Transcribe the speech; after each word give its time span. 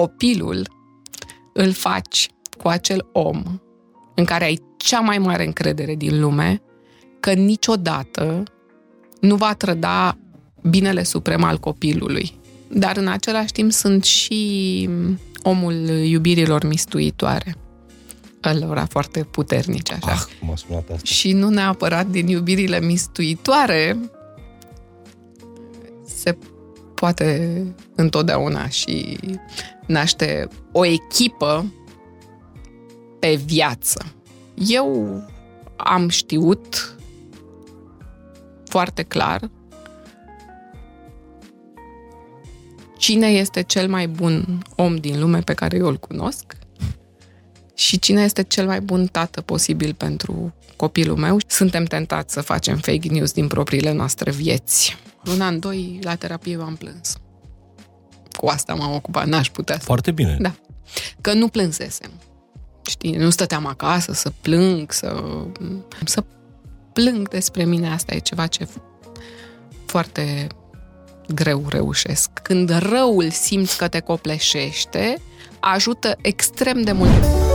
copilul 0.00 0.68
îl 1.52 1.72
faci 1.72 2.28
cu 2.58 2.68
acel 2.68 3.08
om 3.12 3.42
în 4.14 4.24
care 4.24 4.44
ai 4.44 4.62
cea 4.76 5.00
mai 5.00 5.18
mare 5.18 5.44
încredere 5.44 5.94
din 5.94 6.20
lume 6.20 6.62
că 7.20 7.32
niciodată 7.32 8.42
nu 9.20 9.36
va 9.36 9.54
trăda 9.54 10.18
binele 10.62 11.02
suprem 11.02 11.42
al 11.42 11.58
copilului. 11.58 12.38
Dar 12.68 12.96
în 12.96 13.08
același 13.08 13.52
timp 13.52 13.72
sunt 13.72 14.04
și 14.04 14.88
omul 15.42 15.88
iubirilor 15.88 16.64
mistuitoare. 16.64 17.54
Ălora 18.44 18.84
foarte 18.84 19.22
puternici, 19.24 19.92
așa. 19.92 20.12
Ah, 20.12 20.22
cum 20.40 20.50
a 20.50 20.56
sunat 20.56 20.90
asta. 20.90 21.04
Și 21.04 21.32
nu 21.32 21.48
neapărat 21.48 22.06
din 22.06 22.28
iubirile 22.28 22.80
mistuitoare 22.80 23.98
se 26.04 26.38
poate 26.94 27.62
întotdeauna 27.94 28.68
și 28.68 29.18
naște 29.86 30.48
o 30.72 30.84
echipă 30.84 31.72
pe 33.18 33.34
viață. 33.34 34.14
Eu 34.54 35.22
am 35.76 36.08
știut 36.08 36.96
foarte 38.64 39.02
clar 39.02 39.50
cine 42.96 43.26
este 43.26 43.62
cel 43.62 43.88
mai 43.88 44.08
bun 44.08 44.62
om 44.76 44.96
din 44.96 45.20
lume 45.20 45.40
pe 45.40 45.54
care 45.54 45.76
eu 45.76 45.86
îl 45.86 45.96
cunosc 45.96 46.56
și 47.74 47.98
cine 47.98 48.22
este 48.22 48.42
cel 48.42 48.66
mai 48.66 48.80
bun 48.80 49.06
tată 49.06 49.40
posibil 49.40 49.94
pentru 49.94 50.54
copilul 50.76 51.16
meu. 51.16 51.36
Suntem 51.46 51.84
tentați 51.84 52.32
să 52.32 52.40
facem 52.40 52.76
fake 52.76 53.08
news 53.08 53.32
din 53.32 53.48
propriile 53.48 53.92
noastre 53.92 54.30
vieți. 54.30 54.96
Un 55.34 55.40
an, 55.40 55.58
doi, 55.58 55.98
la 56.02 56.14
terapie 56.14 56.58
am 56.60 56.76
plâns. 56.76 57.16
Cu 58.36 58.46
asta 58.46 58.74
m-am 58.74 58.94
ocupat, 58.94 59.26
n-aș 59.26 59.50
putea 59.50 59.78
să... 59.78 59.84
Foarte 59.84 60.10
bine. 60.10 60.36
Da. 60.40 60.54
Că 61.20 61.32
nu 61.32 61.48
plânsesem. 61.48 62.10
Știi, 62.86 63.16
nu 63.16 63.30
stăteam 63.30 63.66
acasă 63.66 64.12
să 64.12 64.32
plâng, 64.40 64.92
să... 64.92 65.22
Să 66.04 66.24
plâng 66.92 67.28
despre 67.28 67.64
mine, 67.64 67.90
asta 67.90 68.14
e 68.14 68.18
ceva 68.18 68.46
ce 68.46 68.68
foarte 69.86 70.46
greu 71.34 71.64
reușesc. 71.68 72.30
Când 72.42 72.70
răul 72.78 73.30
simți 73.30 73.76
că 73.78 73.88
te 73.88 74.00
copleșește, 74.00 75.22
ajută 75.60 76.18
extrem 76.20 76.82
de 76.82 76.92
mult. 76.92 77.45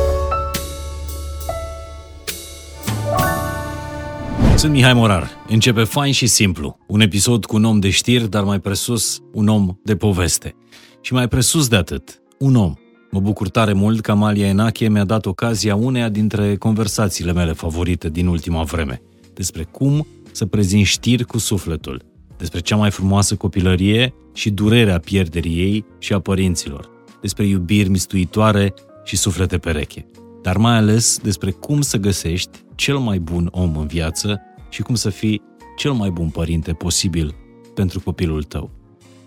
Sunt 4.62 4.74
Mihai 4.74 4.94
Morar. 4.94 5.30
Începe 5.48 5.84
fain 5.84 6.14
și 6.14 6.28
simplu. 6.28 6.78
Un 6.88 7.02
episod 7.02 7.46
cu 7.46 7.56
un 7.56 7.64
om 7.64 7.80
de 7.80 7.90
știri, 7.90 8.30
dar 8.30 8.44
mai 8.44 8.60
presus 8.60 9.22
un 9.34 9.48
om 9.48 9.80
de 9.84 9.96
poveste. 9.96 10.56
Și 11.02 11.14
mai 11.14 11.28
presus 11.28 11.68
de 11.68 11.76
atât, 11.76 12.22
un 12.40 12.56
om. 12.56 12.74
Mă 13.12 13.20
bucur 13.20 13.50
tare 13.50 13.74
mult 13.74 14.02
că 14.02 14.12
Amalia 14.12 14.48
Enache 14.48 14.90
mi-a 14.90 15.04
dat 15.04 15.26
ocazia 15.26 15.76
uneia 15.76 16.10
dintre 16.10 16.56
conversațiile 16.56 17.34
mele 17.34 17.52
favorite 17.52 18.10
din 18.10 18.28
ultima 18.28 18.64
vreme. 18.64 19.02
Despre 19.34 19.64
cum 19.64 20.08
să 20.32 20.46
prezint 20.46 20.86
știri 20.86 21.24
cu 21.24 21.38
sufletul. 21.38 22.02
Despre 22.38 22.60
cea 22.60 22.76
mai 22.76 22.92
frumoasă 22.92 23.36
copilărie 23.36 24.14
și 24.34 24.50
durerea 24.50 25.00
pierderii 25.00 25.58
ei 25.58 25.86
și 26.00 26.14
a 26.14 26.20
părinților. 26.20 26.90
Despre 27.22 27.46
iubiri 27.46 27.90
mistuitoare 27.90 28.74
și 29.04 29.16
suflete 29.16 29.58
pereche. 29.58 30.06
Dar 30.42 30.58
mai 30.58 30.76
ales 30.76 31.18
despre 31.18 31.52
cum 31.52 31.82
să 31.82 31.98
găsești 31.98 32.60
cel 32.76 32.98
mai 32.98 33.20
bun 33.20 33.48
om 33.52 33.78
în 33.78 33.88
viață 33.88 34.42
și 34.72 34.82
cum 34.82 34.96
să 34.96 35.10
fii 35.10 35.42
cel 35.76 35.92
mai 35.92 36.10
bun 36.10 36.30
părinte 36.30 36.74
posibil 36.74 37.36
pentru 37.74 38.00
copilul 38.00 38.44
tău. 38.44 38.72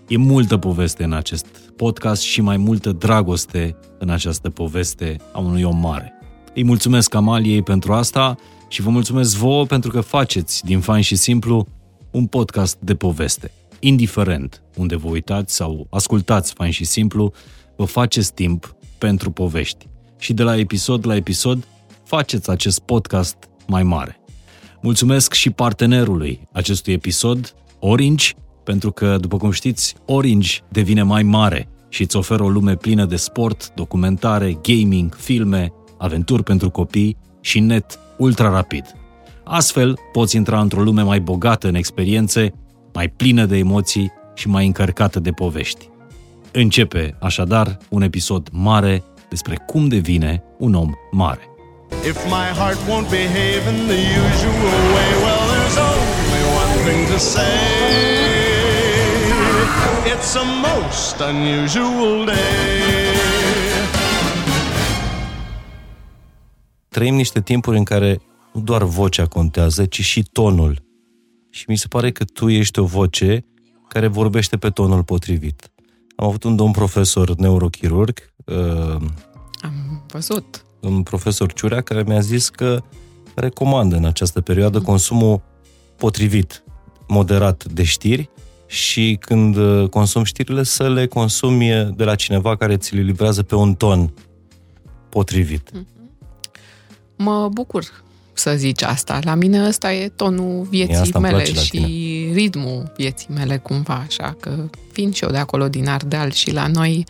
E 0.09 0.17
multă 0.17 0.57
poveste 0.57 1.05
în 1.05 1.13
acest 1.13 1.47
podcast 1.77 2.23
și 2.23 2.41
mai 2.41 2.57
multă 2.57 2.93
dragoste 2.93 3.77
în 3.99 4.11
această 4.11 4.51
poveste 4.51 5.17
a 5.33 5.39
unui 5.39 5.63
om 5.63 5.77
mare. 5.77 6.13
Îi 6.55 6.65
mulțumesc 6.65 7.15
Amaliei 7.15 7.63
pentru 7.63 7.93
asta 7.93 8.37
și 8.69 8.83
vă 8.83 8.91
mulțumesc 8.91 9.37
vouă 9.37 9.67
pentru 9.67 9.91
că 9.91 10.01
faceți 10.01 10.65
din 10.65 10.81
Fain 10.81 11.03
și 11.03 11.17
Simplu 11.17 11.67
un 12.11 12.27
podcast 12.27 12.77
de 12.81 12.95
poveste. 12.95 13.51
Indiferent 13.81 14.63
unde 14.77 14.97
vă 14.97 15.09
uitați 15.09 15.55
sau 15.55 15.87
ascultați 15.91 16.53
Fain 16.53 16.71
și 16.71 16.85
Simplu, 16.85 17.33
vă 17.77 17.85
faceți 17.85 18.35
timp 18.35 18.77
pentru 18.99 19.31
povești. 19.31 19.87
Și 20.19 20.33
de 20.33 20.43
la 20.43 20.57
episod 20.57 21.07
la 21.07 21.17
episod 21.17 21.69
faceți 22.05 22.51
acest 22.51 22.79
podcast 22.79 23.37
mai 23.67 23.83
mare. 23.83 24.24
Mulțumesc 24.85 25.33
și 25.33 25.51
partenerului 25.51 26.49
acestui 26.53 26.93
episod, 26.93 27.55
Orange, 27.79 28.31
pentru 28.65 28.91
că, 28.91 29.17
după 29.17 29.37
cum 29.37 29.51
știți, 29.51 29.95
Orange 30.07 30.59
devine 30.69 31.03
mai 31.03 31.23
mare 31.23 31.69
și 31.89 32.03
îți 32.03 32.17
oferă 32.17 32.43
o 32.43 32.49
lume 32.49 32.77
plină 32.77 33.05
de 33.05 33.17
sport, 33.17 33.73
documentare, 33.75 34.59
gaming, 34.63 35.15
filme, 35.15 35.73
aventuri 35.99 36.43
pentru 36.43 36.71
copii 36.71 37.17
și 37.41 37.61
net 37.61 37.99
ultra 38.19 38.49
rapid. 38.49 38.85
Astfel, 39.45 39.99
poți 40.13 40.37
intra 40.37 40.61
într-o 40.61 40.83
lume 40.83 41.03
mai 41.03 41.21
bogată 41.21 41.69
în 41.69 41.75
experiențe, 41.75 42.53
mai 42.93 43.09
plină 43.09 43.45
de 43.45 43.57
emoții 43.57 44.13
și 44.35 44.49
mai 44.49 44.67
încărcată 44.67 45.21
de 45.21 45.31
povești. 45.31 45.89
Începe, 46.53 47.17
așadar, 47.21 47.79
un 47.89 48.03
episod 48.03 48.49
mare 48.53 49.03
despre 49.29 49.63
cum 49.67 49.89
devine 49.89 50.43
un 50.59 50.75
om 50.75 50.93
mare. 51.11 51.54
If 52.03 52.17
my 52.27 52.49
heart 52.59 52.79
won't 52.89 53.09
behave 53.11 53.63
in 53.73 53.87
the 53.87 54.01
usual 54.27 54.79
way, 54.95 55.11
well, 55.25 55.45
there's 55.53 55.79
only 55.93 56.45
one 56.63 56.75
thing 56.85 57.07
to 57.13 57.19
say. 57.19 57.59
It's 60.13 60.35
a 60.37 60.45
most 60.45 61.21
unusual 61.21 62.25
day. 62.25 62.35
Trăim 66.89 67.15
niște 67.15 67.41
timpuri 67.41 67.77
în 67.77 67.85
care 67.85 68.21
nu 68.53 68.61
doar 68.61 68.83
vocea 68.83 69.27
contează, 69.27 69.85
ci 69.85 70.01
și 70.01 70.23
tonul. 70.23 70.83
Și 71.51 71.65
mi 71.69 71.77
se 71.77 71.87
pare 71.89 72.11
că 72.11 72.25
tu 72.25 72.49
ești 72.49 72.79
o 72.79 72.85
voce 72.85 73.45
care 73.89 74.07
vorbește 74.07 74.57
pe 74.57 74.71
tonul 74.71 75.03
potrivit. 75.03 75.71
Am 76.17 76.27
avut 76.27 76.45
un 76.45 76.57
domn 76.57 76.73
profesor 76.73 77.35
neurochirurg. 77.35 78.33
Uh, 78.45 78.55
Am 79.63 80.05
văzut. 80.07 80.65
Un 80.85 81.03
profesor 81.03 81.53
Ciurea 81.53 81.81
care 81.81 82.03
mi-a 82.07 82.21
zis 82.21 82.49
că 82.49 82.83
recomandă 83.35 83.97
în 83.97 84.05
această 84.05 84.41
perioadă 84.41 84.81
consumul 84.81 85.43
potrivit, 85.97 86.65
moderat 87.09 87.65
de 87.65 87.83
știri 87.83 88.31
și 88.67 89.17
când 89.21 89.57
uh, 89.57 89.89
consumi 89.89 90.25
știrile 90.25 90.63
să 90.63 90.89
le 90.89 91.07
consumi 91.07 91.93
de 91.97 92.05
la 92.05 92.15
cineva 92.15 92.57
care 92.57 92.77
ți 92.77 92.95
le 92.95 93.01
livrează 93.01 93.43
pe 93.43 93.55
un 93.55 93.75
ton 93.75 94.13
potrivit. 95.09 95.71
Mă 97.17 97.49
bucur 97.53 98.05
să 98.35 98.55
zici 98.57 98.83
asta. 98.83 99.19
La 99.23 99.35
mine 99.35 99.67
ăsta 99.67 99.93
e 99.93 100.09
tonul 100.09 100.67
vieții 100.71 100.95
asta 100.95 101.19
mele 101.19 101.45
și 101.45 101.81
ritmul 102.33 102.93
vieții 102.97 103.29
mele 103.35 103.57
cumva, 103.57 104.05
așa 104.07 104.37
că 104.41 104.51
fiind 104.93 105.15
și 105.15 105.25
eu 105.25 105.31
de 105.31 105.39
acolo 105.39 105.69
din 105.69 105.89
Ardeal 105.89 106.31
și 106.31 106.53
la 106.53 106.67
noi 106.67 107.05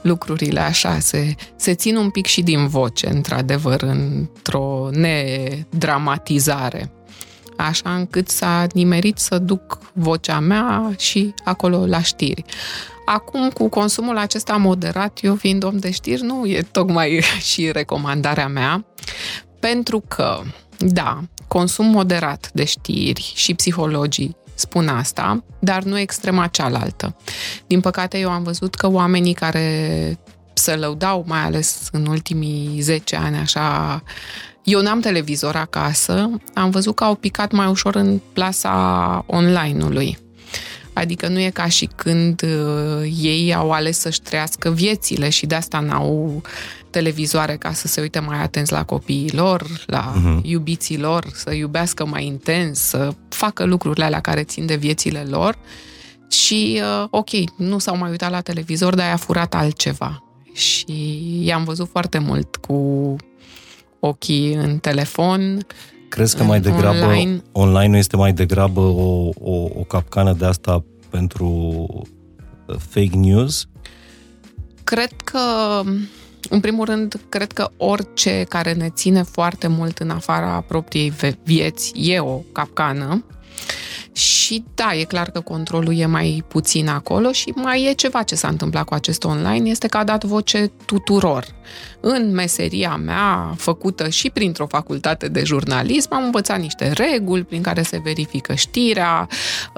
lucrurile 0.00 0.60
așa 0.60 0.98
se, 0.98 1.34
se 1.56 1.74
țin 1.74 1.96
un 1.96 2.10
pic 2.10 2.26
și 2.26 2.42
din 2.42 2.68
voce, 2.68 3.08
într-adevăr, 3.08 3.82
într-o 3.82 4.88
nedramatizare 4.92 6.90
așa 7.66 7.94
încât 7.94 8.28
s-a 8.28 8.66
nimerit 8.72 9.18
să 9.18 9.38
duc 9.38 9.78
vocea 9.92 10.38
mea 10.38 10.92
și 10.98 11.34
acolo 11.44 11.86
la 11.86 12.02
știri. 12.02 12.44
Acum, 13.04 13.50
cu 13.50 13.68
consumul 13.68 14.18
acesta 14.18 14.56
moderat, 14.56 15.18
eu 15.22 15.34
fiind 15.34 15.64
om 15.64 15.78
de 15.78 15.90
știri, 15.90 16.22
nu 16.22 16.46
e 16.46 16.66
tocmai 16.70 17.22
și 17.50 17.70
recomandarea 17.72 18.48
mea, 18.48 18.84
pentru 19.60 20.02
că 20.08 20.40
da, 20.86 21.20
consum 21.48 21.86
moderat 21.86 22.50
de 22.52 22.64
știri 22.64 23.32
și 23.34 23.54
psihologii 23.54 24.36
spun 24.54 24.88
asta, 24.88 25.44
dar 25.58 25.82
nu 25.82 25.98
extrema 25.98 26.46
cealaltă. 26.46 27.16
Din 27.66 27.80
păcate, 27.80 28.18
eu 28.18 28.30
am 28.30 28.42
văzut 28.42 28.74
că 28.74 28.90
oamenii 28.90 29.32
care 29.32 30.18
se 30.52 30.76
lăudau, 30.76 31.24
mai 31.26 31.40
ales 31.40 31.88
în 31.92 32.06
ultimii 32.06 32.80
10 32.80 33.16
ani, 33.16 33.36
așa, 33.36 34.02
eu 34.64 34.80
n-am 34.80 35.00
televizor 35.00 35.56
acasă, 35.56 36.30
am 36.54 36.70
văzut 36.70 36.94
că 36.94 37.04
au 37.04 37.14
picat 37.14 37.52
mai 37.52 37.66
ușor 37.66 37.94
în 37.94 38.20
plasa 38.32 39.24
online-ului. 39.26 40.18
Adică 40.92 41.28
nu 41.28 41.38
e 41.40 41.50
ca 41.50 41.68
și 41.68 41.88
când 41.96 42.42
uh, 42.42 43.12
ei 43.22 43.54
au 43.54 43.72
ales 43.72 43.98
să-și 43.98 44.20
trăiască 44.20 44.70
viețile 44.70 45.28
și 45.28 45.46
de 45.46 45.54
asta 45.54 45.80
n-au 45.80 46.42
televizoare 46.90 47.56
ca 47.56 47.72
să 47.72 47.86
se 47.86 48.00
uite 48.00 48.18
mai 48.18 48.42
atenți 48.42 48.72
la 48.72 48.84
copiii 48.84 49.30
lor, 49.32 49.84
la 49.86 50.12
uh-huh. 50.12 50.42
iubiții 50.42 50.98
lor, 50.98 51.26
să 51.34 51.54
iubească 51.54 52.06
mai 52.06 52.26
intens, 52.26 52.78
să 52.78 53.14
facă 53.28 53.64
lucrurile 53.64 54.04
alea 54.04 54.20
care 54.20 54.42
țin 54.42 54.66
de 54.66 54.76
viețile 54.76 55.26
lor. 55.28 55.58
Și, 56.30 56.80
uh, 56.82 57.06
ok, 57.10 57.30
nu 57.56 57.78
s-au 57.78 57.96
mai 57.96 58.10
uitat 58.10 58.30
la 58.30 58.40
televizor, 58.40 58.94
dar 58.94 59.08
i-a 59.08 59.16
furat 59.16 59.54
altceva. 59.54 60.24
Și 60.52 61.20
i-am 61.44 61.64
văzut 61.64 61.88
foarte 61.88 62.18
mult 62.18 62.56
cu 62.56 63.16
ochii 64.00 64.52
în 64.52 64.78
telefon, 64.78 65.66
Crezi 66.10 66.36
că 66.36 66.42
mai 66.42 66.60
degrabă 66.60 67.04
online, 67.04 67.42
online 67.52 67.98
este 67.98 68.16
mai 68.16 68.32
degrabă 68.32 68.80
o, 68.80 69.28
o, 69.40 69.68
o 69.78 69.82
capcană 69.88 70.32
de 70.32 70.44
asta 70.44 70.84
pentru 71.10 71.46
uh, 72.66 72.76
fake 72.78 73.16
news? 73.16 73.68
cred 74.90 75.12
că, 75.24 75.38
în 76.48 76.60
primul 76.60 76.84
rând, 76.84 77.20
cred 77.28 77.52
că 77.52 77.70
orice 77.76 78.46
care 78.48 78.72
ne 78.72 78.88
ține 78.88 79.22
foarte 79.22 79.66
mult 79.66 79.98
în 79.98 80.10
afara 80.10 80.64
propriei 80.68 81.12
vieți 81.42 81.92
e 81.94 82.20
o 82.20 82.40
capcană. 82.52 83.24
Și 84.12 84.64
da, 84.74 84.94
e 84.94 85.04
clar 85.04 85.30
că 85.30 85.40
controlul 85.40 85.98
e 85.98 86.06
mai 86.06 86.44
puțin 86.48 86.88
acolo 86.88 87.32
și 87.32 87.52
mai 87.54 87.84
e 87.84 87.92
ceva 87.92 88.22
ce 88.22 88.34
s-a 88.34 88.48
întâmplat 88.48 88.84
cu 88.84 88.94
acest 88.94 89.24
online, 89.24 89.70
este 89.70 89.86
că 89.86 89.96
a 89.96 90.04
dat 90.04 90.24
voce 90.24 90.70
tuturor. 90.86 91.46
În 92.00 92.32
meseria 92.32 92.96
mea, 92.96 93.54
făcută 93.56 94.08
și 94.08 94.30
printr-o 94.30 94.66
facultate 94.66 95.28
de 95.28 95.42
jurnalism, 95.44 96.14
am 96.14 96.24
învățat 96.24 96.60
niște 96.60 96.92
reguli 96.92 97.44
prin 97.44 97.62
care 97.62 97.82
se 97.82 98.00
verifică 98.04 98.54
știrea. 98.54 99.28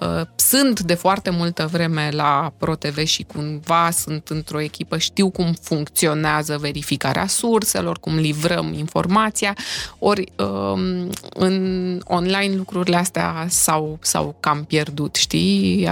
Uh, 0.00 0.20
sunt 0.36 0.80
de 0.80 0.94
foarte 0.94 1.30
multă 1.30 1.68
vreme 1.72 2.08
la 2.12 2.52
ProTV 2.58 3.04
și 3.04 3.22
cumva 3.22 3.90
sunt 3.90 4.28
într-o 4.28 4.60
echipă, 4.60 4.98
știu 4.98 5.30
cum 5.30 5.52
funcționează 5.62 6.58
verificarea 6.60 7.26
surselor, 7.26 7.98
cum 7.98 8.14
livrăm 8.14 8.72
informația, 8.72 9.56
ori 9.98 10.32
um, 10.36 11.10
în 11.34 12.00
online 12.04 12.54
lucrurile 12.56 12.96
astea 12.96 13.46
s-au, 13.48 13.98
s-au 14.12 14.36
cam 14.40 14.64
pierdut, 14.64 15.14
știi? 15.14 15.88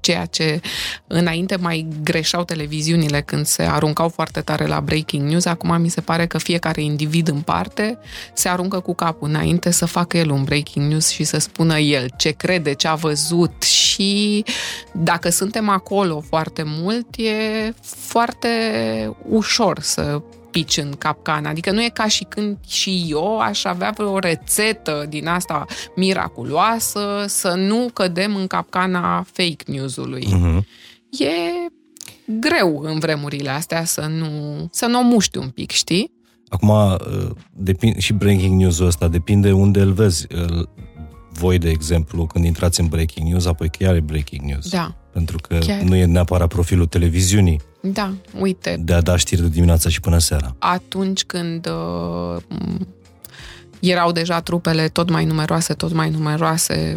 Ceea 0.00 0.24
ce 0.24 0.60
înainte 1.06 1.56
mai 1.56 1.86
greșeau 2.02 2.44
televiziunile 2.44 3.20
când 3.20 3.46
se 3.46 3.62
aruncau 3.62 4.08
foarte 4.08 4.40
tare 4.40 4.66
la 4.66 4.80
breaking 4.80 5.28
news, 5.28 5.44
acum 5.44 5.80
mi 5.80 5.88
se 5.88 6.00
pare 6.00 6.26
că 6.26 6.38
fiecare 6.38 6.82
individ 6.82 7.28
în 7.28 7.40
parte 7.40 7.98
se 8.32 8.48
aruncă 8.48 8.80
cu 8.80 8.94
capul 8.94 9.28
înainte 9.28 9.70
să 9.70 9.86
facă 9.86 10.16
el 10.16 10.30
un 10.30 10.44
breaking 10.44 10.90
news 10.90 11.08
și 11.08 11.24
să 11.24 11.38
spună 11.38 11.78
el 11.78 12.10
ce 12.16 12.30
crede, 12.30 12.72
ce 12.72 12.88
a 12.88 12.94
văzut 12.94 13.62
și 13.62 14.44
dacă 14.92 15.28
suntem 15.28 15.68
acolo 15.68 16.20
foarte 16.20 16.62
mult, 16.66 17.06
e 17.16 17.74
foarte 17.82 18.48
ușor 19.28 19.80
să 19.80 20.22
pici 20.54 20.76
în 20.76 20.92
capcană. 20.98 21.48
Adică 21.48 21.70
nu 21.70 21.82
e 21.82 21.88
ca 21.88 22.08
și 22.08 22.24
când 22.24 22.56
și 22.66 23.06
eu 23.08 23.38
aș 23.38 23.64
avea 23.64 23.92
o 23.96 24.18
rețetă 24.18 25.06
din 25.08 25.26
asta 25.26 25.64
miraculoasă 25.96 27.24
să 27.26 27.54
nu 27.54 27.90
cădem 27.92 28.36
în 28.36 28.46
capcana 28.46 29.26
fake 29.32 29.64
news-ului. 29.66 30.26
Uh-huh. 30.26 30.58
E 31.18 31.30
greu 32.26 32.80
în 32.82 32.98
vremurile 32.98 33.50
astea 33.50 33.84
să 33.84 34.06
nu, 34.18 34.28
să 34.70 34.86
nu 34.86 34.98
o 34.98 35.02
muști 35.02 35.38
un 35.38 35.48
pic, 35.48 35.70
știi? 35.70 36.12
Acum, 36.48 36.68
uh, 36.68 36.98
depinde, 37.52 38.00
și 38.00 38.12
breaking 38.12 38.60
news-ul 38.60 38.86
ăsta 38.86 39.08
depinde 39.08 39.52
unde 39.52 39.80
îl 39.80 39.92
vezi. 39.92 40.26
Voi, 41.34 41.58
de 41.58 41.70
exemplu, 41.70 42.26
când 42.26 42.44
intrați 42.44 42.80
în 42.80 42.86
breaking 42.86 43.28
news, 43.28 43.46
apoi 43.46 43.68
chiar 43.68 43.94
e 43.94 44.00
breaking 44.00 44.42
news. 44.42 44.68
Da. 44.68 44.94
Pentru 45.12 45.38
că 45.48 45.58
chiar. 45.58 45.80
nu 45.80 45.94
e 45.94 46.04
neapărat 46.04 46.48
profilul 46.48 46.86
televiziunii. 46.86 47.60
Da, 47.80 48.12
uite. 48.38 48.80
De 48.80 48.92
a 48.92 49.00
da 49.00 49.16
știri 49.16 49.40
de 49.40 49.48
dimineața 49.48 49.88
și 49.88 50.00
până 50.00 50.18
seara. 50.18 50.54
Atunci 50.58 51.24
când 51.24 51.66
uh, 51.66 52.42
erau 53.80 54.12
deja 54.12 54.40
trupele 54.40 54.88
tot 54.88 55.10
mai 55.10 55.24
numeroase, 55.24 55.74
tot 55.74 55.92
mai 55.92 56.10
numeroase 56.10 56.94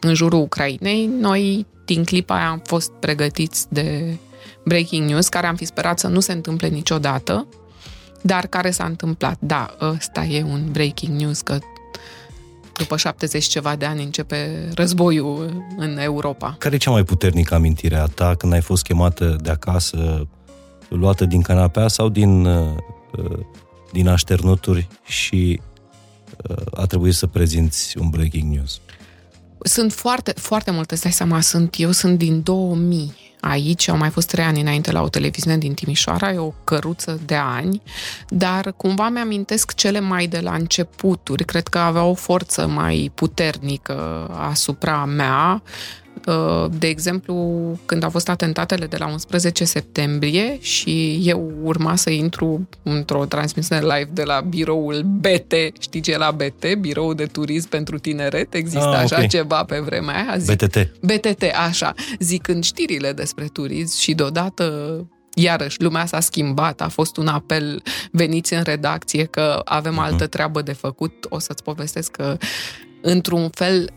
în 0.00 0.14
jurul 0.14 0.40
Ucrainei, 0.40 1.06
noi 1.06 1.66
din 1.84 2.04
clipa 2.04 2.34
aia 2.34 2.48
am 2.48 2.62
fost 2.64 2.90
pregătiți 2.90 3.66
de 3.68 4.16
breaking 4.64 5.08
news, 5.08 5.28
care 5.28 5.46
am 5.46 5.56
fi 5.56 5.64
sperat 5.64 5.98
să 5.98 6.08
nu 6.08 6.20
se 6.20 6.32
întâmple 6.32 6.68
niciodată, 6.68 7.46
dar 8.22 8.46
care 8.46 8.70
s-a 8.70 8.84
întâmplat. 8.84 9.36
Da, 9.40 9.76
ăsta 9.80 10.24
e 10.24 10.42
un 10.42 10.68
breaking 10.70 11.20
news, 11.20 11.40
că 11.40 11.58
după 12.78 12.96
70 12.96 13.44
ceva 13.44 13.76
de 13.76 13.84
ani 13.84 14.02
începe 14.02 14.68
războiul 14.74 15.64
în 15.76 15.98
Europa. 15.98 16.56
Care 16.58 16.74
e 16.74 16.78
cea 16.78 16.90
mai 16.90 17.04
puternică 17.04 17.54
amintire 17.54 17.96
a 17.96 18.06
ta 18.06 18.34
când 18.34 18.52
ai 18.52 18.60
fost 18.60 18.82
chemată 18.82 19.36
de 19.42 19.50
acasă, 19.50 20.28
luată 20.88 21.24
din 21.24 21.42
canapea 21.42 21.88
sau 21.88 22.08
din, 22.08 22.44
uh, 22.44 22.76
din 23.92 24.08
așternuturi 24.08 24.88
și 25.04 25.60
uh, 26.48 26.56
a 26.74 26.86
trebuit 26.86 27.14
să 27.14 27.26
prezinți 27.26 27.98
un 27.98 28.08
breaking 28.08 28.54
news? 28.54 28.80
Sunt 29.60 29.92
foarte, 29.92 30.32
foarte 30.36 30.70
multe, 30.70 30.94
stai 30.94 31.12
seama, 31.12 31.40
sunt, 31.40 31.74
eu 31.78 31.90
sunt 31.90 32.18
din 32.18 32.42
2000 32.42 33.27
aici, 33.40 33.88
au 33.88 33.96
mai 33.96 34.10
fost 34.10 34.28
trei 34.28 34.44
ani 34.44 34.60
înainte 34.60 34.92
la 34.92 35.02
o 35.02 35.08
televiziune 35.08 35.58
din 35.58 35.74
Timișoara, 35.74 36.32
e 36.32 36.38
o 36.38 36.52
căruță 36.64 37.20
de 37.26 37.34
ani, 37.34 37.82
dar 38.28 38.72
cumva 38.76 39.08
mi-amintesc 39.08 39.74
cele 39.74 40.00
mai 40.00 40.26
de 40.26 40.40
la 40.40 40.54
începuturi, 40.54 41.44
cred 41.44 41.68
că 41.68 41.78
avea 41.78 42.04
o 42.04 42.14
forță 42.14 42.66
mai 42.66 43.10
puternică 43.14 44.26
asupra 44.50 45.04
mea, 45.04 45.62
Uh, 45.62 46.07
de 46.70 46.86
exemplu, 46.86 47.34
când 47.86 48.02
au 48.02 48.10
fost 48.10 48.28
atentatele 48.28 48.86
de 48.86 48.96
la 48.96 49.06
11 49.06 49.64
septembrie 49.64 50.58
și 50.60 51.20
eu 51.22 51.52
urma 51.62 51.96
să 51.96 52.10
intru 52.10 52.68
într-o 52.82 53.24
transmisiune 53.24 53.80
live 53.80 54.10
de 54.12 54.22
la 54.22 54.40
biroul 54.40 55.02
BT, 55.02 55.52
știi 55.80 56.00
ce 56.00 56.12
e 56.12 56.16
la 56.16 56.30
BT? 56.30 56.74
Biroul 56.74 57.14
de 57.14 57.24
turism 57.24 57.68
pentru 57.68 57.98
tineret, 57.98 58.54
există 58.54 58.88
ah, 58.88 59.02
așa 59.02 59.14
okay. 59.14 59.26
ceva 59.26 59.64
pe 59.64 59.78
vremea 59.78 60.14
aia. 60.14 60.38
Zic, 60.38 60.56
BTT. 60.56 60.90
BTT, 61.00 61.42
așa, 61.68 61.94
zicând 62.18 62.64
știrile 62.64 63.12
despre 63.12 63.44
turism 63.52 63.98
și 63.98 64.14
deodată 64.14 64.64
iarăși, 65.34 65.82
lumea 65.82 66.06
s-a 66.06 66.20
schimbat, 66.20 66.80
a 66.80 66.88
fost 66.88 67.16
un 67.16 67.26
apel, 67.26 67.82
veniți 68.12 68.54
în 68.54 68.62
redacție 68.62 69.24
că 69.24 69.60
avem 69.64 69.94
uh-huh. 69.94 70.04
altă 70.04 70.26
treabă 70.26 70.62
de 70.62 70.72
făcut, 70.72 71.26
o 71.28 71.38
să-ți 71.38 71.62
povestesc 71.62 72.10
că 72.10 72.36
într-un 73.02 73.48
fel 73.48 73.90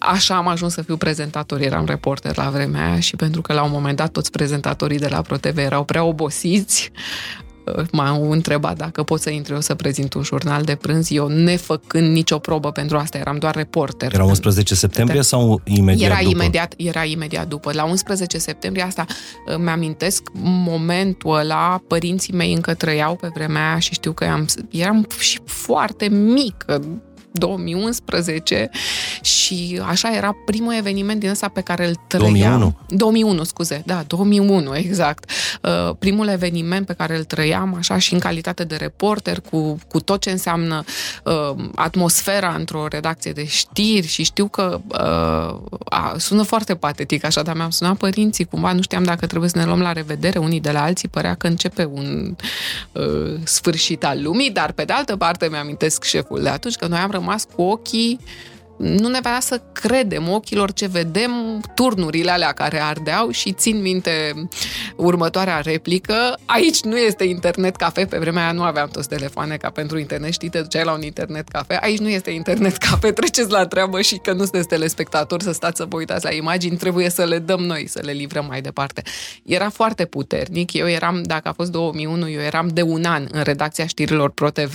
așa 0.00 0.36
am 0.36 0.48
ajuns 0.48 0.72
să 0.72 0.82
fiu 0.82 0.96
prezentator, 0.96 1.60
eram 1.60 1.84
reporter 1.84 2.36
la 2.36 2.50
vremea 2.50 2.90
aia 2.90 3.00
și 3.00 3.16
pentru 3.16 3.40
că 3.40 3.52
la 3.52 3.62
un 3.62 3.70
moment 3.70 3.96
dat 3.96 4.10
toți 4.10 4.30
prezentatorii 4.30 4.98
de 4.98 5.08
la 5.08 5.22
ProTV 5.22 5.58
erau 5.58 5.84
prea 5.84 6.04
obosiți, 6.04 6.90
uh, 7.76 7.84
m-au 7.92 8.30
întrebat 8.30 8.76
dacă 8.76 9.02
pot 9.02 9.20
să 9.20 9.30
intru 9.30 9.54
eu 9.54 9.60
să 9.60 9.74
prezint 9.74 10.14
un 10.14 10.22
jurnal 10.22 10.62
de 10.62 10.74
prânz, 10.74 11.10
eu 11.10 11.28
nefăcând 11.28 12.12
nicio 12.12 12.38
probă 12.38 12.70
pentru 12.70 12.96
asta, 12.96 13.18
eram 13.18 13.38
doar 13.38 13.54
reporter. 13.54 14.14
Era 14.14 14.24
11 14.24 14.74
septembrie 14.74 15.22
sau 15.22 15.60
imediat 15.64 16.10
era 16.10 16.18
după? 16.22 16.42
Imediat, 16.42 16.74
era 16.76 17.04
imediat 17.04 17.48
după. 17.48 17.72
La 17.72 17.84
11 17.84 18.38
septembrie 18.38 18.84
asta 18.84 19.04
uh, 19.46 19.56
mi-amintesc 19.58 20.22
momentul 20.42 21.34
ăla, 21.34 21.82
părinții 21.88 22.34
mei 22.34 22.52
încă 22.52 22.74
trăiau 22.74 23.16
pe 23.16 23.30
vremea 23.34 23.68
aia 23.68 23.78
și 23.78 23.92
știu 23.92 24.12
că 24.12 24.24
eram, 24.24 24.46
eram 24.70 25.06
și 25.18 25.40
foarte 25.44 26.08
mică, 26.08 26.82
2011 27.32 28.70
și 29.20 29.80
așa 29.86 30.16
era 30.16 30.36
primul 30.46 30.74
eveniment 30.74 31.20
din 31.20 31.28
ăsta 31.28 31.48
pe 31.48 31.60
care 31.60 31.86
îl 31.88 31.94
trăiam. 32.06 32.32
2001? 32.32 32.78
2001, 32.88 33.44
scuze, 33.44 33.82
da, 33.86 34.04
2001, 34.06 34.76
exact. 34.76 35.30
Uh, 35.62 35.94
primul 35.98 36.28
eveniment 36.28 36.86
pe 36.86 36.92
care 36.92 37.16
îl 37.16 37.24
trăiam 37.24 37.74
așa 37.78 37.98
și 37.98 38.12
în 38.12 38.18
calitate 38.18 38.64
de 38.64 38.76
reporter 38.76 39.40
cu, 39.50 39.78
cu 39.88 40.00
tot 40.00 40.20
ce 40.20 40.30
înseamnă 40.30 40.84
uh, 41.24 41.64
atmosfera 41.74 42.54
într-o 42.58 42.86
redacție 42.88 43.32
de 43.32 43.44
știri 43.44 44.06
și 44.06 44.22
știu 44.22 44.48
că 44.48 44.80
uh, 44.86 45.78
a, 45.84 46.14
sună 46.16 46.42
foarte 46.42 46.74
patetic 46.74 47.24
așa, 47.24 47.42
dar 47.42 47.56
mi-am 47.56 47.70
sunat 47.70 47.96
părinții, 47.96 48.44
cumva 48.44 48.72
nu 48.72 48.82
știam 48.82 49.02
dacă 49.02 49.26
trebuie 49.26 49.50
să 49.50 49.58
ne 49.58 49.64
luăm 49.64 49.80
la 49.80 49.92
revedere 49.92 50.38
unii 50.38 50.60
de 50.60 50.70
la 50.70 50.82
alții, 50.82 51.08
părea 51.08 51.34
că 51.34 51.46
începe 51.46 51.84
un 51.84 52.36
uh, 52.92 53.38
sfârșit 53.44 54.04
al 54.04 54.22
lumii, 54.22 54.50
dar 54.50 54.72
pe 54.72 54.84
de 54.84 54.92
altă 54.92 55.16
parte 55.16 55.48
mi-amintesc 55.50 56.04
șeful 56.04 56.42
de 56.42 56.48
atunci 56.48 56.74
că 56.74 56.86
noi 56.86 56.98
am 56.98 57.10
rămas 57.20 57.44
cu 57.54 57.62
ochii 57.62 58.18
nu 58.80 59.08
ne 59.08 59.18
vrea 59.20 59.40
să 59.40 59.60
credem 59.72 60.28
ochilor 60.28 60.72
ce 60.72 60.86
vedem, 60.86 61.60
turnurile 61.74 62.30
alea 62.30 62.52
care 62.52 62.80
ardeau 62.82 63.30
și 63.30 63.52
țin 63.52 63.80
minte 63.80 64.34
următoarea 64.96 65.60
replică. 65.60 66.38
Aici 66.44 66.80
nu 66.80 66.98
este 66.98 67.24
internet 67.24 67.76
cafe, 67.76 68.04
pe 68.04 68.18
vremea 68.18 68.42
aia 68.42 68.52
nu 68.52 68.62
aveam 68.62 68.88
toți 68.88 69.08
telefoane 69.08 69.56
ca 69.56 69.70
pentru 69.70 69.98
internet, 69.98 70.32
știi, 70.32 70.48
te 70.48 70.60
duceai 70.60 70.84
la 70.84 70.92
un 70.92 71.02
internet 71.02 71.48
cafe. 71.48 71.78
Aici 71.82 71.98
nu 71.98 72.08
este 72.08 72.30
internet 72.30 72.76
cafe, 72.76 73.10
treceți 73.20 73.50
la 73.50 73.66
treabă 73.66 74.00
și 74.00 74.16
că 74.16 74.32
nu 74.32 74.42
sunteți 74.42 74.68
telespectatori 74.68 75.42
să 75.42 75.52
stați 75.52 75.76
să 75.76 75.86
vă 75.88 75.96
uitați 75.96 76.24
la 76.24 76.32
imagini, 76.32 76.76
trebuie 76.76 77.10
să 77.10 77.24
le 77.24 77.38
dăm 77.38 77.60
noi, 77.60 77.88
să 77.88 78.00
le 78.02 78.12
livrăm 78.12 78.46
mai 78.48 78.60
departe. 78.60 79.02
Era 79.44 79.68
foarte 79.68 80.04
puternic. 80.04 80.72
Eu 80.72 80.88
eram, 80.88 81.22
dacă 81.22 81.48
a 81.48 81.52
fost 81.52 81.70
2001, 81.70 82.28
eu 82.28 82.40
eram 82.40 82.68
de 82.68 82.82
un 82.82 83.04
an 83.04 83.26
în 83.32 83.42
redacția 83.42 83.86
știrilor 83.86 84.30
ProTV. 84.30 84.74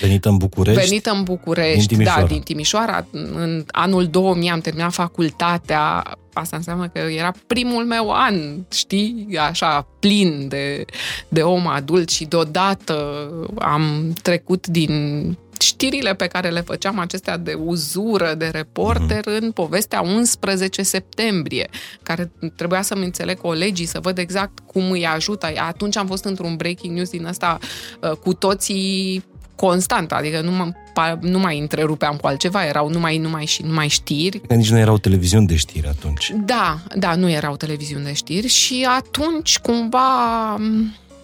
Venită 0.00 0.28
în 0.28 0.36
București? 0.36 0.88
Venită 0.88 1.10
în 1.10 1.22
București, 1.22 1.94
din 1.94 2.04
da, 2.04 2.24
din 2.28 2.40
Timișoara, 2.40 3.06
în 3.42 3.64
anul 3.70 4.06
2000 4.06 4.50
am 4.50 4.60
terminat 4.60 4.92
facultatea, 4.92 6.02
asta 6.32 6.56
înseamnă 6.56 6.88
că 6.88 6.98
era 6.98 7.32
primul 7.46 7.84
meu 7.84 8.12
an, 8.12 8.34
știi, 8.72 9.38
așa, 9.48 9.86
plin 9.98 10.48
de, 10.48 10.84
de 11.28 11.42
om 11.42 11.66
adult 11.66 12.08
și 12.08 12.24
deodată 12.24 13.28
am 13.58 14.12
trecut 14.22 14.66
din 14.66 15.36
știrile 15.62 16.14
pe 16.14 16.26
care 16.26 16.50
le 16.50 16.60
făceam 16.60 16.98
acestea 16.98 17.36
de 17.36 17.52
uzură, 17.52 18.34
de 18.34 18.48
reporter, 18.48 19.20
mm-hmm. 19.20 19.40
în 19.40 19.50
povestea 19.50 20.00
11 20.00 20.82
septembrie, 20.82 21.68
care 22.02 22.32
trebuia 22.56 22.82
să-mi 22.82 23.04
înțeleg 23.04 23.40
colegii, 23.40 23.86
să 23.86 24.00
văd 24.00 24.18
exact 24.18 24.58
cum 24.66 24.90
îi 24.90 25.06
ajută. 25.06 25.46
Atunci 25.56 25.96
am 25.96 26.06
fost 26.06 26.24
într-un 26.24 26.56
breaking 26.56 26.94
news 26.96 27.10
din 27.10 27.24
ăsta 27.24 27.58
uh, 28.00 28.10
cu 28.10 28.34
toții 28.34 29.24
constant, 29.56 30.12
adică 30.12 30.40
nu, 30.40 30.50
mă, 30.50 30.72
nu 31.20 31.38
mai 31.38 31.58
întrerupeam 31.58 32.16
cu 32.16 32.26
altceva, 32.26 32.66
erau 32.66 32.88
numai, 32.88 33.18
numai 33.18 33.44
și 33.44 33.62
numai 33.62 33.88
știri. 33.88 34.40
Că 34.40 34.54
nici 34.54 34.70
nu 34.70 34.78
erau 34.78 34.98
televiziuni 34.98 35.46
de 35.46 35.56
știri 35.56 35.88
atunci. 35.88 36.32
Da, 36.44 36.78
da, 36.96 37.14
nu 37.14 37.30
erau 37.30 37.56
televiziuni 37.56 38.04
de 38.04 38.12
știri 38.12 38.46
și 38.46 38.86
atunci 38.98 39.58
cumva 39.58 40.56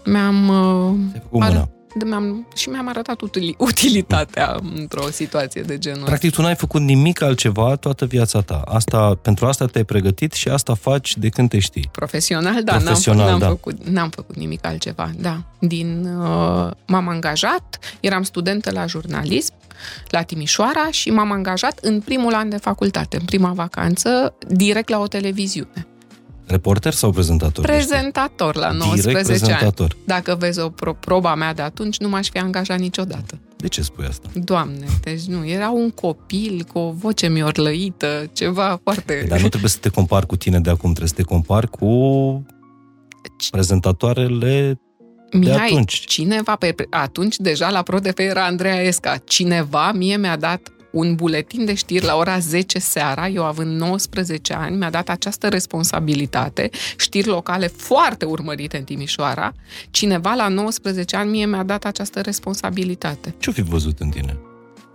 Mi-am... 0.05 0.49
uh, 1.31 1.63
Ți-ai 1.92 2.00
făcut 2.00 2.02
Are- 2.02 2.04
mâna. 2.04 2.18
mi-am, 2.18 2.47
și 2.54 2.68
mi-am 2.68 2.88
arătat 2.88 3.21
utili, 3.21 3.54
utilitatea 3.59 4.57
într-o 4.75 5.11
situație 5.11 5.62
de 5.62 5.78
genul 5.78 5.99
ăsta. 5.99 6.09
Practic, 6.11 6.33
tu 6.33 6.42
n-ai 6.42 6.54
făcut 6.54 6.80
nimic 6.80 7.23
altceva 7.23 7.76
toată 7.76 8.04
viața 8.04 8.40
ta. 8.40 8.62
Asta, 8.66 9.14
pentru 9.23 9.47
asta 9.47 9.66
te-ai 9.66 9.85
pregătit 9.85 10.33
și 10.33 10.49
asta 10.49 10.75
faci 10.75 11.16
de 11.16 11.28
când 11.28 11.49
te 11.49 11.59
știi. 11.59 11.88
Profesional, 11.92 12.62
da, 12.64 12.76
Profesional, 12.76 13.26
n-am, 13.26 13.28
fă- 13.28 13.30
n-am, 13.30 13.38
da. 13.38 13.47
Făcut, 13.49 13.88
n-am 13.88 14.11
făcut 14.11 14.37
nimic 14.37 14.66
altceva, 14.66 15.11
da. 15.21 15.42
Din, 15.59 16.04
uh, 16.18 16.71
m-am 16.87 17.09
angajat, 17.09 17.78
eram 18.00 18.23
studentă 18.23 18.71
la 18.71 18.87
jurnalism 18.87 19.52
la 20.09 20.23
Timișoara 20.23 20.90
și 20.90 21.11
m-am 21.11 21.33
angajat 21.33 21.78
în 21.83 22.00
primul 22.00 22.35
an 22.35 22.49
de 22.49 22.57
facultate, 22.57 23.16
în 23.16 23.25
prima 23.25 23.52
vacanță, 23.52 24.35
direct 24.49 24.88
la 24.88 24.99
o 24.99 25.07
televiziune. 25.07 25.87
Reporter 26.49 26.93
sau 26.93 27.11
prezentator? 27.11 27.64
Prezentator 27.64 28.57
la 28.57 28.69
Direct 28.73 28.85
19 28.93 29.17
ani. 29.33 29.38
prezentator. 29.43 29.97
Dacă 30.05 30.35
vezi 30.38 30.61
o 30.61 30.69
pro- 30.69 30.95
proba 30.95 31.35
mea 31.35 31.55
de 31.55 31.62
atunci, 31.62 31.99
nu 31.99 32.09
m-aș 32.09 32.28
fi 32.28 32.38
angajat 32.38 32.78
niciodată. 32.78 33.38
De 33.57 33.69
ce 33.69 33.83
spui 33.83 34.05
asta? 34.09 34.28
Doamne, 34.35 34.87
deci 35.02 35.23
nu, 35.23 35.47
era 35.47 35.71
un 35.71 35.90
copil 35.90 36.67
cu 36.73 36.78
o 36.78 36.90
voce 36.90 37.28
miorlăită, 37.28 38.31
ceva 38.33 38.81
foarte... 38.83 39.25
Dar 39.28 39.40
nu 39.40 39.49
trebuie 39.49 39.71
să 39.71 39.78
te 39.81 39.88
compari 39.88 40.26
cu 40.26 40.37
tine 40.37 40.61
de 40.61 40.71
acum, 40.71 40.88
trebuie 40.93 41.09
să 41.09 41.14
te 41.14 41.23
compari 41.23 41.69
cu 41.71 41.87
prezentatoarele 43.50 44.81
Mihai, 45.33 45.67
atunci. 45.67 46.05
cineva, 46.07 46.57
pe, 46.57 46.73
pe- 46.73 46.87
atunci 46.90 47.37
deja 47.37 47.71
la 47.71 47.83
ProTV 47.83 48.19
era 48.19 48.45
Andreea 48.45 48.83
Esca, 48.83 49.17
cineva 49.25 49.93
mie 49.93 50.17
mi-a 50.17 50.37
dat 50.37 50.73
un 50.90 51.14
buletin 51.14 51.64
de 51.64 51.75
știri 51.75 52.04
la 52.04 52.16
ora 52.16 52.38
10 52.38 52.78
seara, 52.78 53.28
eu 53.28 53.45
având 53.45 53.80
19 53.80 54.54
ani, 54.54 54.76
mi-a 54.76 54.90
dat 54.90 55.09
această 55.09 55.49
responsabilitate, 55.49 56.71
știri 56.97 57.26
locale 57.26 57.66
foarte 57.66 58.25
urmărite 58.25 58.76
în 58.76 58.85
Timișoara, 58.85 59.52
cineva 59.90 60.35
la 60.35 60.49
19 60.49 61.16
ani 61.16 61.30
mie 61.30 61.47
mi-a 61.47 61.62
dat 61.62 61.85
această 61.85 62.21
responsabilitate. 62.21 63.35
Ce-o 63.38 63.52
fi 63.52 63.62
văzut 63.62 63.99
în 63.99 64.09
tine? 64.09 64.37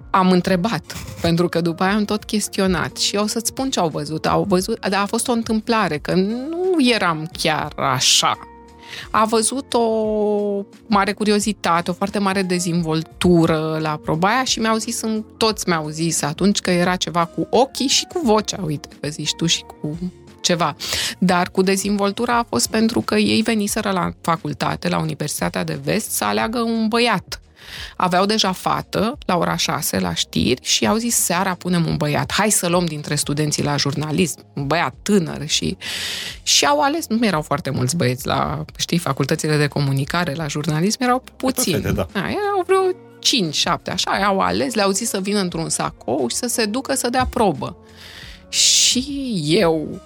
Am 0.09 0.31
întrebat, 0.31 0.97
pentru 1.21 1.49
că 1.49 1.61
după 1.61 1.83
aia 1.83 1.95
am 1.95 2.05
tot 2.05 2.23
chestionat 2.23 2.97
și 2.97 3.15
o 3.15 3.27
să-ți 3.27 3.47
spun 3.47 3.69
ce 3.69 3.79
au 3.79 3.89
văzut. 3.89 4.25
Au 4.25 4.45
văzut, 4.47 4.87
dar 4.89 5.01
a 5.01 5.05
fost 5.05 5.27
o 5.27 5.31
întâmplare, 5.31 5.97
că 5.97 6.13
nu 6.13 6.75
eram 6.93 7.29
chiar 7.37 7.73
așa. 7.75 8.37
A 9.11 9.25
văzut 9.25 9.73
o 9.73 9.85
mare 10.87 11.11
curiozitate, 11.13 11.89
o 11.91 11.93
foarte 11.93 12.19
mare 12.19 12.41
dezvoltură 12.41 13.77
la 13.81 13.99
proba 14.03 14.27
aia 14.27 14.43
și 14.43 14.59
mi-au 14.59 14.75
zis, 14.77 15.01
în- 15.01 15.23
toți 15.37 15.67
mi-au 15.67 15.89
zis 15.89 16.21
atunci 16.21 16.59
că 16.59 16.69
era 16.71 16.95
ceva 16.95 17.25
cu 17.25 17.47
ochii 17.49 17.87
și 17.87 18.05
cu 18.13 18.21
vocea, 18.23 18.61
uite, 18.65 18.87
că 18.99 19.07
zici 19.07 19.33
tu 19.35 19.45
și 19.45 19.61
cu 19.61 19.97
ceva. 20.41 20.75
Dar 21.19 21.49
cu 21.49 21.61
dezvoltura 21.61 22.37
a 22.37 22.45
fost 22.49 22.69
pentru 22.69 23.01
că 23.01 23.15
ei 23.15 23.41
veniseră 23.41 23.91
la 23.91 24.11
facultate, 24.21 24.89
la 24.89 24.99
Universitatea 24.99 25.63
de 25.63 25.79
Vest, 25.83 26.09
să 26.11 26.23
aleagă 26.23 26.59
un 26.59 26.87
băiat. 26.87 27.41
Aveau 27.95 28.25
deja 28.25 28.51
fată 28.51 29.17
la 29.25 29.37
ora 29.37 29.55
6 29.55 29.99
la 29.99 30.13
știri 30.13 30.61
și 30.63 30.87
au 30.87 30.95
zis 30.95 31.15
seara 31.15 31.53
punem 31.53 31.85
un 31.85 31.97
băiat. 31.97 32.31
Hai 32.31 32.49
să 32.49 32.67
luăm 32.67 32.85
dintre 32.85 33.15
studenții 33.15 33.63
la 33.63 33.75
jurnalism, 33.75 34.45
un 34.53 34.67
băiat 34.67 34.93
tânăr 35.01 35.47
și 35.47 35.77
și 36.43 36.65
au 36.65 36.81
ales, 36.81 37.07
nu 37.07 37.25
erau 37.25 37.41
foarte 37.41 37.69
mulți 37.69 37.95
băieți 37.95 38.27
la, 38.27 38.65
știi, 38.77 38.97
facultățile 38.97 39.57
de 39.57 39.67
comunicare, 39.67 40.33
la 40.33 40.47
jurnalism, 40.47 41.03
erau 41.03 41.23
puțini. 41.35 41.75
fete, 41.75 41.91
da. 41.91 42.07
A, 42.13 42.19
erau 42.19 42.63
vreo 42.65 42.81
5, 43.19 43.55
7, 43.55 43.91
așa, 43.91 44.11
au 44.11 44.39
ales, 44.39 44.73
le-au 44.73 44.91
zis 44.91 45.09
să 45.09 45.19
vină 45.19 45.39
într-un 45.39 45.69
sacou 45.69 46.27
și 46.29 46.35
să 46.35 46.47
se 46.47 46.65
ducă 46.65 46.93
să 46.93 47.09
dea 47.09 47.25
probă. 47.25 47.77
Și 48.49 49.33
eu, 49.45 50.01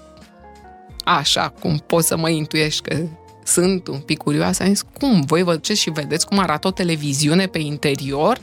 așa 1.04 1.50
cum 1.60 1.84
poți 1.86 2.08
să 2.08 2.18
mă 2.18 2.30
intuiești 2.30 2.82
că 2.82 2.98
sunt 3.48 3.88
un 3.88 4.00
pic 4.00 4.18
curioasă, 4.18 4.64
am 4.64 4.70
zis, 4.70 4.84
cum, 5.00 5.22
voi 5.22 5.44
vă 5.44 5.54
duceți 5.54 5.80
și 5.80 5.90
vedeți 5.90 6.28
cum 6.28 6.40
arată 6.40 6.68
o 6.68 6.72
televiziune 6.72 7.46
pe 7.46 7.60
interior? 7.60 8.40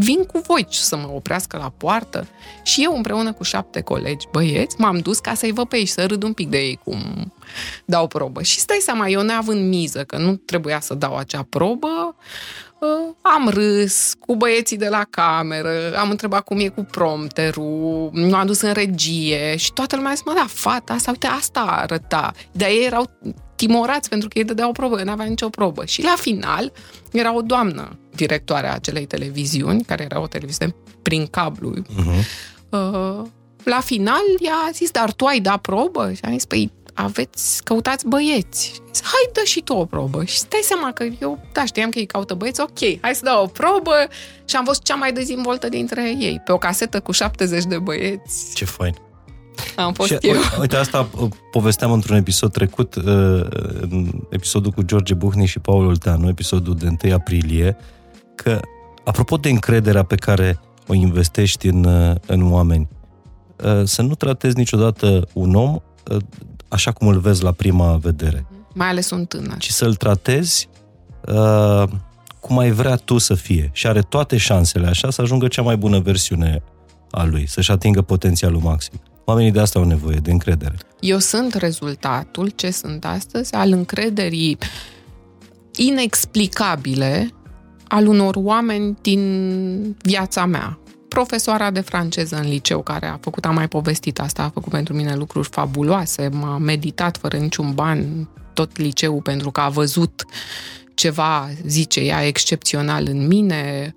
Vin 0.00 0.24
cu 0.24 0.42
voi 0.46 0.66
să 0.70 0.96
mă 0.96 1.10
oprească 1.14 1.56
la 1.56 1.72
poartă 1.76 2.26
și 2.62 2.82
eu 2.82 2.96
împreună 2.96 3.32
cu 3.32 3.42
șapte 3.42 3.80
colegi 3.80 4.26
băieți 4.32 4.80
m-am 4.80 4.98
dus 4.98 5.18
ca 5.18 5.34
să-i 5.34 5.52
văd 5.52 5.68
pe 5.68 5.76
ei 5.76 5.84
și 5.84 5.92
să 5.92 6.06
râd 6.06 6.22
un 6.22 6.32
pic 6.32 6.48
de 6.48 6.58
ei 6.58 6.80
cum 6.84 7.32
dau 7.84 8.06
probă. 8.06 8.42
Și 8.42 8.58
stai 8.58 8.78
seama, 8.80 9.08
eu 9.08 9.22
neavând 9.22 9.68
miză 9.68 10.04
că 10.04 10.16
nu 10.16 10.36
trebuia 10.36 10.80
să 10.80 10.94
dau 10.94 11.16
acea 11.16 11.46
probă, 11.48 12.16
uh, 12.78 13.14
am 13.22 13.48
râs 13.48 14.14
cu 14.18 14.36
băieții 14.36 14.76
de 14.76 14.88
la 14.88 15.04
cameră, 15.10 15.96
am 15.96 16.10
întrebat 16.10 16.44
cum 16.44 16.58
e 16.58 16.68
cu 16.68 16.86
prompterul, 16.90 18.10
m-am 18.12 18.46
dus 18.46 18.60
în 18.60 18.72
regie 18.72 19.56
și 19.56 19.72
toată 19.72 19.96
lumea 19.96 20.10
a 20.10 20.14
zis, 20.14 20.24
mă, 20.24 20.32
da, 20.36 20.46
fata 20.48 20.92
asta, 20.92 21.10
uite, 21.10 21.26
asta 21.26 21.60
arăta. 21.60 22.32
Dar 22.52 22.68
ei 22.68 22.84
erau 22.84 23.10
timorați 23.58 24.08
pentru 24.08 24.28
că 24.28 24.38
ei 24.38 24.44
dădeau 24.44 24.72
probă, 24.72 24.98
eu 24.98 25.04
n-avea 25.04 25.24
nicio 25.24 25.48
probă. 25.48 25.84
Și 25.84 26.02
la 26.02 26.14
final 26.18 26.72
era 27.12 27.34
o 27.34 27.40
doamnă 27.40 27.98
directoarea 28.14 28.74
acelei 28.74 29.06
televiziuni, 29.06 29.82
care 29.82 30.02
era 30.10 30.20
o 30.20 30.26
televiziune 30.26 30.74
prin 31.02 31.26
cablu. 31.26 31.74
Uh-huh. 31.74 32.24
Uh, 32.68 33.22
la 33.64 33.80
final 33.80 34.22
ea 34.40 34.54
a 34.68 34.70
zis, 34.72 34.90
dar 34.90 35.12
tu 35.12 35.24
ai 35.24 35.40
dat 35.40 35.60
probă? 35.60 36.12
Și 36.12 36.20
am 36.24 36.32
zis, 36.32 36.44
păi 36.44 36.72
aveți, 36.94 37.64
căutați 37.64 38.06
băieți. 38.06 38.66
Și 38.66 38.80
a 38.80 38.90
zis, 38.92 39.02
hai, 39.02 39.30
dă 39.32 39.40
și 39.44 39.60
tu 39.60 39.72
o 39.72 39.84
probă. 39.84 40.24
Și 40.24 40.38
stai 40.38 40.60
seama 40.62 40.92
că 40.92 41.06
eu, 41.20 41.46
da, 41.52 41.64
știam 41.64 41.90
că 41.90 41.98
ei 41.98 42.06
caută 42.06 42.34
băieți, 42.34 42.60
ok, 42.60 43.00
hai 43.00 43.14
să 43.14 43.24
dau 43.24 43.42
o 43.42 43.46
probă 43.46 43.94
și 44.44 44.56
am 44.56 44.64
fost 44.64 44.82
cea 44.82 44.94
mai 44.94 45.12
dezvoltă 45.12 45.68
dintre 45.68 46.14
ei. 46.18 46.40
Pe 46.44 46.52
o 46.52 46.58
casetă 46.58 47.00
cu 47.00 47.12
70 47.12 47.64
de 47.64 47.78
băieți 47.78 48.54
Ce 48.54 48.64
fain. 48.64 48.94
Am 49.76 49.92
fost 49.92 50.08
și, 50.08 50.16
eu. 50.20 50.34
Uite, 50.60 50.76
asta 50.76 51.08
uh, 51.20 51.28
povesteam 51.50 51.92
într-un 51.92 52.16
episod 52.16 52.52
trecut, 52.52 52.94
uh, 52.94 53.04
în 53.80 54.10
episodul 54.30 54.70
cu 54.70 54.82
George 54.82 55.14
Buhni 55.14 55.46
și 55.46 55.58
Paul 55.58 55.86
Olteanu, 55.86 56.28
episodul 56.28 56.76
de 56.76 56.88
1 57.04 57.14
aprilie, 57.14 57.76
că, 58.34 58.60
apropo 59.04 59.36
de 59.36 59.48
încrederea 59.48 60.02
pe 60.02 60.14
care 60.14 60.60
o 60.86 60.94
investești 60.94 61.66
în, 61.66 61.84
uh, 61.84 62.14
în 62.26 62.52
oameni, 62.52 62.88
uh, 63.64 63.80
să 63.84 64.02
nu 64.02 64.14
tratezi 64.14 64.56
niciodată 64.56 65.28
un 65.32 65.54
om 65.54 65.74
uh, 66.10 66.16
așa 66.68 66.92
cum 66.92 67.06
îl 67.08 67.18
vezi 67.18 67.42
la 67.42 67.52
prima 67.52 67.96
vedere, 67.96 68.46
Mai 68.74 68.88
ales 68.88 69.10
un 69.10 69.24
tânăr. 69.24 69.56
ci 69.58 69.68
să-l 69.70 69.94
tratezi 69.94 70.68
uh, 71.26 71.82
cum 72.40 72.58
ai 72.58 72.70
vrea 72.70 72.96
tu 72.96 73.18
să 73.18 73.34
fie. 73.34 73.70
Și 73.72 73.86
are 73.86 74.00
toate 74.00 74.36
șansele 74.36 74.86
așa 74.86 75.10
să 75.10 75.22
ajungă 75.22 75.48
cea 75.48 75.62
mai 75.62 75.76
bună 75.76 75.98
versiune 75.98 76.62
a 77.10 77.24
lui, 77.24 77.46
să-și 77.48 77.70
atingă 77.70 78.02
potențialul 78.02 78.60
maxim. 78.60 79.00
Oamenii 79.28 79.50
de 79.50 79.60
asta 79.60 79.78
au 79.78 79.84
nevoie, 79.84 80.16
de 80.16 80.30
încredere. 80.30 80.74
Eu 81.00 81.18
sunt 81.18 81.54
rezultatul, 81.54 82.48
ce 82.48 82.70
sunt 82.70 83.04
astăzi, 83.04 83.54
al 83.54 83.72
încrederii 83.72 84.58
inexplicabile 85.76 87.30
al 87.88 88.06
unor 88.06 88.36
oameni 88.36 88.96
din 89.02 89.96
viața 90.02 90.46
mea. 90.46 90.78
Profesoara 91.08 91.70
de 91.70 91.80
franceză 91.80 92.36
în 92.36 92.48
liceu, 92.48 92.82
care 92.82 93.06
a 93.06 93.18
făcut, 93.20 93.44
am 93.44 93.54
mai 93.54 93.68
povestit 93.68 94.20
asta, 94.20 94.42
a 94.42 94.50
făcut 94.50 94.72
pentru 94.72 94.94
mine 94.94 95.14
lucruri 95.14 95.48
fabuloase, 95.48 96.28
m-a 96.28 96.58
meditat 96.58 97.16
fără 97.16 97.36
niciun 97.36 97.74
ban 97.74 98.28
tot 98.52 98.76
liceul 98.76 99.22
pentru 99.22 99.50
că 99.50 99.60
a 99.60 99.68
văzut 99.68 100.24
ceva, 100.94 101.48
zice 101.66 102.00
ea, 102.00 102.26
excepțional 102.26 103.06
în 103.08 103.26
mine. 103.26 103.94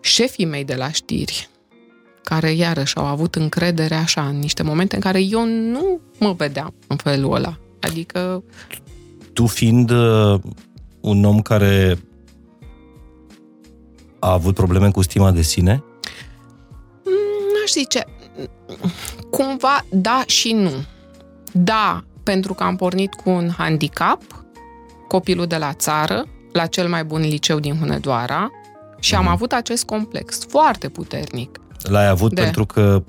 Șefii 0.00 0.44
mei 0.44 0.64
de 0.64 0.74
la 0.74 0.90
știri, 0.90 1.48
care 2.28 2.52
iarăși 2.52 2.96
au 2.96 3.04
avut 3.04 3.34
încredere 3.34 3.94
așa 3.94 4.26
în 4.26 4.38
niște 4.38 4.62
momente 4.62 4.94
în 4.94 5.00
care 5.00 5.20
eu 5.20 5.44
nu 5.46 6.00
mă 6.18 6.32
vedeam 6.32 6.74
în 6.86 6.96
felul 6.96 7.34
ăla. 7.34 7.58
Adică 7.80 8.42
Tu 9.32 9.46
fiind 9.46 9.90
uh, 9.90 10.40
un 11.00 11.24
om 11.24 11.42
care 11.42 11.98
a 14.18 14.32
avut 14.32 14.54
probleme 14.54 14.90
cu 14.90 15.02
stima 15.02 15.30
de 15.30 15.42
sine, 15.42 15.84
n-aș 17.52 17.70
zice, 17.70 18.04
cumva 19.30 19.84
da 19.90 20.22
și 20.26 20.52
nu. 20.52 20.72
Da, 21.52 22.04
pentru 22.22 22.54
că 22.54 22.62
am 22.62 22.76
pornit 22.76 23.14
cu 23.14 23.30
un 23.30 23.50
handicap, 23.56 24.22
copilul 25.08 25.46
de 25.46 25.56
la 25.56 25.72
țară, 25.72 26.24
la 26.52 26.66
cel 26.66 26.88
mai 26.88 27.04
bun 27.04 27.20
liceu 27.20 27.58
din 27.58 27.78
Hunedoara, 27.78 28.50
și 29.00 29.14
am 29.14 29.26
avut 29.26 29.52
acest 29.52 29.84
complex 29.84 30.46
foarte 30.48 30.88
puternic. 30.88 31.60
L-ai 31.88 32.08
avut 32.08 32.34
De. 32.34 32.42
pentru 32.42 32.66
că 32.66 33.02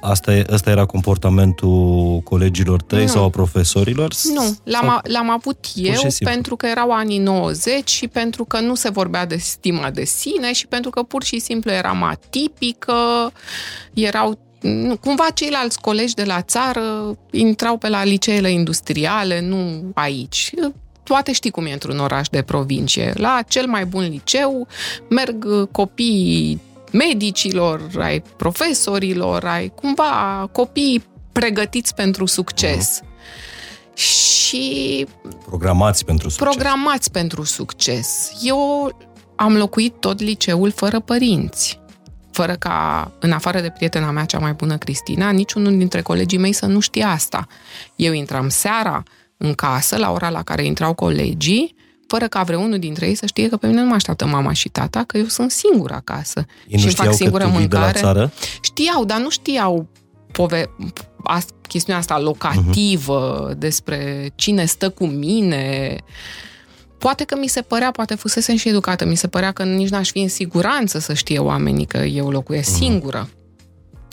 asta, 0.00 0.34
e, 0.34 0.44
asta 0.52 0.70
era 0.70 0.84
comportamentul 0.84 2.20
colegilor 2.24 2.82
tăi 2.82 3.00
Nu. 3.02 3.06
sau 3.08 3.24
a 3.24 3.28
profesorilor? 3.30 4.12
Nu, 4.34 4.56
l-am, 4.64 4.80
Sau- 4.84 4.88
a- 4.90 5.00
l-am 5.04 5.30
avut 5.30 5.66
eu 5.74 5.92
și 5.92 6.10
simplu. 6.10 6.26
pentru 6.34 6.56
că 6.56 6.66
erau 6.66 6.90
anii 6.90 7.18
90 7.18 7.90
și 7.90 8.08
pentru 8.08 8.44
că 8.44 8.60
nu 8.60 8.74
se 8.74 8.90
vorbea 8.90 9.26
de 9.26 9.36
stima 9.36 9.90
de 9.90 10.04
sine 10.04 10.52
și 10.52 10.66
pentru 10.66 10.90
că 10.90 11.02
pur 11.02 11.22
și 11.24 11.38
simplu 11.38 11.70
eram 11.70 12.02
atipică, 12.02 12.94
erau 13.94 14.38
nu, 14.60 14.96
cumva 14.96 15.26
ceilalți 15.34 15.80
colegi 15.80 16.14
de 16.14 16.24
la 16.24 16.42
țară 16.42 17.16
intrau 17.30 17.76
pe 17.76 17.88
la 17.88 18.04
liceele 18.04 18.50
industriale, 18.50 19.40
nu 19.40 19.90
aici. 19.94 20.50
Toate 21.02 21.32
știi 21.32 21.50
cum 21.50 21.66
e 21.66 21.72
într-un 21.72 21.98
oraș 21.98 22.28
de 22.28 22.42
provincie. 22.42 23.12
La 23.16 23.40
cel 23.48 23.66
mai 23.66 23.84
bun 23.84 24.02
liceu 24.08 24.66
merg 25.08 25.68
copiii 25.70 26.60
medicilor, 26.92 27.80
ai 27.98 28.22
profesorilor, 28.36 29.44
ai 29.44 29.68
cumva 29.68 30.48
copii 30.52 31.04
pregătiți 31.32 31.94
pentru 31.94 32.26
succes. 32.26 33.00
și 33.94 35.06
Programați 35.46 36.04
pentru 36.04 36.28
succes. 36.28 36.54
programați 36.54 37.10
pentru 37.10 37.42
succes. 37.42 38.32
Eu 38.42 38.90
am 39.36 39.56
locuit 39.56 39.94
tot 40.00 40.20
liceul 40.20 40.70
fără 40.70 41.00
părinți. 41.00 41.80
Fără 42.30 42.54
ca, 42.54 43.10
în 43.20 43.32
afară 43.32 43.60
de 43.60 43.70
prietena 43.70 44.10
mea 44.10 44.24
cea 44.24 44.38
mai 44.38 44.52
bună, 44.52 44.76
Cristina, 44.76 45.30
niciunul 45.30 45.76
dintre 45.78 46.02
colegii 46.02 46.38
mei 46.38 46.52
să 46.52 46.66
nu 46.66 46.80
știe 46.80 47.04
asta. 47.04 47.46
Eu 47.96 48.12
intram 48.12 48.48
seara 48.48 49.02
în 49.36 49.54
casă, 49.54 49.96
la 49.96 50.10
ora 50.10 50.28
la 50.30 50.42
care 50.42 50.64
intrau 50.64 50.94
colegii, 50.94 51.74
fără 52.12 52.28
ca 52.28 52.42
vreunul 52.42 52.78
dintre 52.78 53.06
ei 53.06 53.14
să 53.14 53.26
știe 53.26 53.48
că 53.48 53.56
pe 53.56 53.66
mine 53.66 53.80
nu 53.80 53.86
mă 53.86 53.94
așteaptă 53.94 54.26
mama 54.26 54.52
și 54.52 54.68
tata, 54.68 55.04
că 55.06 55.18
eu 55.18 55.24
sunt 55.24 55.50
singură 55.50 55.94
acasă. 55.94 56.38
Ei 56.38 56.66
nu 56.70 56.78
și 56.78 56.84
îmi 56.84 56.92
știau 56.92 57.06
fac 57.06 57.16
singură 57.16 57.44
că 57.44 57.50
tu 57.50 57.56
vii 57.56 57.68
de 57.68 57.76
la 57.76 57.80
mâncare. 57.80 58.00
țară? 58.00 58.32
Știau, 58.60 59.04
dar 59.04 59.18
nu 59.18 59.30
știau 59.30 59.88
pove- 60.32 60.70
as- 61.24 61.54
chestiunea 61.68 62.00
asta 62.00 62.20
locativă, 62.20 63.50
uh-huh. 63.50 63.58
despre 63.58 64.30
cine 64.34 64.64
stă 64.64 64.90
cu 64.90 65.06
mine. 65.06 65.96
Poate 66.98 67.24
că 67.24 67.36
mi 67.38 67.46
se 67.46 67.60
părea, 67.60 67.90
poate 67.90 68.14
fusesem 68.14 68.56
și 68.56 68.68
educată, 68.68 69.04
mi 69.04 69.16
se 69.16 69.28
părea 69.28 69.52
că 69.52 69.64
nici 69.64 69.88
n-aș 69.88 70.10
fi 70.10 70.18
în 70.18 70.28
siguranță 70.28 70.98
să 70.98 71.14
știe 71.14 71.38
oamenii 71.38 71.86
că 71.86 71.98
eu 71.98 72.30
locuiesc 72.30 72.70
uh-huh. 72.70 72.78
singură. 72.78 73.28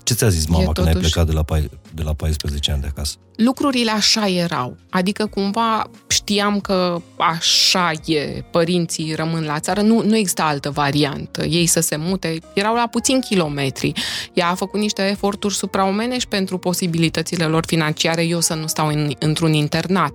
Ce 0.09 0.15
ți-a 0.15 0.29
zis 0.29 0.45
mama 0.47 0.63
E 0.63 0.65
când 0.73 0.87
ai 0.87 0.93
totuși- 0.93 1.11
plecat 1.11 1.29
de 1.29 1.35
la, 1.35 1.43
pai- 1.43 1.69
de 1.93 2.03
la 2.03 2.13
14 2.13 2.71
ani 2.71 2.81
de 2.81 2.87
acasă? 2.87 3.15
lucrurile 3.35 3.91
așa 3.91 4.27
erau. 4.27 4.77
Adică 4.89 5.25
cumva 5.25 5.89
știam 6.07 6.59
că 6.59 7.01
așa 7.17 7.91
e, 8.05 8.43
părinții 8.51 9.13
rămân 9.15 9.43
la 9.43 9.59
țară, 9.59 9.81
nu, 9.81 10.03
nu 10.03 10.15
exista 10.17 10.43
altă 10.43 10.69
variantă. 10.69 11.45
Ei 11.45 11.65
să 11.65 11.79
se 11.79 11.95
mute, 11.95 12.37
erau 12.53 12.75
la 12.75 12.87
puțin 12.91 13.19
kilometri. 13.19 13.91
Ea 14.33 14.47
a 14.49 14.53
făcut 14.55 14.79
niște 14.79 15.07
eforturi 15.09 15.55
supraomenești 15.55 16.29
pentru 16.29 16.57
posibilitățile 16.57 17.45
lor 17.45 17.65
financiare, 17.65 18.23
eu 18.23 18.39
să 18.39 18.53
nu 18.53 18.67
stau 18.67 18.87
în, 18.87 19.11
într-un 19.19 19.53
internat 19.53 20.13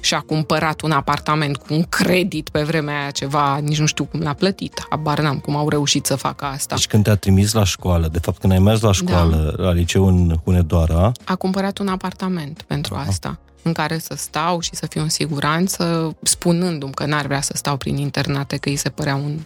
și 0.00 0.14
a 0.14 0.20
cumpărat 0.20 0.80
un 0.80 0.90
apartament 0.90 1.56
cu 1.56 1.66
un 1.74 1.82
credit 1.82 2.48
pe 2.48 2.62
vremea 2.62 3.00
aia 3.00 3.10
ceva, 3.10 3.58
nici 3.62 3.78
nu 3.78 3.86
știu 3.86 4.04
cum 4.04 4.20
l-a 4.20 4.32
plătit, 4.32 4.86
habar 4.90 5.20
n-am 5.20 5.38
cum 5.38 5.56
au 5.56 5.68
reușit 5.68 6.06
să 6.06 6.16
facă 6.16 6.44
asta. 6.44 6.74
Deci 6.74 6.86
când 6.86 7.04
te-a 7.04 7.14
trimis 7.16 7.52
la 7.52 7.64
școală, 7.64 8.08
de 8.12 8.18
fapt 8.18 8.38
când 8.40 8.52
ai 8.52 8.58
mers 8.58 8.80
la 8.80 8.92
școală, 8.92 9.33
la 9.56 9.72
liceu 9.72 10.06
în 10.06 10.36
Hunedoara, 10.44 11.12
a 11.24 11.34
cumpărat 11.34 11.78
un 11.78 11.88
apartament 11.88 12.62
pentru 12.62 12.94
asta, 12.94 13.38
în 13.62 13.72
care 13.72 13.98
să 13.98 14.14
stau 14.16 14.60
și 14.60 14.70
să 14.72 14.86
fiu 14.86 15.02
în 15.02 15.08
siguranță, 15.08 16.16
spunându-mi 16.22 16.92
că 16.92 17.06
n-ar 17.06 17.26
vrea 17.26 17.40
să 17.40 17.52
stau 17.56 17.76
prin 17.76 17.96
internate, 17.96 18.56
că 18.56 18.68
îi 18.68 18.76
se 18.76 18.88
părea 18.88 19.14
un 19.14 19.38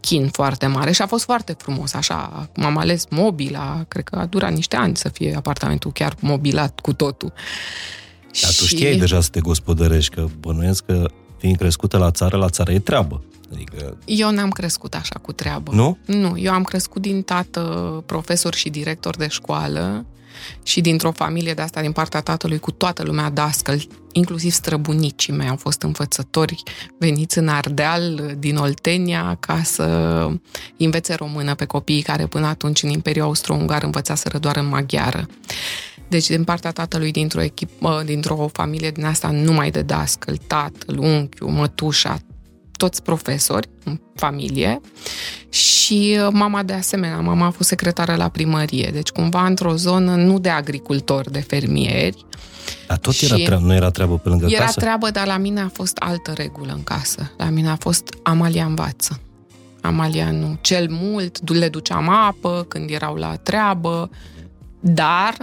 chin 0.00 0.28
foarte 0.28 0.66
mare 0.66 0.92
și 0.92 1.02
a 1.02 1.06
fost 1.06 1.24
foarte 1.24 1.54
frumos, 1.58 1.94
așa, 1.94 2.48
m-am 2.56 2.76
ales 2.76 3.06
mobila, 3.10 3.84
cred 3.88 4.04
că 4.04 4.16
a 4.16 4.26
durat 4.26 4.52
niște 4.52 4.76
ani 4.76 4.96
să 4.96 5.08
fie 5.08 5.34
apartamentul 5.36 5.92
chiar 5.92 6.14
mobilat 6.20 6.80
cu 6.80 6.92
totul. 6.92 7.32
dar 8.42 8.50
tu 8.50 8.64
știai 8.64 8.96
deja 8.96 9.20
să 9.20 9.28
te 9.30 9.40
gospodărești, 9.40 10.14
că 10.14 10.26
bănuiesc 10.40 10.84
că 10.84 11.06
fiind 11.38 11.56
crescută 11.56 11.98
la 11.98 12.10
țară, 12.10 12.36
la 12.36 12.48
țară 12.48 12.72
e 12.72 12.78
treabă. 12.78 13.22
Adică, 13.52 13.96
Eu 14.04 14.30
n-am 14.30 14.50
crescut 14.50 14.94
așa 14.94 15.18
cu 15.22 15.32
treabă. 15.32 15.72
nu? 15.74 15.98
Nu, 16.06 16.38
eu 16.38 16.52
am 16.52 16.62
crescut 16.62 17.02
din 17.02 17.22
tată 17.22 17.60
profesor 18.06 18.54
și 18.54 18.70
director 18.70 19.16
de 19.16 19.28
școală 19.28 20.06
și 20.62 20.80
dintr-o 20.80 21.10
familie 21.10 21.54
de 21.54 21.62
asta 21.62 21.80
din 21.80 21.92
partea 21.92 22.20
tatălui 22.20 22.58
cu 22.58 22.70
toată 22.70 23.02
lumea 23.02 23.30
dascăl, 23.30 23.82
inclusiv 24.12 24.52
străbunicii 24.52 25.32
mei 25.32 25.48
au 25.48 25.56
fost 25.56 25.82
învățători 25.82 26.62
veniți 26.98 27.38
în 27.38 27.48
Ardeal 27.48 28.34
din 28.38 28.56
Oltenia 28.56 29.36
ca 29.40 29.62
să 29.62 29.84
învețe 30.76 31.14
română 31.14 31.54
pe 31.54 31.64
copiii 31.64 32.02
care 32.02 32.26
până 32.26 32.46
atunci 32.46 32.82
în 32.82 32.90
Imperiul 32.90 33.24
Austro-Ungar 33.24 33.82
învățaseră 33.82 34.38
doar 34.38 34.56
în 34.56 34.68
maghiară. 34.68 35.26
Deci, 36.08 36.26
din 36.26 36.44
partea 36.44 36.70
tatălui, 36.70 37.10
dintr-o 37.10 37.42
echipă, 37.42 38.02
dintr-o 38.04 38.48
familie 38.52 38.90
din 38.90 39.04
asta 39.04 39.30
numai 39.30 39.70
de 39.70 39.82
dascăl, 39.82 40.36
tatăl, 40.46 40.98
unchiul, 40.98 41.50
mătușa, 41.50 42.18
toți 42.82 43.02
profesori 43.02 43.68
în 43.84 44.00
familie 44.14 44.80
și 45.48 46.18
uh, 46.20 46.28
mama 46.32 46.62
de 46.62 46.72
asemenea, 46.72 47.20
mama 47.20 47.46
a 47.46 47.50
fost 47.50 47.68
secretară 47.68 48.14
la 48.14 48.28
primărie, 48.28 48.90
deci 48.92 49.08
cumva 49.08 49.46
într-o 49.46 49.76
zonă 49.76 50.14
nu 50.14 50.38
de 50.38 50.48
agricultori, 50.48 51.32
de 51.32 51.40
fermieri. 51.40 52.26
Dar 52.86 52.98
tot 52.98 53.14
Și 53.14 53.24
era 53.24 53.34
treabă, 53.34 53.64
nu 53.64 53.74
era 53.74 53.90
treabă 53.90 54.18
pe 54.18 54.28
lângă 54.28 54.46
Era 54.50 54.64
casă? 54.64 54.80
treabă, 54.80 55.10
dar 55.10 55.26
la 55.26 55.36
mine 55.36 55.60
a 55.60 55.68
fost 55.72 55.96
altă 55.96 56.32
regulă 56.32 56.72
în 56.72 56.82
casă. 56.82 57.32
La 57.36 57.44
mine 57.48 57.68
a 57.68 57.76
fost 57.76 58.14
Amalia 58.22 58.64
învață. 58.64 59.20
Amalia 59.80 60.30
nu. 60.30 60.58
Cel 60.60 60.86
mult 60.90 61.40
du- 61.40 61.52
le 61.52 61.68
duceam 61.68 62.08
apă 62.08 62.64
când 62.68 62.90
erau 62.90 63.14
la 63.14 63.36
treabă, 63.36 64.10
dar 64.80 65.36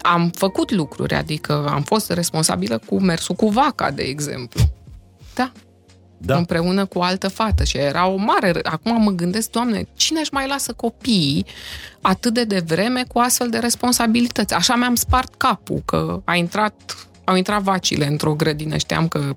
am 0.00 0.30
făcut 0.34 0.70
lucruri, 0.70 1.14
adică 1.14 1.66
am 1.68 1.82
fost 1.82 2.10
responsabilă 2.10 2.80
cu 2.86 3.00
mersul 3.00 3.34
cu 3.34 3.48
vaca, 3.48 3.90
de 3.90 4.02
exemplu. 4.02 4.60
Da, 5.34 5.52
Da. 6.18 6.36
împreună 6.36 6.84
cu 6.86 6.98
o 6.98 7.02
altă 7.02 7.28
fată 7.28 7.64
și 7.64 7.76
era 7.76 8.06
o 8.06 8.16
mare... 8.16 8.60
Acum 8.62 9.02
mă 9.02 9.10
gândesc, 9.10 9.50
Doamne, 9.50 9.86
cine 9.94 10.20
își 10.20 10.32
mai 10.32 10.46
lasă 10.46 10.72
copiii 10.72 11.46
atât 12.00 12.34
de 12.34 12.44
devreme 12.44 13.04
cu 13.08 13.18
astfel 13.18 13.48
de 13.48 13.58
responsabilități? 13.58 14.54
Așa 14.54 14.74
mi-am 14.74 14.94
spart 14.94 15.34
capul, 15.34 15.82
că 15.84 16.20
a 16.24 16.34
intrat, 16.34 16.74
au 17.24 17.36
intrat 17.36 17.62
vacile 17.62 18.06
într-o 18.06 18.34
grădină, 18.34 18.76
știam 18.76 19.08
că 19.08 19.34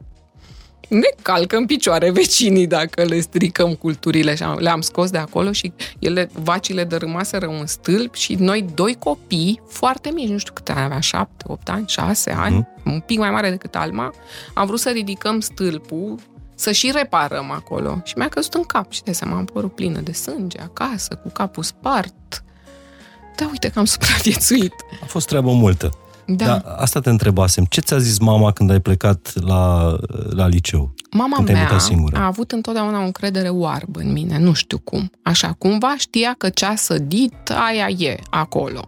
ne 0.89 1.09
calcă 1.21 1.55
în 1.55 1.65
picioare 1.65 2.11
vecinii 2.11 2.67
dacă 2.67 3.03
le 3.03 3.19
stricăm 3.19 3.73
culturile 3.73 4.35
și 4.35 4.43
am- 4.43 4.57
le-am 4.59 4.81
scos 4.81 5.09
de 5.09 5.17
acolo 5.17 5.51
și 5.51 5.73
ele, 5.99 6.29
vacile 6.33 6.83
dărâmaseră 6.83 7.47
un 7.47 7.65
stâlp 7.65 8.15
și 8.15 8.35
noi 8.35 8.65
doi 8.73 8.95
copii 8.99 9.61
foarte 9.67 10.11
mici, 10.13 10.29
nu 10.29 10.37
știu 10.37 10.53
câte 10.53 10.71
ani 10.71 10.83
avea, 10.83 10.99
șapte, 10.99 11.45
opt 11.47 11.69
ani, 11.69 11.87
șase 11.87 12.31
ani, 12.31 12.67
un 12.85 12.99
pic 12.99 13.17
mai 13.17 13.29
mare 13.29 13.49
decât 13.49 13.75
Alma, 13.75 14.13
am 14.53 14.65
vrut 14.65 14.79
să 14.79 14.89
ridicăm 14.89 15.39
stâlpul 15.39 16.15
să 16.59 16.71
și 16.71 16.91
reparăm 16.93 17.51
acolo. 17.51 18.01
Și 18.03 18.13
mi-a 18.17 18.27
căzut 18.27 18.53
în 18.53 18.63
cap 18.63 18.91
și 18.91 19.03
de 19.03 19.11
seama 19.11 19.37
am 19.37 19.45
părul 19.45 19.69
plină 19.69 19.99
de 19.99 20.11
sânge 20.11 20.59
acasă, 20.59 21.19
cu 21.23 21.29
capul 21.29 21.63
spart. 21.63 22.43
Da, 23.35 23.47
uite 23.51 23.69
că 23.69 23.79
am 23.79 23.85
supraviețuit. 23.85 24.73
A 25.01 25.05
fost 25.05 25.27
treabă 25.27 25.51
multă. 25.51 25.89
Da. 26.25 26.45
Dar 26.45 26.63
asta 26.77 26.99
te 26.99 27.09
întrebasem. 27.09 27.65
Ce 27.65 27.81
ți-a 27.81 27.97
zis 27.97 28.19
mama 28.19 28.51
când 28.51 28.71
ai 28.71 28.79
plecat 28.79 29.33
la, 29.45 29.95
la 30.29 30.47
liceu? 30.47 30.93
Mama 31.11 31.35
Când 31.35 31.47
te-ai 31.47 31.59
mea 31.59 31.67
mutat 31.67 31.85
singură. 31.85 32.17
a 32.17 32.25
avut 32.25 32.51
întotdeauna 32.51 32.99
o 32.99 33.03
încredere 33.03 33.49
oarbă 33.49 33.99
în 33.99 34.11
mine, 34.11 34.37
nu 34.39 34.53
știu 34.53 34.77
cum. 34.77 35.11
Așa, 35.23 35.55
cumva 35.57 35.95
știa 35.97 36.35
că 36.37 36.49
ce 36.49 36.65
a 36.65 36.75
sădit, 36.75 37.51
aia 37.69 37.87
e 37.87 38.19
acolo. 38.29 38.87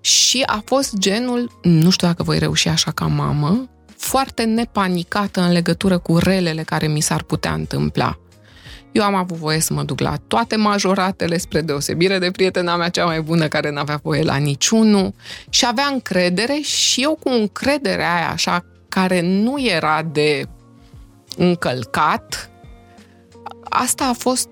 Și 0.00 0.42
a 0.46 0.62
fost 0.64 0.96
genul, 0.98 1.58
nu 1.62 1.90
știu 1.90 2.06
dacă 2.06 2.22
voi 2.22 2.38
reuși 2.38 2.68
așa 2.68 2.90
ca 2.90 3.06
mamă, 3.06 3.68
foarte 4.02 4.42
nepanicată 4.42 5.40
în 5.40 5.52
legătură 5.52 5.98
cu 5.98 6.18
relele 6.18 6.62
care 6.62 6.86
mi 6.86 7.00
s-ar 7.00 7.22
putea 7.22 7.52
întâmpla. 7.52 8.18
Eu 8.92 9.02
am 9.02 9.14
avut 9.14 9.36
voie 9.36 9.60
să 9.60 9.72
mă 9.72 9.82
duc 9.82 10.00
la 10.00 10.16
toate 10.26 10.56
majoratele, 10.56 11.38
spre 11.38 11.60
deosebire 11.60 12.18
de 12.18 12.30
prietena 12.30 12.76
mea 12.76 12.88
cea 12.88 13.04
mai 13.04 13.20
bună, 13.20 13.48
care 13.48 13.70
n-avea 13.70 14.00
voie 14.02 14.22
la 14.22 14.36
niciunul, 14.36 15.14
și 15.48 15.66
avea 15.66 15.88
încredere 15.92 16.60
și 16.62 17.02
eu 17.02 17.18
cu 17.22 17.28
încrederea 17.28 18.14
aia 18.14 18.30
așa, 18.30 18.64
care 18.88 19.20
nu 19.20 19.64
era 19.64 20.02
de 20.02 20.48
încălcat, 21.36 22.50
asta 23.62 24.04
a 24.04 24.12
fost 24.12 24.48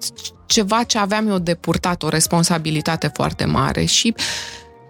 ceva 0.46 0.82
ce 0.82 0.98
aveam 0.98 1.28
eu 1.28 1.38
de 1.38 1.54
purtat, 1.54 2.02
o 2.02 2.08
responsabilitate 2.08 3.10
foarte 3.14 3.44
mare 3.44 3.84
și 3.84 4.14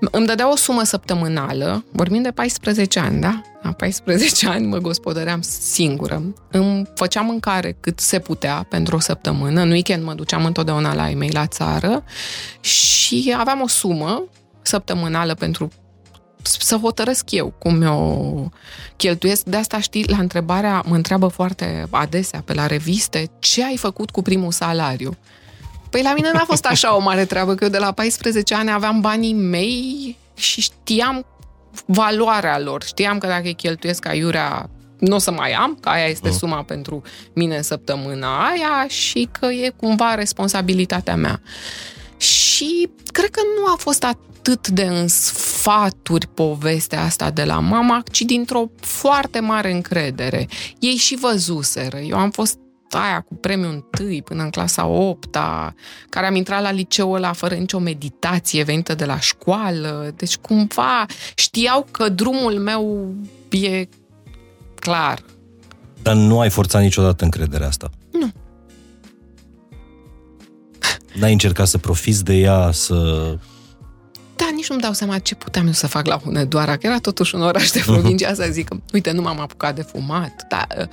îmi 0.00 0.26
dădea 0.26 0.50
o 0.50 0.56
sumă 0.56 0.82
săptămânală, 0.82 1.84
vorbim 1.92 2.22
de 2.22 2.30
14 2.30 2.98
ani, 2.98 3.20
da? 3.20 3.42
La 3.62 3.72
14 3.72 4.48
ani 4.48 4.66
mă 4.66 4.78
gospodăream 4.78 5.40
singură. 5.42 6.22
Îmi 6.50 6.86
făceam 6.94 7.26
mâncare 7.26 7.76
cât 7.80 7.98
se 7.98 8.18
putea 8.18 8.66
pentru 8.68 8.96
o 8.96 9.00
săptămână. 9.00 9.60
În 9.60 9.70
weekend 9.70 10.04
mă 10.04 10.14
duceam 10.14 10.44
întotdeauna 10.44 10.94
la 10.94 11.08
ei 11.08 11.14
mei 11.14 11.30
la 11.30 11.46
țară 11.46 12.04
și 12.60 13.34
aveam 13.36 13.60
o 13.60 13.68
sumă 13.68 14.24
săptămânală 14.62 15.34
pentru 15.34 15.70
să 16.42 16.76
hotărăsc 16.76 17.30
eu 17.30 17.54
cum 17.58 17.82
o 17.82 18.48
cheltuiesc. 18.96 19.44
De 19.44 19.56
asta, 19.56 19.80
știi, 19.80 20.04
la 20.08 20.16
întrebarea, 20.16 20.82
mă 20.86 20.94
întreabă 20.94 21.26
foarte 21.26 21.86
adesea 21.90 22.42
pe 22.44 22.54
la 22.54 22.66
reviste, 22.66 23.30
ce 23.38 23.64
ai 23.64 23.76
făcut 23.76 24.10
cu 24.10 24.22
primul 24.22 24.52
salariu? 24.52 25.16
Păi 25.90 26.02
la 26.02 26.12
mine 26.14 26.30
n-a 26.32 26.44
fost 26.44 26.64
așa 26.64 26.96
o 26.96 27.00
mare 27.00 27.24
treabă, 27.24 27.54
că 27.54 27.64
eu 27.64 27.70
de 27.70 27.78
la 27.78 27.92
14 27.92 28.54
ani 28.54 28.70
aveam 28.70 29.00
banii 29.00 29.32
mei 29.32 30.16
și 30.34 30.60
știam 30.60 31.26
valoarea 31.86 32.58
lor. 32.58 32.82
Știam 32.82 33.18
că 33.18 33.26
dacă 33.26 33.42
îi 33.44 33.54
cheltuiesc 33.54 34.06
aiurea, 34.06 34.70
nu 34.98 35.14
o 35.14 35.18
să 35.18 35.30
mai 35.30 35.52
am, 35.52 35.78
că 35.80 35.88
aia 35.88 36.06
este 36.06 36.30
suma 36.30 36.62
pentru 36.62 37.02
mine 37.32 37.56
în 37.56 37.62
săptămâna 37.62 38.46
aia 38.46 38.86
și 38.88 39.28
că 39.40 39.46
e 39.46 39.72
cumva 39.76 40.14
responsabilitatea 40.14 41.16
mea. 41.16 41.40
Și 42.16 42.90
cred 43.12 43.30
că 43.30 43.40
nu 43.60 43.72
a 43.72 43.76
fost 43.78 44.04
atât 44.04 44.68
de 44.68 44.82
în 44.82 45.08
sfaturi 45.08 46.26
povestea 46.26 47.02
asta 47.02 47.30
de 47.30 47.44
la 47.44 47.58
mama, 47.58 48.02
ci 48.10 48.20
dintr-o 48.20 48.70
foarte 48.80 49.40
mare 49.40 49.72
încredere. 49.72 50.48
Ei 50.78 50.96
și 50.96 51.16
văzuseră. 51.16 51.98
Eu 51.98 52.18
am 52.18 52.30
fost 52.30 52.58
aia 52.94 53.20
cu 53.20 53.34
premiul 53.34 53.72
întâi 53.72 54.22
până 54.22 54.42
în 54.42 54.50
clasa 54.50 54.86
8 54.86 55.36
care 56.08 56.26
am 56.26 56.34
intrat 56.34 56.62
la 56.62 56.70
liceul 56.70 57.14
ăla 57.14 57.32
fără 57.32 57.54
nicio 57.54 57.78
meditație 57.78 58.62
venită 58.62 58.94
de 58.94 59.04
la 59.04 59.20
școală. 59.20 60.12
Deci 60.16 60.36
cumva 60.36 61.06
știau 61.34 61.86
că 61.90 62.08
drumul 62.08 62.58
meu 62.58 63.14
e 63.50 63.88
clar. 64.74 65.22
Dar 66.02 66.14
nu 66.14 66.40
ai 66.40 66.50
forțat 66.50 66.82
niciodată 66.82 67.24
încrederea 67.24 67.66
asta. 67.66 67.90
Nu. 68.12 68.30
N-ai 71.14 71.32
încercat 71.32 71.66
să 71.66 71.78
profiți 71.78 72.24
de 72.24 72.34
ea, 72.34 72.70
să... 72.72 72.94
Da, 74.36 74.48
nici 74.54 74.68
nu-mi 74.68 74.80
dau 74.80 74.92
seama 74.92 75.18
ce 75.18 75.34
puteam 75.34 75.66
eu 75.66 75.72
să 75.72 75.86
fac 75.86 76.06
la 76.06 76.16
Hunedoara, 76.16 76.76
că 76.76 76.86
era 76.86 76.98
totuși 76.98 77.34
un 77.34 77.42
oraș 77.42 77.70
de 77.70 77.82
provincie, 77.86 78.32
să 78.34 78.48
zic, 78.50 78.68
uite, 78.92 79.10
nu 79.10 79.22
m-am 79.22 79.40
apucat 79.40 79.74
de 79.74 79.82
fumat, 79.82 80.46
dar 80.48 80.88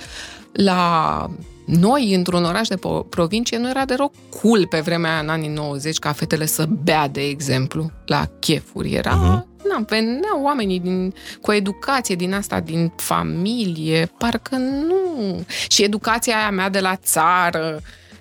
la 0.52 1.30
noi, 1.68 2.14
într-un 2.14 2.44
oraș 2.44 2.68
de 2.68 2.78
provincie, 3.08 3.58
nu 3.58 3.68
era 3.68 3.84
deloc 3.84 4.12
cool 4.40 4.66
pe 4.66 4.80
vremea 4.80 5.10
aia, 5.10 5.20
în 5.20 5.28
anii 5.28 5.48
90, 5.48 5.98
ca 5.98 6.12
fetele 6.12 6.46
să 6.46 6.66
bea, 6.66 7.08
de 7.08 7.20
exemplu, 7.20 7.90
la 8.06 8.28
chefuri. 8.38 8.92
Era... 8.92 9.12
Uh-huh. 9.12 9.56
Na, 9.68 9.84
veneau 9.86 10.42
oamenii 10.42 10.80
din, 10.80 11.14
cu 11.40 11.52
educație 11.52 12.14
din 12.14 12.34
asta, 12.34 12.60
din 12.60 12.92
familie, 12.96 14.10
parcă 14.18 14.56
nu. 14.56 15.44
Și 15.68 15.82
educația 15.82 16.36
aia 16.36 16.50
mea 16.50 16.68
de 16.68 16.80
la 16.80 16.96
țară, 16.96 17.80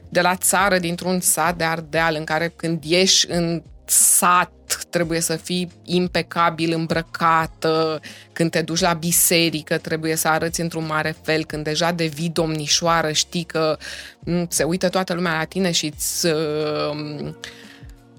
de 0.09 0.21
la 0.21 0.35
țară, 0.35 0.77
dintr-un 0.77 1.19
sat 1.19 1.57
de 1.57 1.63
Ardeal, 1.63 2.15
în 2.17 2.23
care 2.23 2.53
când 2.55 2.83
ieși 2.83 3.25
în 3.29 3.61
sat, 3.89 4.51
trebuie 4.89 5.19
să 5.19 5.35
fii 5.35 5.71
impecabil 5.83 6.73
îmbrăcată, 6.73 7.99
când 8.33 8.51
te 8.51 8.61
duci 8.61 8.79
la 8.79 8.93
biserică 8.93 9.77
trebuie 9.77 10.15
să 10.15 10.27
arăți 10.27 10.61
într-un 10.61 10.85
mare 10.85 11.15
fel, 11.23 11.45
când 11.45 11.63
deja 11.63 11.91
devii 11.91 12.29
domnișoară, 12.29 13.11
știi 13.11 13.43
că 13.43 13.77
mm, 14.19 14.47
se 14.49 14.63
uită 14.63 14.89
toată 14.89 15.13
lumea 15.13 15.37
la 15.37 15.43
tine 15.43 15.71
și 15.71 15.85
îți 15.95 16.25
uh, 16.25 17.33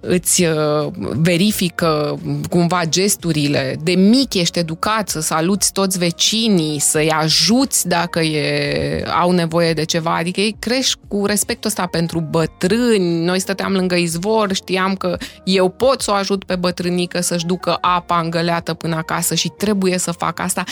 îți 0.00 0.44
uh, 0.44 0.92
verifică 0.98 2.18
cumva 2.50 2.82
gesturile. 2.88 3.76
De 3.82 3.92
mic 3.92 4.34
ești 4.34 4.58
educat 4.58 5.08
să 5.08 5.20
saluți 5.20 5.72
toți 5.72 5.98
vecinii, 5.98 6.78
să-i 6.78 7.10
ajuți 7.10 7.88
dacă 7.88 8.20
e, 8.20 9.04
au 9.20 9.30
nevoie 9.30 9.72
de 9.72 9.84
ceva. 9.84 10.16
Adică 10.16 10.40
ei 10.40 10.56
crești 10.58 10.98
cu 11.08 11.26
respectul 11.26 11.68
ăsta 11.68 11.86
pentru 11.86 12.20
bătrâni. 12.20 13.24
Noi 13.24 13.38
stăteam 13.38 13.72
lângă 13.72 13.94
izvor, 13.94 14.52
știam 14.52 14.94
că 14.94 15.16
eu 15.44 15.68
pot 15.68 16.00
să 16.00 16.10
o 16.10 16.14
ajut 16.14 16.44
pe 16.44 16.56
bătrânică 16.56 17.20
să-și 17.20 17.46
ducă 17.46 17.78
apa 17.80 18.20
îngăleată 18.20 18.74
până 18.74 18.96
acasă 18.96 19.34
și 19.34 19.48
trebuie 19.48 19.98
să 19.98 20.12
fac 20.12 20.40
asta. 20.40 20.64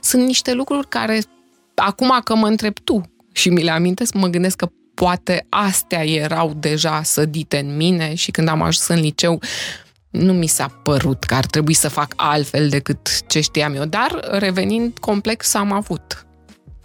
Sunt 0.00 0.26
niște 0.26 0.52
lucruri 0.52 0.88
care, 0.88 1.22
acum 1.74 2.20
că 2.24 2.34
mă 2.34 2.46
întreb 2.46 2.74
tu 2.84 3.00
și 3.32 3.48
mi 3.48 3.62
le 3.62 3.70
amintesc, 3.70 4.14
mă 4.14 4.26
gândesc 4.26 4.56
că 4.56 4.68
poate 4.94 5.46
astea 5.48 6.04
erau 6.04 6.54
deja 6.56 7.02
sădite 7.02 7.58
în 7.58 7.76
mine 7.76 8.14
și 8.14 8.30
când 8.30 8.48
am 8.48 8.62
ajuns 8.62 8.88
în 8.88 9.00
liceu 9.00 9.40
nu 10.10 10.32
mi 10.32 10.46
s-a 10.46 10.80
părut 10.82 11.24
că 11.24 11.34
ar 11.34 11.46
trebui 11.46 11.74
să 11.74 11.88
fac 11.88 12.12
altfel 12.16 12.68
decât 12.68 13.26
ce 13.26 13.40
știam 13.40 13.74
eu, 13.74 13.84
dar 13.84 14.28
revenind 14.30 14.98
complex 14.98 15.54
am 15.54 15.72
avut. 15.72 16.26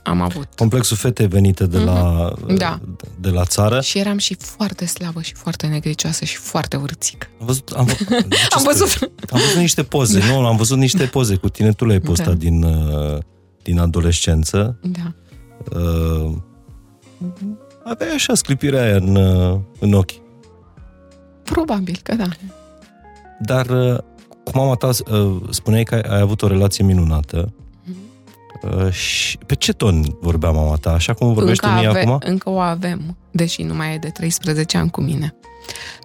Am 0.04 0.22
avut. 0.22 0.48
Complexul 0.56 0.98
fete 0.98 1.26
venite 1.26 1.66
de, 1.66 1.78
mm-hmm. 1.78 1.84
la, 1.84 2.34
da. 2.58 2.80
de 3.20 3.30
la 3.30 3.46
țară. 3.46 3.82
Și 3.82 3.98
eram 3.98 4.18
și 4.18 4.36
foarte 4.40 4.86
slabă 4.86 5.22
și 5.22 5.34
foarte 5.34 5.68
negricioasă 5.68 6.26
și 6.26 6.38
foarte 6.38 6.78
urțică. 6.78 7.28
Am 7.40 7.46
văzut, 7.46 7.70
am, 7.70 7.88
am 8.58 8.64
văzut. 8.64 9.12
Am 9.30 9.40
văzut 9.40 9.58
niște 9.60 9.84
poze, 9.84 10.20
da. 10.20 10.26
nu? 10.26 10.46
Am 10.46 10.56
văzut 10.56 10.78
niște 10.78 11.06
poze 11.06 11.36
cu 11.36 11.50
tine, 11.50 11.72
tu 11.72 11.86
le-ai 11.86 12.00
postat 12.00 12.28
da. 12.28 12.34
din, 12.34 12.64
uh, 12.64 13.18
din 13.64 13.80
adolescență. 13.80 14.80
Da. 14.82 15.14
Uh, 15.80 16.34
aveai 17.90 18.14
așa 18.14 18.34
sclipirea 18.34 18.84
aia 18.84 18.96
în, 18.96 19.16
uh, 19.16 19.60
în 19.80 19.94
ochi. 19.94 20.12
Probabil 21.44 22.00
că 22.04 22.16
da. 22.16 22.28
Dar 23.40 23.66
uh, 23.66 23.98
cu 24.44 24.52
mama 24.54 24.76
ta 24.76 24.88
uh, 24.88 25.36
spuneai 25.50 25.84
că 25.84 25.96
ai 25.96 26.20
avut 26.20 26.42
o 26.42 26.48
relație 26.48 26.84
minunată. 26.84 27.54
Mm-hmm. 27.54 28.92
Și 28.92 29.38
pe 29.38 29.56
ce 29.56 29.74
ton 29.74 30.04
vorbea 30.22 30.52
mama 30.52 30.76
ta? 30.76 30.92
Așa 30.92 31.14
cum 31.14 31.34
vorbește 31.34 31.66
încă 31.66 31.80
mie 31.80 31.88
ave- 31.88 32.00
acum? 32.00 32.18
Încă 32.20 32.50
o 32.50 32.60
avem, 32.60 33.18
deși 33.32 33.64
nu 33.64 33.74
mai 33.74 33.94
e 33.94 33.98
de 33.98 34.10
13 34.10 34.78
ani 34.78 34.90
cu 34.90 35.02
mine. 35.02 35.36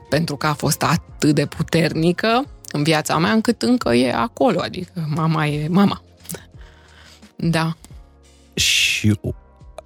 Pentru 0.09 0.37
că 0.37 0.47
a 0.47 0.53
fost 0.53 0.83
atât 0.83 1.35
de 1.35 1.47
puternică 1.47 2.45
în 2.73 2.83
viața 2.83 3.19
mea, 3.19 3.31
încât 3.31 3.63
încă 3.63 3.95
e 3.95 4.13
acolo. 4.13 4.61
Adică 4.61 5.09
mama 5.15 5.47
e 5.47 5.69
mama. 5.69 6.03
Da. 7.37 7.77
Și 8.55 9.19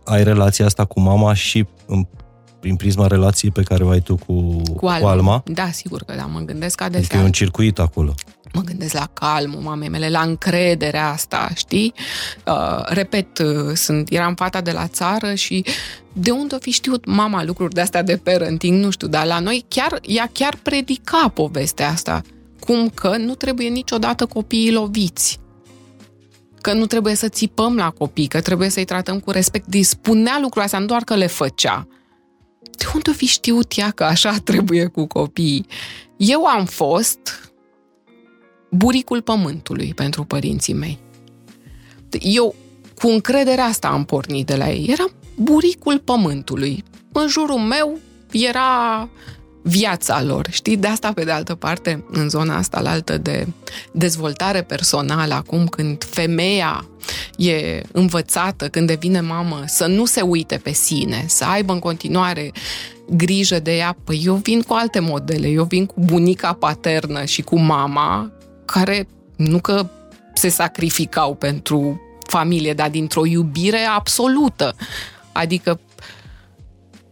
ai 0.09 0.25
relația 0.25 0.65
asta 0.65 0.85
cu 0.85 1.01
mama 1.01 1.35
și 1.35 1.67
în, 1.87 2.07
prin 2.61 2.77
prisma 2.77 3.07
relației 3.07 3.51
pe 3.51 3.63
care 3.63 3.85
o 3.85 3.89
ai 3.89 4.01
tu 4.01 4.17
cu, 4.17 4.63
cu, 4.77 4.87
Alma. 4.87 4.99
cu 4.99 5.07
Alma? 5.07 5.43
Da, 5.47 5.71
sigur 5.71 6.03
că 6.03 6.15
da, 6.17 6.25
mă 6.25 6.41
gândesc 6.41 6.81
adesea. 6.81 7.01
Adică 7.01 7.17
e 7.17 7.25
un 7.25 7.33
circuit 7.33 7.79
acolo. 7.79 8.15
Mă 8.53 8.61
gândesc 8.61 8.95
la 8.95 9.09
calmul 9.13 9.61
mamei 9.61 9.89
mele, 9.89 10.09
la 10.09 10.21
încrederea 10.21 11.09
asta, 11.09 11.51
știi? 11.55 11.95
Uh, 12.47 12.85
repet, 12.85 13.39
uh, 13.39 13.75
sunt, 13.75 14.11
eram 14.11 14.35
fata 14.35 14.61
de 14.61 14.71
la 14.71 14.87
țară 14.87 15.35
și 15.35 15.65
de 16.13 16.31
unde 16.31 16.55
o 16.55 16.59
fi 16.59 16.71
știut 16.71 17.07
mama 17.07 17.45
lucruri 17.45 17.75
de 17.75 17.81
astea 17.81 18.03
de 18.03 18.17
parenting, 18.17 18.85
nu 18.85 18.91
știu, 18.91 19.09
dar 19.09 19.27
la 19.27 19.39
noi 19.39 19.65
chiar, 19.69 19.99
ea 20.03 20.31
chiar 20.33 20.59
predica 20.63 21.31
povestea 21.35 21.89
asta. 21.89 22.23
Cum 22.61 22.89
că 22.89 23.17
nu 23.17 23.35
trebuie 23.35 23.69
niciodată 23.69 24.27
copiii 24.27 24.73
loviți 24.73 25.39
că 26.69 26.75
nu 26.75 26.87
trebuie 26.87 27.15
să 27.15 27.29
țipăm 27.29 27.77
la 27.77 27.91
copii, 27.91 28.27
că 28.27 28.41
trebuie 28.41 28.69
să-i 28.69 28.85
tratăm 28.85 29.21
cu 29.21 29.31
respect. 29.31 29.67
Dispunea 29.67 30.39
lucrul 30.41 30.63
astea, 30.63 30.79
nu 30.79 30.87
doar 30.87 31.05
că 31.05 31.17
le 31.17 31.27
făcea. 31.27 31.89
De 32.77 32.85
unde 32.95 33.11
o 33.11 33.13
fi 33.13 33.27
știut 33.27 33.73
ea 33.77 33.91
că 33.91 34.05
așa 34.05 34.37
trebuie 34.45 34.87
cu 34.87 35.07
copiii? 35.07 35.67
Eu 36.17 36.45
am 36.45 36.65
fost 36.65 37.53
buricul 38.71 39.23
pământului 39.23 39.93
pentru 39.95 40.25
părinții 40.25 40.75
mei. 40.75 40.99
Eu 42.21 42.55
cu 42.95 43.09
încrederea 43.09 43.65
asta 43.65 43.89
am 43.89 44.05
pornit 44.05 44.47
de 44.47 44.57
la 44.57 44.71
ei. 44.71 44.87
Era 44.89 45.05
buricul 45.37 45.99
pământului. 45.99 46.85
În 47.13 47.29
jurul 47.29 47.59
meu 47.59 47.99
era 48.31 49.09
viața 49.69 50.23
lor, 50.23 50.47
știi? 50.51 50.77
De 50.77 50.87
asta, 50.87 51.13
pe 51.13 51.25
de 51.25 51.31
altă 51.31 51.55
parte, 51.55 52.05
în 52.11 52.29
zona 52.29 52.57
asta 52.57 52.81
la 52.81 52.91
altă 52.91 53.19
de 53.19 53.47
dezvoltare 53.93 54.63
personală, 54.63 55.35
acum 55.35 55.67
când 55.67 56.05
femeia 56.05 56.87
e 57.37 57.83
învățată, 57.93 58.69
când 58.69 58.87
devine 58.87 59.21
mamă, 59.21 59.63
să 59.67 59.87
nu 59.87 60.05
se 60.05 60.21
uite 60.21 60.57
pe 60.57 60.73
sine, 60.73 61.25
să 61.27 61.45
aibă 61.45 61.73
în 61.73 61.79
continuare 61.79 62.53
grijă 63.11 63.59
de 63.59 63.77
ea. 63.77 63.97
Păi 64.05 64.23
eu 64.25 64.35
vin 64.35 64.63
cu 64.63 64.75
alte 64.75 64.99
modele, 65.01 65.49
eu 65.49 65.65
vin 65.65 65.87
cu 65.87 65.95
bunica 65.99 66.53
paternă 66.53 67.25
și 67.25 67.43
cu 67.43 67.59
mama, 67.59 68.33
care 68.65 69.09
nu 69.37 69.59
că 69.59 69.89
se 70.35 70.49
sacrificau 70.49 71.35
pentru 71.35 72.01
familie, 72.27 72.73
dar 72.73 72.91
dintr-o 72.91 73.27
iubire 73.27 73.81
absolută. 73.97 74.75
Adică 75.33 75.81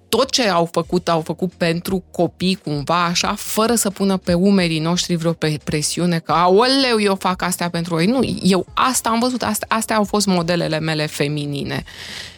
tot 0.09 0.31
ce 0.31 0.49
au 0.49 0.69
făcut, 0.73 1.09
au 1.09 1.21
făcut 1.21 1.53
pentru 1.53 2.05
copii 2.11 2.59
cumva 2.64 3.05
așa, 3.05 3.35
fără 3.37 3.75
să 3.75 3.90
pună 3.90 4.16
pe 4.16 4.33
umerii 4.33 4.79
noștri 4.79 5.16
vreo 5.16 5.37
presiune 5.64 6.19
că, 6.19 6.33
aoleu, 6.33 7.01
eu 7.01 7.14
fac 7.14 7.42
astea 7.42 7.71
pentru 7.71 8.01
ei. 8.01 8.07
Nu, 8.07 8.21
eu 8.42 8.66
asta 8.75 9.09
am 9.09 9.19
văzut, 9.19 9.42
astea, 9.42 9.66
astea 9.71 9.97
au 9.97 10.05
fost 10.05 10.27
modelele 10.27 10.79
mele 10.79 11.07
feminine. 11.07 11.85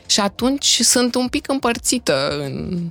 Și 0.07 0.21
atunci 0.21 0.79
sunt 0.83 1.15
un 1.15 1.29
pic 1.29 1.51
împărțită 1.51 2.39
în 2.45 2.91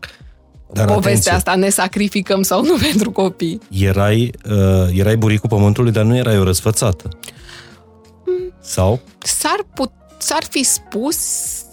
dar 0.73 0.85
povestea 0.85 1.11
atenție. 1.11 1.31
asta, 1.31 1.55
ne 1.55 1.69
sacrificăm 1.69 2.41
sau 2.41 2.63
nu 2.63 2.75
pentru 2.91 3.11
copii. 3.11 3.59
Erai, 3.69 4.31
uh, 4.49 4.87
erai 4.93 5.17
buricul 5.17 5.49
pământului, 5.49 5.91
dar 5.91 6.03
nu 6.03 6.15
erai 6.15 6.39
o 6.39 6.43
răsfățată. 6.43 7.09
Mm. 8.25 8.53
Sau? 8.61 8.99
S-ar, 9.17 9.65
put, 9.73 9.91
s-ar 10.17 10.43
fi 10.49 10.63
spus, 10.63 11.17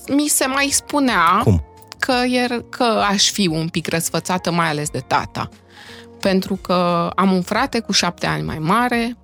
mi 0.09 0.29
se 0.29 0.47
mai 0.47 0.69
spunea... 0.73 1.41
Cum? 1.43 1.65
Că, 2.05 2.13
er, 2.13 2.65
că 2.71 2.83
aș 2.83 3.31
fi 3.31 3.47
un 3.47 3.69
pic 3.69 3.89
răsfățată, 3.89 4.51
mai 4.51 4.69
ales 4.69 4.91
de 4.91 4.99
tata. 4.99 5.49
Pentru 6.21 6.55
că 6.55 7.11
am 7.17 7.33
un 7.33 7.43
frate 7.43 7.81
cu 7.81 7.93
șapte 7.93 8.27
ani 8.27 8.43
mai 8.43 8.59
mare 8.59 9.17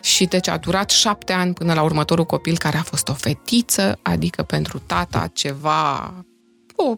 și 0.00 0.24
deci 0.24 0.48
a 0.48 0.56
durat 0.56 0.90
șapte 0.90 1.32
ani 1.32 1.52
până 1.52 1.74
la 1.74 1.82
următorul 1.82 2.24
copil 2.24 2.58
care 2.58 2.76
a 2.76 2.82
fost 2.82 3.08
o 3.08 3.12
fetiță, 3.14 3.98
adică 4.02 4.42
pentru 4.42 4.78
tata 4.78 5.30
ceva, 5.32 6.14
o 6.74 6.94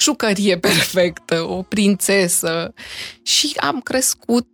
jucărie 0.00 0.58
perfectă, 0.58 1.42
o 1.42 1.62
prințesă 1.62 2.74
și 3.22 3.52
am 3.60 3.80
crescut 3.80 4.48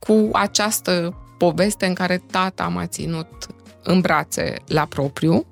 cu 0.00 0.28
această 0.32 1.16
poveste 1.38 1.86
în 1.86 1.94
care 1.94 2.22
tata 2.30 2.68
m-a 2.68 2.86
ținut 2.86 3.46
în 3.82 4.00
brațe 4.00 4.54
la 4.66 4.84
propriu 4.84 5.46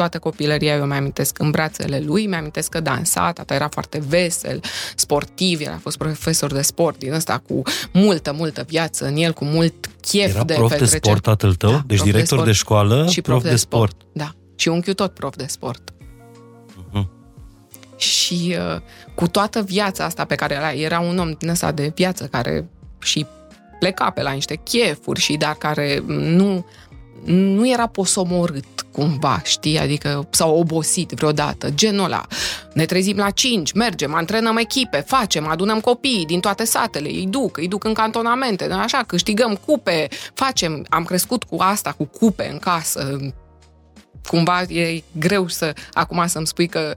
toată 0.00 0.18
copilăria 0.18 0.76
eu 0.76 0.84
mi-amintesc 0.84 1.38
în 1.38 1.50
brațele 1.50 2.00
lui, 2.00 2.26
mi-amintesc 2.26 2.68
că 2.68 2.80
dansa, 2.80 3.32
tata 3.32 3.54
era 3.54 3.68
foarte 3.68 4.02
vesel, 4.08 4.60
sportiv, 4.94 5.60
el 5.60 5.72
a 5.72 5.78
fost 5.82 5.96
profesor 5.96 6.52
de 6.52 6.62
sport 6.62 6.98
din 6.98 7.12
ăsta 7.12 7.42
cu 7.48 7.62
multă, 7.92 8.32
multă 8.32 8.64
viață 8.68 9.06
în 9.06 9.16
el, 9.16 9.32
cu 9.32 9.44
mult 9.44 9.90
chef 10.00 10.34
era 10.34 10.44
de 10.44 10.54
prof 10.54 10.78
de 10.78 10.84
sport 10.84 11.22
tatăl 11.22 11.54
tău? 11.54 11.70
Da, 11.70 11.82
deci 11.86 12.02
director 12.02 12.38
de, 12.38 12.44
de 12.44 12.52
școală, 12.52 13.06
și 13.08 13.20
prof, 13.20 13.40
prof 13.40 13.50
de, 13.50 13.56
sport. 13.56 13.90
sport. 13.90 14.06
Da, 14.12 14.34
și 14.56 14.68
unchiul 14.68 14.94
tot 14.94 15.14
prof 15.14 15.36
de 15.36 15.46
sport. 15.46 15.90
Uh-huh. 15.90 17.06
Și 17.96 18.56
uh, 18.74 18.80
cu 19.14 19.28
toată 19.28 19.62
viața 19.62 20.04
asta 20.04 20.24
pe 20.24 20.34
care 20.34 20.54
era, 20.54 20.72
era 20.72 21.00
un 21.00 21.18
om 21.18 21.32
din 21.38 21.48
ăsta 21.48 21.72
de 21.72 21.92
viață 21.94 22.24
care 22.24 22.68
și 22.98 23.26
pleca 23.78 24.10
pe 24.10 24.22
la 24.22 24.30
niște 24.30 24.54
chefuri 24.54 25.20
și 25.20 25.36
dar 25.36 25.54
care 25.54 26.02
nu, 26.06 26.66
nu 27.24 27.70
era 27.70 27.86
posomorât 27.86 28.86
cumva, 28.92 29.40
știi? 29.44 29.78
Adică 29.78 30.28
s-au 30.30 30.58
obosit 30.58 31.10
vreodată, 31.10 31.70
genul 31.70 32.04
ăla. 32.04 32.26
Ne 32.74 32.84
trezim 32.84 33.16
la 33.16 33.30
5, 33.30 33.72
mergem, 33.72 34.14
antrenăm 34.14 34.56
echipe, 34.56 35.04
facem, 35.06 35.46
adunăm 35.46 35.80
copii 35.80 36.24
din 36.26 36.40
toate 36.40 36.64
satele, 36.64 37.08
îi 37.08 37.26
duc, 37.26 37.56
îi 37.56 37.68
duc 37.68 37.84
în 37.84 37.92
cantonamente, 37.92 38.64
așa, 38.64 39.02
câștigăm 39.06 39.54
cupe, 39.66 40.08
facem. 40.34 40.86
Am 40.88 41.04
crescut 41.04 41.44
cu 41.44 41.56
asta, 41.58 41.92
cu 41.92 42.04
cupe 42.04 42.48
în 42.52 42.58
casă, 42.58 43.32
cumva 44.26 44.62
e 44.62 45.02
greu 45.18 45.48
să 45.48 45.74
acum 45.92 46.26
să-mi 46.26 46.46
spui 46.46 46.66
că 46.66 46.94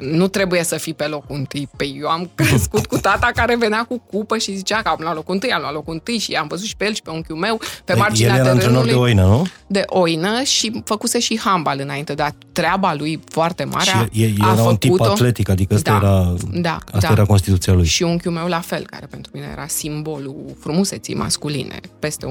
nu 0.00 0.28
trebuie 0.28 0.62
să 0.62 0.76
fii 0.76 0.94
pe 0.94 1.06
locul 1.06 1.36
întâi. 1.36 1.68
Pe 1.76 1.84
eu 1.86 2.08
am 2.08 2.30
crescut 2.34 2.86
cu 2.86 2.96
tata 2.96 3.30
care 3.34 3.56
venea 3.56 3.84
cu 3.88 3.98
cupă 3.98 4.38
și 4.38 4.56
zicea 4.56 4.82
că 4.82 4.88
am 4.88 4.98
luat 5.00 5.14
locul 5.14 5.34
întâi, 5.34 5.52
am 5.52 5.60
luat 5.60 5.72
locul 5.72 5.92
întâi 5.92 6.18
și 6.18 6.32
am 6.32 6.46
văzut 6.46 6.66
și 6.66 6.76
pe 6.76 6.84
el 6.84 6.94
și 6.94 7.02
pe 7.02 7.10
unchiul 7.10 7.36
meu 7.36 7.60
pe 7.84 7.94
marginea 7.94 8.34
El 8.34 8.40
era 8.40 8.50
antrenor 8.50 8.84
de 8.84 8.94
oină, 8.94 9.22
nu? 9.22 9.46
De 9.66 9.82
oină 9.86 10.42
și 10.42 10.82
făcuse 10.84 11.18
și 11.18 11.38
handbal 11.38 11.78
înainte, 11.80 12.14
dar 12.14 12.34
treaba 12.52 12.94
lui 12.94 13.20
foarte 13.28 13.64
mare 13.64 14.08
și 14.10 14.22
e, 14.22 14.34
era 14.38 14.62
a 14.62 14.68
un 14.68 14.76
tip 14.76 15.00
atletic, 15.00 15.48
adică 15.48 15.74
asta 15.74 15.90
da, 15.90 15.96
era, 15.96 16.34
da, 16.60 16.78
asta 16.84 17.06
da. 17.06 17.12
era 17.12 17.24
constituția 17.24 17.72
lui. 17.72 17.84
Și 17.84 18.02
unchiul 18.02 18.32
meu 18.32 18.46
la 18.46 18.60
fel, 18.60 18.86
care 18.86 19.06
pentru 19.06 19.30
mine 19.34 19.48
era 19.52 19.66
simbolul 19.66 20.56
frumuseții 20.60 21.14
masculine, 21.14 21.80
peste 21.98 22.26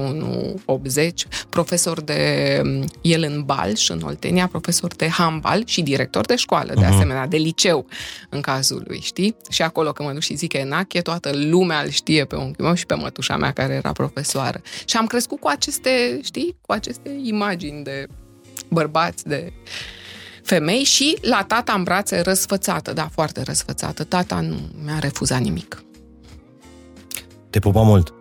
1,80, 0.66 1.08
profesor 1.48 2.00
de 2.00 2.62
el 3.00 3.22
în 3.22 3.42
Balș, 3.44 3.88
în 3.88 4.02
Oltenia, 4.04 4.46
profesor 4.46 4.94
de 4.94 5.08
handbal 5.08 5.62
și 5.66 5.82
director 5.82 6.26
de 6.26 6.36
școală, 6.36 6.72
de 6.74 6.84
uh-huh. 6.84 6.88
asemenea, 6.88 7.26
de 7.26 7.36
liceu 7.36 7.53
în 8.28 8.40
cazul 8.40 8.84
lui, 8.86 9.00
știi? 9.00 9.36
Și 9.48 9.62
acolo 9.62 9.92
când 9.92 10.08
mă 10.08 10.14
duc 10.14 10.22
și 10.22 10.34
zic 10.34 10.50
că 10.50 10.56
Enache, 10.56 11.00
toată 11.00 11.30
lumea 11.34 11.80
îl 11.80 11.88
știe 11.88 12.24
pe 12.24 12.36
unchiul 12.36 12.64
meu 12.64 12.74
și 12.74 12.86
pe 12.86 12.94
mătușa 12.94 13.36
mea 13.36 13.52
care 13.52 13.74
era 13.74 13.92
profesoară. 13.92 14.60
Și 14.84 14.96
am 14.96 15.06
crescut 15.06 15.40
cu 15.40 15.48
aceste, 15.48 16.20
știi, 16.22 16.56
cu 16.60 16.72
aceste 16.72 17.20
imagini 17.22 17.84
de 17.84 18.06
bărbați, 18.68 19.28
de 19.28 19.52
femei 20.42 20.82
și 20.82 21.16
la 21.20 21.44
tata 21.46 21.72
în 21.72 21.82
brațe 21.82 22.20
răsfățată, 22.20 22.92
da, 22.92 23.08
foarte 23.12 23.42
răsfățată. 23.42 24.04
Tata 24.04 24.40
nu 24.40 24.56
mi-a 24.84 24.98
refuzat 24.98 25.40
nimic. 25.40 25.82
Te 27.50 27.58
pupa 27.58 27.82
mult? 27.82 28.14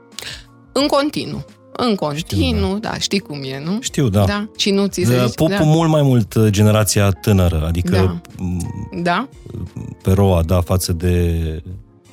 În 0.71 0.87
continuu. 0.87 1.45
În 1.77 1.95
continuu, 1.95 2.65
știu, 2.65 2.79
da. 2.79 2.89
da, 2.89 2.97
știi 2.97 3.19
cum 3.19 3.43
e, 3.43 3.61
nu? 3.65 3.77
Știu, 3.81 4.09
da. 4.09 4.23
da. 4.25 4.47
Și 4.57 4.71
nu 4.71 4.87
ți 4.87 5.03
se 5.03 5.31
Pup 5.35 5.49
da. 5.49 5.59
mult 5.61 5.89
mai 5.89 6.01
mult 6.01 6.33
uh, 6.33 6.47
generația 6.49 7.09
tânără, 7.09 7.63
adică 7.67 7.91
da. 7.91 8.21
da? 9.01 9.27
pe 10.03 10.11
roa, 10.11 10.43
da, 10.43 10.61
față 10.61 10.93
de 10.93 11.37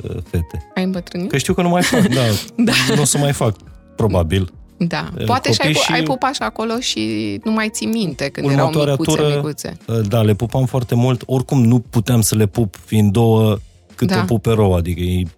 uh, 0.03 0.17
fete. 0.31 0.71
Ai 0.75 0.85
îmbătrânit? 0.85 1.31
Că 1.31 1.39
știu 1.39 1.55
că 1.55 1.63
nu 1.63 1.69
mai 1.69 1.83
fac, 1.83 2.07
da. 2.07 2.21
da. 2.65 2.73
Nu 2.95 3.01
o 3.01 3.05
să 3.05 3.19
mai 3.19 3.33
fac, 3.33 3.57
probabil. 3.97 4.53
Da, 4.77 5.09
poate 5.27 5.53
și 5.53 5.61
ai, 5.61 5.73
și 5.73 5.93
ai 5.93 6.03
pupat 6.03 6.35
și 6.35 6.43
acolo 6.43 6.79
și 6.79 7.01
nu 7.45 7.53
mai 7.53 7.69
ții 7.69 7.87
minte 7.87 8.29
când 8.29 8.51
erau 8.51 8.71
micuțe, 8.71 9.11
tură, 9.11 9.33
micuțe. 9.35 9.77
Da, 10.09 10.23
le 10.23 10.35
pupam 10.35 10.67
foarte 10.67 10.95
mult. 10.95 11.23
Oricum 11.27 11.65
nu 11.65 11.79
puteam 11.79 12.21
să 12.21 12.35
le 12.35 12.47
pup 12.47 12.75
fiind 12.85 13.13
două 13.13 13.59
cât 13.95 14.09
da. 14.09 14.21
o 14.21 14.25
pup 14.25 14.43
pe 14.43 14.51
roa, 14.51 14.77
adică 14.77 15.01
ei 15.01 15.29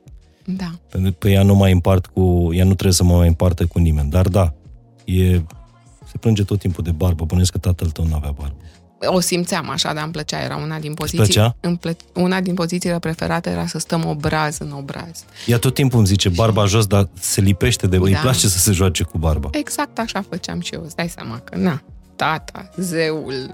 da. 0.45 0.71
Pentru 0.89 1.13
că 1.19 1.29
ea 1.29 1.43
nu 1.43 1.55
mai 1.55 1.73
împart 1.73 2.07
cu, 2.07 2.51
ea 2.53 2.65
nu 2.65 2.73
trebuie 2.73 2.93
să 2.93 3.05
mă 3.05 3.17
mai 3.17 3.29
împartă 3.29 3.67
cu 3.67 3.79
nimeni. 3.79 4.11
Dar 4.11 4.29
da, 4.29 4.53
e, 5.05 5.43
se 6.11 6.19
plânge 6.21 6.45
tot 6.45 6.59
timpul 6.59 6.85
de 6.85 6.91
barbă. 6.91 7.25
Bănuiesc 7.25 7.53
că 7.53 7.59
tatăl 7.59 7.91
tău 7.91 8.07
nu 8.07 8.15
avea 8.15 8.31
barbă. 8.31 8.57
O 9.05 9.21
simțeam 9.21 9.71
așa, 9.71 9.93
dar 9.95 10.03
îmi 10.03 10.13
plăcea. 10.13 10.43
Era 10.43 10.57
una 10.57 10.79
din 10.79 10.95
poziții. 10.95 11.55
Îmi 11.61 11.77
plă, 11.77 11.97
una 12.15 12.41
din 12.41 12.55
pozițiile 12.55 12.99
preferate 12.99 13.51
era 13.51 13.67
să 13.67 13.79
stăm 13.79 14.05
obraz 14.07 14.59
în 14.59 14.73
obraz. 14.73 15.25
Ea 15.47 15.59
tot 15.59 15.75
timpul 15.75 15.99
îmi 15.99 16.07
zice 16.07 16.29
barba 16.29 16.65
jos, 16.65 16.87
dar 16.87 17.09
se 17.21 17.41
lipește 17.41 17.87
de... 17.87 17.97
Da. 17.97 18.05
Îi 18.05 18.15
place 18.15 18.49
să 18.49 18.59
se 18.59 18.73
joace 18.73 19.03
cu 19.03 19.19
barba. 19.19 19.49
Exact 19.53 19.99
așa 19.99 20.25
făceam 20.29 20.61
și 20.61 20.75
eu. 20.75 20.83
Îți 20.85 20.97
dai 20.97 21.09
seama 21.09 21.39
că, 21.39 21.57
na, 21.57 21.83
tata, 22.17 22.71
zeul 22.77 23.51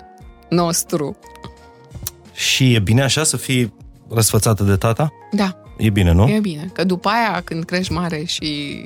nostru. 0.48 1.16
Și 2.33 2.74
e 2.74 2.79
bine 2.79 3.03
așa 3.03 3.24
să 3.24 3.37
fii 3.37 3.74
răsfățată 4.11 4.62
de 4.62 4.77
tata? 4.77 5.12
Da. 5.33 5.62
E 5.78 5.90
bine, 5.90 6.12
nu? 6.12 6.28
E 6.28 6.40
bine, 6.40 6.70
că 6.72 6.84
după 6.84 7.08
aia 7.08 7.42
când 7.44 7.64
crești 7.64 7.92
mare 7.92 8.24
și 8.24 8.82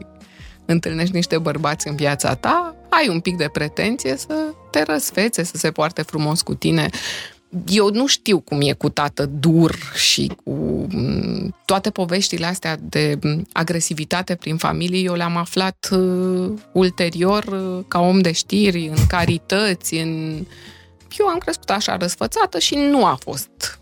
întâlnești 0.65 1.15
niște 1.15 1.39
bărbați 1.39 1.89
în 1.89 1.97
viața 1.97 2.35
ta, 2.35 2.75
ai 2.89 3.09
un 3.09 3.21
pic 3.21 3.37
de 3.37 3.49
pretenție 3.53 4.17
să 4.17 4.35
te 4.71 4.83
răsfețe, 4.83 5.43
să 5.43 5.57
se 5.57 5.71
poarte 5.71 6.03
frumos 6.03 6.43
cu 6.43 6.55
tine. 6.55 6.91
Eu 7.69 7.91
nu 7.91 8.07
știu 8.07 8.41
cum 8.41 8.61
e 8.61 8.73
cu 8.73 8.89
tată 8.89 9.27
dur 9.27 9.79
și 9.95 10.33
cu 10.45 10.87
mm, 10.91 11.55
toate 11.65 11.91
poveștile 11.91 12.47
astea 12.47 12.77
de 12.81 13.19
mm, 13.23 13.47
agresivitate 13.53 14.35
prin 14.35 14.57
familie, 14.57 15.01
eu 15.01 15.15
le-am 15.15 15.37
aflat 15.37 15.89
uh, 15.93 16.53
ulterior 16.73 17.45
uh, 17.45 17.85
ca 17.89 18.01
om 18.01 18.21
de 18.21 18.33
știri, 18.33 18.87
în 18.87 19.07
carități, 19.09 19.95
în... 19.95 20.45
Eu 21.19 21.27
am 21.27 21.39
crescut 21.39 21.71
așa 21.71 21.97
răsfățată 21.97 22.59
și 22.59 22.75
nu 22.75 23.05
a 23.05 23.19
fost 23.21 23.79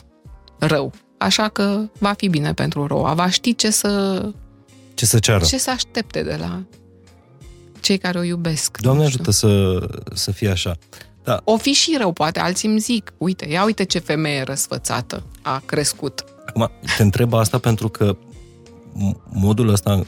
rău 0.59 0.93
așa 1.21 1.49
că 1.49 1.81
va 1.99 2.13
fi 2.13 2.29
bine 2.29 2.55
pentru 2.55 2.87
Roa. 2.87 3.15
Va 3.15 3.29
ști 3.29 3.55
ce 3.55 3.71
să... 3.71 4.23
Ce 4.95 5.07
să 5.07 5.19
ceară. 5.19 5.45
Ce 5.45 5.59
să 5.59 5.71
aștepte 5.71 6.23
de 6.23 6.37
la 6.41 6.63
cei 7.81 7.99
care 7.99 8.19
o 8.19 8.23
iubesc. 8.23 8.79
Doamne 8.81 9.05
ajută 9.05 9.31
să, 9.31 9.79
să 10.15 10.31
fie 10.31 10.49
așa. 10.49 10.77
Da. 11.25 11.41
O 11.45 11.57
fi 11.57 11.73
și 11.73 11.97
rău, 11.99 12.13
poate 12.13 12.41
alții 12.41 12.69
îmi 12.69 12.79
zic, 12.79 13.13
uite, 13.19 13.49
ia 13.49 13.65
uite 13.65 13.85
ce 13.85 13.99
femeie 13.99 14.43
răsfățată 14.43 15.23
a 15.43 15.63
crescut. 15.67 16.25
Acum, 16.47 16.71
te 16.97 17.03
întreb 17.03 17.35
asta 17.35 17.59
pentru 17.59 17.89
că 17.89 18.17
modul 19.29 19.69
ăsta, 19.69 20.03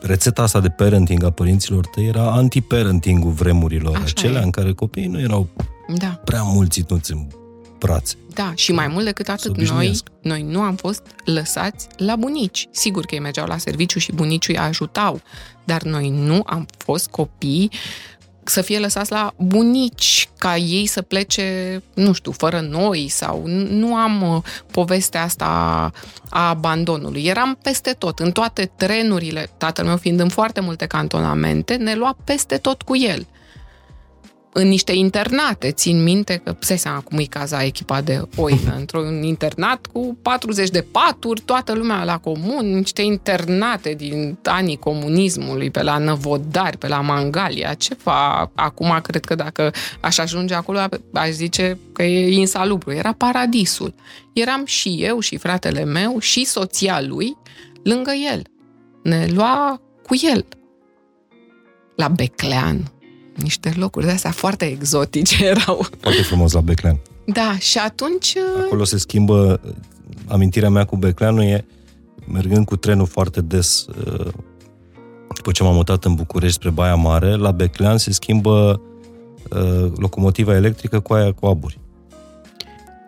rețeta 0.00 0.42
asta 0.42 0.60
de 0.60 0.68
parenting 0.68 1.24
a 1.24 1.30
părinților 1.30 1.86
tăi 1.86 2.06
era 2.06 2.30
anti-parenting-ul 2.32 3.30
vremurilor, 3.30 3.94
Așa 3.94 4.04
acelea 4.06 4.40
e. 4.40 4.44
în 4.44 4.50
care 4.50 4.72
copiii 4.72 5.06
nu 5.06 5.20
erau 5.20 5.48
da. 5.94 6.20
prea 6.24 6.42
mulți 6.42 6.82
ținuți 6.82 7.12
în 7.12 7.26
brațe. 7.78 8.16
Da, 8.34 8.52
și 8.54 8.72
mai 8.72 8.86
mult 8.86 9.04
decât 9.04 9.28
atât, 9.28 9.56
noi, 9.56 9.98
noi 10.22 10.42
nu 10.42 10.60
am 10.60 10.74
fost 10.74 11.02
lăsați 11.24 11.86
la 11.96 12.16
bunici. 12.16 12.68
Sigur 12.70 13.04
că 13.04 13.14
ei 13.14 13.20
mergeau 13.20 13.46
la 13.46 13.56
serviciu 13.56 13.98
și 13.98 14.12
bunicii 14.12 14.54
îi 14.54 14.60
ajutau, 14.60 15.20
dar 15.64 15.82
noi 15.82 16.08
nu 16.08 16.42
am 16.46 16.66
fost 16.78 17.08
copii 17.08 17.70
să 18.48 18.60
fie 18.60 18.78
lăsați 18.78 19.10
la 19.10 19.32
bunici, 19.36 20.28
ca 20.38 20.56
ei 20.56 20.86
să 20.86 21.02
plece, 21.02 21.82
nu 21.94 22.12
știu, 22.12 22.32
fără 22.32 22.60
noi 22.60 23.08
sau 23.08 23.42
nu 23.70 23.94
am 23.94 24.22
uh, 24.22 24.42
povestea 24.70 25.22
asta 25.22 25.46
a 26.30 26.48
abandonului. 26.48 27.24
Eram 27.24 27.58
peste 27.62 27.90
tot, 27.90 28.18
în 28.18 28.32
toate 28.32 28.70
trenurile, 28.76 29.50
tatăl 29.56 29.84
meu 29.84 29.96
fiind 29.96 30.20
în 30.20 30.28
foarte 30.28 30.60
multe 30.60 30.86
cantonamente, 30.86 31.74
ne 31.74 31.94
lua 31.94 32.16
peste 32.24 32.56
tot 32.56 32.82
cu 32.82 32.96
el 32.96 33.26
în 34.58 34.68
niște 34.68 34.92
internate. 34.92 35.70
Țin 35.70 36.02
minte 36.02 36.40
că, 36.44 36.56
să 36.58 36.76
seama 36.76 37.00
cum 37.00 37.18
e 37.18 37.24
caza 37.24 37.64
echipa 37.64 38.00
de 38.00 38.22
oină, 38.36 38.74
într-un 38.78 39.22
internat 39.22 39.86
cu 39.86 40.18
40 40.22 40.68
de 40.68 40.86
paturi, 40.90 41.40
toată 41.40 41.72
lumea 41.72 42.04
la 42.04 42.18
comun, 42.18 42.74
niște 42.74 43.02
internate 43.02 43.94
din 43.94 44.38
anii 44.42 44.76
comunismului, 44.76 45.70
pe 45.70 45.82
la 45.82 45.98
Năvodari, 45.98 46.78
pe 46.78 46.88
la 46.88 47.00
Mangalia, 47.00 47.74
ceva. 47.74 48.50
Acum 48.54 48.98
cred 49.02 49.24
că 49.24 49.34
dacă 49.34 49.72
aș 50.00 50.18
ajunge 50.18 50.54
acolo, 50.54 50.78
aș 51.12 51.28
zice 51.28 51.78
că 51.92 52.02
e 52.02 52.32
insalubru. 52.32 52.92
Era 52.92 53.12
paradisul. 53.12 53.94
Eram 54.32 54.64
și 54.64 54.96
eu 54.98 55.18
și 55.18 55.36
fratele 55.36 55.84
meu 55.84 56.18
și 56.18 56.44
soția 56.44 57.00
lui 57.00 57.36
lângă 57.82 58.10
el. 58.32 58.42
Ne 59.02 59.26
lua 59.34 59.80
cu 60.02 60.14
el 60.32 60.46
la 61.96 62.08
Beclean, 62.08 62.92
niște 63.36 63.72
locuri 63.76 64.04
de 64.06 64.10
astea 64.12 64.30
foarte 64.30 64.64
exotice 64.64 65.44
erau. 65.54 65.86
Foarte 66.00 66.22
frumos 66.22 66.52
la 66.52 66.60
Beclean. 66.60 66.98
Da, 67.24 67.56
și 67.58 67.78
atunci... 67.78 68.34
Uh, 68.34 68.62
Acolo 68.64 68.84
se 68.84 68.98
schimbă, 68.98 69.60
amintirea 70.26 70.70
mea 70.70 70.84
cu 70.84 70.96
Becleanul 70.96 71.42
e, 71.42 71.64
mergând 72.32 72.66
cu 72.66 72.76
trenul 72.76 73.06
foarte 73.06 73.40
des, 73.40 73.86
uh, 73.86 74.32
după 75.34 75.52
ce 75.52 75.62
m-am 75.62 75.74
mutat 75.74 76.04
în 76.04 76.14
București 76.14 76.54
spre 76.54 76.70
Baia 76.70 76.94
Mare, 76.94 77.34
la 77.36 77.50
Beclean 77.50 77.98
se 77.98 78.12
schimbă 78.12 78.80
uh, 79.50 79.92
locomotiva 79.96 80.54
electrică 80.54 81.00
cu 81.00 81.12
aia 81.12 81.32
cu 81.32 81.46
aburi. 81.46 81.78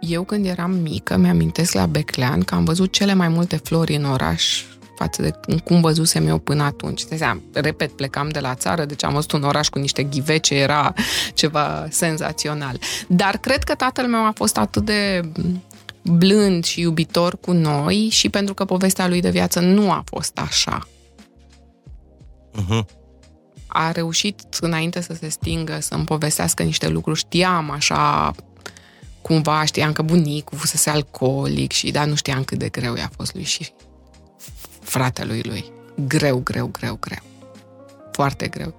Eu 0.01 0.23
când 0.23 0.47
eram 0.47 0.71
mică, 0.71 1.17
mi-amintesc 1.17 1.73
la 1.73 1.87
Beclean 1.87 2.41
că 2.41 2.55
am 2.55 2.65
văzut 2.65 2.93
cele 2.93 3.15
mai 3.15 3.29
multe 3.29 3.57
flori 3.57 3.95
în 3.95 4.05
oraș 4.05 4.65
față 4.99 5.23
de 5.23 5.33
cum 5.65 5.81
văzusem 5.81 6.27
eu 6.27 6.39
până 6.39 6.63
atunci. 6.63 7.05
De 7.05 7.17
seama, 7.17 7.41
repet, 7.53 7.93
plecam 7.93 8.29
de 8.29 8.41
la 8.41 8.55
țară, 8.55 8.85
deci 8.85 9.05
am 9.05 9.13
văzut 9.13 9.33
un 9.33 9.43
oraș 9.43 9.69
cu 9.69 9.79
niște 9.79 10.03
ghivece, 10.03 10.55
era 10.55 10.93
ceva 11.35 11.87
senzațional. 11.91 12.81
Dar 13.09 13.37
cred 13.37 13.65
că 13.65 13.75
tatăl 13.75 14.07
meu 14.07 14.27
a 14.27 14.33
fost 14.35 14.57
atât 14.57 14.85
de 14.85 15.31
blând 16.03 16.65
și 16.65 16.81
iubitor 16.81 17.39
cu 17.41 17.53
noi 17.53 18.09
și 18.11 18.29
pentru 18.29 18.55
că 18.55 18.65
povestea 18.65 19.09
lui 19.09 19.21
de 19.21 19.31
viață 19.31 19.61
nu 19.61 19.91
a 19.91 20.03
fost 20.05 20.39
așa. 20.39 20.89
Uh-huh. 22.55 22.85
A 23.67 23.93
reușit 23.93 24.41
înainte 24.61 25.01
să 25.01 25.15
se 25.15 25.29
stingă 25.29 25.79
să-mi 25.81 26.05
povestească 26.05 26.63
niște 26.63 26.89
lucruri. 26.89 27.19
Știam 27.19 27.71
așa 27.71 28.33
cumva 29.23 29.65
știam 29.65 29.93
că 29.93 30.03
bunicul 30.03 30.59
fusese 30.59 30.91
alcoolic 30.91 31.73
și 31.73 31.91
dar 31.91 32.07
nu 32.07 32.15
știam 32.15 32.45
cât 32.45 32.59
de 32.59 32.69
greu 32.69 32.95
i-a 32.95 33.11
fost 33.17 33.35
lui 33.35 33.45
și 33.45 33.69
fratelui 34.89 35.43
lui. 35.43 35.73
Greu, 36.07 36.39
greu, 36.39 36.67
greu, 36.67 36.97
greu. 37.01 37.23
Foarte 38.13 38.49
greu. 38.49 38.75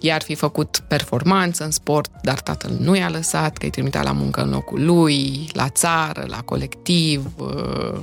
i-ar 0.00 0.22
fi 0.22 0.34
făcut 0.34 0.82
performanță 0.88 1.64
în 1.64 1.70
sport, 1.70 2.10
dar 2.22 2.40
tatăl 2.40 2.76
nu 2.80 2.96
i-a 2.96 3.08
lăsat, 3.10 3.56
că 3.56 3.64
îi 3.64 3.70
trimitea 3.70 4.02
la 4.02 4.12
muncă 4.12 4.42
în 4.42 4.50
locul 4.50 4.84
lui, 4.84 5.48
la 5.52 5.68
țară, 5.68 6.24
la 6.28 6.40
colectiv. 6.40 7.26
uh, 7.38 8.00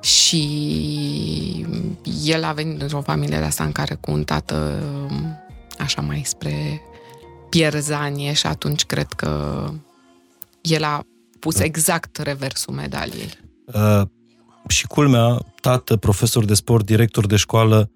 Și 0.00 1.66
el 2.24 2.44
a 2.44 2.52
venit 2.52 2.82
într-o 2.82 3.00
familie 3.00 3.38
de 3.38 3.44
asta 3.44 3.64
în 3.64 3.72
care 3.72 3.94
cu 4.00 4.10
un 4.10 4.24
tată 4.24 4.82
um, 5.10 5.38
așa 5.78 6.00
mai 6.00 6.22
spre 6.24 6.80
pierzanie 7.48 8.32
și 8.32 8.46
atunci 8.46 8.84
cred 8.84 9.06
că 9.06 9.64
el 10.60 10.84
a 10.84 11.00
pus 11.38 11.58
exact 11.58 12.16
reversul 12.16 12.74
medaliei. 12.74 13.38
Uh, 13.64 14.02
și 14.70 14.86
culmea, 14.86 15.38
tată, 15.60 15.96
profesor 15.96 16.44
de 16.44 16.54
sport, 16.54 16.86
director 16.86 17.26
de 17.26 17.36
școală, 17.36 17.90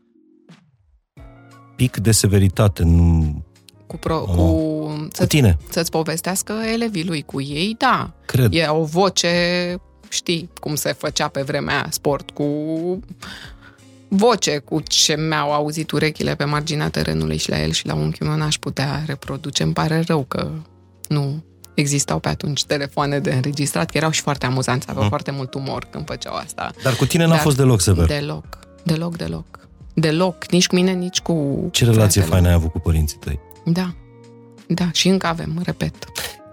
pic 1.76 1.96
de 1.96 2.12
severitate, 2.12 2.82
nu... 2.82 3.42
Cu, 3.86 3.96
pro, 3.96 4.24
Oh. 4.26 4.34
cu, 4.36 4.42
Cu 4.42 5.08
să, 5.12 5.26
tine, 5.26 5.58
să-ți 5.70 5.90
povestească 5.90 6.52
elevii 6.72 7.04
lui 7.06 7.22
cu 7.22 7.40
ei, 7.40 7.74
da. 7.78 8.12
cred. 8.26 8.52
E 8.52 8.66
o 8.68 8.84
voce, 8.84 9.76
știi 10.08 10.50
cum 10.60 10.74
se 10.74 10.92
făcea 10.92 11.28
pe 11.28 11.42
vremea 11.42 11.74
aia, 11.74 11.86
sport, 11.90 12.30
cu 12.30 12.44
voce, 14.08 14.58
cu 14.58 14.80
ce 14.80 15.16
mi-au 15.16 15.52
auzit 15.52 15.90
urechile 15.90 16.34
pe 16.34 16.44
marginea 16.44 16.88
terenului 16.88 17.36
și 17.36 17.50
la 17.50 17.62
el 17.62 17.70
și 17.70 17.86
la 17.86 17.94
unchiul 17.94 18.26
meu 18.28 18.36
n-aș 18.36 18.58
putea 18.58 19.02
reproduce. 19.06 19.62
Îmi 19.62 19.72
pare 19.72 20.02
rău 20.06 20.24
că 20.28 20.50
nu 21.08 21.44
existau 21.74 22.18
pe 22.18 22.28
atunci 22.28 22.64
telefoane 22.64 23.18
de 23.18 23.32
înregistrat, 23.32 23.90
că 23.90 23.96
erau 23.96 24.10
și 24.10 24.20
foarte 24.20 24.46
amuzanți, 24.46 24.86
aveau 24.88 25.02
Mm. 25.02 25.08
foarte 25.08 25.30
mult 25.30 25.54
umor 25.54 25.86
când 25.90 26.06
făceau 26.06 26.34
asta. 26.34 26.70
Dar 26.82 26.94
cu 26.96 27.06
tine 27.06 27.24
n-a 27.24 27.30
Dar- 27.30 27.40
fost 27.40 27.56
deloc 27.56 27.80
sever. 27.80 28.06
Deloc, 28.06 28.44
deloc, 28.82 29.16
deloc. 29.16 29.44
Deloc, 29.94 30.50
nici 30.50 30.66
cu 30.66 30.74
mine, 30.74 30.92
nici 30.92 31.20
cu... 31.20 31.68
Ce 31.70 31.84
relație 31.84 32.20
fratele. 32.20 32.30
faină 32.30 32.48
ai 32.48 32.54
avut 32.54 32.70
cu 32.72 32.78
părinții 32.78 33.18
tăi? 33.18 33.40
Da, 33.64 33.94
da, 34.66 34.88
și 34.92 35.08
încă 35.08 35.26
avem, 35.26 35.60
repet. 35.64 35.94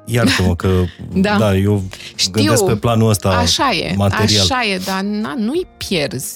Iartă-mă 0.05 0.55
că, 0.55 0.83
da, 1.13 1.29
Da. 1.29 1.37
da 1.37 1.55
eu 1.55 1.83
Știu, 2.15 2.31
gândesc 2.31 2.65
pe 2.65 2.75
planul 2.75 3.09
ăsta 3.09 3.29
Așa 3.29 3.71
e, 3.71 3.93
material. 3.95 4.41
așa 4.43 4.63
e, 4.65 4.77
dar 4.85 5.01
na, 5.01 5.35
nu-i 5.37 5.67
pierzi 5.77 6.35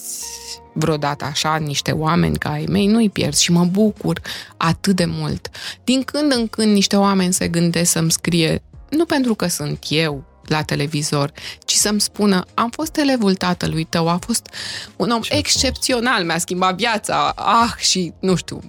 vreodată 0.74 1.26
așa 1.26 1.56
niște 1.58 1.92
oameni 1.92 2.38
ca 2.38 2.50
ai 2.52 2.66
mei, 2.70 2.88
nu-i 2.88 3.10
pierzi 3.10 3.44
și 3.44 3.52
mă 3.52 3.64
bucur 3.64 4.20
atât 4.58 4.96
de 4.96 5.06
mult. 5.06 5.50
Din 5.84 6.02
când 6.04 6.32
în 6.36 6.48
când 6.48 6.74
niște 6.74 6.96
oameni 6.96 7.34
se 7.34 7.48
gândesc 7.48 7.92
să-mi 7.92 8.12
scrie, 8.12 8.62
nu 8.94 9.06
pentru 9.06 9.34
că 9.36 9.48
sunt 9.48 9.86
eu 9.90 10.24
la 10.44 10.62
televizor, 10.62 11.32
ci 11.66 11.74
să-mi 11.74 12.02
spună, 12.02 12.46
am 12.54 12.70
fost 12.70 12.98
elevul 12.98 13.36
tatălui 13.36 13.84
tău, 13.84 14.08
a 14.08 14.18
fost 14.26 14.48
un 14.96 15.10
om 15.10 15.22
Ce 15.22 15.34
excepțional, 15.34 16.24
mi-a 16.26 16.38
schimbat 16.38 16.76
viața, 16.78 17.30
ah, 17.36 17.74
și 17.78 18.14
nu 18.20 18.36
știu, 18.36 18.60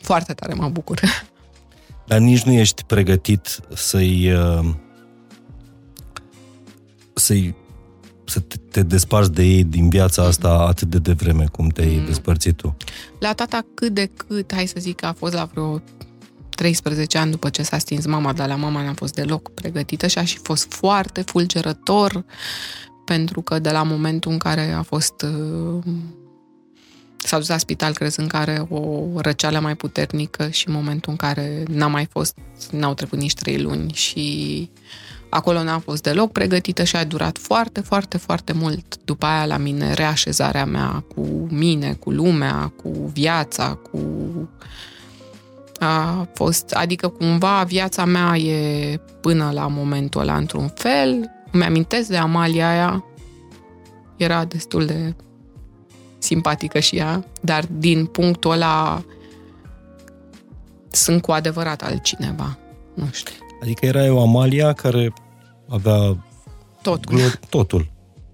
foarte 0.00 0.32
tare 0.32 0.54
mă 0.54 0.68
bucur. 0.68 1.00
Dar 2.06 2.18
nici 2.18 2.42
nu 2.42 2.52
ești 2.52 2.84
pregătit 2.84 3.60
să-i... 3.74 4.32
uh, 4.32 4.64
să-i 7.14 7.54
să 8.24 8.40
te, 8.40 8.56
te 8.56 8.82
desparți 8.82 9.32
de 9.32 9.42
ei 9.42 9.64
din 9.64 9.88
viața 9.88 10.22
asta 10.22 10.48
atât 10.48 10.88
de 10.88 10.98
devreme 10.98 11.44
cum 11.52 11.68
te-ai 11.68 11.96
Mm. 11.96 12.04
despărțit 12.06 12.56
tu. 12.56 12.76
La 13.18 13.32
tata 13.32 13.66
cât 13.74 13.94
de 13.94 14.10
cât, 14.16 14.52
hai 14.54 14.66
să 14.66 14.74
zic 14.78 14.96
că 14.96 15.06
a 15.06 15.12
fost 15.12 15.32
la 15.32 15.44
vreo 15.44 15.82
13 16.62 17.18
ani 17.18 17.30
după 17.30 17.48
ce 17.48 17.62
s-a 17.62 17.78
stins 17.78 18.06
mama, 18.06 18.32
dar 18.32 18.48
la 18.48 18.54
mama 18.54 18.82
n-a 18.82 18.92
fost 18.92 19.14
deloc 19.14 19.54
pregătită 19.54 20.06
și 20.06 20.18
a 20.18 20.24
și 20.24 20.38
fost 20.42 20.72
foarte 20.72 21.22
fulgerător 21.22 22.24
pentru 23.04 23.40
că 23.40 23.58
de 23.58 23.70
la 23.70 23.82
momentul 23.82 24.32
în 24.32 24.38
care 24.38 24.72
a 24.72 24.82
fost 24.82 25.22
uh, 25.22 25.84
s-a 27.16 27.38
dus 27.38 27.48
la 27.48 27.56
spital 27.56 27.92
crezând 27.92 28.28
că 28.28 28.36
are 28.36 28.66
o 28.68 29.06
răceală 29.16 29.58
mai 29.58 29.74
puternică 29.74 30.48
și 30.48 30.68
în 30.68 30.74
momentul 30.74 31.10
în 31.10 31.16
care 31.16 31.62
n-a 31.68 31.86
mai 31.86 32.06
fost, 32.10 32.36
n-au 32.70 32.94
trecut 32.94 33.18
nici 33.18 33.34
trei 33.34 33.60
luni 33.60 33.92
și 33.92 34.70
acolo 35.30 35.62
n-a 35.62 35.78
fost 35.78 36.02
deloc 36.02 36.32
pregătită 36.32 36.84
și 36.84 36.96
a 36.96 37.04
durat 37.04 37.38
foarte, 37.38 37.80
foarte, 37.80 38.16
foarte 38.16 38.52
mult. 38.52 38.96
După 39.04 39.26
aia 39.26 39.46
la 39.46 39.56
mine 39.56 39.92
reașezarea 39.92 40.64
mea 40.64 41.04
cu 41.14 41.46
mine, 41.50 41.92
cu 41.92 42.10
lumea, 42.10 42.72
cu 42.82 43.10
viața, 43.12 43.74
cu 43.74 43.98
a 45.82 46.28
fost, 46.34 46.70
adică 46.70 47.08
cumva 47.08 47.62
viața 47.64 48.04
mea 48.04 48.36
e 48.36 48.96
până 49.20 49.50
la 49.52 49.66
momentul 49.66 50.20
ăla 50.20 50.36
într-un 50.36 50.68
fel. 50.68 51.30
Îmi 51.50 51.64
amintesc 51.64 52.08
de 52.08 52.16
Amalia 52.16 52.68
aia, 52.68 53.04
era 54.16 54.44
destul 54.44 54.86
de 54.86 55.14
simpatică 56.18 56.78
și 56.78 56.96
ea, 56.96 57.24
dar 57.40 57.64
din 57.70 58.06
punctul 58.06 58.50
ăla 58.50 59.04
sunt 60.90 61.22
cu 61.22 61.30
adevărat 61.32 61.82
altcineva. 61.82 62.58
Nu 62.94 63.08
știu. 63.12 63.34
Adică 63.62 63.86
era 63.86 64.04
eu 64.04 64.20
Amalia 64.22 64.72
care 64.72 65.12
avea 65.68 66.24
Tot. 66.82 67.04
glor- 67.06 67.40
totul. 67.48 67.90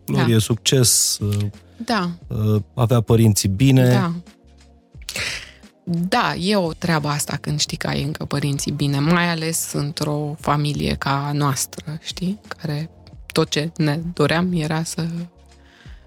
Glorie, 0.07 0.33
Da. 0.35 0.39
succes, 0.41 1.19
uh, 1.21 1.37
Da, 1.85 2.11
uh, 2.27 2.61
avea 2.75 3.01
părinții 3.01 3.49
bine. 3.49 3.89
da. 3.91 4.13
Da, 5.91 6.35
e 6.35 6.57
o 6.57 6.73
treabă 6.73 7.09
asta 7.09 7.37
când 7.41 7.61
știi 7.61 7.77
că 7.77 7.87
ai 7.87 8.03
încă 8.03 8.25
părinții 8.25 8.73
bine, 8.73 8.99
mai 8.99 9.31
ales 9.31 9.73
într-o 9.73 10.37
familie 10.41 10.95
ca 10.95 11.27
a 11.27 11.33
noastră, 11.33 11.99
știi? 12.03 12.41
Care 12.63 12.91
tot 13.33 13.49
ce 13.49 13.71
ne 13.77 14.01
doream 14.15 14.53
era 14.53 14.83
să, 14.83 15.07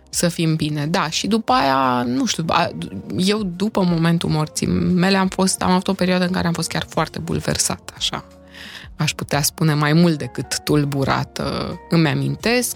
să 0.10 0.28
fim 0.28 0.56
bine. 0.56 0.86
Da, 0.88 1.10
și 1.10 1.28
după 1.28 1.52
aia, 1.54 2.04
nu 2.04 2.26
știu, 2.26 2.44
a- 2.48 2.70
eu 3.17 3.44
după 3.44 3.84
momentul 3.84 4.30
morții 4.30 4.67
mele 4.67 5.17
am 5.17 5.28
fost, 5.28 5.62
am 5.62 5.72
avut 5.72 5.88
o 5.88 5.94
perioadă 5.94 6.26
în 6.26 6.32
care 6.32 6.48
am 6.48 6.54
fost 6.54 6.70
chiar 6.70 6.86
foarte 6.89 7.20
bulversat, 7.20 7.91
așa. 7.96 8.26
Aș 8.96 9.13
putea 9.13 9.41
spune 9.41 9.74
mai 9.74 9.94
mult 9.94 10.17
decât 10.17 10.60
tulburată. 10.63 11.80
Îmi 11.89 12.08
amintesc, 12.08 12.76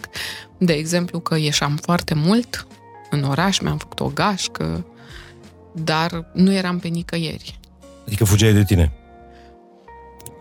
de 0.58 0.74
exemplu, 0.74 1.20
că 1.20 1.38
ieșeam 1.38 1.76
foarte 1.76 2.14
mult 2.14 2.68
în 3.10 3.24
oraș, 3.24 3.60
mi-am 3.60 3.78
făcut 3.78 4.00
o 4.00 4.08
gașcă, 4.14 4.86
dar 5.84 6.32
nu 6.34 6.54
eram 6.54 6.80
pe 6.80 6.88
nicăieri. 6.88 7.60
Adică 8.06 8.26
fugeai 8.26 8.54
de 8.54 8.64
tine. 8.64 8.92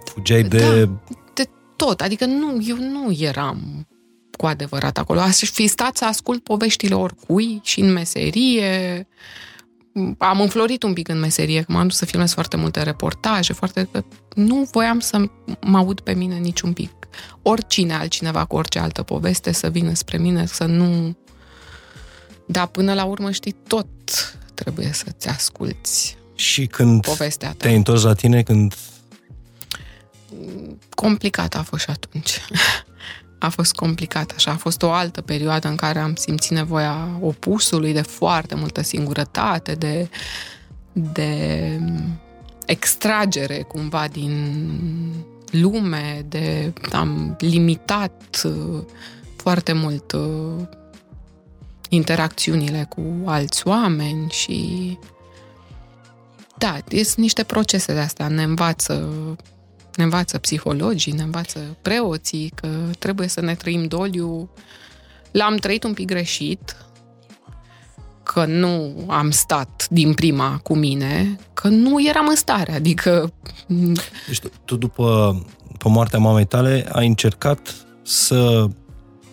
Fugeai 0.04 0.42
de... 0.42 0.88
De 1.34 1.48
tot, 1.76 2.00
adică 2.00 2.24
nu, 2.24 2.64
eu 2.66 2.76
nu 2.76 3.16
eram 3.18 3.86
cu 4.36 4.46
adevărat 4.46 4.98
acolo. 4.98 5.20
Aș 5.20 5.36
fi 5.36 5.66
stat 5.66 5.96
să 5.96 6.04
ascult 6.04 6.42
poveștile 6.42 6.94
oricui 6.94 7.60
și 7.62 7.80
în 7.80 7.92
meserie. 7.92 9.06
Am 10.18 10.40
înflorit 10.40 10.82
un 10.82 10.92
pic 10.92 11.08
în 11.08 11.18
meserie, 11.18 11.62
că 11.62 11.72
m-am 11.72 11.86
dus 11.86 11.96
să 11.96 12.04
filmez 12.04 12.32
foarte 12.32 12.56
multe 12.56 12.82
reportaje, 12.82 13.52
foarte... 13.52 13.88
Nu 14.34 14.68
voiam 14.72 15.00
să 15.00 15.24
mă 15.60 15.76
aud 15.76 16.00
pe 16.00 16.14
mine 16.14 16.34
niciun 16.34 16.72
pic. 16.72 16.90
Oricine 17.42 17.94
altcineva 17.94 18.44
cu 18.44 18.56
orice 18.56 18.78
altă 18.78 19.02
poveste 19.02 19.52
să 19.52 19.68
vină 19.68 19.94
spre 19.94 20.18
mine, 20.18 20.46
să 20.46 20.64
nu... 20.64 21.16
Dar 22.46 22.66
până 22.66 22.94
la 22.94 23.04
urmă, 23.04 23.30
știi, 23.30 23.56
tot 23.66 23.86
trebuie 24.54 24.90
să-ți 24.92 25.28
asculți 25.28 26.16
Și 26.34 26.66
când 26.66 27.00
povestea 27.00 27.48
ta. 27.48 27.54
te-ai 27.58 27.76
întors 27.76 28.02
la 28.02 28.14
tine, 28.14 28.42
când 28.42 28.74
complicat 30.94 31.54
a 31.54 31.62
fost 31.62 31.82
și 31.82 31.90
atunci. 31.90 32.40
A 33.38 33.48
fost 33.48 33.74
complicat, 33.74 34.32
așa. 34.36 34.50
A 34.50 34.56
fost 34.56 34.82
o 34.82 34.90
altă 34.90 35.20
perioadă 35.20 35.68
în 35.68 35.76
care 35.76 35.98
am 35.98 36.14
simțit 36.14 36.50
nevoia 36.50 37.08
opusului 37.20 37.92
de 37.92 38.00
foarte 38.00 38.54
multă 38.54 38.82
singurătate, 38.82 39.72
de, 39.72 40.08
de 40.92 41.80
extragere 42.66 43.62
cumva 43.68 44.08
din 44.08 44.56
lume, 45.50 46.24
de 46.28 46.72
am 46.92 47.36
limitat 47.38 48.40
uh, 48.44 48.82
foarte 49.36 49.72
mult 49.72 50.12
uh, 50.12 50.66
interacțiunile 51.88 52.86
cu 52.88 53.02
alți 53.24 53.66
oameni 53.66 54.30
și 54.30 54.98
da, 56.58 56.78
sunt 56.88 57.16
niște 57.16 57.42
procese 57.42 57.92
de 57.92 57.98
astea, 57.98 58.28
ne 58.28 58.42
învață 58.42 59.08
ne 59.96 60.04
învață 60.04 60.38
psihologii, 60.38 61.12
ne 61.12 61.22
învață 61.22 61.76
preoții 61.82 62.52
că 62.54 62.68
trebuie 62.98 63.28
să 63.28 63.40
ne 63.40 63.54
trăim 63.54 63.86
doliu. 63.86 64.50
L-am 65.30 65.56
trăit 65.56 65.84
un 65.84 65.92
pic 65.92 66.06
greșit, 66.06 66.76
că 68.22 68.44
nu 68.44 69.04
am 69.06 69.30
stat 69.30 69.86
din 69.90 70.14
prima 70.14 70.60
cu 70.62 70.74
mine, 70.74 71.36
că 71.52 71.68
nu 71.68 72.06
eram 72.08 72.26
în 72.28 72.36
stare, 72.36 72.72
adică 72.72 73.32
Deci 74.26 74.40
tu, 74.40 74.50
tu 74.64 74.76
după, 74.76 75.42
după 75.70 75.88
moartea 75.88 76.18
mamei 76.18 76.44
tale 76.44 76.86
ai 76.92 77.06
încercat 77.06 77.74
să 78.02 78.68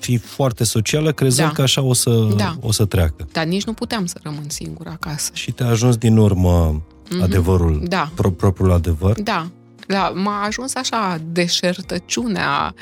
fii 0.02 0.18
foarte 0.18 0.64
socială, 0.64 1.12
crezând 1.12 1.48
Da. 1.48 1.54
că 1.54 1.62
așa 1.62 1.82
o 1.82 1.94
să, 1.94 2.28
Da. 2.38 2.56
o 2.62 2.72
să 2.72 2.86
treacă. 2.86 3.28
dar 3.32 3.46
nici 3.46 3.64
nu 3.64 3.74
puteam 3.74 4.06
să 4.06 4.20
rămân 4.24 4.44
singură 4.50 4.90
acasă. 4.90 5.32
Și 5.34 5.52
te-a 5.52 5.68
ajuns 5.68 5.98
din 5.98 6.18
urmă 6.18 6.82
Mhm. 7.12 7.22
adevărul, 7.22 7.82
Da. 7.88 8.12
pro, 8.16 8.32
propriul 8.32 8.72
adevăr. 8.72 9.22
Da, 9.22 9.48
la, 9.88 10.10
m-a 10.16 10.44
ajuns 10.44 10.76
așa 10.76 11.22
deșertăciunea 11.32 12.74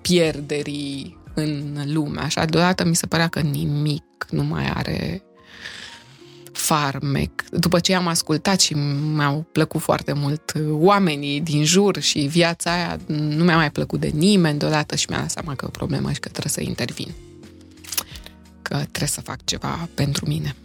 pierderii 0.00 1.16
în 1.34 1.78
lume. 1.86 2.20
Așa, 2.20 2.44
deodată 2.44 2.84
mi 2.84 2.96
se 2.96 3.06
părea 3.06 3.28
că 3.28 3.40
nimic 3.40 4.04
nu 4.30 4.42
mai 4.44 4.70
are 4.74 5.22
farmec. 6.62 7.44
După 7.50 7.80
ce 7.80 7.94
am 7.94 8.06
ascultat 8.06 8.60
și 8.60 8.74
mi-au 8.74 9.46
plăcut 9.52 9.80
foarte 9.80 10.12
mult 10.12 10.52
oamenii 10.70 11.40
din 11.40 11.64
jur 11.64 12.00
și 12.00 12.20
viața 12.20 12.72
aia, 12.72 12.98
nu 13.06 13.44
mi-a 13.44 13.56
mai 13.56 13.70
plăcut 13.70 14.00
de 14.00 14.10
nimeni 14.14 14.58
deodată 14.58 14.96
și 14.96 15.06
mi-a 15.08 15.18
dat 15.18 15.30
seama 15.30 15.54
că 15.54 15.64
e 15.64 15.66
o 15.66 15.70
problemă 15.70 16.12
și 16.12 16.20
că 16.20 16.28
trebuie 16.28 16.52
să 16.52 16.60
intervin. 16.62 17.14
Că 18.62 18.74
trebuie 18.74 19.08
să 19.08 19.20
fac 19.20 19.44
ceva 19.44 19.88
pentru 19.94 20.26
mine. 20.26 20.56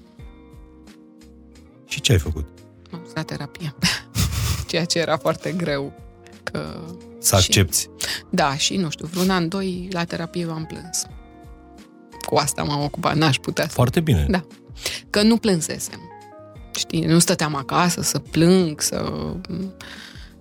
Și 1.87 2.01
ce 2.01 2.11
ai 2.11 2.17
făcut? 2.19 2.45
Am 2.91 2.99
dus 3.03 3.13
la 3.13 3.23
terapie. 3.23 3.75
Ceea 4.67 4.85
ce 4.85 4.99
era 4.99 5.17
foarte 5.17 5.51
greu. 5.51 5.93
Că 6.43 6.81
Să 7.19 7.35
accepti. 7.35 7.79
Și, 7.79 7.87
da, 8.29 8.55
și 8.55 8.75
nu 8.75 8.89
știu, 8.89 9.05
vreun 9.05 9.29
an, 9.29 9.47
doi, 9.47 9.87
la 9.91 10.03
terapie 10.03 10.45
v-am 10.45 10.65
plâns. 10.65 11.05
Cu 12.25 12.35
asta 12.35 12.63
m-am 12.63 12.83
ocupat, 12.83 13.15
n-aș 13.15 13.37
putea 13.37 13.65
să... 13.65 13.71
Foarte 13.71 13.99
bine. 13.99 14.25
Da. 14.29 14.45
Că 15.09 15.21
nu 15.21 15.37
plânsesem. 15.37 16.01
Știi, 16.75 17.05
nu 17.05 17.19
stăteam 17.19 17.55
acasă 17.55 18.01
să 18.01 18.19
plâng, 18.19 18.81
să... 18.81 19.11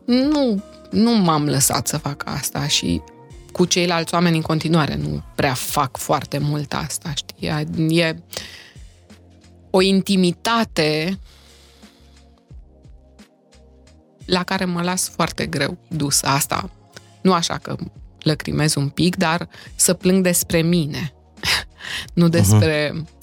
Nu, 0.05 0.62
nu 0.91 1.11
m-am 1.11 1.45
lăsat 1.45 1.87
să 1.87 1.99
fac 1.99 2.22
asta 2.26 2.66
și 2.66 3.03
cu 3.53 3.64
ceilalți 3.64 4.14
oameni 4.14 4.37
în 4.37 4.43
continuare 4.43 4.95
nu 4.95 5.22
prea 5.34 5.55
fac 5.55 5.97
foarte 5.97 6.39
mult 6.39 6.74
asta, 6.74 7.12
știi? 7.14 7.49
E, 7.49 7.66
e 8.03 8.16
o 9.70 9.80
intimitate 9.80 11.18
la 14.24 14.43
care 14.43 14.64
mă 14.64 14.82
las 14.82 15.09
foarte 15.09 15.47
greu 15.47 15.78
dus. 15.89 16.22
Asta, 16.22 16.70
nu 17.20 17.32
așa 17.32 17.59
că 17.59 17.76
lăcrimez 18.18 18.74
un 18.74 18.89
pic, 18.89 19.16
dar 19.16 19.49
să 19.74 19.95
plâng 19.95 20.22
despre 20.22 20.62
mine. 20.62 21.12
nu 22.14 22.28
despre, 22.28 22.91
uh-huh. 22.91 23.16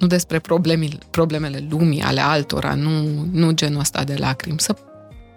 Nu 0.00 0.06
despre 0.06 0.38
problemele, 0.38 0.98
problemele 1.10 1.66
lumii, 1.70 2.00
ale 2.00 2.20
altora, 2.20 2.74
nu, 2.74 3.24
nu 3.32 3.50
genul 3.50 3.80
ăsta 3.80 4.04
de 4.04 4.14
lacrimi. 4.18 4.60
Să 4.60 4.76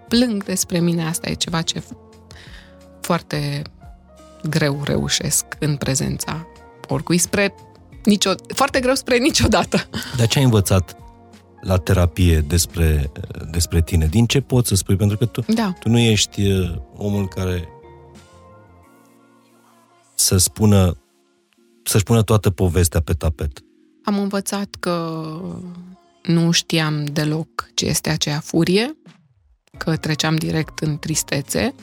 plâng 0.08 0.44
despre 0.44 0.80
mine, 0.80 1.06
asta 1.06 1.30
e 1.30 1.34
ceva 1.34 1.62
ce 1.62 1.84
foarte 3.02 3.62
greu 4.50 4.82
reușesc 4.84 5.46
în 5.60 5.76
prezența 5.76 6.48
oricui, 6.88 7.18
spre 7.18 7.56
nicio, 8.04 8.32
foarte 8.56 8.80
greu 8.80 8.94
spre 8.94 9.18
niciodată. 9.18 9.90
De 10.18 10.28
ce 10.28 10.38
ai 10.38 10.44
învățat 10.44 10.96
la 11.62 11.78
terapie 11.78 12.40
despre, 12.40 13.12
despre 13.52 13.82
tine? 13.82 14.06
Din 14.06 14.26
ce 14.26 14.42
poți 14.42 14.68
să 14.68 14.76
spui? 14.76 14.96
Pentru 14.96 15.18
că 15.18 15.26
tu, 15.26 15.44
da. 15.54 15.74
tu 15.80 15.90
nu 15.90 16.00
ești 16.00 16.52
uh, 16.52 16.76
omul 16.96 17.28
care 17.28 17.68
să 20.16 20.38
spună 20.38 20.98
să-și 21.84 22.04
pună 22.04 22.22
toată 22.22 22.50
povestea 22.50 23.02
pe 23.02 23.14
tapet. 23.14 23.64
Am 24.04 24.20
învățat 24.20 24.76
că 24.80 25.28
nu 26.24 26.52
știam 26.52 27.06
deloc 27.06 27.70
ce 27.74 27.86
este 27.86 28.10
aceea 28.10 28.40
furie, 28.40 28.98
că 29.78 29.96
treceam 29.96 30.36
direct 30.36 30.80
în 30.80 31.00
tristețe, 31.00 31.74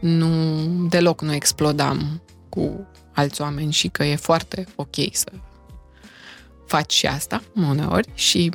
nu, 0.00 0.64
deloc 0.88 1.22
nu 1.22 1.34
explodam 1.34 2.22
cu 2.48 2.86
alți 3.12 3.40
oameni 3.40 3.72
și 3.72 3.88
că 3.88 4.04
e 4.04 4.16
foarte 4.16 4.66
ok 4.74 4.94
să 5.12 5.32
faci 6.66 6.92
și 6.92 7.06
asta 7.06 7.42
uneori 7.54 8.10
și 8.14 8.50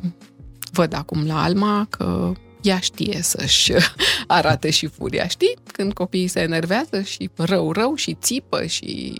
văd 0.71 0.93
acum 0.93 1.25
la 1.25 1.43
Alma 1.43 1.87
că 1.89 2.31
ea 2.61 2.79
știe 2.79 3.19
să-și 3.21 3.73
arate 4.27 4.69
și 4.69 4.87
furia, 4.87 5.27
știi? 5.27 5.57
Când 5.71 5.93
copiii 5.93 6.27
se 6.27 6.39
enervează 6.39 7.01
și 7.01 7.29
rău, 7.35 7.71
rău 7.71 7.95
și 7.95 8.17
țipă 8.21 8.65
și... 8.65 9.15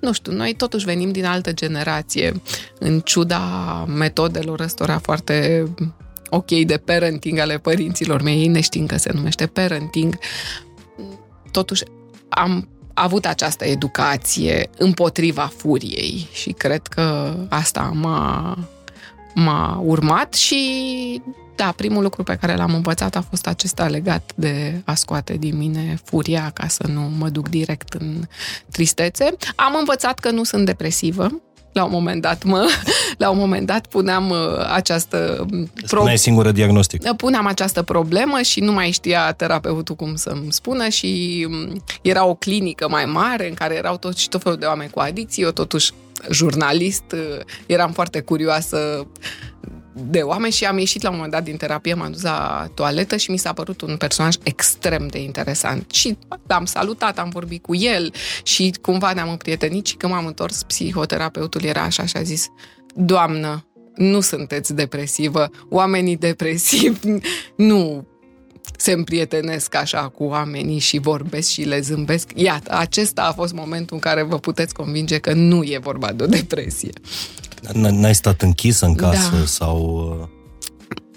Nu 0.00 0.12
știu, 0.12 0.32
noi 0.32 0.54
totuși 0.54 0.84
venim 0.84 1.12
din 1.12 1.24
altă 1.24 1.52
generație, 1.52 2.42
în 2.78 3.00
ciuda 3.00 3.84
metodelor 3.88 4.60
ăstora 4.60 4.98
foarte 4.98 5.66
ok 6.28 6.50
de 6.50 6.76
parenting 6.76 7.38
ale 7.38 7.58
părinților 7.58 8.22
mei, 8.22 8.40
ei 8.40 8.46
ne 8.46 8.60
știm 8.60 8.86
că 8.86 8.96
se 8.96 9.10
numește 9.14 9.46
parenting, 9.46 10.18
totuși 11.50 11.82
am 12.28 12.68
avut 12.94 13.26
această 13.26 13.64
educație 13.64 14.70
împotriva 14.78 15.52
furiei 15.56 16.28
și 16.32 16.50
cred 16.50 16.86
că 16.86 17.36
asta 17.48 17.92
m-a, 17.94 18.58
m-a 19.34 19.80
urmat 19.84 20.34
și 20.34 21.22
da, 21.56 21.72
primul 21.76 22.02
lucru 22.02 22.22
pe 22.22 22.36
care 22.40 22.56
l-am 22.56 22.74
învățat 22.74 23.16
a 23.16 23.20
fost 23.28 23.46
acesta 23.46 23.86
legat 23.86 24.32
de 24.34 24.82
a 24.84 24.94
scoate 24.94 25.34
din 25.34 25.56
mine 25.56 25.98
furia 26.04 26.50
ca 26.54 26.68
să 26.68 26.86
nu 26.92 27.00
mă 27.00 27.28
duc 27.28 27.48
direct 27.48 27.92
în 27.92 28.26
tristețe. 28.70 29.24
Am 29.54 29.76
învățat 29.78 30.18
că 30.18 30.30
nu 30.30 30.44
sunt 30.44 30.66
depresivă, 30.66 31.42
la 31.72 31.84
un 31.84 31.90
moment 31.90 32.22
dat 32.22 32.44
mă, 32.44 32.68
la 33.18 33.30
un 33.30 33.38
moment 33.38 33.66
dat 33.66 33.86
puneam 33.86 34.30
uh, 34.30 34.38
această 34.72 35.46
problemă. 35.86 36.16
singură 36.16 36.50
diagnostic. 36.50 37.12
Puneam 37.12 37.46
această 37.46 37.82
problemă 37.82 38.40
și 38.40 38.60
nu 38.60 38.72
mai 38.72 38.90
știa 38.90 39.32
terapeutul 39.32 39.94
cum 39.94 40.14
să-mi 40.14 40.52
spună 40.52 40.88
și 40.88 41.46
um, 41.50 41.82
era 42.02 42.24
o 42.26 42.34
clinică 42.34 42.88
mai 42.88 43.04
mare 43.04 43.48
în 43.48 43.54
care 43.54 43.74
erau 43.74 43.96
tot 43.96 44.16
și 44.16 44.28
tot 44.28 44.42
felul 44.42 44.58
de 44.58 44.66
oameni 44.66 44.90
cu 44.90 45.00
adicții, 45.00 45.42
eu 45.42 45.50
totuși 45.50 45.92
jurnalist, 46.30 47.04
uh, 47.12 47.40
eram 47.66 47.92
foarte 47.92 48.20
curioasă 48.20 49.06
de 49.92 50.20
oameni 50.20 50.52
și 50.52 50.64
am 50.64 50.78
ieșit 50.78 51.02
la 51.02 51.08
un 51.08 51.14
moment 51.14 51.32
dat 51.32 51.44
din 51.44 51.56
terapie, 51.56 51.94
m-am 51.94 52.12
dus 52.12 52.22
la 52.22 52.68
toaletă 52.74 53.16
și 53.16 53.30
mi 53.30 53.36
s-a 53.36 53.52
părut 53.52 53.80
un 53.80 53.96
personaj 53.96 54.34
extrem 54.42 55.06
de 55.06 55.22
interesant. 55.22 55.90
Și 55.90 56.18
l-am 56.46 56.64
salutat, 56.64 57.18
am 57.18 57.28
vorbit 57.28 57.62
cu 57.62 57.74
el 57.74 58.12
și 58.42 58.74
cumva 58.82 59.12
ne-am 59.12 59.30
împrietenit 59.30 59.86
și 59.86 59.96
când 59.96 60.12
m-am 60.12 60.26
întors, 60.26 60.62
psihoterapeutul 60.62 61.64
era 61.64 61.82
așa 61.82 62.06
și 62.06 62.16
a 62.16 62.22
zis 62.22 62.48
Doamnă, 62.94 63.66
nu 63.94 64.20
sunteți 64.20 64.74
depresivă, 64.74 65.50
oamenii 65.68 66.16
depresivi 66.16 67.08
nu 67.56 68.06
se 68.76 68.92
împrietenesc 68.92 69.74
așa 69.74 70.08
cu 70.08 70.24
oamenii 70.24 70.78
și 70.78 70.98
vorbesc 70.98 71.48
și 71.48 71.62
le 71.62 71.80
zâmbesc. 71.80 72.30
Iată, 72.34 72.72
acesta 72.74 73.22
a 73.22 73.32
fost 73.32 73.52
momentul 73.52 73.96
în 73.96 74.00
care 74.00 74.22
vă 74.22 74.38
puteți 74.38 74.74
convinge 74.74 75.18
că 75.18 75.32
nu 75.32 75.62
e 75.62 75.78
vorba 75.82 76.12
de 76.12 76.22
o 76.22 76.26
depresie. 76.26 76.90
N-ai 77.72 78.14
stat 78.14 78.42
închisă 78.42 78.86
în 78.86 78.94
casă 78.94 79.36
da. 79.38 79.44
sau... 79.44 80.08
Uh? 80.20 80.28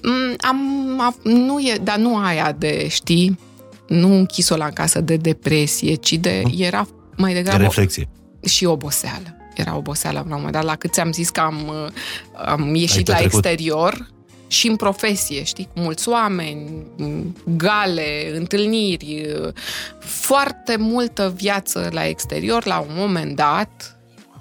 Mm, 0.01 0.35
am, 0.37 1.15
nu 1.23 1.59
e, 1.59 1.77
dar 1.83 1.97
nu 1.97 2.17
aia 2.17 2.51
de, 2.51 2.87
știi, 2.87 3.39
nu 3.87 4.15
închis-o 4.15 4.55
la 4.55 4.69
casă 4.69 5.01
de 5.01 5.15
depresie, 5.15 5.95
ci 5.95 6.13
de, 6.13 6.41
hmm. 6.43 6.53
era 6.57 6.87
mai 7.17 7.33
degrabă... 7.33 7.57
De 7.57 7.63
reflexie. 7.63 8.09
Și 8.45 8.65
oboseală. 8.65 9.37
Era 9.55 9.75
oboseală 9.75 10.17
la 10.17 10.23
un 10.23 10.31
moment 10.31 10.51
dat. 10.51 10.63
La 10.63 10.75
cât 10.75 10.93
ți-am 10.93 11.11
zis 11.11 11.29
că 11.29 11.39
am, 11.39 11.67
uh, 11.67 11.91
am 12.45 12.75
ieșit 12.75 13.07
la 13.07 13.17
exterior 13.17 14.13
și 14.47 14.67
în 14.67 14.75
profesie, 14.75 15.43
știi, 15.43 15.69
cu 15.73 15.79
mulți 15.79 16.09
oameni, 16.09 16.85
gale, 17.43 18.37
întâlniri, 18.37 19.25
uh, 19.41 19.53
foarte 19.99 20.75
multă 20.77 21.33
viață 21.35 21.89
la 21.91 22.07
exterior, 22.07 22.65
la 22.65 22.79
un 22.79 22.93
moment 22.95 23.35
dat, 23.35 23.94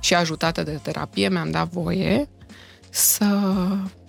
și 0.05 0.14
ajutată 0.14 0.62
de 0.62 0.78
terapie, 0.82 1.28
mi-am 1.28 1.50
dat 1.50 1.68
voie 1.68 2.28
să 2.90 3.24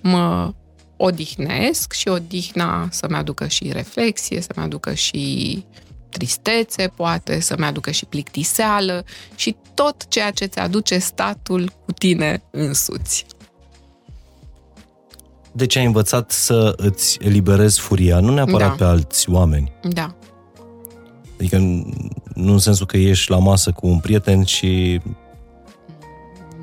mă 0.02 0.54
odihnesc 0.98 1.94
și 1.94 2.08
odihna 2.08 2.88
să-mi 2.92 3.16
aducă 3.16 3.48
și 3.48 3.72
reflexie, 3.72 4.42
să-mi 4.42 4.66
aducă 4.66 4.94
și 4.94 5.64
tristețe, 6.10 6.92
poate, 6.96 7.40
să-mi 7.40 7.66
aducă 7.66 7.92
și 7.92 8.06
plictiseală 8.06 9.06
și 9.36 9.56
tot 9.74 10.08
ceea 10.08 10.32
ce 10.32 10.46
ți 10.46 10.60
aduce 10.60 10.98
statul 10.98 11.72
cu 11.86 11.92
tine 11.92 12.44
însuți. 12.52 13.26
Deci 15.52 15.76
ai 15.76 15.86
învățat 15.86 16.32
să 16.32 16.74
îți 16.78 17.18
eliberezi 17.22 17.80
furia, 17.80 18.20
nu 18.20 18.34
neapărat 18.34 18.70
da. 18.70 18.76
pe 18.76 18.84
alți 18.84 19.30
oameni. 19.30 19.72
Da. 19.82 20.16
Adică 21.40 21.58
nu 22.34 22.52
în 22.52 22.60
sensul 22.60 22.86
că 22.86 22.98
ești 22.98 23.32
la 23.32 23.38
masă 23.38 23.72
cu 23.72 23.88
un 23.88 24.00
prieten 24.00 24.44
și 24.44 25.02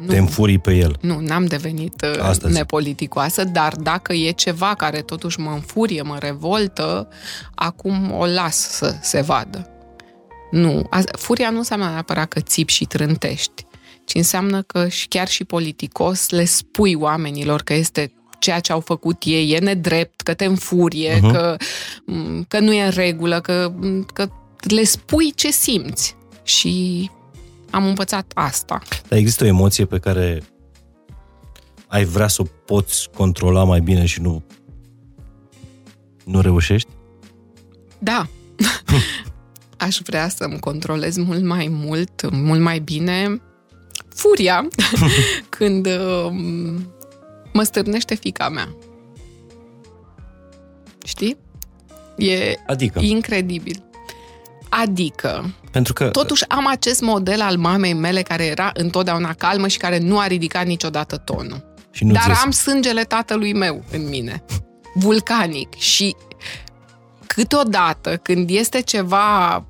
nu, 0.03 0.13
te 0.13 0.19
înfurii 0.19 0.59
pe 0.59 0.75
el. 0.75 0.97
Nu, 1.01 1.19
n-am 1.21 1.47
devenit 1.47 2.05
uh, 2.05 2.23
Asta 2.23 2.49
nepoliticoasă, 2.49 3.45
dar 3.45 3.75
dacă 3.77 4.13
e 4.13 4.31
ceva 4.31 4.75
care 4.75 5.01
totuși 5.01 5.41
mă 5.41 5.51
înfurie, 5.51 6.03
mă 6.03 6.17
revoltă, 6.19 7.09
acum 7.55 8.13
o 8.13 8.27
las 8.27 8.57
să 8.57 8.95
se 9.01 9.21
vadă. 9.21 9.67
Nu, 10.51 10.89
furia 11.19 11.51
nu 11.51 11.59
înseamnă 11.59 11.89
neapărat 11.89 12.29
că 12.29 12.41
țip 12.41 12.69
și 12.69 12.85
trântești, 12.85 13.67
ci 14.05 14.15
înseamnă 14.15 14.63
că 14.63 14.89
și 14.89 15.09
chiar 15.09 15.29
și 15.29 15.45
politicos 15.45 16.31
le 16.31 16.45
spui 16.45 16.95
oamenilor 16.95 17.63
că 17.63 17.75
este 17.75 18.13
ceea 18.39 18.61
ce 18.61 18.73
au 18.73 18.81
făcut 18.81 19.23
ei 19.25 19.51
e 19.51 19.59
nedrept, 19.59 20.21
că 20.21 20.35
te 20.35 20.45
înfurie, 20.45 21.17
uh-huh. 21.17 21.33
că, 21.33 21.57
că 22.49 22.59
nu 22.59 22.73
e 22.73 22.85
în 22.85 22.91
regulă, 22.91 23.41
că, 23.41 23.75
că 24.13 24.29
le 24.61 24.85
spui 24.85 25.33
ce 25.35 25.51
simți. 25.51 26.17
Și 26.43 27.11
am 27.73 27.87
învățat 27.87 28.33
asta. 28.35 28.83
Dar 29.09 29.19
există 29.19 29.45
o 29.45 29.47
emoție 29.47 29.85
pe 29.85 29.99
care 29.99 30.43
ai 31.87 32.05
vrea 32.05 32.29
să 32.29 32.43
o 32.43 32.45
poți 32.65 33.11
controla 33.15 33.65
mai 33.65 33.81
bine 33.81 34.05
și 34.05 34.21
nu 34.21 34.43
nu 36.25 36.41
reușești? 36.41 36.89
Da. 37.99 38.27
Aș 39.87 39.99
vrea 40.05 40.29
să-mi 40.29 40.59
controlez 40.59 41.17
mult 41.17 41.45
mai 41.45 41.69
mult, 41.71 42.31
mult 42.31 42.61
mai 42.61 42.79
bine 42.79 43.41
furia 44.09 44.69
când 45.59 45.87
uh, 45.87 46.33
mă 47.53 47.63
stârnește 47.63 48.15
fica 48.15 48.49
mea. 48.49 48.75
Știi? 51.05 51.37
E 52.17 52.55
Adică, 52.67 53.01
incredibil. 53.01 53.83
Adică, 54.81 55.55
pentru 55.71 55.93
că 55.93 56.09
totuși 56.09 56.49
am 56.49 56.67
acest 56.67 57.01
model 57.01 57.41
al 57.41 57.57
mamei 57.57 57.93
mele 57.93 58.23
care 58.23 58.45
era 58.45 58.71
întotdeauna 58.75 59.33
calmă 59.33 59.69
și 59.69 59.79
care 59.79 59.99
nu 59.99 60.19
a 60.19 60.27
ridicat 60.27 60.67
niciodată 60.67 61.17
tonul. 61.17 61.75
și 61.91 62.05
nu 62.05 62.13
Dar 62.13 62.23
ți 62.23 62.43
am 62.45 62.51
sângele 62.51 63.03
tatălui 63.03 63.55
meu 63.55 63.85
în 63.93 64.09
mine, 64.09 64.45
vulcanic. 64.95 65.75
Și 65.75 66.17
câteodată, 67.27 68.17
când 68.17 68.51
este 68.51 68.81
ceva 68.81 69.65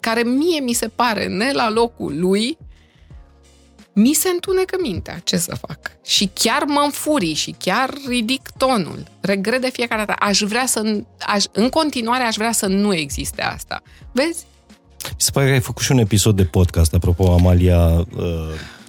care 0.00 0.22
mie 0.22 0.60
mi 0.60 0.72
se 0.72 0.88
pare 0.88 1.26
ne 1.26 1.52
la 1.52 1.70
locul 1.70 2.20
lui, 2.20 2.58
mi 3.98 4.12
se 4.12 4.28
întunecă 4.28 4.76
mintea 4.82 5.20
ce 5.24 5.36
să 5.36 5.54
fac. 5.54 5.78
Și 6.04 6.30
chiar 6.34 6.62
mă 6.64 6.80
înfurii 6.84 7.34
și 7.34 7.54
chiar 7.58 7.90
ridic 8.08 8.50
tonul. 8.56 9.02
Regret 9.20 9.60
de 9.60 9.70
fiecare 9.72 10.04
dată. 10.06 10.24
Aș 10.24 10.40
vrea 10.40 10.66
să, 10.66 11.02
aș, 11.26 11.44
în 11.52 11.68
continuare 11.68 12.22
aș 12.22 12.34
vrea 12.36 12.52
să 12.52 12.66
nu 12.66 12.94
existe 12.94 13.42
asta. 13.42 13.82
Vezi? 14.12 14.46
Mi 15.02 15.14
se 15.16 15.30
pare 15.30 15.46
că 15.46 15.52
ai 15.52 15.60
făcut 15.60 15.82
și 15.82 15.92
un 15.92 15.98
episod 15.98 16.36
de 16.36 16.44
podcast, 16.44 16.94
apropo, 16.94 17.32
Amalia 17.32 17.88
uh, 17.88 18.06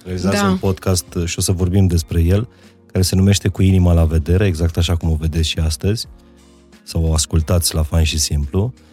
realizează 0.04 0.36
Da. 0.36 0.48
un 0.48 0.56
podcast 0.56 1.14
uh, 1.14 1.24
și 1.24 1.38
o 1.38 1.42
să 1.42 1.52
vorbim 1.52 1.86
despre 1.86 2.22
el, 2.22 2.48
care 2.86 3.04
se 3.04 3.16
numește 3.16 3.48
Cu 3.48 3.62
inima 3.62 3.92
la 3.92 4.04
vedere, 4.04 4.46
exact 4.46 4.76
așa 4.76 4.96
cum 4.96 5.10
o 5.10 5.14
vedeți 5.14 5.48
și 5.48 5.58
astăzi, 5.58 6.06
sau 6.82 7.04
o 7.04 7.12
ascultați 7.12 7.74
la 7.74 7.82
Fain 7.82 8.04
și 8.04 8.18
Simplu, 8.18 8.72
uh, 8.74 8.87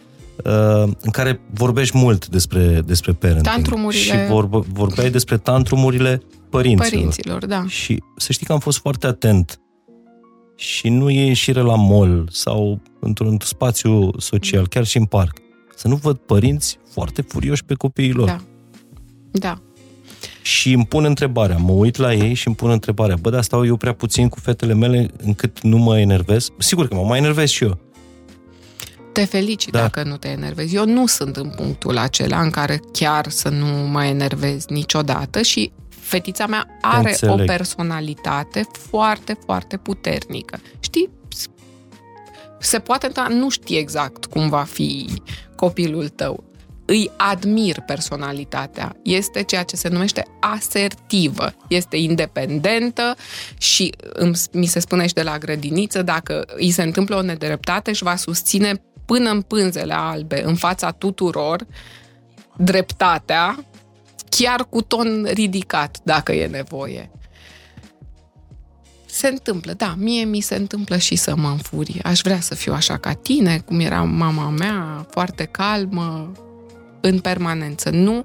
în 1.00 1.10
care 1.12 1.40
vorbești 1.54 1.98
mult 1.98 2.28
despre, 2.28 2.80
despre 2.86 3.12
parenting. 3.12 3.46
Tantrumurile- 3.46 4.00
Și 4.02 4.26
vorb, 4.28 4.54
vorbeai 4.54 5.10
despre 5.10 5.36
tantrumurile 5.38 6.22
părinților. 6.50 6.90
Părinților, 6.90 7.46
da. 7.46 7.64
Și 7.68 8.02
să 8.16 8.32
știi 8.32 8.46
că 8.46 8.52
am 8.52 8.58
fost 8.58 8.78
foarte 8.78 9.06
atent 9.06 9.60
și 10.56 10.88
nu 10.88 11.10
e 11.10 11.26
ieșire 11.26 11.60
la 11.60 11.74
mall 11.74 12.28
sau 12.32 12.80
într-un 13.00 13.38
spațiu 13.44 14.10
social, 14.18 14.68
chiar 14.68 14.84
și 14.84 14.96
în 14.96 15.04
parc. 15.04 15.38
Să 15.76 15.88
nu 15.88 15.94
văd 15.96 16.16
părinți 16.16 16.78
foarte 16.92 17.22
furioși 17.22 17.64
pe 17.64 17.74
copiii 17.74 18.12
lor. 18.12 18.26
Da. 18.26 18.40
Da. 19.30 19.60
Și 20.42 20.72
îmi 20.72 20.86
pun 20.86 21.04
întrebarea, 21.04 21.56
mă 21.56 21.72
uit 21.72 21.96
la 21.96 22.14
ei 22.14 22.34
și 22.34 22.46
îmi 22.46 22.56
pun 22.56 22.70
întrebarea, 22.70 23.16
bă, 23.20 23.30
dar 23.30 23.42
stau 23.42 23.66
eu 23.66 23.76
prea 23.76 23.92
puțin 23.92 24.28
cu 24.28 24.40
fetele 24.40 24.74
mele 24.74 25.10
încât 25.22 25.60
nu 25.62 25.76
mă 25.78 25.98
enervez? 25.98 26.48
Sigur 26.58 26.88
că 26.88 26.94
mă 26.94 27.02
mai 27.02 27.18
enervez 27.18 27.48
și 27.48 27.64
eu. 27.64 27.78
Te 29.16 29.24
felicit 29.24 29.72
Da. 29.72 29.78
da. 29.78 29.84
dacă 29.84 30.08
nu 30.08 30.16
te 30.16 30.28
enervezi. 30.28 30.74
Eu 30.74 30.84
nu 30.86 31.06
sunt 31.06 31.36
în 31.36 31.50
punctul 31.50 31.96
acela 31.98 32.40
în 32.40 32.50
care 32.50 32.80
chiar 32.92 33.28
să 33.28 33.48
nu 33.48 33.66
mă 33.66 34.04
enervez 34.04 34.66
niciodată 34.66 35.42
și 35.42 35.72
fetița 35.88 36.46
mea 36.46 36.66
are 36.80 37.08
Înțeleg. 37.08 37.40
o 37.40 37.44
personalitate 37.44 38.66
foarte, 38.90 39.38
foarte 39.44 39.76
puternică. 39.76 40.58
Știi? 40.80 41.10
Se 42.60 42.78
poate 42.78 43.06
întâmpla, 43.06 43.34
nu 43.34 43.48
știi 43.50 43.76
exact 43.78 44.24
cum 44.24 44.48
va 44.48 44.62
fi 44.62 45.08
copilul 45.56 46.08
tău. 46.08 46.44
Îi 46.84 47.10
admir 47.16 47.80
personalitatea. 47.86 48.96
Este 49.02 49.42
ceea 49.42 49.62
ce 49.62 49.76
se 49.76 49.88
numește 49.88 50.22
asertivă. 50.40 51.54
Este 51.68 51.96
independentă 51.96 53.14
și 53.58 53.92
îmi, 54.12 54.36
mi 54.52 54.66
se 54.66 54.80
spune 54.80 55.06
și 55.06 55.12
de 55.14 55.22
la 55.22 55.38
grădiniță, 55.38 56.02
dacă 56.02 56.44
îi 56.56 56.70
se 56.70 56.82
întâmplă 56.82 57.16
o 57.16 57.22
nedreptate, 57.22 57.90
își 57.90 58.02
va 58.02 58.16
susține 58.16 58.82
până 59.06 59.30
în 59.30 59.42
pânzele 59.42 59.94
albe, 59.94 60.42
în 60.44 60.54
fața 60.54 60.90
tuturor, 60.90 61.66
dreptatea, 62.56 63.64
chiar 64.28 64.66
cu 64.70 64.82
ton 64.82 65.26
ridicat, 65.32 65.98
dacă 66.02 66.32
e 66.32 66.46
nevoie. 66.46 67.10
Se 69.06 69.28
întâmplă, 69.28 69.72
da, 69.72 69.94
mie 69.98 70.24
mi 70.24 70.40
se 70.40 70.54
întâmplă 70.54 70.96
și 70.96 71.16
să 71.16 71.36
mă 71.36 71.48
înfurie. 71.48 72.00
Aș 72.04 72.20
vrea 72.20 72.40
să 72.40 72.54
fiu 72.54 72.72
așa 72.72 72.96
ca 72.96 73.12
tine, 73.12 73.58
cum 73.58 73.80
era 73.80 74.02
mama 74.02 74.48
mea, 74.48 75.06
foarte 75.10 75.44
calmă, 75.44 76.32
în 77.00 77.18
permanență. 77.18 77.90
Nu, 77.90 78.24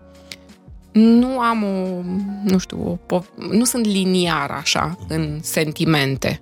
nu 0.92 1.40
am 1.40 1.64
o, 1.64 2.02
nu 2.44 2.58
știu, 2.58 2.90
o, 2.90 2.96
po- 2.96 3.50
nu 3.52 3.64
sunt 3.64 3.86
liniar 3.86 4.52
așa 4.52 4.98
în 5.08 5.40
sentimente. 5.42 6.42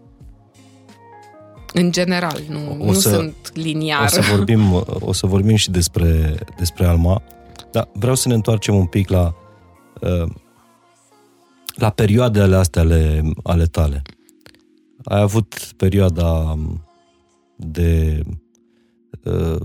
În 1.73 1.91
general, 1.91 2.41
nu, 2.49 2.71
O 2.79 2.85
nu 2.85 2.93
să- 2.93 3.09
sunt 3.09 3.35
liniar. 3.53 4.03
O 4.03 4.07
să 4.07 4.21
vorbim, 4.35 4.73
o 4.99 5.13
să 5.13 5.25
vorbim 5.25 5.55
și 5.55 5.71
despre, 5.71 6.35
despre 6.57 6.85
Alma, 6.85 7.21
dar 7.71 7.89
vreau 7.93 8.15
să 8.15 8.27
ne 8.27 8.33
întoarcem 8.33 8.75
un 8.75 8.85
pic 8.85 9.09
la, 9.09 9.35
uh, 10.01 10.29
la 11.75 11.89
perioadele 11.89 12.55
astea 12.55 12.81
ale, 12.81 13.31
ale 13.43 13.65
tale. 13.65 14.01
Ai 15.03 15.21
avut 15.21 15.73
perioada 15.77 16.57
de 17.55 18.21
uh, 19.23 19.57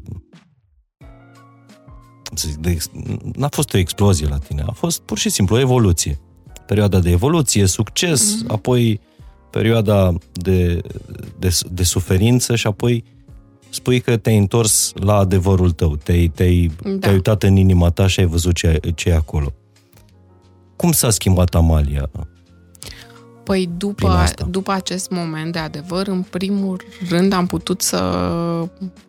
cum 2.24 2.36
să 2.36 2.48
zic, 2.48 2.57
de, 2.57 2.70
ex- 2.70 2.90
n-a 3.34 3.48
fost 3.50 3.74
o 3.74 3.78
explozie 3.78 4.28
la 4.28 4.38
tine, 4.38 4.62
a 4.66 4.72
fost 4.72 5.00
pur 5.00 5.18
și 5.18 5.28
simplu 5.28 5.57
o 5.57 5.59
evoluție. 5.59 6.18
Perioada 6.66 6.98
de 7.00 7.11
evoluție, 7.11 7.66
succes, 7.66 8.36
mm-hmm. 8.42 8.46
apoi 8.46 9.00
perioada 9.55 10.12
de, 10.32 10.80
de, 11.38 11.59
de 11.70 11.82
suferință 11.82 12.57
și 12.57 12.66
apoi 12.66 13.05
spui 13.70 14.00
că 14.00 14.16
te-ai 14.16 14.36
întors 14.38 14.92
la 14.94 15.14
adevărul 15.14 15.70
tău, 15.70 15.96
te-ai, 15.96 16.28
te-ai, 16.28 16.70
Da. 16.82 16.98
te-ai 16.98 17.14
uitat 17.14 17.42
în 17.42 17.57
inima 17.57 17.90
ta 17.90 18.07
și 18.07 18.20
ai 18.20 18.26
văzut 18.26 18.55
ce, 18.55 18.80
ce 18.94 19.09
e 19.09 19.14
acolo. 19.14 19.52
Cum 20.76 20.92
s-a 20.92 21.11
schimbat 21.11 21.55
Amalia? 21.55 22.11
Păi 23.42 23.64
Prin 23.64 23.78
după, 23.78 24.07
asta. 24.07 24.46
după 24.50 24.72
acest 24.72 25.11
moment 25.11 25.52
de 25.52 25.59
adevăr, 25.59 26.07
în 26.07 26.22
primul 26.22 26.80
rând 27.09 27.32
am 27.32 27.46
putut 27.46 27.82
să 27.82 27.96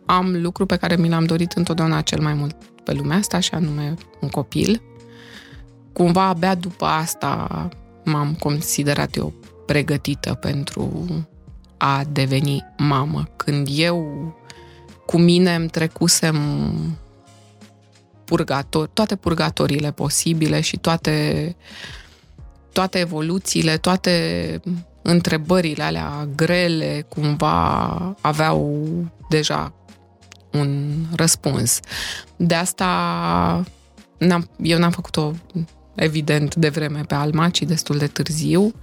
am 0.04 0.36
lucru 0.42 0.66
pe 0.66 0.76
care 0.76 0.96
mi 0.96 1.08
l-am 1.08 1.24
dorit 1.24 1.52
întotdeauna 1.52 2.00
cel 2.00 2.20
mai 2.20 2.34
mult 2.34 2.56
pe 2.84 2.92
lumea 2.92 3.16
asta, 3.16 3.40
și 3.40 3.54
anume 3.54 3.94
un 4.20 4.28
copil. 4.28 4.82
Cumva 5.92 6.22
abia 6.26 6.54
după 6.54 6.84
asta 6.84 7.68
m-am 8.04 8.34
considerat 8.38 9.16
eu 9.16 9.32
pregătită 9.66 10.34
pentru 10.34 11.06
a 11.76 12.04
deveni 12.12 12.64
mamă. 12.76 13.28
Când 13.36 13.68
eu 13.70 14.06
cu 15.06 15.18
mine 15.18 15.54
îmi 15.54 15.68
trecusem 15.68 16.36
purgator, 18.24 18.88
toate 18.88 19.16
purgatorile 19.16 19.92
posibile 19.92 20.60
și 20.60 20.76
toate 20.76 21.56
toate 22.72 22.98
evoluțiile, 22.98 23.76
toate 23.76 24.60
întrebările 25.02 25.82
alea 25.82 26.28
grele 26.34 27.06
cumva 27.08 27.86
aveau 28.20 28.86
deja 29.28 29.72
un 30.52 30.92
răspuns. 31.14 31.80
De 32.36 32.54
asta 32.54 33.64
n-am, 34.18 34.48
eu 34.62 34.78
n-am 34.78 34.90
făcut-o 34.90 35.32
evident 35.94 36.54
de 36.54 36.68
vreme 36.68 37.00
pe 37.00 37.14
Alma, 37.14 37.48
ci 37.48 37.62
destul 37.62 37.96
de 37.98 38.06
târziu 38.06 38.74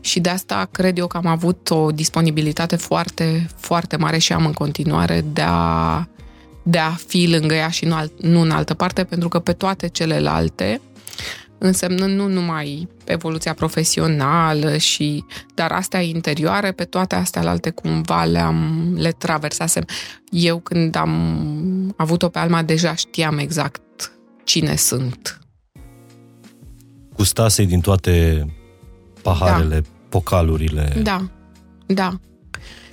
și 0.00 0.20
de 0.20 0.28
asta 0.28 0.68
cred 0.72 0.98
eu 0.98 1.06
că 1.06 1.16
am 1.16 1.26
avut 1.26 1.70
o 1.70 1.90
disponibilitate 1.90 2.76
foarte, 2.76 3.46
foarte 3.56 3.96
mare 3.96 4.18
și 4.18 4.32
am 4.32 4.46
în 4.46 4.52
continuare 4.52 5.24
de 5.32 5.42
a, 5.44 6.08
de 6.62 6.78
a 6.78 6.90
fi 6.90 7.28
lângă 7.30 7.54
ea 7.54 7.68
și 7.68 7.84
nu, 7.84 7.94
alt, 7.94 8.22
nu 8.22 8.40
în 8.40 8.50
altă 8.50 8.74
parte, 8.74 9.04
pentru 9.04 9.28
că 9.28 9.38
pe 9.38 9.52
toate 9.52 9.88
celelalte 9.88 10.80
însemnând 11.58 12.14
nu 12.14 12.28
numai 12.28 12.88
evoluția 13.04 13.54
profesională 13.54 14.76
și 14.76 15.24
dar 15.54 15.72
astea 15.72 16.00
interioare, 16.00 16.72
pe 16.72 16.84
toate 16.84 17.14
astea 17.14 17.48
alte 17.48 17.70
cumva 17.70 18.24
le-am, 18.24 18.92
le 18.96 19.10
traversasem. 19.10 19.84
Eu 20.30 20.58
când 20.58 20.96
am 20.96 21.94
avut-o 21.96 22.28
pe 22.28 22.38
Alma 22.38 22.62
deja 22.62 22.94
știam 22.94 23.38
exact 23.38 24.12
cine 24.44 24.76
sunt. 24.76 25.38
Gustasei 27.16 27.66
din 27.66 27.80
toate 27.80 28.46
paharele, 29.22 29.80
da. 29.80 29.88
pocalurile. 30.08 31.00
Da, 31.02 31.28
da. 31.86 32.12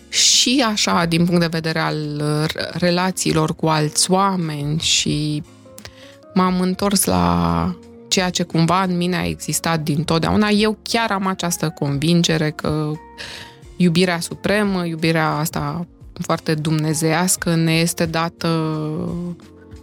Și 0.10 0.64
așa, 0.68 1.06
din 1.06 1.26
punct 1.26 1.40
de 1.40 1.48
vedere 1.48 1.80
al 1.80 2.22
r- 2.46 2.78
relațiilor 2.80 3.56
cu 3.56 3.68
alți 3.68 4.12
oameni 4.12 4.80
și 4.80 5.44
m-am 6.34 6.60
întors 6.62 7.04
la 7.04 7.76
ceea 8.08 8.30
ce 8.30 8.44
cumva 8.44 8.84
în 8.84 8.98
mine 8.98 9.16
a 9.16 9.26
existat 9.26 9.80
din 9.80 10.04
totdeauna. 10.04 10.50
Eu 10.50 10.78
chiar 10.82 11.12
am 11.12 11.28
această 11.28 11.70
convingere 11.70 12.52
că 12.52 12.92
iubirea 13.78 14.20
supremă, 14.20 14.86
iubirea 14.86 15.30
asta 15.30 15.88
foarte 16.20 16.54
dumnezeiască 16.54 17.56
ne 17.56 17.74
este 17.74 18.06
dată 18.06 18.80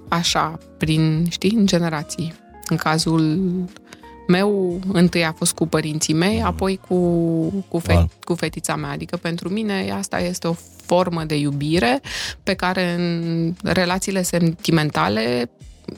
așa, 0.08 0.58
prin, 0.78 1.26
știi, 1.30 1.54
în 1.56 1.66
generații. 1.66 2.34
În 2.68 2.76
cazul 2.76 3.38
meu, 4.32 4.80
întâi 4.92 5.24
a 5.24 5.32
fost 5.32 5.52
cu 5.52 5.66
părinții 5.66 6.14
mei, 6.14 6.42
apoi 6.42 6.80
cu, 6.88 6.96
cu, 7.68 7.78
fe- 7.78 7.92
Wow. 7.92 8.10
cu 8.24 8.34
fetița 8.34 8.76
mea. 8.76 8.90
Adică 8.90 9.16
pentru 9.16 9.48
mine 9.48 9.90
asta 9.98 10.20
este 10.20 10.46
o 10.48 10.54
formă 10.86 11.24
de 11.24 11.36
iubire 11.38 12.00
pe 12.42 12.54
care 12.54 12.92
în 12.94 13.54
relațiile 13.62 14.22
sentimentale, 14.22 15.50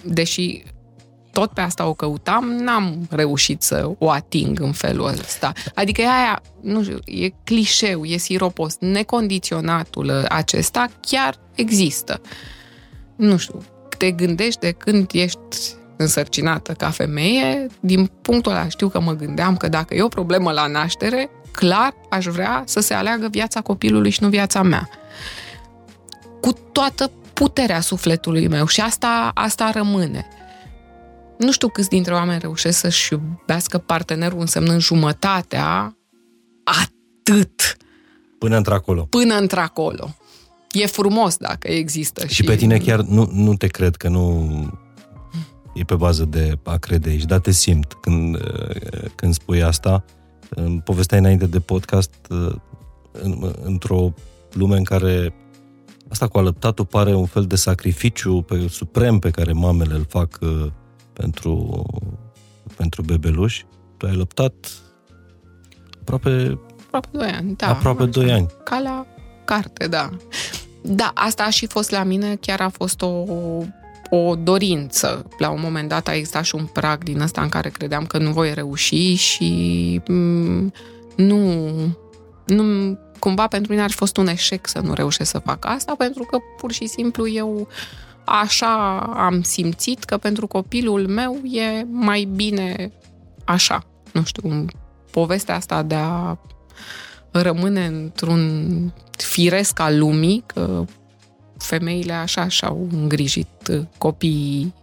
deși 0.04 0.62
tot 1.32 1.50
pe 1.50 1.60
asta 1.60 1.86
o 1.86 1.94
căutam, 1.94 2.44
n-am 2.44 3.06
reușit 3.10 3.62
să 3.62 3.90
o 3.98 4.10
ating 4.10 4.60
în 4.60 4.72
felul 4.72 5.06
ăsta. 5.06 5.52
Adică 5.74 6.00
e 6.00 6.04
aia, 6.08 6.42
nu 6.60 6.82
știu, 6.82 6.98
e 7.04 7.28
clișeu, 7.44 8.04
e 8.04 8.16
siropos. 8.16 8.76
Necondiționatul 8.78 10.24
acesta 10.28 10.86
chiar 11.00 11.34
există. 11.54 12.20
Nu 13.16 13.36
știu, 13.36 13.62
te 13.98 14.10
gândești 14.10 14.60
de 14.60 14.70
când 14.70 15.10
ești 15.12 15.38
însărcinată 15.96 16.72
ca 16.72 16.90
femeie, 16.90 17.66
din 17.80 18.10
punctul 18.22 18.52
ăla 18.52 18.68
știu 18.68 18.88
că 18.88 19.00
mă 19.00 19.12
gândeam 19.12 19.56
că 19.56 19.68
dacă 19.68 19.94
e 19.94 20.02
o 20.02 20.08
problemă 20.08 20.52
la 20.52 20.66
naștere, 20.66 21.30
clar 21.52 21.94
aș 22.10 22.24
vrea 22.24 22.62
să 22.66 22.80
se 22.80 22.94
aleagă 22.94 23.28
viața 23.30 23.60
copilului 23.60 24.10
și 24.10 24.22
nu 24.22 24.28
viața 24.28 24.62
mea. 24.62 24.88
Cu 26.40 26.52
toată 26.72 27.10
puterea 27.32 27.80
sufletului 27.80 28.48
meu 28.48 28.66
și 28.66 28.80
asta, 28.80 29.30
asta 29.34 29.70
rămâne. 29.70 30.26
Nu 31.38 31.52
știu 31.52 31.68
câți 31.68 31.88
dintre 31.88 32.14
oameni 32.14 32.38
reușesc 32.38 32.78
să-și 32.78 33.12
iubească 33.12 33.78
partenerul 33.78 34.40
însemnând 34.40 34.80
jumătatea 34.80 35.96
atât. 36.64 37.76
Până 38.38 38.56
într-acolo. 38.56 39.02
Până 39.02 39.34
într-acolo. 39.34 40.16
E 40.70 40.86
frumos 40.86 41.36
dacă 41.36 41.68
există. 41.68 42.26
Și, 42.26 42.34
și 42.34 42.42
pe 42.42 42.56
tine 42.56 42.78
chiar 42.78 43.00
nu, 43.00 43.30
nu 43.32 43.54
te 43.54 43.66
cred 43.66 43.96
că 43.96 44.08
nu 44.08 44.48
e 45.74 45.84
pe 45.84 45.94
bază 45.94 46.24
de 46.24 46.58
a 46.62 46.76
crede 46.76 47.08
aici, 47.08 47.24
dar 47.24 47.38
te 47.38 47.50
simt 47.50 47.92
când, 47.92 48.36
când 49.14 49.34
spui 49.34 49.62
asta. 49.62 50.04
Povesteai 50.84 51.20
înainte 51.20 51.46
de 51.46 51.60
podcast 51.60 52.14
în, 53.12 53.54
într-o 53.62 54.12
lume 54.52 54.76
în 54.76 54.84
care 54.84 55.34
asta 56.08 56.28
cu 56.28 56.38
alăptatul 56.38 56.84
pare 56.84 57.14
un 57.14 57.26
fel 57.26 57.44
de 57.44 57.56
sacrificiu 57.56 58.42
pe, 58.42 58.66
suprem 58.68 59.18
pe 59.18 59.30
care 59.30 59.52
mamele 59.52 59.94
îl 59.94 60.06
fac 60.08 60.38
uh, 60.40 60.66
pentru, 61.12 61.84
pentru 62.76 63.02
bebeluși. 63.02 63.66
Tu 63.96 64.06
ai 64.06 64.12
alăptat 64.12 64.54
aproape... 66.00 66.58
Aproape 66.86 67.08
2 67.12 67.28
ani, 67.28 67.56
da. 67.56 67.68
Aproape 67.68 68.04
2 68.04 68.32
ani. 68.32 68.46
Ca 68.64 68.78
la 68.78 69.06
carte, 69.44 69.86
da. 69.86 70.10
Da, 70.82 71.10
asta 71.14 71.42
a 71.42 71.50
și 71.50 71.66
fost 71.66 71.90
la 71.90 72.02
mine, 72.02 72.36
chiar 72.36 72.60
a 72.60 72.68
fost 72.68 73.02
o, 73.02 73.06
o 74.10 74.34
dorință. 74.34 75.26
La 75.38 75.50
un 75.50 75.60
moment 75.60 75.88
dat 75.88 76.08
a 76.08 76.14
existat 76.14 76.44
și 76.44 76.54
un 76.54 76.64
prag 76.64 77.02
din 77.02 77.20
ăsta 77.20 77.42
în 77.42 77.48
care 77.48 77.68
credeam 77.68 78.06
că 78.06 78.18
nu 78.18 78.30
voi 78.30 78.54
reuși 78.54 79.14
și 79.14 80.00
m- 80.02 80.72
nu, 81.16 81.70
nu 82.46 82.98
cumva 83.18 83.46
pentru 83.46 83.72
mine 83.72 83.84
ar 83.84 83.90
fi 83.90 83.96
fost 83.96 84.16
un 84.16 84.26
eșec 84.26 84.66
să 84.68 84.80
nu 84.80 84.94
reușesc 84.94 85.30
să 85.30 85.38
fac 85.38 85.64
asta, 85.66 85.94
pentru 85.98 86.22
că 86.22 86.38
pur 86.56 86.72
și 86.72 86.86
simplu 86.86 87.28
eu 87.28 87.68
așa 88.24 88.98
am 88.98 89.42
simțit 89.42 90.04
că 90.04 90.16
pentru 90.16 90.46
copilul 90.46 91.08
meu 91.08 91.34
e 91.44 91.86
mai 91.90 92.28
bine 92.34 92.92
așa. 93.44 93.84
Nu 94.12 94.24
știu, 94.24 94.64
povestea 95.10 95.54
asta 95.54 95.82
de 95.82 95.94
a 95.94 96.38
rămâne 97.30 97.86
într-un 97.86 98.92
firesc 99.16 99.80
al 99.80 99.98
lumii, 99.98 100.42
că 100.46 100.84
femeile 101.64 102.12
așa 102.12 102.48
și-au 102.48 102.88
îngrijit 102.92 103.48
copiii 103.98 104.74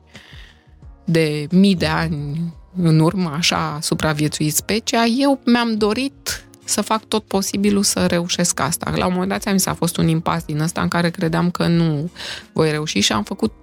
de 1.06 1.48
mii 1.52 1.76
de 1.76 1.86
ani 1.86 2.54
în 2.82 3.00
urmă, 3.00 3.30
așa 3.38 3.80
supraviețuit 3.82 4.56
specia, 4.56 5.06
eu 5.06 5.40
mi-am 5.46 5.78
dorit 5.78 6.46
să 6.64 6.82
fac 6.82 7.04
tot 7.04 7.24
posibilul 7.24 7.84
să 7.84 8.06
reușesc 8.06 8.60
asta. 8.60 8.94
La 8.96 9.06
un 9.06 9.14
moment 9.14 9.30
dat 9.30 9.54
mi 9.54 9.60
s-a 9.60 9.74
fost 9.74 9.98
un 9.98 10.08
impas 10.08 10.44
din 10.44 10.60
ăsta 10.60 10.82
în 10.82 10.88
care 10.88 11.10
credeam 11.10 11.52
că 11.52 11.68
nu 11.68 12.10
voi 12.54 12.72
reuși 12.72 13.00
și 13.00 13.12
am 13.12 13.24
făcut 13.24 13.54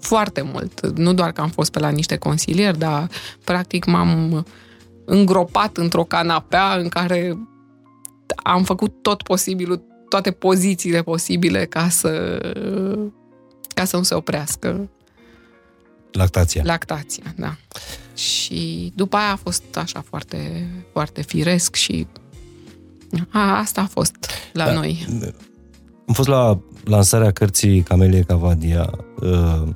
foarte 0.00 0.42
mult. 0.52 0.86
Nu 0.96 1.12
doar 1.12 1.32
că 1.32 1.40
am 1.40 1.48
fost 1.48 1.70
pe 1.70 1.78
la 1.78 1.88
niște 1.88 2.16
consilieri, 2.16 2.78
dar 2.78 3.08
practic 3.44 3.84
m-am 3.84 4.46
îngropat 5.04 5.76
într-o 5.76 6.04
canapea 6.04 6.74
în 6.74 6.88
care 6.88 7.38
am 8.36 8.62
făcut 8.62 9.02
tot 9.02 9.22
posibilul, 9.22 9.82
toate 10.14 10.30
pozițiile 10.30 11.02
posibile 11.02 11.64
ca 11.64 11.88
să 11.88 12.38
ca 13.74 13.84
să 13.84 13.96
nu 13.96 14.02
se 14.02 14.14
oprească 14.14 14.88
Lactația. 16.12 16.62
Lactația, 16.64 17.34
da. 17.36 17.56
Și 18.14 18.92
după 18.94 19.16
aia 19.16 19.32
a 19.32 19.36
fost 19.36 19.62
așa 19.76 20.04
foarte, 20.08 20.68
foarte 20.92 21.22
firesc 21.22 21.74
și 21.74 22.06
a, 23.28 23.58
asta 23.58 23.80
a 23.80 23.86
fost 23.86 24.16
la 24.52 24.64
da. 24.64 24.72
noi. 24.72 25.06
Am 26.06 26.14
fost 26.14 26.28
la 26.28 26.60
lansarea 26.84 27.30
cărții 27.30 27.82
Camelie 27.82 28.22
Cavadia, 28.22 28.90
uh, 29.20 29.68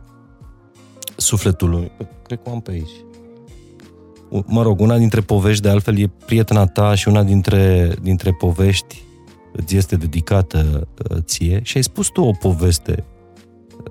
Sufletul 1.16 1.90
Cred 2.22 2.40
că 2.42 2.50
am 2.50 2.60
pe 2.60 2.70
aici. 2.70 2.90
Mă 4.46 4.62
rog, 4.62 4.80
una 4.80 4.98
dintre 4.98 5.20
povești, 5.20 5.62
de 5.62 5.68
altfel, 5.68 5.98
e 5.98 6.10
prietena 6.26 6.66
ta 6.66 6.94
și 6.94 7.08
una 7.08 7.22
dintre, 7.22 7.94
dintre 8.02 8.32
povești 8.32 9.02
îți 9.62 9.76
este 9.76 9.96
dedicată 9.96 10.88
uh, 11.10 11.18
ție 11.24 11.60
și 11.62 11.76
ai 11.76 11.82
spus 11.82 12.06
tu 12.06 12.22
o 12.22 12.30
poveste 12.30 13.04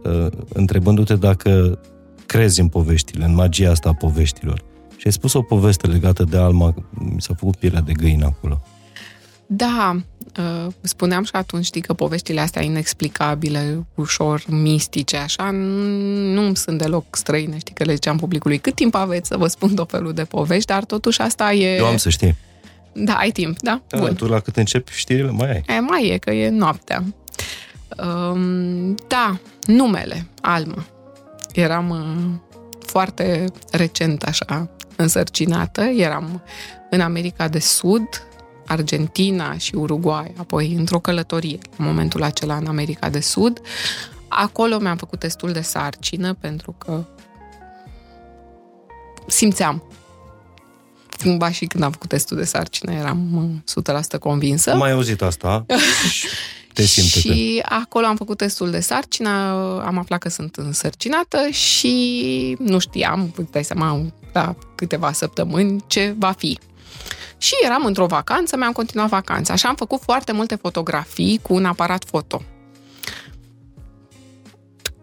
uh, 0.03 0.27
întrebându-te 0.53 1.15
dacă 1.15 1.79
crezi 2.25 2.59
în 2.59 2.67
poveștile, 2.67 3.25
în 3.25 3.35
magia 3.35 3.71
asta 3.71 3.89
a 3.89 3.93
poveștilor. 3.93 4.63
Și 4.97 5.03
ai 5.05 5.11
spus 5.11 5.33
o 5.33 5.41
poveste 5.41 5.87
legată 5.87 6.23
de 6.23 6.37
Alma, 6.37 6.73
mi 6.89 7.21
s-a 7.21 7.33
făcut 7.37 7.55
pielea 7.55 7.81
de 7.81 7.91
găină 7.91 8.25
acolo. 8.25 8.61
Da, 9.45 10.01
uh, 10.39 10.73
spuneam 10.81 11.23
și 11.23 11.31
atunci, 11.33 11.65
știi, 11.65 11.81
că 11.81 11.93
poveștile 11.93 12.39
astea 12.39 12.63
inexplicabile, 12.63 13.85
ușor 13.95 14.43
mistice, 14.47 15.17
așa, 15.17 15.51
nu 15.51 16.53
sunt 16.53 16.77
deloc 16.77 17.15
străine, 17.15 17.57
știi, 17.57 17.73
că 17.73 17.83
le 17.83 17.93
ziceam 17.93 18.17
publicului, 18.17 18.57
cât 18.57 18.75
timp 18.75 18.95
aveți 18.95 19.27
să 19.27 19.37
vă 19.37 19.47
spun 19.47 19.73
tot 19.73 19.89
felul 19.89 20.13
de 20.13 20.23
povești, 20.23 20.65
dar 20.65 20.83
totuși 20.83 21.21
asta 21.21 21.53
e... 21.53 21.75
Eu 21.75 21.85
am 21.85 21.97
să 21.97 22.09
știi. 22.09 22.35
Da, 22.99 23.13
ai 23.13 23.31
timp, 23.31 23.59
da? 23.59 23.81
da 23.87 23.97
Bun. 23.97 24.15
Tu 24.15 24.25
la 24.25 24.39
cât 24.39 24.55
începi 24.55 24.91
știrile, 24.91 25.31
mai 25.31 25.49
ai. 25.51 25.75
E, 25.75 25.79
mai 25.79 26.07
e, 26.07 26.17
că 26.17 26.31
e 26.31 26.49
noaptea. 26.49 27.03
Um, 27.97 28.95
da, 29.07 29.39
numele, 29.65 30.27
Alma 30.41 30.85
eram 31.53 31.89
uh, 31.89 32.55
foarte 32.79 33.45
recent 33.71 34.23
așa 34.23 34.69
însărcinată, 34.95 35.81
eram 35.81 36.41
în 36.89 37.01
America 37.01 37.47
de 37.47 37.59
Sud, 37.59 38.27
Argentina 38.67 39.57
și 39.57 39.75
Uruguay, 39.75 40.33
apoi 40.37 40.73
într-o 40.73 40.99
călătorie, 40.99 41.57
în 41.77 41.85
momentul 41.85 42.23
acela 42.23 42.55
în 42.55 42.67
America 42.67 43.09
de 43.09 43.19
Sud. 43.19 43.61
Acolo 44.27 44.79
mi-am 44.79 44.97
făcut 44.97 45.19
testul 45.19 45.51
de 45.51 45.61
sarcină 45.61 46.33
pentru 46.33 46.75
că 46.77 47.03
simțeam. 49.27 49.83
Cumva 51.21 51.51
și 51.51 51.65
când 51.65 51.83
am 51.83 51.91
făcut 51.91 52.09
testul 52.09 52.37
de 52.37 52.45
sarcină 52.45 52.91
eram 52.91 53.63
100% 53.91 54.13
uh, 54.13 54.19
convinsă. 54.19 54.71
Am 54.71 54.77
mai 54.77 54.91
auzit 54.91 55.21
asta. 55.21 55.65
te 56.73 56.83
simte 56.83 57.19
Și 57.19 57.59
pe. 57.61 57.73
acolo 57.73 58.05
am 58.05 58.15
făcut 58.15 58.37
testul 58.37 58.71
de 58.71 58.79
sarcină, 58.79 59.29
am 59.85 59.97
aflat 59.97 60.19
că 60.19 60.29
sunt 60.29 60.55
însărcinată 60.55 61.47
și 61.49 62.55
nu 62.59 62.79
știam, 62.79 63.33
dai 63.51 63.63
seama, 63.63 64.01
la 64.33 64.55
câteva 64.75 65.11
săptămâni 65.11 65.83
ce 65.87 66.15
va 66.17 66.31
fi. 66.37 66.59
Și 67.37 67.53
eram 67.65 67.85
într-o 67.85 68.05
vacanță, 68.05 68.57
mi-am 68.57 68.71
continuat 68.71 69.09
vacanța. 69.09 69.53
Așa 69.53 69.69
am 69.69 69.75
făcut 69.75 70.01
foarte 70.01 70.31
multe 70.31 70.55
fotografii 70.55 71.39
cu 71.41 71.53
un 71.53 71.65
aparat 71.65 72.03
foto. 72.05 72.41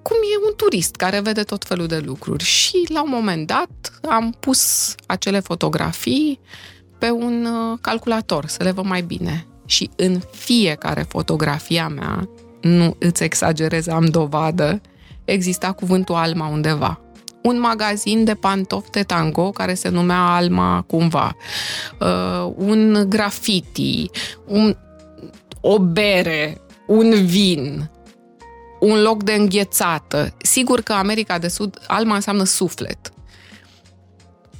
Cum 0.05 0.17
e 0.17 0.47
un 0.47 0.55
turist 0.57 0.95
care 0.95 1.21
vede 1.21 1.43
tot 1.43 1.65
felul 1.65 1.87
de 1.87 1.99
lucruri. 1.99 2.45
Și 2.45 2.87
la 2.93 3.03
un 3.03 3.11
moment 3.13 3.47
dat 3.47 4.01
am 4.09 4.37
pus 4.41 4.95
acele 5.07 5.41
fotografii 5.41 6.41
pe 6.99 7.11
un 7.11 7.45
uh, 7.45 7.79
calculator 7.81 8.47
să 8.47 8.63
le 8.63 8.71
văd 8.71 8.85
mai 8.85 9.03
bine 9.03 9.47
și 9.67 9.91
în 9.97 10.21
fiecare 10.31 11.05
fotografia 11.09 11.89
mea, 11.89 12.29
nu 12.61 12.97
îți 12.99 13.23
exagerez, 13.23 13.87
am 13.87 14.05
dovadă, 14.05 14.81
exista 15.25 15.73
cuvântul 15.73 16.15
Alma 16.15 16.47
undeva. 16.47 17.01
Un 17.43 17.61
magazin 17.61 18.25
de 18.25 18.35
pantofi 18.35 18.91
de 18.91 19.03
tango 19.03 19.51
care 19.51 19.75
se 19.75 19.89
numea 19.89 20.35
Alma 20.35 20.85
cumva, 20.87 21.37
uh, 22.01 22.53
un 22.57 23.05
graffiti, 23.09 24.11
un, 24.47 24.77
o 25.61 25.79
bere, 25.79 26.61
un 26.87 27.27
vin, 27.27 27.91
un 28.85 29.03
loc 29.03 29.23
de 29.23 29.33
înghețată. 29.33 30.35
Sigur 30.43 30.81
că 30.81 30.93
America 30.93 31.39
de 31.39 31.49
Sud, 31.49 31.79
Alma 31.87 32.15
înseamnă 32.15 32.45
suflet. 32.45 33.13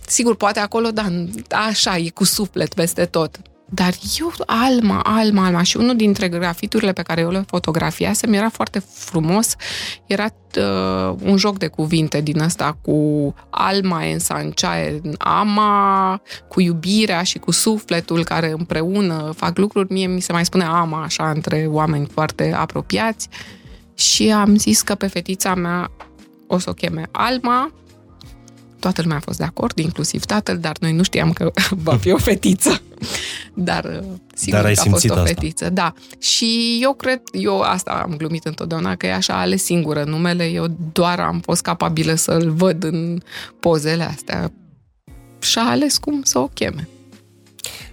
Sigur, 0.07 0.37
poate 0.37 0.61
acolo, 0.61 0.91
da, 0.91 1.07
așa, 1.49 1.97
e 1.97 2.09
cu 2.09 2.25
suflet 2.25 2.75
peste 2.75 3.05
tot. 3.05 3.41
Dar 3.69 3.95
eu, 4.21 4.33
Alma, 4.47 5.01
Alma, 5.05 5.45
Alma, 5.45 5.63
și 5.63 5.77
unul 5.77 5.97
dintre 5.97 6.29
grafiturile 6.29 6.93
pe 6.93 7.03
care 7.03 7.21
eu 7.21 7.31
le 7.31 7.45
fotografiasem 7.47 8.33
era 8.33 8.49
foarte 8.49 8.79
frumos, 8.79 9.55
era 10.07 10.27
uh, 10.57 11.15
un 11.23 11.37
joc 11.37 11.59
de 11.59 11.67
cuvinte 11.67 12.21
din 12.21 12.41
asta 12.41 12.79
cu 12.83 13.35
Alma 13.51 14.03
însanceae, 14.03 15.01
Ama, 15.19 16.21
cu 16.49 16.61
iubirea 16.61 17.23
și 17.23 17.39
cu 17.39 17.51
sufletul 17.51 18.25
care 18.25 18.55
împreună 18.59 19.33
fac 19.37 19.59
lucruri. 19.59 19.93
Mie 19.93 20.07
mi 20.07 20.21
se 20.21 20.33
mai 20.33 20.45
spune 20.45 20.65
Ama 20.65 21.03
așa 21.03 21.31
între 21.31 21.67
oameni 21.69 22.07
foarte 22.07 22.53
apropiați 22.57 23.29
și 23.95 24.31
am 24.31 24.57
zis 24.57 24.83
că 24.83 24.95
pe 24.95 25.07
fetița 25.07 25.55
mea 25.55 25.91
o 26.47 26.59
să 26.59 26.71
o 26.71 26.73
cheme 26.73 27.09
Alma 27.11 27.73
toată 28.85 29.03
lumea 29.03 29.17
a 29.17 29.21
fost 29.21 29.39
de 29.39 29.45
acord, 29.45 29.79
inclusiv 29.79 30.25
tatăl, 30.25 30.59
dar 30.59 30.77
noi 30.81 30.93
nu 30.93 31.03
știam 31.03 31.33
că 31.33 31.51
va 31.87 31.97
fi 31.97 32.11
o 32.11 32.17
fetiță. 32.17 32.83
Dar 33.55 33.85
uh, 33.85 34.07
sigur 34.35 34.59
Dar 34.59 34.65
ai 34.65 34.75
că 34.75 34.81
a 34.81 34.91
fost 34.91 35.01
simțit 35.01 35.11
o 35.11 35.21
asta. 35.21 35.27
fetiță, 35.27 35.71
da. 35.71 35.93
Și 36.19 36.79
eu 36.83 36.95
cred, 36.95 37.21
eu 37.33 37.61
asta 37.61 37.91
am 37.91 38.15
glumit 38.17 38.45
întotdeauna, 38.45 38.97
că 38.97 39.07
e 39.07 39.13
așa 39.15 39.41
ales 39.41 39.65
singură 39.65 40.05
numele, 40.05 40.45
eu 40.45 40.77
doar 40.93 41.21
am 41.21 41.41
fost 41.41 41.63
capabilă 41.63 42.15
să-l 42.15 42.51
văd 42.51 42.85
în 42.85 43.21
pozele 43.61 44.03
astea 44.03 44.53
și 45.39 45.59
a 45.59 45.71
ales 45.71 45.99
cum 45.99 46.23
să 46.23 46.39
o 46.39 46.47
cheme. 46.47 46.89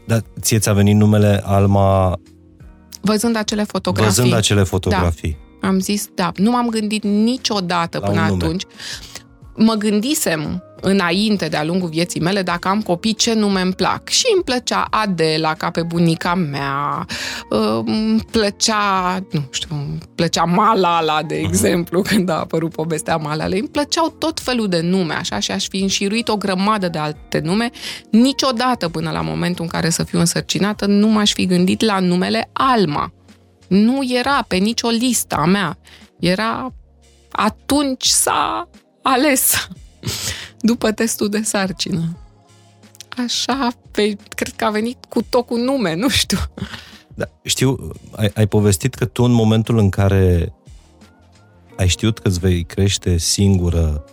Dar 0.05 0.23
ție 0.41 0.59
ți-a 0.59 0.73
venit 0.73 0.95
numele 0.95 1.41
Alma 1.45 2.19
Văzând 3.01 3.35
acele 3.35 3.63
fotografii. 3.63 4.15
văzând 4.15 4.33
acele 4.33 4.63
fotografii. 4.63 5.37
Am 5.61 5.79
zis, 5.79 6.07
da, 6.15 6.31
nu 6.35 6.51
m-am 6.51 6.69
gândit 6.69 7.03
niciodată 7.03 7.97
La 8.01 8.07
până 8.07 8.21
un 8.21 8.27
nume. 8.27 8.43
atunci. 8.43 8.63
Mă 9.55 9.73
gândisem 9.73 10.63
înainte, 10.81 11.47
de-a 11.47 11.63
lungul 11.63 11.89
vieții 11.89 12.19
mele, 12.19 12.41
dacă 12.41 12.67
am 12.67 12.81
copii, 12.81 13.13
ce 13.13 13.33
nume 13.33 13.61
îmi 13.61 13.73
plac. 13.73 14.07
Și 14.07 14.25
îmi 14.33 14.43
plăcea 14.43 14.87
Adela, 14.89 15.53
ca 15.53 15.69
pe 15.69 15.81
bunica 15.83 16.35
mea, 16.35 17.05
uh, 17.49 17.81
îmi 17.85 18.25
plăcea, 18.31 19.19
nu 19.31 19.47
știu, 19.51 19.75
îmi 19.75 19.97
plăcea 20.15 20.43
Malala, 20.43 21.23
de 21.23 21.35
exemplu, 21.35 22.01
când 22.09 22.29
a 22.29 22.39
apărut 22.39 22.71
povestea 22.71 23.15
Malalei. 23.15 23.59
Îmi 23.59 23.69
plăceau 23.69 24.15
tot 24.17 24.39
felul 24.39 24.67
de 24.67 24.81
nume, 24.81 25.13
așa, 25.13 25.39
și 25.39 25.51
aș 25.51 25.67
fi 25.67 25.81
înșiruit 25.81 26.27
o 26.27 26.37
grămadă 26.37 26.87
de 26.87 26.97
alte 26.97 27.39
nume. 27.43 27.69
Niciodată 28.11 28.89
până 28.89 29.11
la 29.11 29.21
momentul 29.21 29.63
în 29.63 29.69
care 29.69 29.89
să 29.89 30.03
fiu 30.03 30.19
însărcinată, 30.19 30.85
nu 30.85 31.07
m-aș 31.07 31.33
fi 31.33 31.45
gândit 31.45 31.81
la 31.81 31.99
numele 31.99 32.49
Alma 32.53 33.11
nu 33.71 33.99
era 34.13 34.41
pe 34.47 34.55
nicio 34.55 34.87
listă 34.87 35.35
a 35.35 35.45
mea. 35.45 35.77
Era 36.19 36.73
atunci 37.31 38.05
s-a 38.05 38.69
ales 39.01 39.67
după 40.59 40.91
testul 40.91 41.29
de 41.29 41.41
sarcină. 41.41 42.17
Așa, 43.23 43.69
pe, 43.91 44.17
cred 44.35 44.53
că 44.55 44.65
a 44.65 44.69
venit 44.69 45.05
cu 45.09 45.21
tot 45.29 45.45
cu 45.45 45.55
nume, 45.55 45.95
nu 45.95 46.09
știu. 46.09 46.37
Da, 47.15 47.25
știu, 47.43 47.91
ai, 48.11 48.31
ai 48.35 48.47
povestit 48.47 48.93
că 48.93 49.05
tu 49.05 49.23
în 49.23 49.31
momentul 49.31 49.77
în 49.77 49.89
care 49.89 50.53
ai 51.77 51.87
știut 51.87 52.19
că 52.19 52.27
îți 52.27 52.39
vei 52.39 52.63
crește 52.63 53.17
singură 53.17 54.03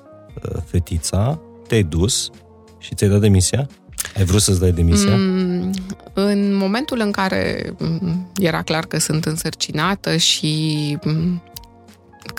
uh, 0.43 0.63
fetița, 0.65 1.41
te-ai 1.67 1.83
dus 1.83 2.31
și 2.79 2.95
ți-ai 2.95 3.11
dat 3.11 3.21
demisia? 3.21 3.69
Ai 4.17 4.25
vrut 4.25 4.41
să-ți 4.41 4.61
dai 4.61 4.73
demisia? 4.73 5.17
Mm, 5.17 5.71
în 6.13 6.55
momentul 6.55 7.01
în 7.01 7.11
care 7.11 7.75
mm, 7.79 8.33
era 8.37 8.63
clar 8.63 8.87
că 8.87 8.99
sunt 8.99 9.25
însărcinată 9.25 10.17
și 10.17 10.97
mm, 11.05 11.43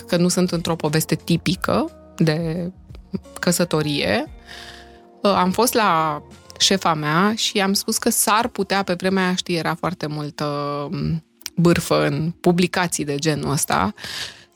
că 0.07 0.17
nu 0.17 0.27
sunt 0.27 0.51
într-o 0.51 0.75
poveste 0.75 1.15
tipică 1.15 1.91
de 2.17 2.71
căsătorie, 3.39 4.25
uh, 5.21 5.31
am 5.31 5.51
fost 5.51 5.73
la 5.73 6.21
șefa 6.59 6.93
mea 6.93 7.33
și 7.35 7.59
am 7.59 7.73
spus 7.73 7.97
că 7.97 8.09
s-ar 8.09 8.47
putea, 8.47 8.83
pe 8.83 8.93
vremea 8.93 9.23
aia 9.23 9.35
știi, 9.35 9.55
era 9.55 9.75
foarte 9.75 10.07
multă 10.07 10.47
mm, 10.91 11.23
bârfă 11.55 12.05
în 12.05 12.33
publicații 12.39 13.05
de 13.05 13.15
genul 13.15 13.51
ăsta 13.51 13.93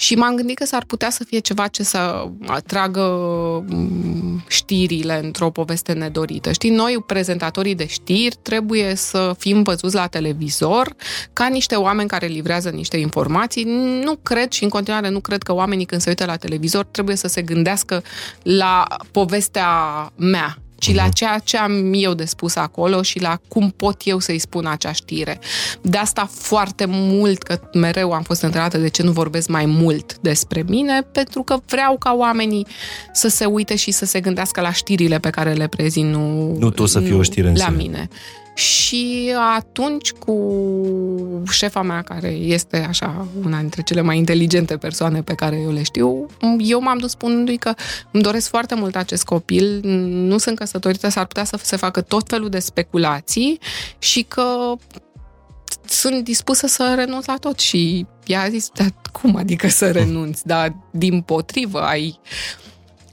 și 0.04 0.16
m-am 0.16 0.36
gândit 0.36 0.58
că 0.58 0.66
s-ar 0.66 0.84
putea 0.86 1.10
să 1.10 1.24
fie 1.24 1.40
ceva 1.40 1.68
ce 1.68 1.84
să 1.84 2.28
atragă 2.46 3.02
mm, 3.68 4.44
știrile 4.48 5.20
într-o 5.24 5.50
poveste 5.50 5.94
nedorită. 5.94 6.52
Știi, 6.52 6.70
noi, 6.70 7.04
prezentatorii 7.06 7.76
de 7.76 7.86
știri, 7.86 8.36
trebuie 8.42 8.96
să 8.96 9.36
fim 9.38 9.62
văzuți 9.62 9.96
la 9.96 10.08
televizor 10.08 10.96
ca 11.34 11.48
niște 11.48 11.76
oameni 11.76 12.10
care 12.10 12.26
livrează 12.26 12.70
niște 12.70 12.98
informații. 12.98 13.64
Nu 14.04 14.16
cred 14.24 14.52
și 14.52 14.64
în 14.64 14.70
continuare 14.70 15.10
nu 15.10 15.20
cred 15.20 15.44
că 15.44 15.54
oamenii 15.54 15.86
când 15.86 16.02
se 16.02 16.10
uită 16.10 16.26
la 16.26 16.36
televizor 16.36 16.86
trebuie 16.86 17.16
să 17.16 17.28
se 17.28 17.42
gândească 17.42 18.04
la 18.42 18.86
povestea 19.12 19.68
mea, 20.16 20.58
ci 20.84 20.96
la 20.96 21.10
ceea 21.10 21.40
ce 21.44 21.58
am 21.58 21.92
eu 21.94 22.14
de 22.14 22.26
spus 22.26 22.56
acolo 22.56 23.02
și 23.02 23.20
la 23.22 23.40
cum 23.48 23.74
pot 23.78 24.02
eu 24.04 24.20
să-i 24.20 24.40
spun 24.40 24.66
acea 24.66 24.92
știre. 24.92 25.40
De 25.82 25.98
asta 25.98 26.30
foarte 26.32 26.86
mult, 26.88 27.44
că 27.44 27.60
mereu 27.74 28.12
am 28.12 28.22
fost 28.22 28.42
întrebată 28.42 28.78
de 28.78 28.88
ce 28.88 29.04
nu 29.04 29.12
vorbesc 29.12 29.48
mai 29.48 29.66
mult 29.66 30.18
despre 30.22 30.64
mine, 30.68 31.02
pentru 31.12 31.44
că 31.44 31.58
vreau 31.66 31.98
ca 31.98 32.16
oamenii 32.18 32.68
să 33.14 33.28
se 33.28 33.46
uite 33.46 33.76
și 33.76 33.92
să 33.92 34.06
se 34.06 34.20
gândească 34.20 34.62
la 34.62 34.72
știrile 34.72 35.20
pe 35.20 35.30
care 35.30 35.54
le 35.54 35.68
prezint, 35.68 36.12
nu, 36.12 36.56
Nu 36.58 36.70
tu 36.70 36.86
să 36.86 37.00
fii 37.00 37.14
o 37.14 37.22
știre 37.22 37.48
în 37.48 37.56
la 37.58 37.64
sine. 37.66 37.76
mine. 37.78 38.10
Și 38.54 39.34
atunci 39.56 40.12
cu 40.12 41.44
șefa 41.52 41.82
mea, 41.82 42.02
care 42.02 42.28
este 42.28 42.78
așa 42.78 43.28
una 43.46 43.60
dintre 43.60 43.82
cele 43.82 44.02
mai 44.02 44.18
inteligente 44.18 44.78
persoane 44.78 45.22
pe 45.22 45.34
care 45.34 45.56
eu 45.56 45.72
le 45.72 45.84
știu, 45.84 46.26
eu 46.58 46.82
m-am 46.82 46.98
dus 46.98 47.12
spunându-i 47.12 47.58
că 47.58 47.74
îmi 48.12 48.24
doresc 48.24 48.50
foarte 48.50 48.76
mult 48.76 48.96
acest 48.96 49.24
copil, 49.24 49.80
nu 50.04 50.38
sunt 50.38 50.58
căsătorită, 50.58 51.10
s-ar 51.10 51.26
putea 51.26 51.44
să 51.44 51.60
se 51.62 51.76
facă 51.76 52.02
tot 52.02 52.28
felul 52.28 52.50
de 52.50 52.60
speculații 52.60 53.60
și 54.00 54.22
că 54.22 54.74
sunt 55.86 56.24
dispusă 56.24 56.68
să 56.68 56.94
renunț 56.96 57.26
la 57.26 57.38
tot 57.38 57.60
și 57.60 58.06
ea 58.26 58.42
a 58.42 58.50
zis, 58.50 58.70
dar 58.74 58.94
cum 59.12 59.36
adică 59.36 59.68
să 59.68 59.92
renunți? 59.92 60.48
Dar 60.48 60.76
din 60.92 61.22
potrivă 61.22 61.82
ai 61.82 62.20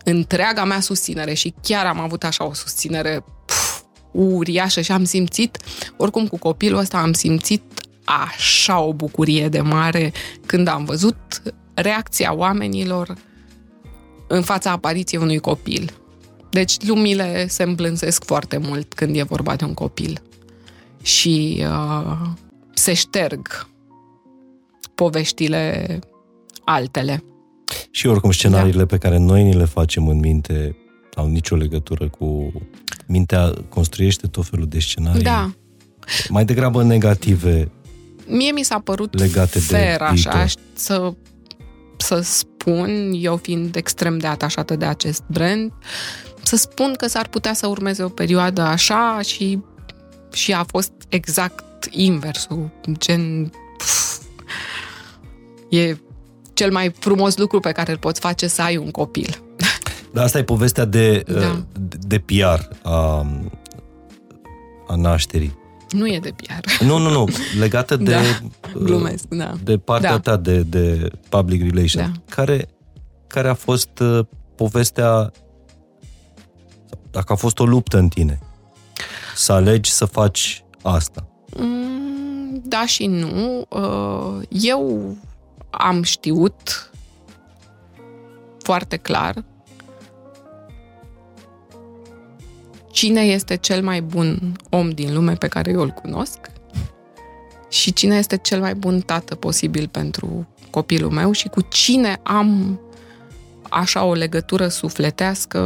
întreaga 0.05 0.65
mea 0.65 0.81
susținere 0.81 1.35
și 1.35 1.55
chiar 1.63 1.87
am 1.87 2.01
avut 2.01 2.25
așa 2.25 2.45
o 2.45 2.53
susținere 2.53 3.25
pf, 3.25 3.40
uriașă 4.13 4.81
și 4.81 4.93
am 4.93 5.05
simțit, 5.05 5.59
oricum 5.97 6.27
cu 6.27 6.39
copilul 6.39 6.79
ăsta 6.79 6.99
am 6.99 7.13
simțit 7.13 7.63
așa 8.05 8.81
o 8.81 8.93
bucurie 8.93 9.49
de 9.49 9.61
mare 9.61 10.13
când 10.47 10.69
am 10.69 10.85
văzut 10.85 11.17
reacția 11.75 12.35
oamenilor 12.35 13.15
în 14.27 14.43
fața 14.43 14.71
apariției 14.71 15.21
unui 15.21 15.39
copil. 15.39 15.93
Deci 16.51 16.87
lumile 16.87 17.47
se 17.49 17.63
îmblânzesc 17.63 18.25
foarte 18.25 18.57
mult 18.57 18.95
când 18.95 19.17
e 19.17 19.23
vorba 19.23 19.57
de 19.57 19.65
un 19.65 19.75
copil. 19.75 20.23
Și 21.03 21.65
uh, 21.67 22.17
se 22.75 22.93
șterg 22.95 23.69
poveștile 24.95 25.99
altele. 26.65 27.25
Și 27.91 28.07
oricum 28.07 28.31
scenariile 28.31 28.87
pe 28.87 28.99
care 28.99 29.19
noi 29.19 29.43
ni 29.43 29.55
le 29.55 29.65
facem 29.65 30.09
în 30.09 30.19
minte 30.19 30.77
au 31.21 31.29
nicio 31.29 31.57
legătură 31.57 32.09
cu... 32.09 32.53
Mintea 33.07 33.53
construiește 33.69 34.27
tot 34.27 34.47
felul 34.47 34.67
de 34.67 34.79
scenarii. 34.79 35.23
Da. 35.23 35.51
Mai 36.29 36.45
degrabă 36.45 36.83
negative. 36.83 37.71
Mie 38.27 38.53
mi 38.53 38.63
s-a 38.63 38.79
părut 38.79 39.19
Legate 39.19 39.59
de 39.59 39.65
fer 39.65 40.01
așa 40.01 40.31
viitor. 40.31 40.51
să, 40.75 41.13
să 41.97 42.21
spun, 42.21 43.13
eu 43.15 43.37
fiind 43.37 43.77
extrem 43.77 44.19
de 44.19 44.27
atașată 44.27 44.77
de 44.77 44.85
acest 44.85 45.23
brand, 45.27 45.73
să 46.43 46.57
spun 46.57 46.95
că 46.97 47.07
s-ar 47.09 47.29
putea 47.29 47.55
să 47.55 47.67
urmeze 47.67 48.03
o 48.03 48.09
perioadă 48.09 48.61
așa 48.61 49.21
și, 49.27 49.59
și 50.33 50.53
a 50.53 50.65
fost 50.65 50.93
exact 51.09 51.89
inversul. 51.91 52.71
Gen... 52.99 53.53
Pf, 53.77 54.19
e 55.71 55.97
cel 56.53 56.73
mai 56.73 56.93
frumos 56.99 57.37
lucru 57.37 57.61
pe 57.61 57.73
care 57.73 57.91
îl 57.91 57.99
poți 57.99 58.21
face 58.21 58.47
să 58.47 58.63
ai 58.63 58.77
un 58.77 58.91
copil. 58.91 59.43
Dar 60.13 60.25
asta 60.25 60.39
e 60.39 60.45
povestea 60.45 60.85
de, 60.85 61.23
Da. 61.27 61.39
uh, 61.39 61.59
de 62.07 62.19
PR 62.19 62.69
a, 62.83 63.27
a 64.89 64.95
nașterii. 64.97 65.59
Nu 65.91 66.07
e 66.09 66.19
de 66.23 66.35
PR. 66.37 66.85
Nu, 66.85 66.99
nu, 66.99 67.11
nu. 67.11 67.29
Legată 67.59 67.97
de... 68.07 68.11
Da, 68.11 68.19
uh, 68.21 68.83
glumesc, 68.83 69.25
da. 69.29 69.53
De 69.65 69.79
partea 69.79 70.11
Da. 70.11 70.19
ta 70.21 70.37
de, 70.37 70.63
de 70.63 71.11
public 71.29 71.61
relations. 71.73 72.11
Da. 72.13 72.35
Care, 72.35 72.69
care 73.27 73.49
a 73.49 73.55
fost 73.55 73.99
uh, 73.99 74.27
povestea... 74.55 75.33
Dacă 77.11 77.33
a 77.33 77.37
fost 77.37 77.59
o 77.59 77.65
luptă 77.65 77.99
în 77.99 78.09
tine. 78.09 78.39
Să 79.37 79.53
alegi 79.53 79.91
să 79.91 80.05
faci 80.05 80.65
asta. 80.83 81.27
Mm, 81.57 82.63
Da 82.65 82.87
și 82.87 83.07
nu. 83.07 83.67
Uh, 83.69 84.43
Eu 84.49 85.17
am 85.71 86.03
știut 86.03 86.91
foarte 88.59 88.97
clar 88.97 89.45
cine 93.01 93.21
este 93.21 93.57
cel 93.57 93.83
mai 93.83 94.01
bun 94.01 94.57
om 94.71 94.91
din 94.91 95.15
lume 95.15 95.33
pe 95.35 95.47
care 95.49 95.71
eu 95.71 95.81
îl 95.81 95.89
cunosc 95.89 96.39
și 97.69 97.93
cine 97.93 98.17
este 98.17 98.37
cel 98.37 98.61
mai 98.61 98.75
bun 98.75 99.01
tată 99.01 99.35
posibil 99.35 99.89
pentru 99.89 100.49
copilul 100.71 101.11
meu 101.11 101.33
și 101.33 101.49
cu 101.49 101.61
cine 101.61 102.21
am 102.23 102.81
așa 103.71 104.05
o 104.05 104.13
legătură 104.13 104.69
sufletească 104.69 105.61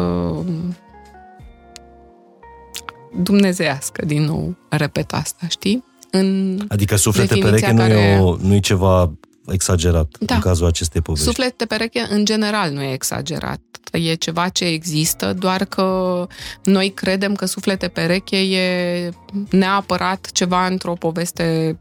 dumnezeiască, 3.16 4.04
din 4.04 4.22
nou, 4.22 4.56
repet 4.68 5.12
asta, 5.12 5.46
știi? 5.48 5.84
În 6.10 6.58
Adică 6.68 6.96
suflete 6.96 7.34
Definiția 7.34 7.68
pereche 7.68 7.72
nu, 7.72 7.82
e 7.82 7.88
care- 7.88 8.20
o, 8.22 8.36
nu 8.40 8.54
e 8.54 8.60
ceva 8.60 9.12
exagerat 9.46 10.16
Da. 10.20 10.34
în 10.34 10.40
cazul 10.40 10.66
acestei 10.66 11.00
povești. 11.00 11.26
Suflet 11.26 11.58
de 11.58 11.64
pereche, 11.64 12.06
în 12.10 12.24
general, 12.24 12.70
nu 12.70 12.82
e 12.82 12.92
exagerat. 12.92 13.60
E 13.96 14.14
ceva 14.14 14.48
ce 14.48 14.64
există, 14.64 15.32
doar 15.32 15.64
că 15.64 16.26
noi 16.64 16.90
credem 16.90 17.34
că 17.34 17.46
suflet 17.46 17.80
de 17.80 17.88
pereche 17.88 18.36
e 18.36 19.10
neapărat 19.50 20.30
ceva 20.32 20.66
într-o 20.66 20.92
poveste 20.92 21.78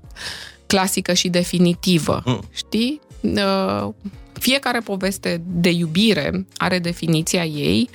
clasică 0.66 1.14
și 1.14 1.30
definitivă. 1.30 2.22
Mm. 2.26 2.44
Știi? 2.52 3.00
Uh, 3.22 3.88
fiecare 4.34 4.80
poveste 4.80 5.42
de 5.46 5.70
iubire 5.70 6.46
are 6.58 6.80
definiția 6.80 7.46
ei 7.46 7.90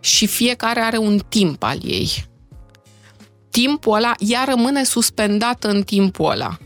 și 0.00 0.26
fiecare 0.26 0.80
are 0.80 0.96
un 0.96 1.20
timp 1.28 1.62
al 1.62 1.78
ei. 1.84 2.28
Timpul 3.50 3.94
ăla, 3.94 4.14
ea 4.18 4.44
rămâne 4.44 4.84
suspendată 4.84 5.68
în 5.68 5.82
timpul 5.82 6.30
ăla. 6.30 6.58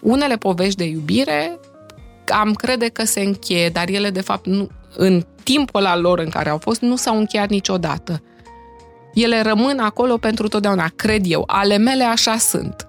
Unele 0.00 0.36
povești 0.36 0.76
de 0.76 0.84
iubire 0.84 1.58
am 2.32 2.52
crede 2.52 2.88
că 2.88 3.04
se 3.04 3.20
încheie, 3.20 3.68
dar 3.68 3.88
ele 3.88 4.10
de 4.10 4.20
fapt 4.20 4.46
nu, 4.46 4.70
în 4.96 5.24
timpul 5.42 5.80
ăla 5.80 5.96
lor 5.96 6.18
în 6.18 6.28
care 6.28 6.48
au 6.48 6.58
fost 6.58 6.80
nu 6.80 6.96
s-au 6.96 7.16
încheiat 7.16 7.48
niciodată. 7.48 8.22
Ele 9.14 9.42
rămân 9.42 9.78
acolo 9.78 10.16
pentru 10.16 10.48
totdeauna, 10.48 10.92
cred 10.96 11.22
eu. 11.26 11.44
Ale 11.46 11.76
mele 11.76 12.04
așa 12.04 12.36
sunt 12.36 12.86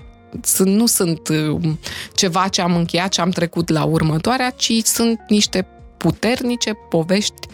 nu 0.64 0.86
sunt 0.86 1.28
um, 1.28 1.80
ceva 2.14 2.48
ce 2.48 2.62
am 2.62 2.76
încheiat, 2.76 3.10
ce 3.10 3.22
am 3.22 3.30
trecut 3.30 3.70
la 3.70 3.84
următoarea, 3.84 4.50
ci 4.50 4.72
sunt 4.84 5.20
niște 5.28 5.68
puternice 5.98 6.74
povești 6.90 7.48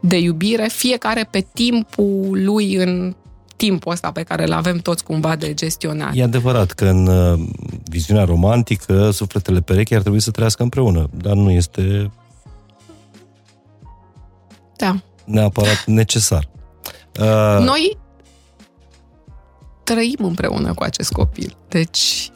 de 0.00 0.18
iubire, 0.18 0.68
fiecare 0.68 1.28
pe 1.30 1.46
timpul 1.54 2.44
lui 2.44 2.74
în 2.74 3.14
timpul 3.56 3.92
ăsta 3.92 4.10
pe 4.10 4.22
care 4.22 4.44
îl 4.44 4.52
avem 4.52 4.78
toți 4.78 5.04
cumva 5.04 5.36
de 5.36 5.54
gestionat. 5.54 6.10
E 6.14 6.22
adevărat 6.22 6.70
că 6.70 6.84
în 6.84 7.06
uh, 7.06 7.40
viziunea 7.84 8.24
romantică 8.24 9.10
sufletele 9.10 9.60
perechi 9.60 9.94
ar 9.94 10.00
trebui 10.00 10.20
să 10.20 10.30
trăiască 10.30 10.62
împreună, 10.62 11.10
dar 11.14 11.34
nu 11.34 11.50
este 11.50 12.10
da. 14.76 15.02
neapărat 15.24 15.84
necesar. 15.86 16.48
Uh... 17.20 17.64
Noi 17.64 17.98
trăim 19.84 20.18
împreună 20.18 20.74
cu 20.74 20.82
acest 20.82 21.12
copil. 21.12 21.56
Deci 21.68 22.30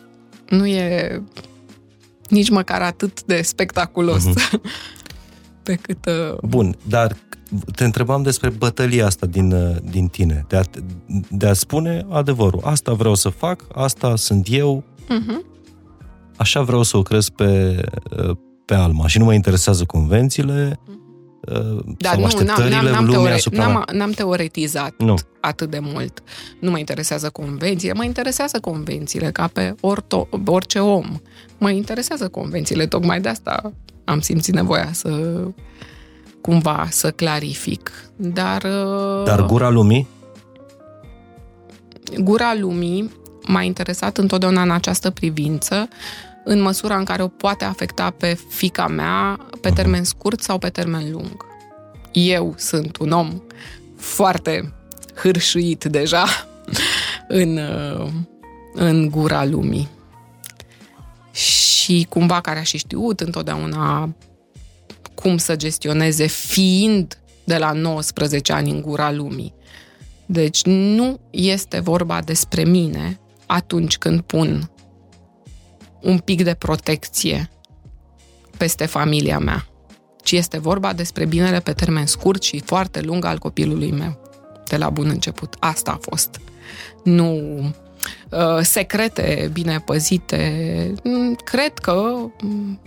nu 0.48 0.66
e 0.66 1.22
nici 2.28 2.50
măcar 2.50 2.82
atât 2.82 3.24
de 3.24 3.42
spectaculos 3.42 4.24
uh-huh. 4.28 4.60
pe 5.62 5.74
cât... 5.74 6.06
Uh... 6.06 6.38
Bun, 6.42 6.76
dar 6.88 7.16
te 7.74 7.84
întrebam 7.84 8.22
despre 8.22 8.48
bătălia 8.48 9.06
asta 9.06 9.26
din, 9.26 9.52
uh, 9.52 9.76
din 9.90 10.06
tine, 10.06 10.44
de 10.48 10.56
a, 10.56 10.62
de 11.30 11.46
a 11.46 11.52
spune 11.52 12.06
adevărul. 12.08 12.60
Asta 12.64 12.92
vreau 12.92 13.14
să 13.14 13.28
fac, 13.28 13.66
asta 13.74 14.16
sunt 14.16 14.46
eu, 14.50 14.84
uh-huh. 15.04 15.44
așa 16.36 16.62
vreau 16.62 16.82
să 16.82 16.96
o 16.96 17.02
cresc 17.02 17.30
pe, 17.30 17.80
uh, 18.16 18.36
pe 18.64 18.74
Alma 18.74 19.06
și 19.06 19.18
nu 19.18 19.24
mă 19.24 19.34
interesează 19.34 19.84
convențiile, 19.84 20.78
uh-huh 20.82 21.09
da, 21.98 22.08
sau 22.08 22.18
nu, 22.18 22.24
așteptările 22.24 22.74
n-am, 22.74 22.84
n-am, 22.84 23.04
lumii 23.04 23.12
teore- 23.12 23.32
asupra... 23.32 23.66
N-am, 23.66 23.84
n-am 23.92 24.10
teoretizat 24.10 24.94
nu. 24.98 25.14
atât 25.40 25.70
de 25.70 25.78
mult. 25.78 26.22
Nu 26.60 26.70
mă 26.70 26.78
interesează 26.78 27.30
convențiile, 27.30 27.94
mă 27.94 28.04
interesează 28.04 28.60
convențiile 28.60 29.30
ca 29.30 29.46
pe 29.46 29.74
orto, 29.80 30.28
orice 30.46 30.78
om. 30.78 31.20
Mă 31.58 31.70
interesează 31.70 32.28
convențiile, 32.28 32.86
tocmai 32.86 33.20
de 33.20 33.28
asta 33.28 33.72
am 34.04 34.20
simțit 34.20 34.54
nevoia 34.54 34.88
să 34.92 35.40
cumva 36.40 36.86
să 36.90 37.10
clarific. 37.10 37.90
Dar... 38.16 38.62
Uh, 38.62 39.24
Dar 39.24 39.46
gura 39.46 39.70
lumii? 39.70 40.06
Gura 42.18 42.54
lumii 42.58 43.10
m-a 43.46 43.62
interesat 43.62 44.18
întotdeauna 44.18 44.62
în 44.62 44.70
această 44.70 45.10
privință, 45.10 45.88
în 46.44 46.60
măsura 46.60 46.96
în 46.96 47.04
care 47.04 47.22
o 47.22 47.28
poate 47.28 47.64
afecta 47.64 48.10
pe 48.10 48.38
fica 48.48 48.86
mea 48.86 49.46
pe 49.60 49.68
mhm. 49.68 49.76
termen 49.76 50.04
scurt 50.04 50.40
sau 50.40 50.58
pe 50.58 50.68
termen 50.68 51.10
lung. 51.10 51.46
Eu 52.12 52.54
sunt 52.56 52.96
un 52.96 53.10
om 53.10 53.42
foarte 53.96 54.72
hârșuit 55.14 55.84
deja 55.84 56.24
în, 57.28 57.56
uh, 57.56 58.08
în 58.74 59.10
gura 59.10 59.44
lumii. 59.44 59.88
Și 61.32 62.06
cumva 62.08 62.40
care 62.40 62.58
a 62.58 62.62
și 62.62 62.78
știut 62.78 63.20
întotdeauna 63.20 64.14
cum 65.14 65.36
să 65.36 65.56
gestioneze 65.56 66.26
fiind 66.26 67.18
de 67.44 67.56
la 67.56 67.72
19 67.72 68.52
ani 68.52 68.70
în 68.70 68.80
gura 68.80 69.12
lumii. 69.12 69.54
Deci 70.26 70.64
nu 70.64 71.20
este 71.30 71.80
vorba 71.80 72.20
despre 72.20 72.64
mine 72.64 73.20
atunci 73.46 73.98
când 73.98 74.20
pun 74.20 74.70
un 76.02 76.18
pic 76.18 76.42
de 76.42 76.54
protecție 76.54 77.50
peste 78.56 78.86
familia 78.86 79.38
mea, 79.38 79.66
ci 80.22 80.32
este 80.32 80.58
vorba 80.58 80.92
despre 80.92 81.24
binele 81.24 81.60
pe 81.60 81.72
termen 81.72 82.06
scurt 82.06 82.42
și 82.42 82.62
foarte 82.64 83.00
lung 83.00 83.24
al 83.24 83.38
copilului 83.38 83.90
meu, 83.90 84.18
de 84.66 84.76
la 84.76 84.90
bun 84.90 85.08
început. 85.08 85.56
Asta 85.58 85.90
a 85.90 85.98
fost. 86.10 86.40
Nu 87.04 87.34
uh, 88.30 88.58
secrete 88.60 89.50
bine 89.52 89.82
păzite. 89.84 90.92
Mm, 91.04 91.34
cred 91.34 91.78
că 91.78 92.14
mm, 92.40 92.80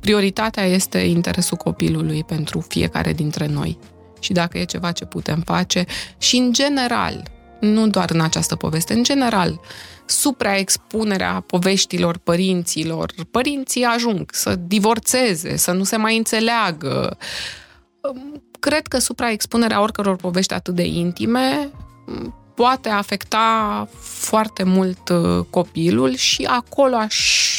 prioritatea 0.00 0.64
este 0.64 0.98
interesul 0.98 1.56
copilului 1.56 2.24
pentru 2.24 2.60
fiecare 2.60 3.12
dintre 3.12 3.46
noi. 3.46 3.78
Și 4.20 4.32
dacă 4.32 4.58
e 4.58 4.64
ceva 4.64 4.92
ce 4.92 5.04
putem 5.04 5.40
face 5.40 5.84
și 6.18 6.36
în 6.36 6.52
general, 6.52 7.22
nu 7.60 7.88
doar 7.88 8.10
în 8.10 8.20
această 8.20 8.56
poveste, 8.56 8.92
în 8.92 9.02
general, 9.02 9.60
supraexpunerea 10.06 11.44
poveștilor 11.46 12.16
părinților. 12.16 13.12
Părinții 13.30 13.84
ajung 13.84 14.30
să 14.32 14.54
divorțeze, 14.66 15.56
să 15.56 15.72
nu 15.72 15.84
se 15.84 15.96
mai 15.96 16.16
înțeleagă. 16.16 17.16
Cred 18.60 18.86
că 18.86 18.98
supraexpunerea 18.98 19.82
oricăror 19.82 20.16
povești 20.16 20.54
atât 20.54 20.74
de 20.74 20.86
intime 20.86 21.70
poate 22.54 22.88
afecta 22.88 23.88
foarte 24.00 24.62
mult 24.62 25.08
uh, 25.08 25.44
copilul 25.50 26.14
și 26.14 26.44
acolo 26.50 26.96
aș 26.96 27.16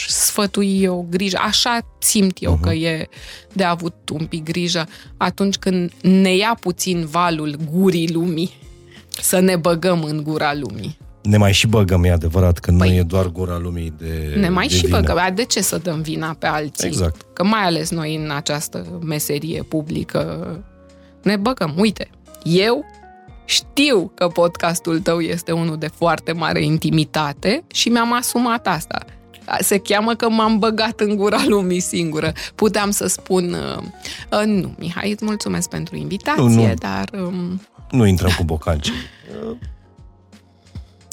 sfătui 0.08 0.82
eu 0.82 1.08
grijă. 1.10 1.38
Așa 1.42 1.80
simt 2.00 2.38
eu 2.42 2.58
uh-huh. 2.58 2.62
că 2.62 2.74
e 2.74 3.10
de 3.54 3.64
avut 3.64 4.10
un 4.14 4.26
pic 4.26 4.44
grijă 4.44 4.88
atunci 5.18 5.56
când 5.56 5.92
ne 6.02 6.36
ia 6.36 6.58
puțin 6.60 7.06
valul 7.06 7.56
gurii 7.72 8.12
lumii, 8.12 8.52
să 9.22 9.40
ne 9.40 9.56
băgăm 9.56 10.04
în 10.04 10.24
gura 10.24 10.54
lumii 10.54 10.98
ne 11.22 11.38
mai 11.38 11.52
și 11.52 11.68
băgăm, 11.68 12.04
e 12.04 12.12
adevărat, 12.12 12.60
că 12.60 12.72
păi, 12.78 12.90
nu 12.90 12.96
e 12.96 13.02
doar 13.02 13.28
gura 13.28 13.58
lumii 13.58 13.94
de 13.98 14.34
Ne 14.40 14.50
mai 14.50 14.68
de 14.68 14.76
și 14.76 14.86
vină. 14.86 15.00
băgăm. 15.00 15.32
De 15.34 15.44
ce 15.44 15.62
să 15.62 15.78
dăm 15.78 16.02
vina 16.02 16.36
pe 16.40 16.48
alții? 16.48 16.88
Exact. 16.88 17.22
Că 17.34 17.44
mai 17.44 17.64
ales 17.64 17.90
noi 17.90 18.16
în 18.16 18.32
această 18.32 19.00
meserie 19.04 19.64
publică 19.64 20.48
ne 21.22 21.36
băgăm. 21.36 21.74
Uite, 21.78 22.10
eu 22.44 22.86
știu 23.46 24.12
că 24.16 24.28
podcastul 24.28 25.00
tău 25.00 25.20
este 25.20 25.52
unul 25.52 25.78
de 25.78 25.88
foarte 25.88 26.32
mare 26.32 26.64
intimitate 26.64 27.64
și 27.68 27.90
mi-am 27.90 28.14
asumat 28.14 28.68
asta. 28.68 29.00
Se 29.60 29.78
cheamă 29.78 30.14
că 30.14 30.30
m-am 30.30 30.60
băgat 30.60 31.00
în 31.00 31.16
gura 31.16 31.44
lumii 31.48 31.80
singură. 31.80 32.32
Puteam 32.56 32.92
să 32.92 33.08
spun, 33.08 33.54
uh, 33.54 33.84
uh, 34.40 34.46
nu, 34.46 34.74
Mihai, 34.78 35.12
îți 35.12 35.26
mulțumesc 35.26 35.70
pentru 35.70 35.96
invitație, 35.96 36.44
nu, 36.44 36.68
nu. 36.68 36.74
dar... 36.74 37.10
Um... 37.22 37.62
Nu 37.92 38.06
intrăm 38.06 38.32
cu 38.38 38.44
bocanci. 38.44 38.92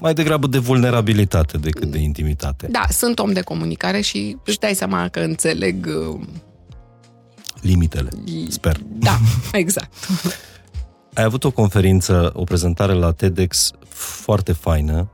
mai 0.00 0.14
degrabă 0.14 0.46
de 0.46 0.58
vulnerabilitate 0.58 1.58
decât 1.58 1.90
de 1.90 1.98
intimitate. 1.98 2.66
Da, 2.70 2.84
sunt 2.90 3.18
om 3.18 3.32
de 3.32 3.40
comunicare 3.40 4.00
și 4.00 4.36
își 4.44 4.58
dai 4.58 4.74
seama 4.74 5.08
că 5.08 5.20
înțeleg... 5.20 5.88
Uh, 6.10 6.20
Limitele, 7.60 8.08
sper. 8.48 8.80
Da, 8.88 9.18
exact. 9.52 9.92
Ai 11.14 11.24
avut 11.24 11.44
o 11.44 11.50
conferință, 11.50 12.30
o 12.34 12.44
prezentare 12.44 12.92
la 12.92 13.12
TEDx 13.12 13.70
foarte 13.88 14.52
faină, 14.52 15.10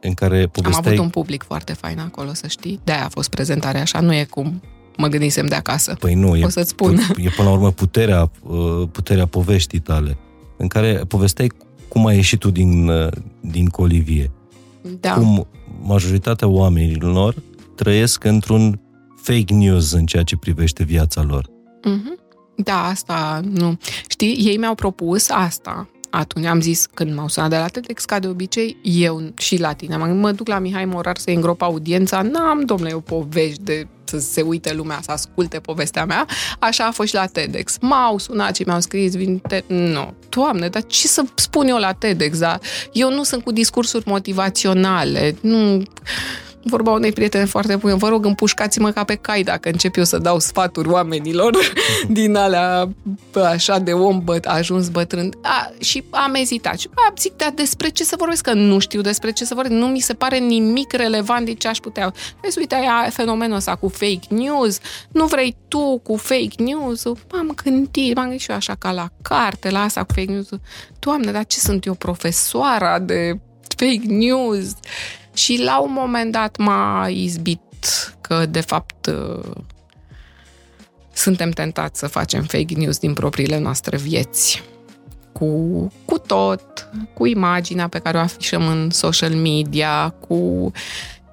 în 0.00 0.14
care 0.14 0.46
povesteai... 0.46 0.84
Am 0.84 0.92
avut 0.92 1.04
un 1.04 1.10
public 1.10 1.42
foarte 1.42 1.72
fain 1.72 1.98
acolo, 1.98 2.34
să 2.34 2.46
știi. 2.46 2.80
De-aia 2.84 3.04
a 3.04 3.08
fost 3.08 3.30
prezentarea 3.30 3.80
așa, 3.80 4.00
nu 4.00 4.14
e 4.14 4.24
cum 4.24 4.62
mă 4.96 5.06
gândisem 5.06 5.46
de 5.46 5.54
acasă. 5.54 5.94
Păi 5.94 6.14
nu, 6.14 6.30
o 6.30 6.36
e, 6.36 6.48
să-ți 6.48 6.68
spun. 6.68 6.98
e 7.16 7.28
până 7.36 7.48
la 7.48 7.54
urmă 7.54 7.72
puterea, 7.72 8.30
uh, 8.42 8.88
puterea 8.92 9.26
poveștii 9.26 9.78
tale, 9.78 10.16
în 10.58 10.66
care 10.66 11.02
povesteai 11.08 11.52
cum 11.88 12.06
ai 12.06 12.14
ieșit 12.14 12.38
tu 12.38 12.50
din, 12.50 12.88
uh, 12.88 13.08
din 13.40 13.66
colivie. 13.66 14.30
Da. 15.00 15.14
Cum 15.14 15.46
majoritatea 15.82 16.48
oamenilor 16.48 17.34
trăiesc 17.74 18.24
într-un 18.24 18.80
fake 19.22 19.54
news 19.54 19.92
în 19.92 20.06
ceea 20.06 20.22
ce 20.22 20.36
privește 20.36 20.84
viața 20.84 21.22
lor. 21.22 21.46
Mm-hmm. 21.46 22.18
Da, 22.56 22.84
asta 22.86 23.40
nu. 23.50 23.78
Știi, 24.08 24.34
ei 24.48 24.56
mi-au 24.56 24.74
propus 24.74 25.30
asta. 25.30 25.88
Atunci 26.10 26.46
am 26.46 26.60
zis, 26.60 26.86
când 26.94 27.14
m-au 27.14 27.28
sunat 27.28 27.50
de 27.50 27.56
la 27.56 27.66
TEDx, 27.66 28.04
ca 28.04 28.18
de 28.18 28.28
obicei, 28.28 28.76
eu 28.82 29.32
și 29.36 29.60
la 29.60 29.72
tine. 29.72 29.96
Mă 29.96 30.32
duc 30.32 30.48
la 30.48 30.58
Mihai 30.58 30.84
Morar 30.84 31.16
să 31.18 31.30
îngrop 31.30 31.62
audiența. 31.62 32.22
N-am, 32.22 32.60
domnule, 32.60 32.92
o 32.92 33.00
povești 33.00 33.62
de 33.62 33.86
să 34.04 34.18
se 34.18 34.40
uite 34.40 34.72
lumea, 34.72 34.98
să 35.02 35.10
asculte 35.10 35.58
povestea 35.58 36.04
mea. 36.04 36.26
Așa 36.58 36.86
a 36.86 36.90
fost 36.90 37.08
și 37.08 37.14
la 37.14 37.26
TEDx. 37.26 37.76
M-au 37.80 38.18
sunat 38.18 38.56
și 38.56 38.62
mi-au 38.62 38.80
scris, 38.80 39.14
vin 39.14 39.38
te... 39.38 39.62
Nu, 39.66 40.14
doamne, 40.28 40.68
dar 40.68 40.82
ce 40.82 41.06
să 41.06 41.24
spun 41.34 41.68
eu 41.68 41.76
la 41.76 41.92
TEDx? 41.92 42.38
Da? 42.38 42.58
Eu 42.92 43.10
nu 43.10 43.22
sunt 43.22 43.44
cu 43.44 43.52
discursuri 43.52 44.08
motivaționale, 44.08 45.36
nu 45.40 45.82
vorba 46.62 46.90
unei 46.90 47.12
prietene 47.12 47.44
foarte 47.44 47.76
bune, 47.76 47.94
vă 47.94 48.08
rog, 48.08 48.24
împușcați-mă 48.24 48.90
ca 48.90 49.04
pe 49.04 49.14
cai 49.14 49.42
dacă 49.42 49.68
încep 49.68 49.96
eu 49.96 50.04
să 50.04 50.18
dau 50.18 50.38
sfaturi 50.38 50.88
oamenilor 50.88 51.56
din 52.08 52.36
alea 52.36 52.88
așa 53.44 53.78
de 53.78 53.92
om 53.92 54.24
băt, 54.24 54.44
ajuns 54.44 54.88
bătrân. 54.88 55.32
A, 55.42 55.70
și 55.80 56.04
am 56.10 56.34
ezitat. 56.34 56.78
Și 56.78 56.88
a, 56.94 57.12
zic, 57.18 57.36
dar 57.36 57.52
despre 57.54 57.88
ce 57.88 58.04
să 58.04 58.14
vorbesc? 58.18 58.42
Că 58.42 58.52
nu 58.52 58.78
știu 58.78 59.00
despre 59.00 59.30
ce 59.30 59.44
să 59.44 59.54
vorbesc. 59.54 59.74
Nu 59.74 59.86
mi 59.86 60.00
se 60.00 60.14
pare 60.14 60.38
nimic 60.38 60.92
relevant 60.92 61.46
de 61.46 61.54
ce 61.54 61.68
aș 61.68 61.78
putea. 61.78 62.12
Vezi, 62.42 62.58
uite, 62.58 62.74
aia 62.74 63.08
fenomenul 63.10 63.56
ăsta 63.56 63.74
cu 63.74 63.88
fake 63.88 64.26
news. 64.28 64.78
Nu 65.12 65.26
vrei 65.26 65.56
tu 65.68 66.00
cu 66.02 66.16
fake 66.16 66.62
news? 66.62 67.04
M-am 67.04 67.54
gândit, 67.64 68.14
m-am 68.14 68.24
gândit 68.24 68.40
și 68.40 68.50
eu 68.50 68.56
așa 68.56 68.74
ca 68.78 68.92
la 68.92 69.08
carte, 69.22 69.70
la 69.70 69.82
asta 69.82 70.04
cu 70.04 70.12
fake 70.12 70.32
news. 70.32 70.48
Doamne, 70.98 71.32
dar 71.32 71.46
ce 71.46 71.58
sunt 71.58 71.86
eu, 71.86 71.94
profesoara 71.94 72.98
de 72.98 73.38
fake 73.76 74.06
news? 74.06 74.74
Și 75.38 75.62
la 75.62 75.80
un 75.80 75.92
moment 75.92 76.32
dat 76.32 76.56
m-a 76.56 77.08
izbit 77.08 77.60
că, 78.20 78.46
de 78.46 78.60
fapt, 78.60 79.06
uh, 79.06 79.54
suntem 81.12 81.50
tentați 81.50 81.98
să 81.98 82.06
facem 82.06 82.42
fake 82.42 82.74
news 82.74 82.98
din 82.98 83.12
propriile 83.12 83.58
noastre 83.58 83.96
vieți. 83.96 84.62
Cu, 85.32 85.46
cu 86.04 86.18
tot, 86.18 86.88
cu 87.14 87.26
imaginea 87.26 87.88
pe 87.88 87.98
care 87.98 88.16
o 88.16 88.20
afișăm 88.20 88.66
în 88.66 88.90
social 88.90 89.34
media, 89.34 90.14
cu 90.28 90.72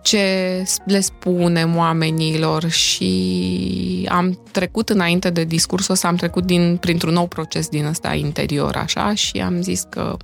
ce 0.02 0.64
le 0.86 1.00
spunem 1.00 1.76
oamenilor 1.76 2.70
și 2.70 4.08
am 4.10 4.40
trecut 4.52 4.90
înainte 4.90 5.30
de 5.30 5.44
discursul 5.44 5.94
ăsta, 5.94 6.08
am 6.08 6.16
trecut 6.16 6.46
din, 6.46 6.78
printr-un 6.78 7.14
nou 7.14 7.28
proces 7.28 7.68
din 7.68 7.86
ăsta 7.86 8.14
interior, 8.14 8.76
așa, 8.76 9.14
și 9.14 9.38
am 9.38 9.62
zis 9.62 9.84
că, 9.90 10.18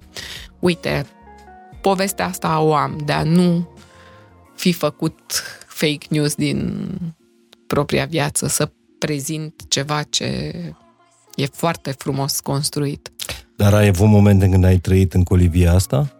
uite, 0.59 1.05
povestea 1.82 2.25
asta 2.25 2.59
o 2.59 2.73
am, 2.73 3.01
de 3.05 3.11
a 3.11 3.23
nu 3.23 3.69
fi 4.55 4.71
făcut 4.71 5.43
fake 5.67 6.05
news 6.09 6.36
din 6.36 6.88
propria 7.67 8.05
viață, 8.05 8.47
să 8.47 8.71
prezint 8.97 9.61
ceva 9.67 10.03
ce 10.03 10.25
e 11.36 11.45
foarte 11.45 11.91
frumos 11.91 12.39
construit. 12.39 13.11
Dar 13.55 13.73
ai 13.73 13.88
avut 13.88 14.07
momente 14.07 14.49
când 14.49 14.63
ai 14.63 14.77
trăit 14.77 15.13
în 15.13 15.23
colivia 15.23 15.73
asta? 15.73 16.15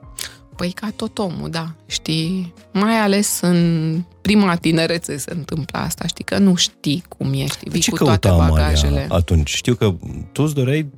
Păi 0.56 0.72
ca 0.72 0.92
tot 0.96 1.18
omul, 1.18 1.50
da, 1.50 1.76
știi, 1.86 2.54
mai 2.74 3.00
ales 3.00 3.40
în 3.42 4.04
prima 4.22 4.56
tinerețe 4.56 5.18
se 5.18 5.34
întâmplă 5.34 5.80
asta, 5.80 6.08
știi, 6.08 6.24
că 6.24 6.38
nu 6.38 6.56
știi 6.56 7.04
cum 7.18 7.34
ești, 7.34 7.70
vii 7.70 7.84
cu 7.90 7.96
toate 7.96 8.28
bagajele. 8.30 8.88
Amalia 8.88 9.16
atunci? 9.16 9.50
Știu 9.50 9.76
că 9.76 9.96
tu 10.32 10.44
îți 10.44 10.54
doreai 10.54 10.90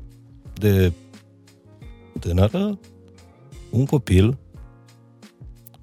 de 0.54 0.92
tânără 2.20 2.80
un 3.70 3.86
copil 3.86 4.38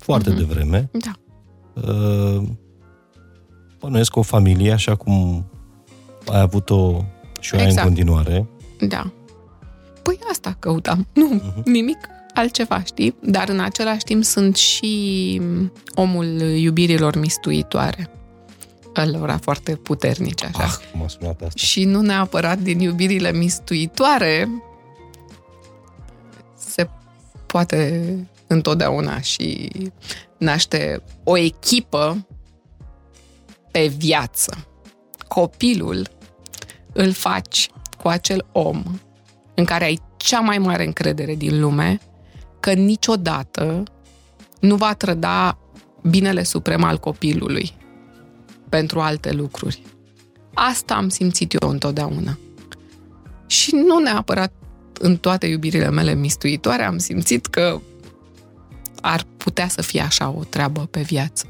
foarte 0.01 0.32
mm-hmm. 0.32 0.36
devreme. 0.36 0.90
Da. 0.92 1.12
Uh, 1.74 2.42
bănuiesc 3.78 4.16
o 4.16 4.22
familie, 4.22 4.72
așa 4.72 4.96
cum 4.96 5.46
ai 6.26 6.40
avut-o 6.40 7.05
și 7.40 7.55
o 7.55 7.57
exact. 7.57 7.61
ai 7.61 7.62
în 7.62 7.68
exact. 7.68 7.86
continuare. 7.86 8.48
Da. 8.80 9.12
Păi 10.03 10.18
asta 10.30 10.57
căutam. 10.59 11.07
Nu, 11.12 11.40
uh-huh. 11.40 11.62
nimic 11.64 11.98
altceva, 12.34 12.82
știi? 12.82 13.16
Dar 13.22 13.48
în 13.48 13.61
același 13.61 14.05
timp 14.05 14.24
sunt 14.24 14.57
și 14.57 15.40
omul 15.94 16.40
iubirilor 16.40 17.18
mistuitoare. 17.18 18.11
Alora 18.94 19.36
foarte 19.36 19.74
puternice, 19.76 20.46
așa. 20.46 20.64
Ah, 20.64 20.98
m-a 20.98 21.09
sunat 21.09 21.40
asta. 21.40 21.51
Și 21.55 21.84
nu 21.84 22.01
neapărat 22.01 22.59
din 22.59 22.80
iubirile 22.80 23.32
mistuitoare 23.32 24.48
se 26.57 26.88
poate 27.46 28.05
întotdeauna 28.53 29.20
și 29.20 29.70
naște 30.38 31.03
o 31.24 31.36
echipă 31.36 32.26
pe 33.70 33.86
viață. 33.86 34.66
Copilul 35.28 36.09
îl 36.92 37.12
faci 37.12 37.70
cu 38.03 38.09
acel 38.09 38.46
om 38.53 38.82
în 39.55 39.64
care 39.64 39.84
ai 39.84 40.01
cea 40.16 40.40
mai 40.40 40.59
mare 40.59 40.84
încredere 40.84 41.34
din 41.34 41.61
lume 41.61 42.01
că 42.61 42.72
niciodată 42.72 43.82
nu 44.61 44.76
va 44.76 44.94
trăda 44.94 45.59
binele 46.03 46.42
suprem 46.42 46.84
al 46.84 46.98
copilului 46.98 47.74
pentru 48.68 49.01
alte 49.01 49.32
lucruri. 49.32 49.82
Asta 50.55 50.94
am 50.94 51.09
simțit 51.09 51.62
eu 51.62 51.68
întotdeauna. 51.68 52.38
Și 53.46 53.74
nu 53.74 53.98
neapărat 53.98 54.53
în 54.98 55.16
toate 55.16 55.46
iubirile 55.46 55.90
mele 55.90 56.14
mistuitoare 56.14 56.82
am 56.82 56.98
simțit 56.98 57.46
că 57.46 57.80
ar 59.01 59.24
putea 59.36 59.68
să 59.68 59.82
fie 59.82 60.01
așa 60.01 60.34
o 60.38 60.44
treabă 60.44 60.80
pe 60.90 61.01
viață. 61.01 61.46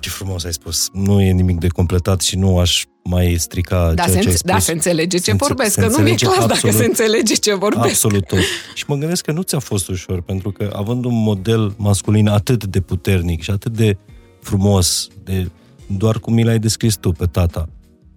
Ce 0.00 0.08
frumos 0.08 0.44
ai 0.44 0.52
spus. 0.52 0.88
Nu 0.92 1.20
e 1.20 1.30
nimic 1.30 1.58
de 1.58 1.68
completat 1.68 2.20
și 2.20 2.36
nu 2.36 2.58
aș 2.58 2.84
mai 3.04 3.36
strica 3.38 3.92
da, 3.94 4.02
ceea 4.02 4.16
se, 4.16 4.22
ce 4.22 4.28
ai 4.28 4.34
spus. 4.34 4.50
Da, 4.50 4.58
se 4.58 4.72
înțelege 4.72 5.16
ce 5.16 5.22
se 5.22 5.32
vorbesc, 5.32 5.72
se 5.72 5.80
că 5.80 5.86
nu 5.86 5.98
mi-e 5.98 6.14
clar 6.14 6.32
absolut, 6.32 6.62
dacă 6.62 6.76
se 6.76 6.84
înțelege 6.84 7.34
ce 7.34 7.54
vorbesc. 7.54 7.84
Absolut 7.84 8.26
tot. 8.26 8.38
Și 8.74 8.84
mă 8.86 8.96
gândesc 8.96 9.24
că 9.24 9.32
nu 9.32 9.42
ți-a 9.42 9.58
fost 9.58 9.88
ușor, 9.88 10.20
pentru 10.20 10.50
că 10.50 10.72
având 10.76 11.04
un 11.04 11.22
model 11.22 11.74
masculin 11.76 12.28
atât 12.28 12.64
de 12.64 12.80
puternic 12.80 13.42
și 13.42 13.50
atât 13.50 13.72
de 13.72 13.96
frumos, 14.42 15.08
de 15.24 15.50
doar 15.86 16.18
cum 16.18 16.34
mi 16.34 16.44
l-ai 16.44 16.58
descris 16.58 16.94
tu 16.94 17.12
pe 17.12 17.26
tata, 17.26 17.68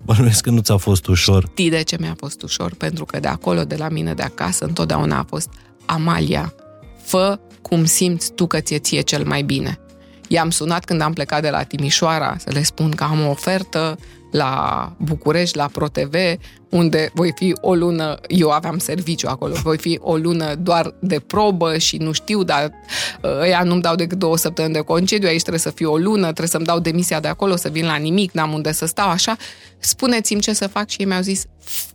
bănuiesc 0.03 0.43
că 0.43 0.49
nu 0.49 0.59
ți-a 0.59 0.77
fost 0.77 1.07
ușor. 1.07 1.47
Știi 1.51 1.69
de 1.69 1.81
ce 1.81 1.97
mi-a 1.99 2.15
fost 2.17 2.41
ușor? 2.41 2.75
Pentru 2.75 3.05
că 3.05 3.19
de 3.19 3.27
acolo, 3.27 3.63
de 3.63 3.75
la 3.75 3.89
mine, 3.89 4.13
de 4.13 4.23
acasă, 4.23 4.65
întotdeauna 4.65 5.17
a 5.17 5.23
fost 5.23 5.49
Amalia, 5.85 6.53
fă 7.03 7.39
cum 7.61 7.85
simți 7.85 8.31
tu 8.31 8.47
că 8.47 8.59
ți-e 8.59 8.79
ție 8.79 9.01
cel 9.01 9.25
mai 9.25 9.41
bine. 9.41 9.79
I-am 10.27 10.49
sunat 10.49 10.85
când 10.85 11.01
am 11.01 11.13
plecat 11.13 11.41
de 11.41 11.49
la 11.49 11.63
Timișoara 11.63 12.35
să 12.37 12.49
le 12.51 12.63
spun 12.63 12.91
că 12.91 13.03
am 13.03 13.25
o 13.25 13.29
ofertă 13.29 13.97
la 14.33 14.91
București, 14.97 15.57
la 15.57 15.69
ProTV, 15.71 16.15
unde 16.69 17.11
voi 17.13 17.31
fi 17.35 17.55
o 17.61 17.75
lună, 17.75 18.19
eu 18.27 18.49
aveam 18.49 18.77
serviciu 18.77 19.27
acolo, 19.27 19.53
voi 19.63 19.77
fi 19.77 19.99
o 20.01 20.15
lună 20.17 20.55
doar 20.55 20.93
de 20.99 21.19
probă 21.19 21.77
și 21.77 21.97
nu 21.97 22.11
știu, 22.11 22.43
dar 22.43 22.71
uh, 23.21 23.39
ăia 23.39 23.63
nu-mi 23.63 23.81
dau 23.81 23.95
decât 23.95 24.17
două 24.17 24.37
săptămâni 24.37 24.73
de 24.73 24.79
concediu, 24.79 25.27
aici 25.27 25.39
trebuie 25.39 25.59
să 25.59 25.69
fiu 25.69 25.91
o 25.91 25.97
lună, 25.97 26.23
trebuie 26.23 26.47
să-mi 26.47 26.65
dau 26.65 26.79
demisia 26.79 27.19
de 27.19 27.27
acolo, 27.27 27.55
să 27.55 27.69
vin 27.69 27.85
la 27.85 27.95
nimic, 27.95 28.31
n-am 28.31 28.53
unde 28.53 28.71
să 28.71 28.85
stau, 28.85 29.09
așa. 29.09 29.37
Spuneți-mi 29.79 30.41
ce 30.41 30.53
să 30.53 30.67
fac 30.67 30.89
și 30.89 30.99
ei 30.99 31.05
mi-au 31.07 31.21
zis, 31.21 31.45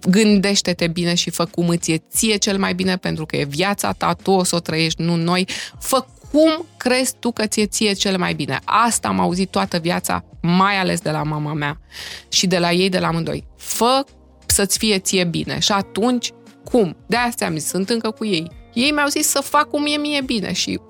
gândește-te 0.08 0.86
bine 0.86 1.14
și 1.14 1.30
fă 1.30 1.44
cum 1.44 1.68
îți 1.68 1.90
e 1.90 2.02
ție 2.10 2.36
cel 2.36 2.58
mai 2.58 2.74
bine, 2.74 2.96
pentru 2.96 3.26
că 3.26 3.36
e 3.36 3.44
viața 3.44 3.92
ta, 3.92 4.16
tu 4.22 4.30
o 4.30 4.44
să 4.44 4.56
o 4.56 4.60
trăiești, 4.60 5.02
nu 5.02 5.16
noi. 5.16 5.48
Fă 5.80 6.04
cum 6.30 6.66
crezi 6.76 7.14
tu 7.18 7.30
că 7.30 7.46
ție 7.46 7.66
ție 7.66 7.92
cel 7.92 8.18
mai 8.18 8.34
bine? 8.34 8.60
Asta 8.64 9.08
am 9.08 9.20
auzit 9.20 9.50
toată 9.50 9.78
viața, 9.78 10.24
mai 10.56 10.78
ales 10.78 11.00
de 11.00 11.10
la 11.10 11.22
mama 11.22 11.52
mea 11.52 11.80
și 12.28 12.46
de 12.46 12.58
la 12.58 12.72
ei, 12.72 12.88
de 12.88 12.98
la 12.98 13.06
amândoi. 13.06 13.46
Fă 13.56 14.04
să-ți 14.46 14.78
fie 14.78 14.98
ție 14.98 15.24
bine. 15.24 15.58
Și 15.58 15.72
atunci, 15.72 16.32
cum? 16.64 16.96
De 17.06 17.16
asta 17.16 17.44
am 17.44 17.56
zis, 17.56 17.68
sunt 17.68 17.90
încă 17.90 18.10
cu 18.10 18.24
ei. 18.24 18.50
Ei 18.72 18.90
mi-au 18.90 19.08
zis 19.08 19.26
să 19.26 19.40
fac 19.44 19.68
cum 19.68 19.86
e 19.86 19.96
mie 19.96 20.22
bine 20.22 20.52
și 20.52 20.80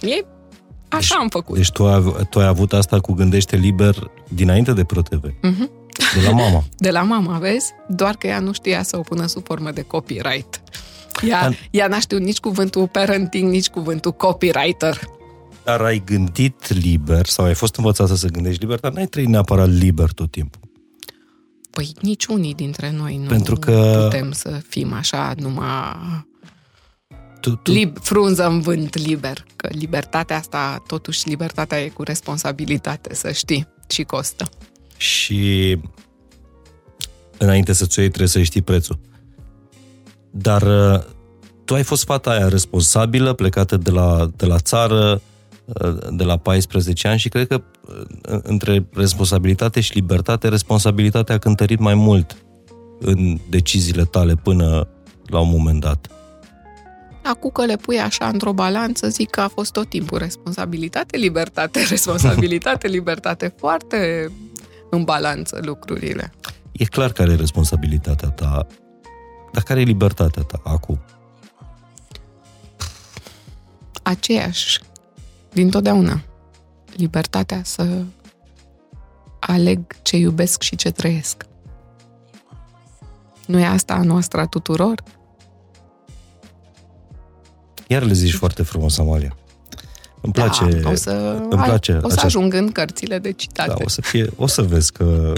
ei 0.00 0.26
Așa 0.88 1.14
deci, 1.14 1.20
am 1.20 1.28
făcut. 1.28 1.56
Deci 1.56 1.70
tu 1.70 1.86
ai, 1.86 2.26
tu 2.30 2.38
ai 2.38 2.46
avut 2.46 2.72
asta 2.72 3.00
cu 3.00 3.12
Gândește 3.12 3.56
Liber 3.56 4.10
dinainte 4.28 4.72
de 4.72 4.84
ProTV. 4.84 5.24
Mm-hmm. 5.24 5.68
De 6.14 6.20
la 6.24 6.30
mama. 6.30 6.64
De 6.76 6.90
la 6.90 7.02
mama, 7.02 7.38
vezi? 7.38 7.72
Doar 7.88 8.14
că 8.14 8.26
ea 8.26 8.38
nu 8.38 8.52
știa 8.52 8.82
să 8.82 8.98
o 8.98 9.00
pună 9.00 9.26
sub 9.26 9.44
formă 9.44 9.70
de 9.70 9.82
copyright. 9.82 10.60
Ea, 11.28 11.40
Dar... 11.40 11.54
ea 11.70 11.86
n-a 11.86 11.98
știut 11.98 12.20
nici 12.20 12.38
cuvântul 12.38 12.88
parenting, 12.88 13.50
nici 13.50 13.68
cuvântul 13.68 14.12
copywriter. 14.12 15.00
Dar 15.68 15.80
ai 15.80 16.02
gândit 16.04 16.68
liber 16.68 17.26
sau 17.26 17.44
ai 17.44 17.54
fost 17.54 17.76
învățată 17.76 18.14
să 18.14 18.28
gândești 18.28 18.60
liber, 18.60 18.80
dar 18.80 18.92
n-ai 18.92 19.06
trăit 19.06 19.28
neapărat 19.28 19.68
liber 19.68 20.12
tot 20.12 20.30
timpul. 20.30 20.60
Păi 21.70 21.92
nici 22.00 22.26
unii 22.26 22.54
dintre 22.54 22.90
noi 22.90 23.16
nu 23.16 23.28
Pentru 23.28 23.54
că... 23.54 24.00
putem 24.02 24.32
să 24.32 24.60
fim 24.68 24.92
așa 24.92 25.34
numai 25.36 26.26
tu, 27.40 27.50
tu... 27.50 27.72
Lib, 27.72 27.98
frunză 28.00 28.46
în 28.46 28.60
vânt 28.60 28.96
liber. 28.96 29.44
Că 29.56 29.68
libertatea 29.72 30.36
asta, 30.36 30.82
totuși 30.86 31.28
libertatea 31.28 31.82
e 31.82 31.88
cu 31.88 32.02
responsabilitate, 32.02 33.14
să 33.14 33.32
știi, 33.32 33.68
și 33.88 34.02
costă. 34.02 34.48
Și 34.96 35.78
înainte 37.38 37.72
să-ți 37.72 37.98
o 37.98 38.00
iei, 38.00 38.10
trebuie 38.10 38.30
să 38.30 38.42
știi 38.42 38.62
prețul. 38.62 38.98
Dar 40.30 40.62
uh, 40.62 41.02
tu 41.64 41.74
ai 41.74 41.82
fost 41.82 42.04
fata 42.04 42.30
aia 42.30 42.48
responsabilă, 42.48 43.32
plecată 43.32 43.76
de 43.76 43.90
la, 43.90 44.30
de 44.36 44.46
la 44.46 44.58
țară, 44.58 45.12
uh, 45.12 45.20
de 46.10 46.24
la 46.24 46.36
14 46.36 47.08
ani 47.08 47.18
și 47.18 47.28
cred 47.28 47.46
că 47.46 47.62
uh, 47.86 48.38
între 48.42 48.88
responsabilitate 48.94 49.80
și 49.80 49.94
libertate, 49.94 50.48
responsabilitatea 50.48 51.34
a 51.34 51.38
cântărit 51.38 51.78
mai 51.78 51.94
mult 51.94 52.36
în 53.00 53.38
deciziile 53.48 54.04
tale 54.04 54.34
până 54.34 54.88
la 55.26 55.40
un 55.40 55.48
moment 55.50 55.80
dat. 55.80 56.08
Acum 57.22 57.50
că 57.50 57.64
le 57.64 57.76
pui 57.76 57.98
așa 57.98 58.28
într-o 58.28 58.52
balanță, 58.52 59.08
zic 59.08 59.30
că 59.30 59.40
a 59.40 59.48
fost 59.48 59.72
tot 59.72 59.88
timpul 59.88 60.18
responsabilitate, 60.18 61.16
libertate, 61.16 61.80
responsabilitate, 61.90 62.88
libertate, 62.88 63.54
foarte 63.56 64.32
în 64.90 65.04
balanță 65.04 65.58
lucrurile. 65.62 66.32
E 66.72 66.84
clar 66.84 67.12
care 67.12 67.32
e 67.32 67.34
responsabilitatea 67.34 68.28
ta 68.28 68.66
dar 69.52 69.62
care 69.62 69.80
e 69.80 69.84
libertatea 69.84 70.42
ta 70.42 70.60
acum? 70.64 71.00
Aceeași 74.02 74.80
din 75.52 75.70
totdeauna. 75.70 76.20
Libertatea 76.96 77.60
să 77.64 78.02
aleg 79.40 79.80
ce 80.02 80.16
iubesc 80.16 80.62
și 80.62 80.76
ce 80.76 80.90
trăiesc. 80.90 81.46
Nu 83.46 83.58
e 83.58 83.66
asta 83.66 83.94
a 83.94 84.02
noastră 84.02 84.40
a 84.40 84.46
tuturor? 84.46 85.02
Iar 87.86 88.02
le 88.02 88.12
zici 88.12 88.34
foarte 88.34 88.62
frumos, 88.62 88.98
Amalia. 88.98 89.36
Îmi 90.20 90.32
place. 90.32 90.64
Da, 90.64 90.90
o 90.90 90.94
să, 90.94 91.10
îmi 91.50 91.62
place 91.62 91.92
o 91.92 91.98
să 91.98 92.04
această- 92.06 92.24
ajung 92.26 92.54
în 92.54 92.72
cărțile 92.72 93.18
de 93.18 93.32
citate. 93.32 93.68
Da, 93.68 93.84
o 93.84 93.88
să 93.88 94.00
fie, 94.00 94.30
o 94.36 94.46
să 94.46 94.62
vezi 94.62 94.92
că 94.92 95.32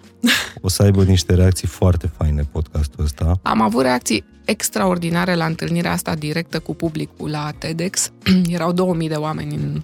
o 0.60 0.68
să 0.68 0.82
aibă 0.82 1.04
niște 1.04 1.34
reacții 1.34 1.68
foarte 1.68 2.06
faine 2.16 2.42
podcastul 2.42 3.04
ăsta. 3.04 3.38
Am 3.42 3.60
avut 3.60 3.82
reacții 3.82 4.24
extraordinare 4.44 5.34
la 5.34 5.46
întâlnirea 5.46 5.92
asta 5.92 6.14
directă 6.14 6.58
cu 6.58 6.74
publicul 6.74 7.30
la 7.30 7.50
TEDx. 7.58 8.10
Erau 8.48 8.72
2000 8.72 9.08
de 9.08 9.14
oameni 9.14 9.54
în 9.54 9.82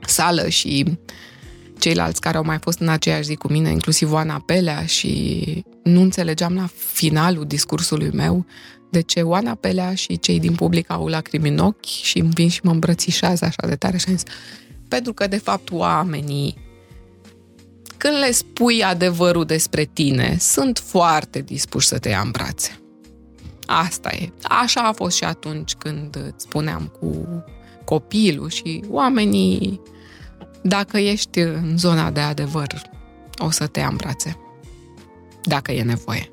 sală 0.00 0.48
și 0.48 0.98
ceilalți 1.78 2.20
care 2.20 2.36
au 2.36 2.44
mai 2.44 2.58
fost 2.58 2.78
în 2.78 2.88
aceeași 2.88 3.24
zi 3.24 3.34
cu 3.34 3.48
mine, 3.48 3.70
inclusiv 3.70 4.12
Oana 4.12 4.42
Pelea 4.46 4.86
și 4.86 5.64
nu 5.82 6.00
înțelegeam 6.00 6.54
la 6.54 6.68
finalul 6.92 7.44
discursului 7.44 8.10
meu 8.12 8.46
de 8.90 9.00
ce 9.00 9.20
Oana 9.20 9.54
Pelea 9.54 9.94
și 9.94 10.18
cei 10.18 10.40
din 10.40 10.54
public 10.54 10.90
au 10.90 11.06
lacrimi 11.06 11.48
în 11.48 11.58
ochi 11.58 11.84
și 11.84 12.18
îmi 12.18 12.30
vin 12.34 12.48
și 12.48 12.60
mă 12.62 12.70
îmbrățișează 12.70 13.44
așa 13.44 13.66
de 13.66 13.76
tare 13.76 13.96
și 13.96 14.04
am 14.08 14.14
zis, 14.14 14.24
pentru 14.88 15.12
că 15.12 15.26
de 15.26 15.36
fapt 15.36 15.70
oamenii 15.70 16.68
când 17.96 18.18
le 18.18 18.30
spui 18.30 18.82
adevărul 18.82 19.44
despre 19.44 19.84
tine, 19.84 20.36
sunt 20.38 20.78
foarte 20.78 21.40
dispuși 21.40 21.86
să 21.86 21.98
te 21.98 22.08
ia 22.08 22.20
în 22.20 22.30
brațe. 22.30 22.79
Asta 23.72 24.10
e. 24.12 24.32
Așa 24.42 24.80
a 24.80 24.92
fost 24.92 25.16
și 25.16 25.24
atunci 25.24 25.74
când 25.74 26.16
îți 26.16 26.44
spuneam 26.44 26.92
cu 27.00 27.26
copilul 27.84 28.48
și 28.48 28.84
oamenii, 28.88 29.80
dacă 30.62 30.98
ești 30.98 31.38
în 31.38 31.78
zona 31.78 32.10
de 32.10 32.20
adevăr, 32.20 32.66
o 33.38 33.50
să 33.50 33.66
te 33.66 33.80
ia 33.80 33.88
în 33.88 33.96
brațe. 33.96 34.38
Dacă 35.42 35.72
e 35.72 35.82
nevoie. 35.82 36.30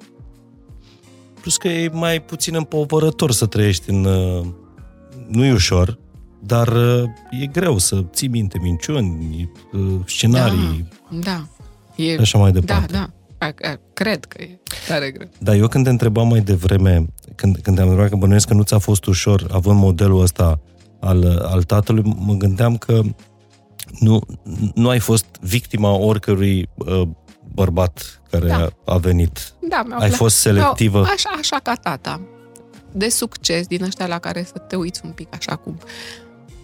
Plus 1.41 1.57
că 1.57 1.67
e 1.67 1.89
mai 1.93 2.21
puțin 2.21 2.55
împovărător 2.55 3.31
să 3.31 3.45
trăiești 3.45 3.89
în... 3.89 4.03
uh, 4.05 4.45
Nu 5.27 5.45
e 5.45 5.53
ușor, 5.53 5.99
dar 6.39 6.67
uh, 6.67 7.03
e 7.41 7.45
greu 7.45 7.77
să 7.77 8.05
ții 8.13 8.27
minte 8.27 8.57
minciuni, 8.61 9.49
uh, 9.71 9.99
scenarii, 10.05 10.87
Da. 11.09 11.47
E, 11.95 12.13
și 12.13 12.19
așa 12.19 12.37
mai 12.37 12.51
da, 12.51 12.59
departe. 12.59 12.91
da. 12.91 13.09
A- 13.37 13.45
a- 13.61 13.79
Cred 13.93 14.25
că 14.25 14.41
e 14.41 14.59
tare 14.87 15.11
greu. 15.11 15.27
Dar 15.39 15.55
eu 15.55 15.67
când 15.67 15.83
te 15.83 15.89
întrebam 15.89 16.27
mai 16.27 16.39
devreme, 16.39 17.05
când, 17.35 17.57
când 17.61 17.75
te-am 17.75 17.87
întrebat 17.87 18.11
că 18.11 18.17
bănuiesc 18.17 18.47
că 18.47 18.53
nu 18.53 18.63
ți-a 18.63 18.77
fost 18.77 19.05
ușor, 19.05 19.47
având 19.51 19.79
modelul 19.79 20.21
ăsta 20.21 20.59
al, 20.99 21.37
al 21.51 21.63
tatălui, 21.63 22.15
mă 22.17 22.33
gândeam 22.33 22.77
că 22.77 23.01
nu, 23.99 24.21
nu 24.73 24.89
ai 24.89 24.99
fost 24.99 25.25
victima 25.41 25.91
oricărui 25.91 26.69
uh, 26.75 27.01
bărbat 27.53 28.21
care 28.31 28.47
Da. 28.47 28.55
a, 28.85 28.93
a 28.93 28.97
venit. 28.97 29.53
Da, 29.69 29.83
mi-au 29.85 29.91
Ai 29.99 30.07
plăcut. 30.07 30.15
fost 30.15 30.35
selectivă? 30.37 30.99
Mi-au- 30.99 31.11
Așa, 31.13 31.29
așa 31.39 31.59
ca 31.63 31.73
tata. 31.75 32.21
De 32.91 33.09
succes, 33.09 33.67
din 33.67 33.83
ăștia 33.83 34.07
la 34.07 34.19
care 34.19 34.43
să 34.43 34.57
te 34.57 34.75
uiți 34.75 35.01
un 35.03 35.11
pic 35.11 35.27
așa 35.35 35.55
cu... 35.55 35.77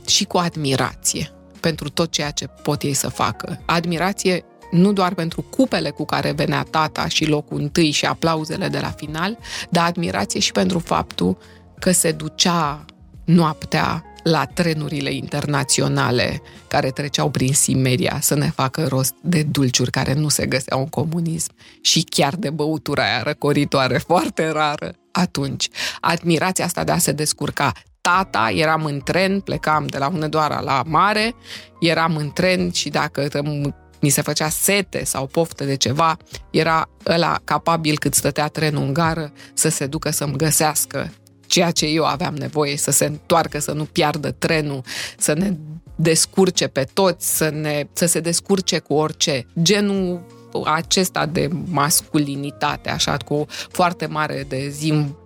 și 0.07 0.26
cu 0.26 0.38
admirație 0.38 1.30
pentru 1.59 1.89
tot 1.89 2.11
ceea 2.11 2.32
ce 2.32 2.47
pot 2.47 2.82
ei 2.82 2.93
să 2.93 3.09
facă. 3.09 3.59
Admirație 3.65 4.43
nu 4.74 4.93
doar 4.93 5.13
pentru 5.13 5.41
cupele 5.41 5.89
cu 5.89 6.05
care 6.05 6.32
venea 6.32 6.63
tata 6.69 7.07
și 7.07 7.26
locul 7.26 7.59
întâi 7.59 7.91
și 7.91 8.05
aplauzele 8.05 8.67
de 8.67 8.80
la 8.80 8.89
final, 8.89 9.38
dar 9.69 9.86
admirație 9.86 10.39
și 10.39 10.51
pentru 10.51 10.80
faptul 10.80 11.38
că 11.80 11.91
se 11.91 12.11
ducea 12.11 12.86
noaptea 13.26 14.03
la 14.24 14.45
trenurile 14.45 15.13
internaționale 15.13 16.41
care 16.67 16.89
treceau 16.89 17.30
prin 17.30 17.53
Simeria 17.53 18.17
să 18.21 18.36
ne 18.36 18.49
facă 18.49 18.86
rost 18.88 19.13
de 19.21 19.43
dulciuri 19.43 19.91
care 19.91 20.13
nu 20.13 20.30
se 20.30 20.45
găseau 20.45 20.80
în 20.80 20.88
comunism 20.88 21.51
și 21.82 22.01
chiar 22.09 22.36
de 22.36 22.49
băutura 22.49 23.03
aia 23.03 23.21
răcoritoare 23.24 23.97
foarte 23.97 24.49
rară 24.49 24.93
atunci. 25.11 25.69
Admirația 25.99 26.65
asta 26.65 26.84
de 26.84 26.91
a 26.91 26.97
se 26.97 27.11
descurca. 27.11 27.71
Tata, 28.01 28.51
eram 28.55 28.86
în 28.86 29.01
tren, 29.03 29.39
plecam 29.39 29.86
de 29.86 29.97
la 29.97 30.09
Hunedoara 30.09 30.59
la 30.59 30.84
mare, 30.86 31.36
eram 31.80 32.15
în 32.15 32.32
tren 32.32 32.71
și 32.71 32.89
dacă 32.89 33.28
răm- 33.28 33.82
mi 34.04 34.10
se 34.10 34.22
făcea 34.22 34.49
sete 34.49 35.04
sau 35.04 35.28
poftă 35.28 35.64
de 35.64 35.76
ceva, 35.76 36.18
era 36.51 36.89
ăla 37.06 37.39
capabil 37.43 37.97
cât 37.97 38.14
stătea 38.14 38.47
trenul 38.47 38.84
în 38.84 38.93
gară 38.93 39.32
să 39.54 39.70
se 39.70 39.86
ducă 39.86 40.10
să-mi 40.10 40.38
găsească 40.38 41.12
ceea 41.45 41.72
ce 41.72 41.86
eu 41.86 42.06
aveam 42.06 42.36
nevoie, 42.36 42.78
să 42.78 42.91
se 42.91 43.06
întoarcă, 43.06 43.60
să 43.60 43.72
nu 43.72 43.84
piardă 43.84 44.32
trenul, 44.32 44.82
să 45.18 45.34
ne 45.34 45.54
descurce 45.95 46.68
pe 46.68 46.88
toți, 46.93 47.38
să, 47.38 47.49
ne, 47.49 47.88
să 47.93 48.06
se 48.06 48.20
descurce 48.20 48.80
cu 48.80 48.93
orice. 48.93 49.45
Genul 49.62 50.26
acesta 50.64 51.26
de 51.26 51.49
masculinitate, 51.66 52.89
așa, 52.89 53.18
cu 53.18 53.34
o 53.34 53.45
foarte 53.47 54.06
mare 54.06 54.45
dezim, 54.47 55.18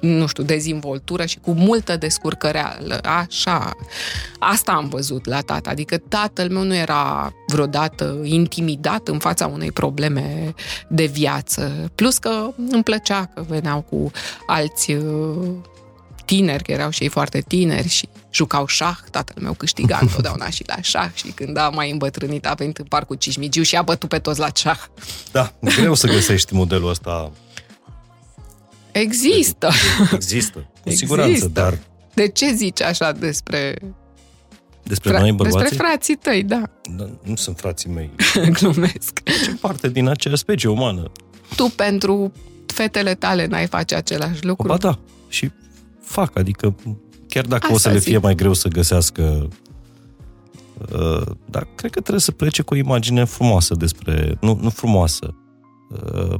nu 0.00 0.26
știu, 0.26 0.42
dezvoltură 0.42 1.24
și 1.24 1.38
cu 1.38 1.50
multă 1.52 1.96
descurcăreală. 1.96 3.00
Așa. 3.02 3.76
Asta 4.38 4.72
am 4.72 4.88
văzut 4.88 5.26
la 5.26 5.40
tata. 5.40 5.70
Adică 5.70 5.98
tatăl 5.98 6.50
meu 6.50 6.62
nu 6.62 6.74
era 6.74 7.32
vreodată 7.46 8.20
intimidat 8.22 9.08
în 9.08 9.18
fața 9.18 9.46
unei 9.46 9.72
probleme 9.72 10.54
de 10.88 11.04
viață. 11.04 11.90
Plus 11.94 12.18
că 12.18 12.50
îmi 12.70 12.82
plăcea 12.82 13.30
că 13.34 13.44
veneau 13.48 13.80
cu 13.80 14.10
alți 14.46 14.92
uh, 14.92 15.48
tineri, 16.24 16.62
că 16.62 16.72
erau 16.72 16.90
și 16.90 17.02
ei 17.02 17.08
foarte 17.08 17.44
tineri 17.48 17.88
și 17.88 18.08
jucau 18.30 18.66
șah. 18.66 18.96
Tatăl 19.10 19.42
meu 19.42 19.52
câștiga 19.52 19.98
întotdeauna 20.02 20.50
și 20.50 20.62
la 20.66 20.76
șah 20.80 21.10
și 21.14 21.26
când 21.26 21.56
a 21.56 21.68
mai 21.68 21.90
îmbătrânit 21.90 22.46
a 22.46 22.54
venit 22.54 22.78
în 22.78 22.84
parcul 22.84 23.16
Cismigiu 23.16 23.62
și 23.62 23.76
a 23.76 23.82
bătut 23.82 24.08
pe 24.08 24.18
toți 24.18 24.38
la 24.38 24.48
șah. 24.54 24.78
Da, 25.32 25.52
greu 25.60 25.94
să 25.94 26.06
găsești 26.06 26.54
modelul 26.54 26.88
ăsta. 26.88 27.32
Există! 29.00 29.68
Există, 30.12 30.58
cu 30.58 30.88
Există. 30.88 31.06
siguranță, 31.06 31.48
dar 31.48 31.78
De 32.14 32.28
ce 32.28 32.52
zici 32.54 32.82
așa 32.82 33.12
despre, 33.12 33.78
despre 34.82 35.10
fra- 35.16 35.20
noi 35.20 35.32
despre 35.32 35.50
bărbații, 35.50 35.76
frații 35.76 36.16
tăi? 36.16 36.42
Da, 36.42 36.62
da, 36.96 37.04
nu 37.22 37.36
sunt 37.36 37.58
frații 37.58 37.90
mei. 37.90 38.10
glumesc. 38.60 39.22
Ce 39.22 39.54
parte 39.60 39.88
din 39.88 40.08
aceeași 40.08 40.40
specie 40.40 40.68
umană. 40.68 41.10
Tu 41.56 41.64
pentru 41.76 42.32
fetele 42.66 43.14
tale 43.14 43.46
n-ai 43.46 43.66
face 43.66 43.94
același 43.94 44.44
lucru? 44.44 44.66
Ba 44.68 44.76
da, 44.76 44.98
și 45.28 45.50
fac, 46.02 46.38
adică 46.38 46.76
chiar 47.28 47.44
dacă 47.44 47.66
o 47.70 47.74
Asta 47.74 47.88
să 47.88 47.94
le 47.94 47.98
zic. 48.00 48.08
fie 48.08 48.18
mai 48.18 48.34
greu 48.34 48.52
să 48.52 48.68
găsească 48.68 49.48
uh, 50.92 51.26
dar 51.50 51.68
cred 51.74 51.90
că 51.90 52.00
trebuie 52.00 52.20
să 52.20 52.32
plece 52.32 52.62
cu 52.62 52.74
o 52.74 52.76
imagine 52.76 53.24
frumoasă 53.24 53.74
despre, 53.74 54.36
nu, 54.40 54.58
nu 54.62 54.70
frumoasă, 54.70 55.34
uh, 56.14 56.34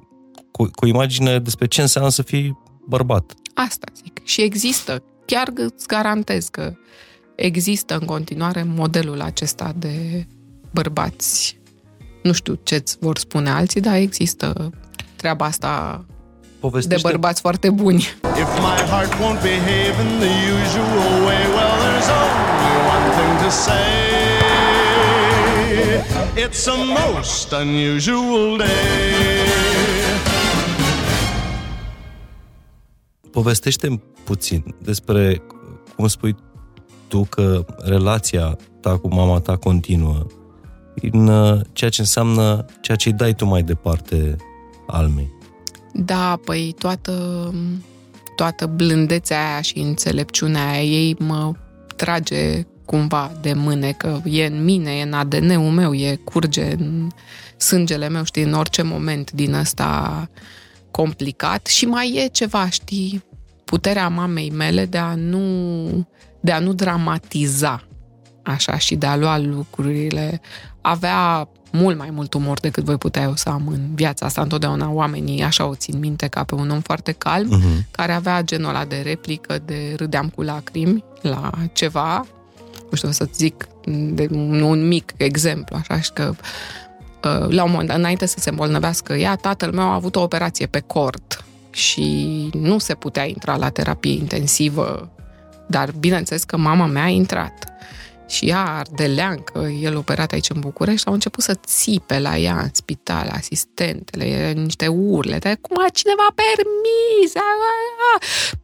cu, 0.57 0.71
cu 0.75 0.85
o 0.85 0.89
imagine 0.89 1.39
despre 1.39 1.67
ce 1.67 1.81
înseamnă 1.81 2.11
să 2.11 2.23
fii 2.23 2.59
bărbat. 2.87 3.35
Asta 3.55 3.87
zic. 3.95 4.21
Și 4.25 4.43
există, 4.43 5.03
chiar 5.25 5.51
îți 5.55 5.87
garantez 5.87 6.49
că 6.49 6.73
există 7.35 7.97
în 8.01 8.07
continuare 8.07 8.63
modelul 8.63 9.21
acesta 9.21 9.73
de 9.77 10.27
bărbați. 10.71 11.59
Nu 12.23 12.33
știu 12.33 12.59
ce-ți 12.63 12.97
vor 13.01 13.19
spune 13.19 13.51
alții, 13.51 13.81
dar 13.81 13.95
există 13.95 14.71
treaba 15.17 15.45
asta 15.45 16.05
de 16.09 16.15
Povestește, 16.61 17.09
bărbați 17.09 17.41
foarte 17.41 17.71
buni. 17.71 18.03
If 18.23 18.51
my 18.59 18.81
heart 18.91 19.13
won't 19.13 19.41
behave 19.43 19.97
in 20.05 20.19
the 20.25 20.33
usual 20.63 21.25
way, 21.27 21.45
well, 21.57 21.77
there's 21.85 22.11
only 22.23 22.77
one 22.95 23.07
thing 23.17 23.33
to 23.45 23.51
say. 23.51 24.05
It's 26.45 26.67
a 26.67 26.77
most 26.77 27.53
unusual 27.53 28.57
day. 28.57 29.66
Povestește 33.37 34.01
puțin 34.25 34.75
despre 34.83 35.43
cum 35.97 36.07
spui 36.07 36.37
tu 37.09 37.27
că 37.31 37.65
relația 37.79 38.57
ta 38.81 38.99
cu 38.99 39.15
mama 39.15 39.41
ta 39.41 39.57
continuă 39.57 40.27
în 41.13 41.27
uh, 41.27 41.61
ceea 41.73 41.91
ce 41.91 42.01
înseamnă 42.01 42.65
ceea 42.81 42.97
ce 42.97 43.09
îi 43.09 43.15
dai 43.15 43.35
tu 43.35 43.45
mai 43.45 43.63
departe 43.63 44.37
almei. 44.87 45.33
Da, 45.93 46.41
păi 46.45 46.75
toată, 46.79 47.15
toată 48.37 48.67
blândețea 48.67 49.51
aia 49.51 49.61
și 49.61 49.79
înțelepciunea 49.79 50.69
aia 50.69 50.83
ei 50.83 51.17
mă 51.19 51.53
trage 51.97 52.67
cumva 52.85 53.33
de 53.41 53.53
mâne, 53.53 53.93
că 53.93 54.21
e 54.25 54.45
în 54.45 54.65
mine, 54.65 54.91
e 54.91 55.03
în 55.03 55.13
ADN-ul 55.13 55.71
meu, 55.71 55.95
e 55.95 56.21
curge 56.25 56.73
în 56.79 57.09
sângele 57.57 58.09
meu, 58.09 58.25
știi, 58.25 58.43
în 58.43 58.53
orice 58.53 58.83
moment 58.83 59.33
din 59.33 59.55
ăsta 59.55 60.29
complicat 60.97 61.67
și 61.67 61.87
mai 61.87 62.15
e 62.25 62.27
ceva, 62.27 62.69
știi, 62.69 63.25
puterea 63.65 64.09
mamei 64.09 64.51
mele 64.51 64.85
de 64.85 64.99
a 64.99 65.15
nu, 65.15 66.09
de 66.41 66.53
a 66.53 66.59
nu 66.59 66.73
dramatiza 66.73 67.83
așa 68.43 68.79
și 68.79 68.95
de 68.95 69.07
a 69.07 69.17
lua 69.17 69.39
lucrurile. 69.39 70.41
Avea 70.81 71.49
mult 71.73 71.99
mai 71.99 72.11
mult 72.11 72.35
umor 72.35 72.61
decât 72.61 72.85
voi 72.85 72.97
putea 72.97 73.23
eu 73.23 73.35
să 73.35 73.49
am 73.49 73.67
în 73.69 73.95
viața 73.95 74.27
asta. 74.27 74.43
Întotdeauna 74.43 74.91
oamenii 74.91 75.43
așa 75.43 75.67
o 75.67 75.75
țin 75.75 75.99
minte 75.99 76.27
ca 76.27 76.45
pe 76.45 76.55
un 76.55 76.71
om 76.71 76.81
foarte 76.81 77.13
calm, 77.13 77.49
Uh-huh. 77.49 77.91
care 77.91 78.13
avea 78.13 78.43
genul 78.43 78.69
ăla 78.69 78.85
de 78.85 79.01
replică, 79.05 79.59
de 79.65 79.95
râdeam 79.97 80.29
cu 80.29 80.43
lacrimi 80.43 81.05
la 81.23 81.51
ceva, 81.73 82.27
nu 82.91 82.97
știu 82.97 83.11
să 83.11 83.29
zic 83.35 83.67
de 84.11 84.29
un, 84.31 84.61
un 84.61 84.89
mic 84.89 85.15
exemplu, 85.17 85.77
așa 85.77 86.01
și 86.01 86.13
că 86.13 86.31
uh, 86.31 86.37
la 87.49 87.65
un 87.65 87.71
moment 87.71 87.89
dat, 87.89 87.97
înainte 87.99 88.27
să 88.27 88.37
se 88.39 88.51
îmbolnăvească 88.51 89.13
ea, 89.13 89.37
tatăl 89.37 89.73
meu 89.73 89.85
a 89.85 89.95
avut 89.95 90.17
o 90.17 90.23
operație 90.23 90.67
pe 90.67 90.81
cord 90.81 91.45
și 91.71 92.49
nu 92.53 92.79
se 92.79 92.95
putea 92.95 93.25
intra 93.25 93.57
la 93.57 93.71
terapie 93.71 94.13
intensivă, 94.13 95.11
dar 95.67 95.91
bineînțeles 95.99 96.45
că 96.45 96.57
mama 96.57 96.87
mea 96.87 97.03
a 97.03 97.09
intrat. 97.09 97.71
Și 98.29 98.49
ea, 98.49 98.65
ardeleancă, 98.65 99.59
el 99.81 99.97
operat 99.97 100.33
aici 100.33 100.51
în 100.51 100.61
București, 100.61 101.07
au 101.07 101.13
început 101.13 101.43
să 101.43 101.55
țipe 101.65 102.19
la 102.19 102.37
ea 102.37 102.59
în 102.59 102.69
spital, 102.73 103.29
asistentele, 103.33 104.53
niște 104.53 104.87
urle, 104.87 105.39
de 105.39 105.57
cum 105.61 105.77
a 105.87 105.89
cineva 105.89 106.27
permis, 106.35 107.35
a, 107.35 107.41
a, 107.41 108.15
a, 108.15 108.19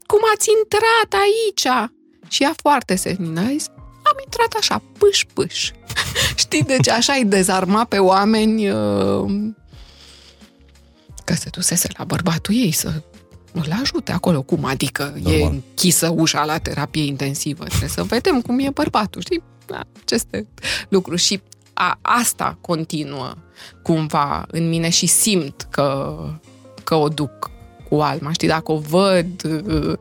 cum 0.06 0.20
ați 0.34 0.48
intrat 0.58 1.20
aici? 1.20 1.90
Și 2.28 2.42
ea 2.42 2.54
foarte 2.56 2.94
senină, 2.94 3.40
a 3.40 3.46
zis, 3.48 3.66
am 4.12 4.22
intrat 4.24 4.52
așa, 4.58 4.82
pâș, 4.98 5.24
pâș. 5.32 5.70
Știi, 6.42 6.62
deci 6.62 6.88
așa 6.88 7.12
îi 7.12 7.24
dezarma 7.24 7.84
pe 7.84 7.98
oameni 7.98 8.70
uh, 8.70 9.50
că 11.24 11.34
se 11.34 11.48
dusese 11.50 11.88
la 11.98 12.04
bărbatul 12.04 12.54
ei 12.54 12.72
să 12.72 13.02
îl 13.52 13.78
ajute 13.80 14.12
acolo. 14.12 14.42
Cum 14.42 14.64
adică 14.64 15.12
Normal. 15.14 15.32
e 15.32 15.44
închisă 15.44 16.08
ușa 16.08 16.44
la 16.44 16.58
terapie 16.58 17.04
intensivă? 17.04 17.64
Trebuie 17.64 17.88
să 17.88 18.02
vedem 18.02 18.40
cum 18.40 18.58
e 18.58 18.70
bărbatul, 18.70 19.20
știi? 19.20 19.42
Da, 19.66 19.80
aceste 20.04 20.46
lucruri. 20.88 21.20
Și 21.20 21.40
a, 21.72 21.98
asta 22.02 22.58
continuă 22.60 23.34
cumva 23.82 24.46
în 24.50 24.68
mine 24.68 24.88
și 24.88 25.06
simt 25.06 25.66
că, 25.70 26.16
că 26.84 26.94
o 26.94 27.08
duc 27.08 27.50
cu 27.88 28.00
alma. 28.00 28.32
Știi, 28.32 28.48
dacă 28.48 28.72
o 28.72 28.78
văd 28.78 29.44
uh, 29.64 29.98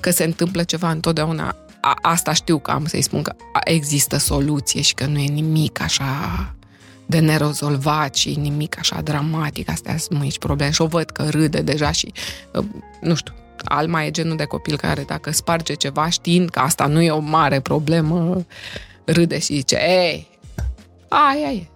că 0.00 0.10
se 0.10 0.24
întâmplă 0.24 0.62
ceva 0.62 0.90
întotdeauna, 0.90 1.56
a, 1.80 1.94
asta 2.02 2.32
știu 2.32 2.58
că 2.58 2.70
am 2.70 2.86
să-i 2.86 3.02
spun 3.02 3.22
că 3.22 3.34
există 3.64 4.16
soluție 4.16 4.80
și 4.80 4.94
că 4.94 5.06
nu 5.06 5.18
e 5.18 5.26
nimic 5.26 5.80
așa 5.80 6.54
de 7.06 7.18
nerezolvat 7.18 8.14
și 8.14 8.34
nimic 8.34 8.78
așa 8.78 9.00
dramatic. 9.00 9.70
Astea 9.70 9.96
sunt 9.96 10.20
mici 10.20 10.38
probleme 10.38 10.72
și 10.72 10.82
o 10.82 10.86
văd 10.86 11.10
că 11.10 11.28
râde 11.28 11.60
deja 11.60 11.90
și, 11.90 12.12
uh, 12.52 12.64
nu 13.00 13.14
știu, 13.14 13.34
Alma 13.64 14.04
e 14.04 14.10
genul 14.10 14.36
de 14.36 14.44
copil 14.44 14.76
care 14.76 15.02
dacă 15.02 15.32
sparge 15.32 15.74
ceva 15.74 16.08
știind 16.08 16.48
că 16.50 16.58
asta 16.58 16.86
nu 16.86 17.00
e 17.00 17.10
o 17.10 17.18
mare 17.18 17.60
problemă, 17.60 18.44
râde 19.04 19.38
și 19.38 19.54
zice, 19.54 19.76
ei, 19.76 20.28
aia 21.08 21.52
e, 21.52 21.68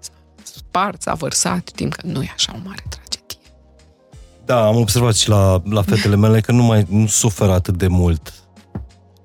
spart, 0.43 1.03
s-a 1.03 1.15
vărsat, 1.15 1.71
timp 1.71 1.95
că 1.95 2.07
nu 2.07 2.23
e 2.23 2.33
așa 2.35 2.53
o 2.55 2.61
mare 2.65 2.83
tragedie. 2.89 3.53
Da, 4.45 4.67
am 4.67 4.77
observat 4.77 5.15
și 5.15 5.29
la, 5.29 5.63
la 5.65 5.83
fetele 5.83 6.17
mele 6.17 6.41
că 6.41 6.53
nu 6.53 6.63
mai 6.63 6.87
nu 6.89 7.07
suferă 7.07 7.53
atât 7.53 7.77
de 7.77 7.87
mult. 7.87 8.42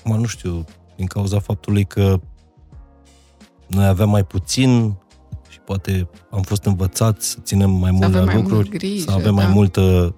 Acum 0.07 0.19
nu 0.19 0.27
știu, 0.27 0.65
din 0.95 1.05
cauza 1.05 1.39
faptului 1.39 1.85
că 1.85 2.19
noi 3.67 3.85
aveam 3.85 4.09
mai 4.09 4.23
puțin 4.23 4.95
și 5.49 5.59
poate 5.59 6.09
am 6.31 6.41
fost 6.41 6.65
învățați 6.65 7.29
să 7.29 7.37
ținem 7.43 7.69
mai 7.69 7.91
mult 7.91 8.13
la 8.13 8.19
lucruri, 8.19 8.53
mult 8.53 8.69
grijă, 8.69 9.09
să 9.09 9.11
avem 9.11 9.35
da. 9.35 9.43
mai 9.43 9.47
multă 9.47 10.15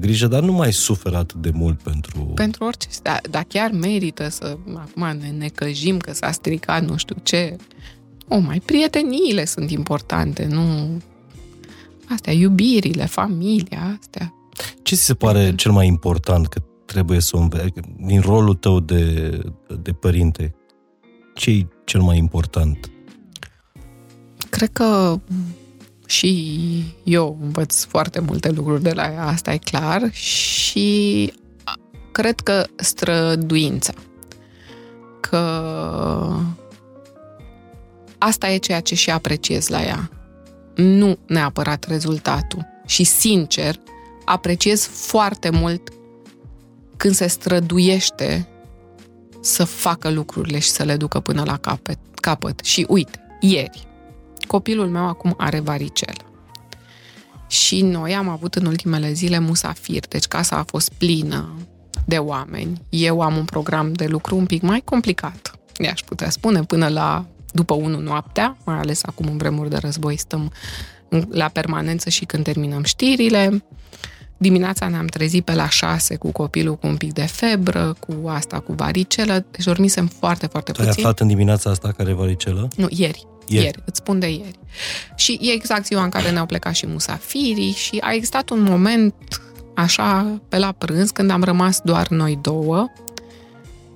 grijă, 0.00 0.26
dar 0.26 0.42
nu 0.42 0.52
mai 0.52 0.72
suferă 0.72 1.16
atât 1.16 1.40
de 1.40 1.50
mult 1.54 1.82
pentru... 1.82 2.20
Pentru 2.20 2.64
orice, 2.64 2.88
dar 3.02 3.20
da, 3.30 3.42
chiar 3.42 3.70
merită 3.70 4.28
să, 4.28 4.56
acum 4.74 5.18
ne 5.18 5.30
necăjim 5.30 5.98
că 5.98 6.12
s-a 6.12 6.30
stricat 6.30 6.82
nu 6.82 6.96
știu 6.96 7.16
ce. 7.22 7.56
O, 8.28 8.38
mai 8.38 8.60
prieteniile 8.60 9.44
sunt 9.44 9.70
importante, 9.70 10.46
nu... 10.50 10.96
Astea, 12.10 12.32
iubirile, 12.32 13.06
familia, 13.06 13.98
astea. 14.00 14.34
Ce 14.82 14.94
ți 14.94 15.04
se 15.04 15.14
pare 15.14 15.54
cel 15.54 15.72
mai 15.72 15.86
important 15.86 16.46
că 16.46 16.62
trebuie 16.86 17.20
să 17.20 17.36
o 17.36 17.40
înveți, 17.40 17.80
din 17.96 18.20
rolul 18.20 18.54
tău 18.54 18.80
de, 18.80 19.30
de 19.82 19.92
părinte? 19.92 20.54
ce 21.36 21.50
e 21.50 21.66
cel 21.84 22.00
mai 22.00 22.16
important? 22.16 22.90
Cred 24.50 24.70
că 24.72 25.20
și 26.06 26.94
eu 27.04 27.38
învăț 27.42 27.84
foarte 27.84 28.20
multe 28.20 28.50
lucruri 28.50 28.82
de 28.82 28.92
la 28.92 29.12
ea, 29.12 29.26
asta 29.26 29.52
e 29.52 29.56
clar, 29.56 30.12
și 30.12 31.32
cred 32.12 32.40
că 32.40 32.66
străduința. 32.76 33.92
Că 35.20 35.38
asta 38.18 38.50
e 38.50 38.56
ceea 38.56 38.80
ce 38.80 38.94
și 38.94 39.10
apreciez 39.10 39.68
la 39.68 39.82
ea. 39.82 40.10
Nu 40.74 41.18
neapărat 41.26 41.84
rezultatul. 41.84 42.66
Și 42.86 43.04
sincer, 43.04 43.80
apreciez 44.24 44.86
foarte 44.86 45.50
mult 45.50 45.88
când 46.96 47.14
se 47.14 47.26
străduiește 47.26 48.48
să 49.40 49.64
facă 49.64 50.10
lucrurile 50.10 50.58
și 50.58 50.68
să 50.68 50.82
le 50.82 50.96
ducă 50.96 51.20
până 51.20 51.42
la 51.46 51.56
capăt. 51.56 51.98
capăt. 52.14 52.64
Și 52.64 52.86
uite, 52.88 53.20
ieri, 53.40 53.86
copilul 54.46 54.88
meu 54.88 55.08
acum 55.08 55.34
are 55.36 55.60
varicelă. 55.60 56.24
Și 57.48 57.82
noi 57.82 58.14
am 58.14 58.28
avut 58.28 58.54
în 58.54 58.66
ultimele 58.66 59.12
zile 59.12 59.38
musafir, 59.38 60.06
deci 60.08 60.24
casa 60.24 60.56
a 60.56 60.64
fost 60.66 60.92
plină 60.98 61.54
de 62.06 62.16
oameni. 62.16 62.80
Eu 62.88 63.20
am 63.20 63.36
un 63.36 63.44
program 63.44 63.92
de 63.92 64.06
lucru 64.06 64.36
un 64.36 64.46
pic 64.46 64.62
mai 64.62 64.82
complicat, 64.84 65.58
i-aș 65.78 66.00
putea 66.00 66.30
spune, 66.30 66.62
până 66.62 66.88
la 66.88 67.24
după 67.52 67.74
1 67.74 68.00
noaptea, 68.00 68.56
mai 68.64 68.78
ales 68.78 69.00
acum 69.04 69.26
în 69.26 69.36
vremuri 69.36 69.70
de 69.70 69.76
război 69.76 70.16
stăm 70.16 70.52
la 71.30 71.48
permanență 71.48 72.08
și 72.08 72.24
când 72.24 72.44
terminăm 72.44 72.82
știrile. 72.82 73.64
Dimineața 74.38 74.88
ne-am 74.88 75.06
trezit 75.06 75.44
pe 75.44 75.54
la 75.54 75.68
6 75.68 76.16
cu 76.16 76.32
copilul 76.32 76.76
cu 76.76 76.86
un 76.86 76.96
pic 76.96 77.12
de 77.12 77.22
febră, 77.26 77.96
cu 78.00 78.28
asta, 78.28 78.60
cu 78.60 78.72
varicelă, 78.72 79.44
deci 79.50 79.64
dormisem 79.64 80.06
foarte, 80.06 80.46
foarte 80.46 80.72
Tu 80.72 80.80
ai 80.80 80.86
puțin. 80.86 81.02
aflat 81.02 81.20
în 81.20 81.26
dimineața 81.26 81.70
asta 81.70 81.92
care 81.92 82.10
e 82.10 82.14
varicelă? 82.14 82.68
Nu, 82.76 82.86
ieri. 82.90 82.98
Ieri. 82.98 83.26
Ieri. 83.48 83.64
ieri, 83.64 83.82
îți 83.84 83.98
spun 83.98 84.18
de 84.18 84.30
ieri. 84.30 84.58
Și 85.16 85.38
e 85.42 85.52
exact 85.52 85.86
ziua 85.86 86.02
în 86.02 86.08
care 86.08 86.30
ne-au 86.30 86.46
plecat 86.46 86.74
și 86.74 86.86
musafirii 86.86 87.72
și 87.72 87.98
a 88.00 88.12
existat 88.12 88.50
un 88.50 88.62
moment 88.62 89.14
așa 89.74 90.40
pe 90.48 90.58
la 90.58 90.72
prânz 90.72 91.10
când 91.10 91.30
am 91.30 91.42
rămas 91.42 91.80
doar 91.84 92.08
noi 92.08 92.38
două. 92.42 92.86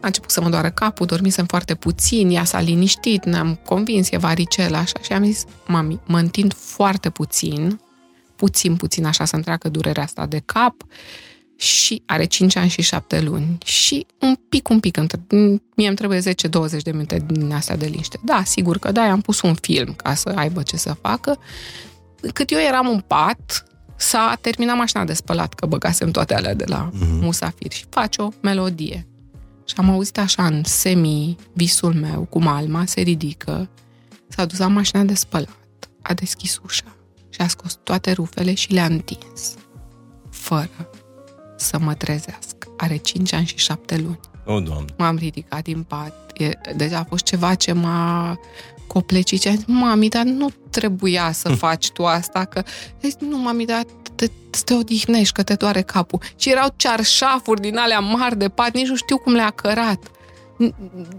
A 0.00 0.06
început 0.06 0.30
să 0.30 0.40
mă 0.40 0.48
doară 0.48 0.70
capul, 0.70 1.06
dormisem 1.06 1.46
foarte 1.46 1.74
puțin, 1.74 2.30
ea 2.30 2.44
s-a 2.44 2.60
liniștit, 2.60 3.24
ne-am 3.24 3.60
convins, 3.66 4.10
e 4.10 4.16
varicela, 4.16 4.78
așa, 4.78 4.98
și 5.02 5.12
am 5.12 5.24
zis, 5.24 5.44
mami, 5.66 6.00
mă 6.06 6.18
întind 6.18 6.54
foarte 6.54 7.10
puțin, 7.10 7.80
puțin, 8.40 8.76
puțin, 8.76 9.04
așa 9.04 9.24
să-mi 9.24 9.42
treacă 9.42 9.68
durerea 9.68 10.02
asta 10.02 10.26
de 10.26 10.42
cap 10.44 10.74
și 11.56 12.02
are 12.06 12.24
5 12.24 12.56
ani 12.56 12.68
și 12.68 12.82
7 12.82 13.20
luni 13.20 13.58
și 13.64 14.06
un 14.18 14.34
pic, 14.48 14.68
un 14.68 14.80
pic, 14.80 14.98
mie 15.74 15.86
îmi 15.86 15.96
trebuie 15.96 16.20
10-20 16.20 16.22
de 16.82 16.90
minute 16.90 17.24
din 17.26 17.52
astea 17.52 17.76
de 17.76 17.86
liniște. 17.86 18.18
Da, 18.22 18.42
sigur 18.44 18.78
că 18.78 18.92
da, 18.92 19.02
am 19.02 19.20
pus 19.20 19.40
un 19.40 19.54
film 19.54 19.92
ca 19.92 20.14
să 20.14 20.32
aibă 20.34 20.62
ce 20.62 20.76
să 20.76 20.96
facă. 21.00 21.38
Cât 22.32 22.50
eu 22.50 22.58
eram 22.58 22.88
în 22.88 23.00
pat, 23.06 23.64
s-a 23.96 24.38
terminat 24.40 24.76
mașina 24.76 25.04
de 25.04 25.12
spălat, 25.12 25.54
că 25.54 25.66
băgasem 25.66 26.10
toate 26.10 26.34
alea 26.34 26.54
de 26.54 26.64
la 26.66 26.90
mm-hmm. 26.90 27.20
musafir 27.20 27.72
și 27.72 27.84
face 27.88 28.22
o 28.22 28.28
melodie. 28.40 29.06
Și 29.64 29.74
am 29.76 29.90
auzit 29.90 30.18
așa 30.18 30.46
în 30.46 30.64
semi-visul 30.64 31.94
meu, 31.94 32.26
cum 32.30 32.46
Alma 32.46 32.84
se 32.86 33.00
ridică, 33.00 33.68
s-a 34.28 34.44
dus 34.44 34.58
la 34.58 34.66
mașina 34.66 35.02
de 35.02 35.14
spălat, 35.14 35.88
a 36.02 36.14
deschis 36.14 36.60
ușa 36.64 36.94
și 37.30 37.40
a 37.40 37.48
scos 37.48 37.78
toate 37.82 38.12
rufele 38.12 38.54
și 38.54 38.72
le-a 38.72 38.84
întins. 38.84 39.54
Fără 40.30 40.90
să 41.56 41.78
mă 41.78 41.94
trezească. 41.94 42.68
Are 42.76 42.96
5 42.96 43.32
ani 43.32 43.46
și 43.46 43.56
7 43.58 43.96
luni. 43.96 44.20
O, 44.44 44.60
Doamne! 44.60 44.94
M-am 44.98 45.16
ridicat 45.16 45.62
din 45.62 45.82
pat. 45.82 46.32
E, 46.36 46.50
deci 46.76 46.92
a 46.92 47.04
fost 47.08 47.24
ceva 47.24 47.54
ce 47.54 47.72
m-a 47.72 48.38
coplecit. 48.86 49.46
Am 49.46 49.54
zis, 49.54 49.64
mami, 49.66 50.08
dar 50.08 50.24
nu 50.24 50.50
trebuia 50.70 51.32
să 51.32 51.48
faci 51.48 51.90
tu 51.90 52.06
asta, 52.06 52.44
că... 52.44 52.62
Deci, 53.00 53.14
nu, 53.18 53.38
mami, 53.38 53.66
dar 53.66 53.84
te, 54.14 54.26
să 54.50 54.62
te 54.64 54.74
odihnești, 54.74 55.34
că 55.34 55.42
te 55.42 55.54
doare 55.54 55.82
capul. 55.82 56.20
Și 56.36 56.50
erau 56.50 56.68
cearșafuri 56.76 57.60
din 57.60 57.76
alea 57.76 58.00
mari 58.00 58.38
de 58.38 58.48
pat, 58.48 58.74
nici 58.74 58.88
nu 58.88 58.96
știu 58.96 59.18
cum 59.18 59.32
le-a 59.32 59.50
cărat. 59.50 60.10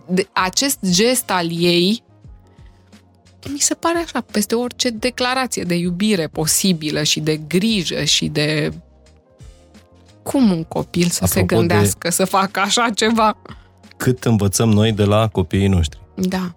De, 0.07 0.27
acest 0.31 0.77
gest 0.89 1.29
al 1.29 1.47
ei 1.51 2.03
mi 3.49 3.59
se 3.59 3.73
pare 3.73 3.97
așa, 3.97 4.21
peste 4.31 4.55
orice 4.55 4.89
declarație 4.89 5.63
de 5.63 5.75
iubire 5.75 6.27
posibilă 6.27 7.03
și 7.03 7.19
de 7.19 7.37
grijă 7.47 8.03
și 8.03 8.27
de 8.27 8.73
cum 10.23 10.51
un 10.51 10.63
copil 10.63 11.07
să 11.07 11.23
Apropo 11.23 11.47
se 11.47 11.55
gândească 11.55 12.07
de... 12.07 12.09
să 12.09 12.25
facă 12.25 12.59
așa 12.59 12.89
ceva? 12.95 13.37
Cât 13.97 14.23
învățăm 14.23 14.69
noi 14.69 14.91
de 14.91 15.03
la 15.03 15.27
copiii 15.27 15.67
noștri. 15.67 15.99
Da. 16.15 16.53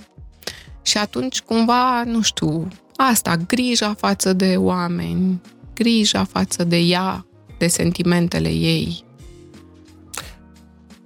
Și 0.82 0.98
atunci, 0.98 1.40
cumva, 1.40 2.02
nu 2.04 2.22
știu, 2.22 2.68
asta, 2.96 3.36
grija 3.36 3.94
față 3.94 4.32
de 4.32 4.54
oameni, 4.56 5.40
grija 5.74 6.24
față 6.24 6.64
de 6.64 6.76
ea, 6.76 7.26
de 7.58 7.66
sentimentele 7.66 8.48
ei. 8.48 9.04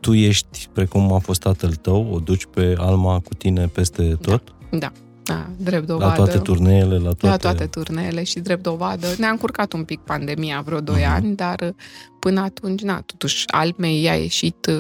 Tu 0.01 0.15
ești, 0.15 0.69
precum 0.73 1.13
a 1.13 1.19
fost 1.19 1.41
tatăl 1.41 1.75
tău, 1.75 2.09
o 2.13 2.19
duci 2.19 2.47
pe 2.47 2.75
Alma 2.79 3.21
cu 3.21 3.35
tine 3.35 3.67
peste 3.67 4.19
tot? 4.21 4.55
Da. 4.71 4.79
Da, 4.79 4.93
drept 5.57 5.87
dovadă. 5.87 6.07
La 6.07 6.13
toate 6.13 6.39
turneele, 6.39 6.97
la 6.99 7.13
toate... 7.13 7.27
La 7.27 7.37
toate 7.37 7.67
turneele 7.67 8.23
și 8.23 8.41
drept 8.41 8.63
dovadă. 8.63 9.07
Ne-a 9.19 9.31
încurcat 9.31 9.73
un 9.73 9.85
pic 9.85 10.01
pandemia 10.01 10.63
vreo 10.65 10.81
2 10.81 11.01
uh-huh. 11.01 11.15
ani, 11.15 11.37
dar 11.37 11.75
până 12.19 12.41
atunci, 12.41 12.83
na, 12.83 13.01
totuși, 13.07 13.45
al 13.47 13.75
mei 13.77 14.09
a 14.09 14.15
ieșit 14.15 14.71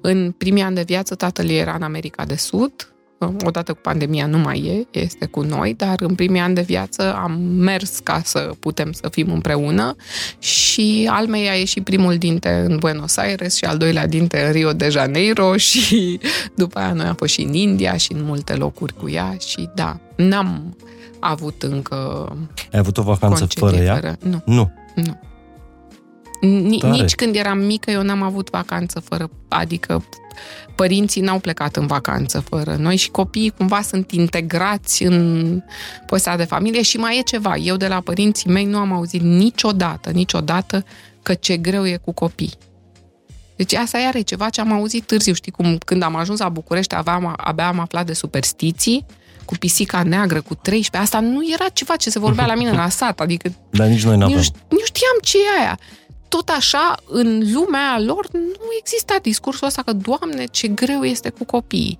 în 0.00 0.34
primii 0.38 0.62
ani 0.62 0.74
de 0.74 0.82
viață, 0.82 1.14
tatăl 1.14 1.48
ei 1.48 1.58
era 1.58 1.74
în 1.74 1.82
America 1.82 2.24
de 2.24 2.36
Sud, 2.36 2.95
odată 3.18 3.72
cu 3.72 3.78
pandemia 3.82 4.26
nu 4.26 4.38
mai 4.38 4.86
e, 4.92 4.98
este 5.00 5.26
cu 5.26 5.42
noi, 5.42 5.74
dar 5.74 5.94
în 5.98 6.14
primii 6.14 6.40
ani 6.40 6.54
de 6.54 6.60
viață 6.60 7.14
am 7.14 7.40
mers 7.40 7.98
ca 7.98 8.20
să 8.24 8.50
putem 8.58 8.92
să 8.92 9.08
fim 9.10 9.32
împreună 9.32 9.96
și 10.38 11.08
al 11.10 11.26
mei 11.26 11.48
a 11.48 11.52
ieșit 11.52 11.84
primul 11.84 12.16
dinte 12.16 12.64
în 12.68 12.76
Buenos 12.78 13.16
Aires 13.16 13.56
și 13.56 13.64
al 13.64 13.76
doilea 13.76 14.06
dinte 14.06 14.44
în 14.46 14.52
Rio 14.52 14.72
de 14.72 14.88
Janeiro 14.88 15.56
și 15.68 16.20
după 16.54 16.78
aia 16.78 16.92
noi 16.92 17.06
am 17.06 17.14
fost 17.14 17.32
și 17.32 17.42
în 17.42 17.52
India 17.52 17.96
și 17.96 18.12
în 18.12 18.24
multe 18.24 18.54
locuri 18.54 18.94
cu 18.94 19.08
ea 19.08 19.36
și 19.46 19.68
da, 19.74 20.00
n-am 20.16 20.76
avut 21.18 21.62
încă 21.62 22.28
Ai 22.72 22.78
avut 22.78 22.98
o 22.98 23.02
vacanță 23.02 23.38
concedii 23.38 23.68
fără 23.68 23.76
ea? 23.82 23.94
Fără, 23.94 24.16
nu, 24.22 24.42
Nu. 24.46 24.72
nu. 24.94 25.18
Ni- 26.40 26.78
Tare. 26.78 26.92
nici 26.92 27.14
când 27.14 27.34
eram 27.36 27.58
mică 27.58 27.90
eu 27.90 28.02
n-am 28.02 28.22
avut 28.22 28.50
vacanță 28.50 29.00
fără, 29.00 29.30
adică 29.48 30.04
părinții 30.74 31.20
n-au 31.22 31.38
plecat 31.38 31.76
în 31.76 31.86
vacanță 31.86 32.40
fără 32.40 32.76
noi 32.78 32.96
și 32.96 33.10
copiii 33.10 33.50
cumva 33.56 33.80
sunt 33.82 34.10
integrați 34.12 35.02
în 35.02 35.62
postea 36.06 36.36
de 36.36 36.44
familie 36.44 36.82
și 36.82 36.96
mai 36.96 37.18
e 37.18 37.22
ceva. 37.22 37.56
Eu 37.56 37.76
de 37.76 37.86
la 37.86 38.00
părinții 38.00 38.50
mei 38.50 38.64
nu 38.64 38.78
am 38.78 38.92
auzit 38.92 39.20
niciodată, 39.22 40.10
niciodată 40.10 40.84
că 41.22 41.34
ce 41.34 41.56
greu 41.56 41.86
e 41.86 41.96
cu 42.04 42.12
copii. 42.12 42.52
Deci 43.56 43.74
asta 43.74 43.98
iar 43.98 44.14
e 44.14 44.20
ceva 44.20 44.48
ce 44.48 44.60
am 44.60 44.72
auzit 44.72 45.04
târziu. 45.06 45.32
Știi 45.32 45.52
cum 45.52 45.78
când 45.84 46.02
am 46.02 46.16
ajuns 46.16 46.38
la 46.38 46.48
București 46.48 46.94
aveam, 46.94 47.34
abia 47.36 47.66
am 47.68 47.78
aflat 47.78 48.06
de 48.06 48.12
superstiții 48.12 49.06
cu 49.44 49.54
pisica 49.54 50.02
neagră, 50.02 50.40
cu 50.40 50.54
13. 50.54 50.96
Asta 51.12 51.26
nu 51.26 51.40
era 51.52 51.68
ceva 51.72 51.96
ce 51.96 52.10
se 52.10 52.18
vorbea 52.18 52.46
la 52.46 52.54
mine 52.54 52.70
la 52.72 52.88
sat. 52.88 53.20
Adică 53.20 53.52
Dar 53.70 53.86
nici 53.86 54.02
noi 54.04 54.16
nu, 54.16 54.20
n-avem. 54.20 54.40
ș- 54.42 54.68
nu 54.68 54.78
știam 54.84 55.16
ce 55.22 55.38
e 55.38 55.60
aia. 55.60 55.78
Tot 56.28 56.48
așa, 56.48 56.94
în 57.08 57.52
lumea 57.52 57.80
aia 57.80 58.00
lor, 58.00 58.28
nu 58.32 58.68
exista 58.78 59.16
discursul 59.22 59.66
ăsta 59.66 59.82
că, 59.82 59.92
Doamne, 59.92 60.44
ce 60.44 60.68
greu 60.68 61.02
este 61.02 61.30
cu 61.30 61.44
copiii. 61.44 61.98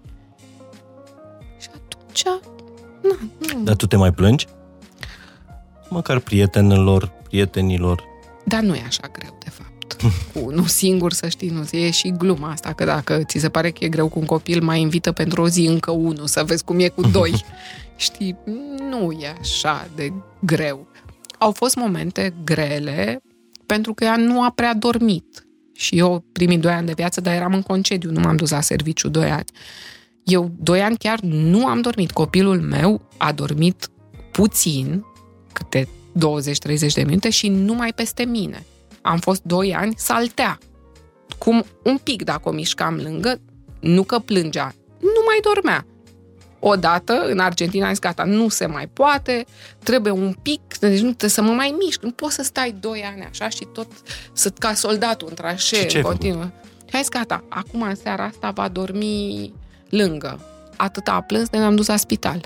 Și 1.60 1.68
atunci, 1.74 2.24
na, 3.02 3.18
nu. 3.54 3.62
Dar 3.62 3.76
tu 3.76 3.86
te 3.86 3.96
mai 3.96 4.12
plângi? 4.12 4.46
Măcar 5.88 6.18
prietenilor, 6.18 7.12
prietenilor. 7.28 8.04
Dar 8.44 8.60
nu 8.60 8.74
e 8.74 8.82
așa 8.86 9.10
greu, 9.12 9.38
de 9.44 9.50
fapt. 9.50 9.92
Cu 10.32 10.46
unul 10.46 10.66
singur, 10.66 11.12
să 11.12 11.28
știi, 11.28 11.48
nu 11.48 11.64
e 11.70 11.90
și 11.90 12.14
gluma 12.18 12.50
asta, 12.50 12.72
că 12.72 12.84
dacă 12.84 13.22
ți 13.24 13.38
se 13.38 13.48
pare 13.48 13.70
că 13.70 13.84
e 13.84 13.88
greu 13.88 14.08
cu 14.08 14.18
un 14.18 14.24
copil, 14.24 14.62
mai 14.62 14.80
invită 14.80 15.12
pentru 15.12 15.42
o 15.42 15.48
zi 15.48 15.64
încă 15.66 15.90
unul, 15.90 16.26
să 16.26 16.44
vezi 16.44 16.64
cum 16.64 16.78
e 16.78 16.88
cu 16.88 17.00
doi. 17.00 17.44
știi, 17.96 18.36
nu 18.90 19.10
e 19.20 19.34
așa 19.40 19.88
de 19.94 20.12
greu. 20.38 20.86
Au 21.38 21.52
fost 21.52 21.76
momente 21.76 22.34
grele, 22.44 23.22
pentru 23.66 23.94
că 23.94 24.04
ea 24.04 24.16
nu 24.16 24.42
a 24.42 24.50
prea 24.50 24.74
dormit. 24.74 25.46
Și 25.72 25.98
eu 25.98 26.24
primii 26.32 26.58
doi 26.58 26.72
ani 26.72 26.86
de 26.86 26.92
viață, 26.96 27.20
dar 27.20 27.34
eram 27.34 27.54
în 27.54 27.62
concediu, 27.62 28.10
nu 28.10 28.20
m-am 28.20 28.36
dus 28.36 28.50
la 28.50 28.60
serviciu 28.60 29.08
doi 29.08 29.30
ani. 29.30 29.44
Eu 30.24 30.50
doi 30.58 30.82
ani 30.82 30.96
chiar 30.96 31.20
nu 31.20 31.66
am 31.66 31.80
dormit. 31.80 32.10
Copilul 32.10 32.60
meu 32.60 33.08
a 33.16 33.32
dormit 33.32 33.88
puțin, 34.32 35.04
câte 35.52 35.88
20-30 35.88 36.92
de 36.94 37.02
minute 37.02 37.30
și 37.30 37.48
numai 37.48 37.92
peste 37.92 38.24
mine. 38.24 38.66
Am 39.00 39.18
fost 39.18 39.42
doi 39.42 39.74
ani 39.74 39.94
saltea. 39.96 40.58
Cum 41.38 41.64
un 41.82 41.98
pic 42.02 42.22
dacă 42.22 42.48
o 42.48 42.52
mișcam 42.52 42.96
lângă, 43.02 43.40
nu 43.80 44.02
că 44.02 44.18
plângea, 44.18 44.74
nu 45.00 45.22
mai 45.26 45.38
dormea. 45.42 45.86
Odată, 46.68 47.12
în 47.12 47.38
Argentina, 47.38 47.86
a 47.86 47.88
zis, 47.88 47.98
gata, 47.98 48.24
nu 48.24 48.48
se 48.48 48.66
mai 48.66 48.86
poate, 48.86 49.46
trebuie 49.82 50.12
un 50.12 50.36
pic, 50.42 50.60
deci 50.80 51.00
nu 51.00 51.08
trebuie 51.08 51.30
să 51.30 51.42
mă 51.42 51.52
mai 51.52 51.74
mișc, 51.78 52.02
nu 52.02 52.10
poți 52.10 52.34
să 52.34 52.42
stai 52.42 52.74
doi 52.80 53.04
ani 53.12 53.26
așa 53.30 53.48
și 53.48 53.66
tot 53.72 53.86
să 54.32 54.50
ca 54.58 54.74
soldatul 54.74 55.26
în 55.30 55.34
Și 55.34 55.40
trașee, 55.42 55.86
ce 55.86 55.96
în 55.96 55.96
ai 55.96 56.02
făcut? 56.02 56.18
continuu. 56.18 56.50
Și 56.84 56.94
a 56.94 56.98
zis, 56.98 57.08
gata, 57.08 57.44
acum 57.48 57.82
în 57.82 57.94
seara 57.94 58.24
asta 58.24 58.50
va 58.50 58.68
dormi 58.68 59.52
lângă. 59.88 60.40
Atâta 60.76 61.12
a 61.12 61.20
plâns 61.20 61.48
de 61.48 61.58
ne-am 61.58 61.76
dus 61.76 61.86
la 61.86 61.96
spital. 61.96 62.40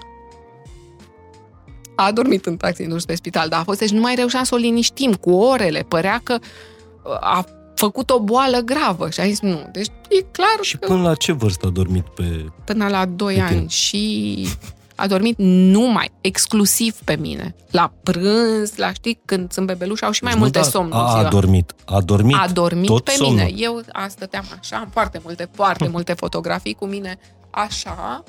A 1.94 2.12
dormit 2.12 2.46
în 2.46 2.56
taxi, 2.56 2.82
dus 2.86 3.04
pe 3.04 3.14
spital, 3.14 3.48
dar 3.48 3.60
a 3.60 3.62
fost, 3.62 3.78
deci 3.78 3.90
nu 3.90 4.00
mai 4.00 4.14
reușeam 4.14 4.44
să 4.44 4.54
o 4.54 4.58
liniștim 4.58 5.14
cu 5.14 5.30
orele. 5.30 5.84
Părea 5.88 6.20
că 6.22 6.38
uh, 6.40 7.16
a 7.20 7.44
făcut 7.80 8.10
o 8.10 8.20
boală 8.20 8.58
gravă 8.58 9.10
și 9.10 9.20
a 9.20 9.24
zis 9.24 9.40
nu. 9.40 9.68
Deci 9.72 9.86
e 10.08 10.22
clar 10.30 10.58
Și 10.60 10.76
că 10.76 10.86
până 10.86 11.02
la 11.02 11.14
ce 11.14 11.32
vârstă 11.32 11.66
a 11.66 11.70
dormit 11.70 12.04
pe... 12.08 12.44
până 12.64 12.88
la 12.88 13.04
2 13.06 13.34
Pe 13.34 13.40
tine. 13.46 13.46
ani 13.58 13.68
și 13.68 14.46
a 14.94 15.06
dormit 15.06 15.34
numai, 15.38 16.10
exclusiv 16.20 16.96
pe 17.04 17.16
mine. 17.16 17.54
La 17.70 17.92
prânz, 18.02 18.76
la 18.76 18.92
știi, 18.92 19.20
când 19.24 19.52
sunt 19.52 19.66
bebeluși, 19.66 20.04
au 20.04 20.10
și 20.10 20.22
mai 20.22 20.32
Deci 20.32 20.40
nu 20.40 20.44
multe 20.46 20.58
doar 20.60 20.70
somnuri. 20.72 20.96
A, 20.96 21.16
a 21.16 21.18
ziua. 21.18 21.30
dormit. 21.30 21.74
A 21.84 22.00
dormit. 22.00 22.36
A 22.36 22.46
dormit 22.52 22.86
tot 22.86 23.04
pe 23.04 23.10
somnul. 23.10 23.34
mine. 23.36 23.52
Eu 23.56 23.82
a, 23.92 24.08
stăteam 24.08 24.44
așa, 24.60 24.76
am 24.76 24.88
foarte 24.92 25.20
multe, 25.24 25.48
foarte 25.54 25.88
multe 25.88 26.12
fotografii 26.12 26.74
cu 26.74 26.86
mine 26.86 27.18
așa, 27.50 28.24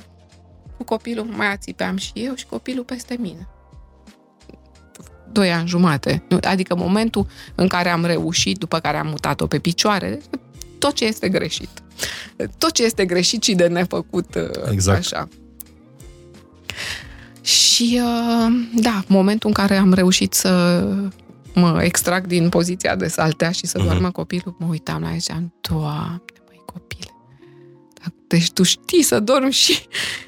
cu 0.78 0.84
copilul, 0.84 1.26
mai 1.36 1.52
ațipeam 1.52 1.98
și 1.98 2.12
eu 2.14 2.36
și 2.36 2.46
copilul 2.46 2.84
peste 2.84 3.16
mine. 3.20 3.48
Doi 5.32 5.52
ani 5.52 5.68
jumate. 5.68 6.24
Nu, 6.30 6.38
Adică 6.42 6.76
momentul 6.76 7.26
în 7.56 7.68
care 7.68 7.90
am 7.90 8.06
reușit, 8.06 8.58
după 8.58 8.80
care 8.80 8.98
am 8.98 9.08
mutat-o 9.08 9.48
pe 9.48 9.60
picioare, 9.60 10.22
tot 10.80 10.94
ce 10.94 11.06
este 11.06 11.30
greșit. 11.30 11.70
Tot 12.58 12.72
ce 12.72 12.84
este 12.84 13.06
greșit 13.06 13.44
și 13.44 13.54
de 13.56 13.68
nefăcut 13.68 14.36
uh, 14.36 14.72
Exact. 14.72 14.98
așa. 15.00 15.28
Și 17.42 18.00
uh, 18.04 18.52
da, 18.76 19.04
momentul 19.08 19.48
în 19.48 19.54
care 19.54 19.78
am 19.78 19.94
reușit 19.94 20.34
să 20.34 20.84
mă 21.54 21.84
extrag 21.84 22.28
din 22.28 22.50
poziția 22.50 22.96
de 22.96 23.08
saltea 23.08 23.52
și 23.52 23.66
să 23.66 23.78
Mhm. 23.78 23.88
doarmă 23.88 24.12
copilul, 24.12 24.56
mă 24.60 24.68
uitam 24.70 25.02
la 25.02 25.08
el 25.08 25.14
și 25.14 25.20
ziceam, 25.22 25.54
Doamne, 25.62 26.22
măi 26.48 26.62
copile, 26.66 27.12
dar- 28.02 28.14
deci 28.28 28.52
tu 28.52 28.64
știi 28.64 29.02
să 29.04 29.20
dormi 29.20 29.52
și, 29.52 29.80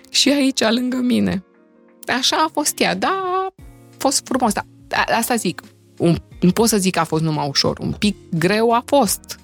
și 0.09 0.29
aici 0.29 0.59
lângă 0.69 0.97
mine. 0.97 1.43
Așa 2.17 2.35
a 2.35 2.49
fost 2.53 2.79
ea, 2.79 2.95
da, 2.95 3.21
a 3.47 3.53
fost 3.97 4.21
frumos, 4.25 4.53
dar 4.53 4.65
a- 4.65 4.82
asta 5.17 5.35
zic, 5.35 5.61
un, 5.97 6.15
nu 6.39 6.51
pot 6.51 6.67
să 6.67 6.77
zic 6.77 6.93
că 6.93 6.99
a 6.99 7.03
fost 7.03 7.23
numai 7.23 7.47
ușor, 7.49 7.79
un 7.79 7.91
pic 7.91 8.15
greu 8.37 8.71
a 8.71 8.83
fost. 8.85 9.37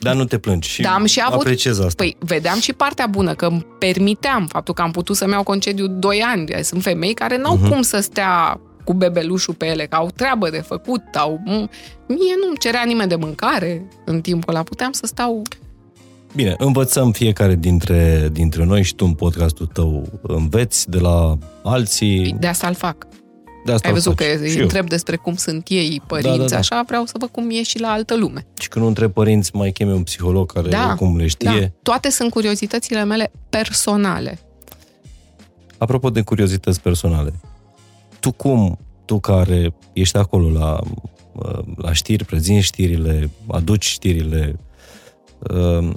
Dar 0.00 0.14
nu 0.14 0.24
te 0.24 0.38
plângi. 0.38 0.68
Și 0.68 0.82
Da, 0.82 0.94
am 0.94 1.04
și 1.04 1.20
avut- 1.24 1.40
apreciez 1.40 1.78
asta. 1.78 1.94
Păi, 1.96 2.16
vedeam 2.18 2.60
și 2.60 2.72
partea 2.72 3.06
bună, 3.06 3.34
că 3.34 3.46
îmi 3.46 3.66
permiteam 3.78 4.46
faptul 4.46 4.74
că 4.74 4.82
am 4.82 4.90
putut 4.90 5.16
să-mi 5.16 5.32
iau 5.32 5.42
concediu 5.42 5.86
2 5.86 6.20
ani. 6.20 6.46
Sunt 6.62 6.82
femei 6.82 7.14
care 7.14 7.36
n-au 7.38 7.56
Mhm. 7.56 7.68
cum 7.70 7.82
să 7.82 8.00
stea 8.00 8.60
cu 8.84 8.92
bebelușul 8.92 9.54
pe 9.54 9.66
ele, 9.66 9.86
că 9.86 9.96
au 9.96 10.10
treabă 10.16 10.50
de 10.50 10.58
făcut, 10.66 11.02
au... 11.16 11.40
Mie 12.06 12.34
nu-mi 12.42 12.58
cerea 12.58 12.82
nimeni 12.86 13.08
de 13.08 13.14
mâncare 13.14 13.88
în 14.04 14.20
timpul 14.20 14.54
ăla. 14.54 14.62
Puteam 14.62 14.92
să 14.92 15.06
stau... 15.06 15.42
Bine, 16.34 16.54
învățăm 16.58 17.12
fiecare 17.12 17.54
dintre, 17.54 18.28
dintre 18.32 18.64
noi 18.64 18.82
și 18.82 18.94
tu 18.94 19.04
în 19.04 19.12
podcastul 19.14 19.66
tău 19.66 20.08
înveți 20.22 20.90
de 20.90 20.98
la 20.98 21.38
alții. 21.62 22.36
De 22.38 22.46
asta 22.46 22.66
îl 22.66 22.74
fac. 22.74 23.06
De 23.64 23.72
asta 23.72 23.88
Ai 23.88 23.94
îl 23.94 24.00
văzut 24.00 24.16
că 24.16 24.24
faci. 24.24 24.38
îi 24.40 24.50
Și 24.50 24.56
eu. 24.56 24.62
întreb 24.62 24.88
despre 24.88 25.16
cum 25.16 25.34
sunt 25.36 25.66
ei, 25.68 26.02
părinți, 26.06 26.36
Da, 26.36 26.42
da, 26.42 26.48
da. 26.48 26.56
așa, 26.58 26.82
vreau 26.86 27.04
să 27.04 27.14
văd 27.18 27.28
cum 27.28 27.50
e 27.50 27.62
și 27.62 27.78
la 27.80 27.88
altă 27.90 28.16
lume. 28.16 28.46
Și 28.60 28.68
când 28.68 28.82
nu 28.84 28.88
întreb 28.90 29.12
părinți, 29.12 29.56
mai 29.56 29.72
cheme 29.72 29.92
un 29.92 30.02
psiholog 30.02 30.52
care 30.52 30.68
Da, 30.68 30.86
oricum 30.86 31.16
le 31.16 31.26
știe. 31.26 31.60
Da. 31.60 31.66
Toate 31.82 32.10
sunt 32.10 32.30
curiozitățile 32.30 33.04
mele 33.04 33.30
personale. 33.48 34.38
Apropo 35.78 36.10
de 36.10 36.20
curiozități 36.22 36.80
personale, 36.80 37.32
tu 38.20 38.32
cum, 38.32 38.78
tu 39.04 39.18
care 39.20 39.74
ești 39.92 40.16
acolo 40.16 40.50
la, 40.50 40.78
uh, 41.32 41.58
la 41.76 41.92
știri, 41.92 42.24
prezinți 42.24 42.64
știrile, 42.66 43.30
aduci 43.50 43.84
știrile, 43.86 44.58
uh, 45.38 45.90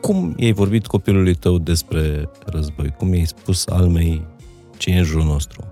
cum 0.00 0.34
i-ai 0.36 0.52
vorbit 0.52 0.86
copilului 0.86 1.34
tău 1.34 1.58
despre 1.58 2.28
război? 2.46 2.94
Cum 2.98 3.14
i-ai 3.14 3.24
spus 3.26 3.66
almei 3.66 4.26
ce 4.76 4.90
e 4.90 4.98
în 4.98 5.04
jurul 5.04 5.24
nostru? 5.24 5.64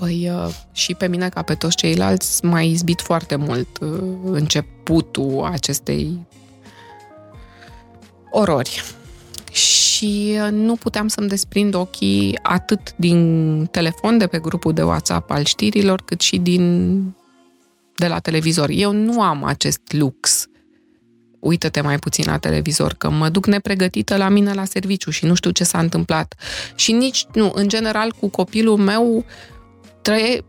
Păi 0.00 0.30
uh, 0.30 0.54
și 0.72 0.94
pe 0.94 1.06
mine, 1.08 1.28
ca 1.28 1.42
pe 1.42 1.54
toți 1.54 1.76
ceilalți, 1.76 2.44
m-a 2.44 2.60
izbit 2.62 3.00
foarte 3.00 3.36
mult 3.36 3.78
uh, 3.80 4.02
începutul 4.24 5.48
acestei 5.52 6.26
orori. 8.30 8.82
Și 9.52 10.38
uh, 10.44 10.48
nu 10.50 10.74
puteam 10.74 11.08
să-mi 11.08 11.28
desprind 11.28 11.74
ochii 11.74 12.38
atât 12.42 12.94
din 12.96 13.66
telefon, 13.70 14.18
de 14.18 14.26
pe 14.26 14.38
grupul 14.38 14.72
de 14.72 14.82
WhatsApp 14.82 15.30
al 15.30 15.44
știrilor, 15.44 16.02
cât 16.04 16.20
și 16.20 16.38
din 16.38 17.14
de 17.94 18.06
la 18.06 18.18
televizor. 18.18 18.68
Eu 18.72 18.92
nu 18.92 19.22
am 19.22 19.44
acest 19.44 19.80
lux. 19.92 20.46
Uită-te 21.38 21.80
mai 21.80 21.98
puțin 21.98 22.24
la 22.26 22.38
televizor, 22.38 22.94
că 22.94 23.10
mă 23.10 23.28
duc 23.28 23.46
nepregătită 23.46 24.16
la 24.16 24.28
mine 24.28 24.52
la 24.52 24.64
serviciu 24.64 25.10
și 25.10 25.24
nu 25.24 25.34
știu 25.34 25.50
ce 25.50 25.64
s-a 25.64 25.78
întâmplat. 25.78 26.34
Și 26.74 26.92
nici, 26.92 27.26
nu, 27.32 27.52
în 27.54 27.68
general, 27.68 28.12
cu 28.20 28.28
copilul 28.28 28.76
meu 28.76 29.24
trăie, 30.02 30.44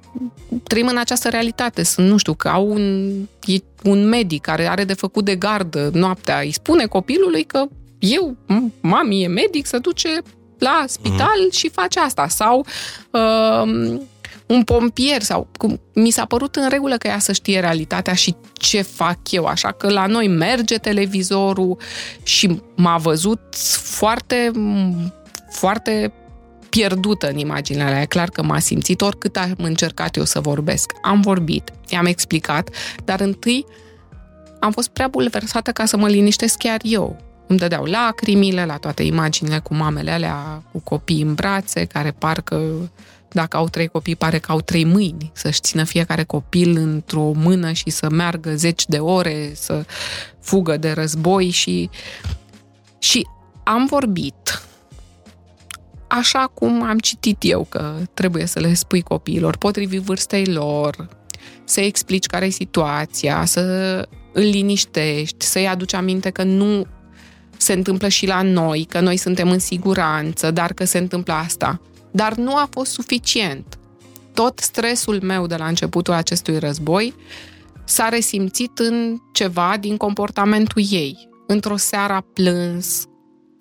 trăim 0.63 0.87
în 0.87 0.97
această 0.97 1.29
realitate. 1.29 1.83
Sunt, 1.83 2.07
nu 2.07 2.17
știu, 2.17 2.33
că 2.33 2.47
au 2.47 2.67
un, 2.67 3.11
e 3.45 3.57
un 3.83 4.07
medic 4.07 4.41
care 4.41 4.69
are 4.69 4.83
de 4.83 4.93
făcut 4.93 5.25
de 5.25 5.35
gardă 5.35 5.89
noaptea. 5.93 6.39
Îi 6.39 6.51
spune 6.51 6.85
copilului 6.85 7.43
că 7.43 7.65
eu, 7.99 8.35
m- 8.45 8.81
mami 8.81 9.23
e 9.23 9.27
medic, 9.27 9.65
să 9.65 9.79
duce 9.79 10.21
la 10.57 10.83
spital 10.87 11.39
mm. 11.43 11.51
și 11.51 11.69
face 11.69 11.99
asta. 11.99 12.27
Sau 12.27 12.65
uh, 13.11 13.99
un 14.45 14.63
pompier 14.63 15.21
sau 15.21 15.47
cum, 15.57 15.81
mi 15.93 16.09
s-a 16.09 16.25
părut 16.25 16.55
în 16.55 16.69
regulă 16.69 16.97
că 16.97 17.07
ea 17.07 17.19
să 17.19 17.31
știe 17.31 17.59
realitatea 17.59 18.13
și 18.13 18.35
ce 18.53 18.81
fac 18.81 19.17
eu, 19.31 19.45
așa 19.45 19.71
că 19.71 19.89
la 19.89 20.05
noi 20.05 20.27
merge 20.27 20.75
televizorul 20.75 21.77
și 22.23 22.61
m-a 22.75 22.97
văzut 22.97 23.39
foarte, 23.81 24.51
foarte 25.49 26.13
pierdută 26.71 27.29
în 27.29 27.37
imaginile 27.37 27.83
alea. 27.83 28.01
E 28.01 28.05
clar 28.05 28.29
că 28.29 28.43
m-a 28.43 28.59
simțit 28.59 29.01
oricât 29.01 29.37
am 29.37 29.55
încercat 29.57 30.15
eu 30.15 30.23
să 30.23 30.39
vorbesc. 30.39 30.91
Am 31.01 31.21
vorbit, 31.21 31.71
i-am 31.89 32.05
explicat, 32.05 32.69
dar 33.05 33.19
întâi 33.19 33.65
am 34.59 34.71
fost 34.71 34.89
prea 34.89 35.07
bulversată 35.07 35.71
ca 35.71 35.85
să 35.85 35.97
mă 35.97 36.07
liniștesc 36.07 36.57
chiar 36.57 36.79
eu. 36.83 37.21
Îmi 37.47 37.59
dădeau 37.59 37.83
lacrimile 37.83 38.65
la 38.65 38.77
toate 38.77 39.03
imaginile 39.03 39.59
cu 39.59 39.73
mamele 39.73 40.11
alea, 40.11 40.63
cu 40.71 40.79
copii 40.79 41.21
în 41.21 41.33
brațe, 41.33 41.85
care 41.85 42.11
parcă, 42.11 42.89
dacă 43.31 43.57
au 43.57 43.67
trei 43.69 43.87
copii, 43.87 44.15
pare 44.15 44.39
că 44.39 44.51
au 44.51 44.61
trei 44.61 44.85
mâini, 44.85 45.31
să-și 45.33 45.59
țină 45.59 45.83
fiecare 45.83 46.23
copil 46.23 46.77
într-o 46.77 47.31
mână 47.31 47.71
și 47.71 47.89
să 47.89 48.09
meargă 48.09 48.55
zeci 48.55 48.85
de 48.87 48.97
ore, 48.97 49.51
să 49.55 49.85
fugă 50.39 50.77
de 50.77 50.91
război 50.91 51.49
și... 51.49 51.89
Și 52.99 53.27
am 53.63 53.85
vorbit 53.85 54.61
așa 56.19 56.51
cum 56.53 56.83
am 56.83 56.97
citit 56.97 57.37
eu 57.39 57.65
că 57.69 57.95
trebuie 58.13 58.45
să 58.45 58.59
le 58.59 58.73
spui 58.73 59.01
copiilor, 59.01 59.57
potrivit 59.57 60.01
vârstei 60.01 60.45
lor, 60.45 61.07
să 61.63 61.81
explici 61.81 62.25
care 62.25 62.45
e 62.45 62.49
situația, 62.49 63.45
să 63.45 63.61
îl 64.33 64.43
liniștești, 64.43 65.45
să-i 65.45 65.67
aduci 65.67 65.93
aminte 65.93 66.29
că 66.29 66.43
nu 66.43 66.85
se 67.57 67.73
întâmplă 67.73 68.07
și 68.07 68.25
la 68.27 68.41
noi, 68.41 68.85
că 68.89 68.99
noi 68.99 69.17
suntem 69.17 69.49
în 69.49 69.59
siguranță, 69.59 70.51
dar 70.51 70.73
că 70.73 70.85
se 70.85 70.97
întâmplă 70.97 71.33
asta. 71.33 71.81
Dar 72.11 72.33
nu 72.33 72.55
a 72.55 72.67
fost 72.71 72.91
suficient. 72.91 73.79
Tot 74.33 74.59
stresul 74.59 75.21
meu 75.21 75.47
de 75.47 75.55
la 75.55 75.65
începutul 75.65 76.13
acestui 76.13 76.59
război 76.59 77.13
s-a 77.83 78.09
resimțit 78.09 78.79
în 78.79 79.17
ceva 79.33 79.77
din 79.79 79.97
comportamentul 79.97 80.83
ei. 80.89 81.29
Într-o 81.47 81.77
seară 81.77 82.13
a 82.13 82.25
plâns, 82.33 83.05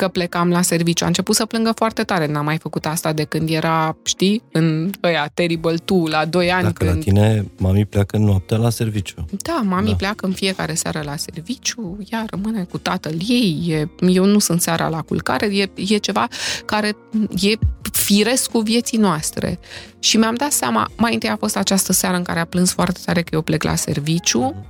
că 0.00 0.08
plecam 0.08 0.50
la 0.50 0.62
serviciu. 0.62 1.04
A 1.04 1.06
început 1.06 1.34
să 1.34 1.46
plângă 1.46 1.72
foarte 1.74 2.02
tare. 2.02 2.26
N-am 2.26 2.44
mai 2.44 2.58
făcut 2.58 2.86
asta 2.86 3.12
de 3.12 3.24
când 3.24 3.50
era, 3.50 3.96
știi, 4.02 4.42
în 4.52 4.90
ăia, 5.02 5.30
Terrible 5.34 5.74
2, 5.84 6.02
la 6.08 6.24
2 6.24 6.52
ani. 6.52 6.62
Dacă 6.62 6.84
când... 6.84 6.96
la 6.96 7.02
tine 7.02 7.50
mami 7.58 7.84
pleacă 7.84 8.16
noaptea 8.16 8.56
la 8.56 8.70
serviciu. 8.70 9.26
Da, 9.30 9.62
mami 9.64 9.88
da. 9.88 9.94
pleacă 9.94 10.26
în 10.26 10.32
fiecare 10.32 10.74
seară 10.74 11.02
la 11.04 11.16
serviciu, 11.16 11.98
ea 12.10 12.24
rămâne 12.30 12.66
cu 12.70 12.78
tatăl 12.78 13.14
ei, 13.28 13.66
e, 13.68 13.88
eu 14.06 14.24
nu 14.24 14.38
sunt 14.38 14.60
seara 14.60 14.88
la 14.88 15.02
culcare, 15.02 15.46
e, 15.46 15.70
e 15.74 15.96
ceva 15.96 16.28
care 16.64 16.96
e 17.40 17.52
firesc 17.92 18.50
cu 18.50 18.58
vieții 18.58 18.98
noastre. 18.98 19.58
Și 19.98 20.16
mi-am 20.16 20.34
dat 20.34 20.52
seama, 20.52 20.90
mai 20.96 21.12
întâi 21.12 21.28
a 21.28 21.36
fost 21.36 21.56
această 21.56 21.92
seară 21.92 22.16
în 22.16 22.22
care 22.22 22.40
a 22.40 22.44
plâns 22.44 22.72
foarte 22.72 23.00
tare 23.04 23.22
că 23.22 23.28
eu 23.32 23.42
plec 23.42 23.62
la 23.62 23.74
serviciu, 23.74 24.66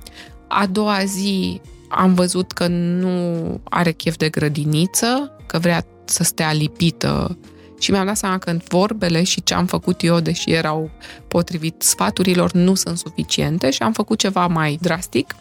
a 0.47 0.65
doua 0.65 1.03
zi 1.05 1.61
am 1.91 2.13
văzut 2.13 2.51
că 2.51 2.67
nu 2.67 3.59
are 3.63 3.91
chef 3.91 4.15
de 4.17 4.29
grădiniță, 4.29 5.35
că 5.47 5.59
vrea 5.59 5.85
să 6.05 6.23
stea 6.23 6.51
lipită. 6.51 7.37
Și 7.79 7.91
mi-am 7.91 8.05
dat 8.05 8.17
seama 8.17 8.37
că 8.37 8.49
în 8.49 8.61
vorbele 8.67 9.23
și 9.23 9.43
ce 9.43 9.53
am 9.53 9.65
făcut 9.65 10.03
eu, 10.03 10.19
deși 10.19 10.51
erau 10.51 10.91
potrivit 11.27 11.81
sfaturilor, 11.81 12.51
nu 12.51 12.75
sunt 12.75 12.97
suficiente 12.97 13.69
și 13.69 13.81
am 13.81 13.93
făcut 13.93 14.19
ceva 14.19 14.47
mai 14.47 14.77
drastic. 14.81 15.35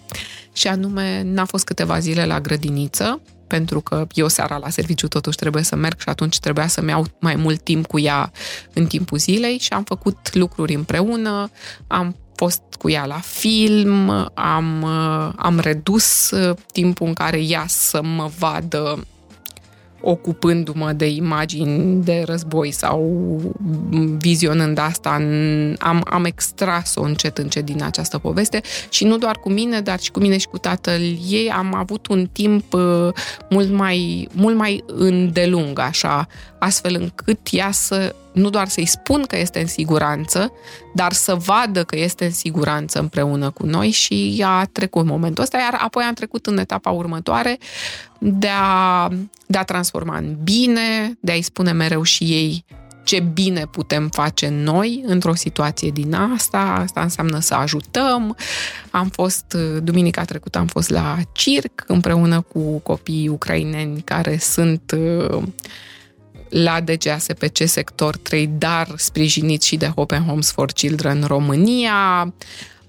Și 0.52 0.68
anume 0.68 1.22
n-a 1.22 1.44
fost 1.44 1.64
câteva 1.64 1.98
zile 1.98 2.26
la 2.26 2.40
grădiniță, 2.40 3.20
pentru 3.46 3.80
că 3.80 4.06
eu 4.12 4.28
seara 4.28 4.56
la 4.56 4.68
serviciu 4.68 5.08
totuși 5.08 5.36
trebuie 5.36 5.62
să 5.62 5.76
merg 5.76 6.00
și 6.00 6.08
atunci 6.08 6.38
trebuia 6.38 6.66
să-mi 6.66 6.88
iau 6.88 7.06
mai 7.20 7.34
mult 7.34 7.60
timp 7.62 7.86
cu 7.86 7.98
ea 7.98 8.32
în 8.72 8.86
timpul 8.86 9.18
zilei 9.18 9.58
și 9.58 9.72
am 9.72 9.84
făcut 9.84 10.34
lucruri 10.34 10.74
împreună, 10.74 11.50
am 11.86 12.16
fost 12.40 12.62
cu 12.78 12.90
ea 12.90 13.04
la 13.06 13.20
film, 13.20 14.08
am, 14.34 14.84
am 15.36 15.58
redus 15.58 16.30
uh, 16.30 16.56
timpul 16.72 17.06
în 17.06 17.12
care 17.12 17.40
ea 17.40 17.64
să 17.68 18.02
mă 18.02 18.30
vadă 18.38 19.06
ocupându-mă 20.00 20.92
de 20.92 21.08
imagini 21.08 22.04
de 22.04 22.22
război 22.26 22.70
sau 22.70 23.10
vizionând 24.18 24.78
asta, 24.78 25.10
am, 25.78 26.04
am 26.10 26.24
extras-o 26.24 27.02
încet 27.02 27.38
încet 27.38 27.64
din 27.64 27.82
această 27.82 28.18
poveste 28.18 28.60
și 28.88 29.04
nu 29.04 29.18
doar 29.18 29.36
cu 29.36 29.50
mine, 29.50 29.80
dar 29.80 30.00
și 30.00 30.10
cu 30.10 30.20
mine 30.20 30.38
și 30.38 30.46
cu 30.46 30.58
tatăl 30.58 31.00
ei 31.28 31.50
am 31.50 31.74
avut 31.74 32.06
un 32.06 32.28
timp 32.32 32.72
uh, 32.72 33.08
mult 33.50 33.70
mai, 33.70 34.28
mult 34.32 34.56
mai 34.56 34.84
îndelung, 34.86 35.78
așa, 35.78 36.26
astfel 36.58 36.96
încât 37.00 37.38
ea 37.50 37.70
să 37.70 38.14
nu 38.32 38.50
doar 38.50 38.68
să-i 38.68 38.86
spun 38.86 39.22
că 39.22 39.38
este 39.38 39.60
în 39.60 39.66
siguranță, 39.66 40.52
dar 40.94 41.12
să 41.12 41.34
vadă 41.34 41.84
că 41.84 41.96
este 41.96 42.24
în 42.24 42.30
siguranță 42.30 42.98
împreună 42.98 43.50
cu 43.50 43.66
noi 43.66 43.90
și 43.90 44.42
a 44.46 44.64
trecut 44.72 45.04
momentul 45.04 45.42
ăsta, 45.42 45.58
iar 45.58 45.80
apoi 45.82 46.04
am 46.04 46.14
trecut 46.14 46.46
în 46.46 46.58
etapa 46.58 46.90
următoare 46.90 47.58
de 48.20 48.48
a, 48.60 49.08
de 49.46 49.58
a 49.58 49.64
transforma 49.64 50.16
în 50.16 50.36
bine, 50.42 51.18
de 51.20 51.32
a-i 51.32 51.42
spune 51.42 51.72
mereu 51.72 52.02
și 52.02 52.24
ei 52.24 52.64
ce 53.04 53.20
bine 53.20 53.66
putem 53.66 54.08
face 54.08 54.48
noi 54.48 55.02
într-o 55.06 55.34
situație 55.34 55.90
din 55.90 56.14
asta. 56.14 56.58
Asta 56.58 57.00
înseamnă 57.00 57.40
să 57.40 57.54
ajutăm. 57.54 58.36
Am 58.90 59.08
fost, 59.08 59.56
duminica 59.82 60.24
trecută 60.24 60.58
am 60.58 60.66
fost 60.66 60.90
la 60.90 61.16
circ 61.32 61.84
împreună 61.86 62.40
cu 62.40 62.78
copiii 62.78 63.28
ucraineni 63.28 64.00
care 64.00 64.38
sunt 64.38 64.96
uh, 64.96 65.42
la 66.48 66.80
DGASPC 66.80 67.56
sector 67.64 68.16
3, 68.16 68.46
dar 68.46 68.88
sprijinit 68.96 69.62
și 69.62 69.76
de 69.76 69.90
Open 69.94 70.24
Homes 70.24 70.50
for 70.50 70.72
Children 70.72 71.24
România. 71.26 72.32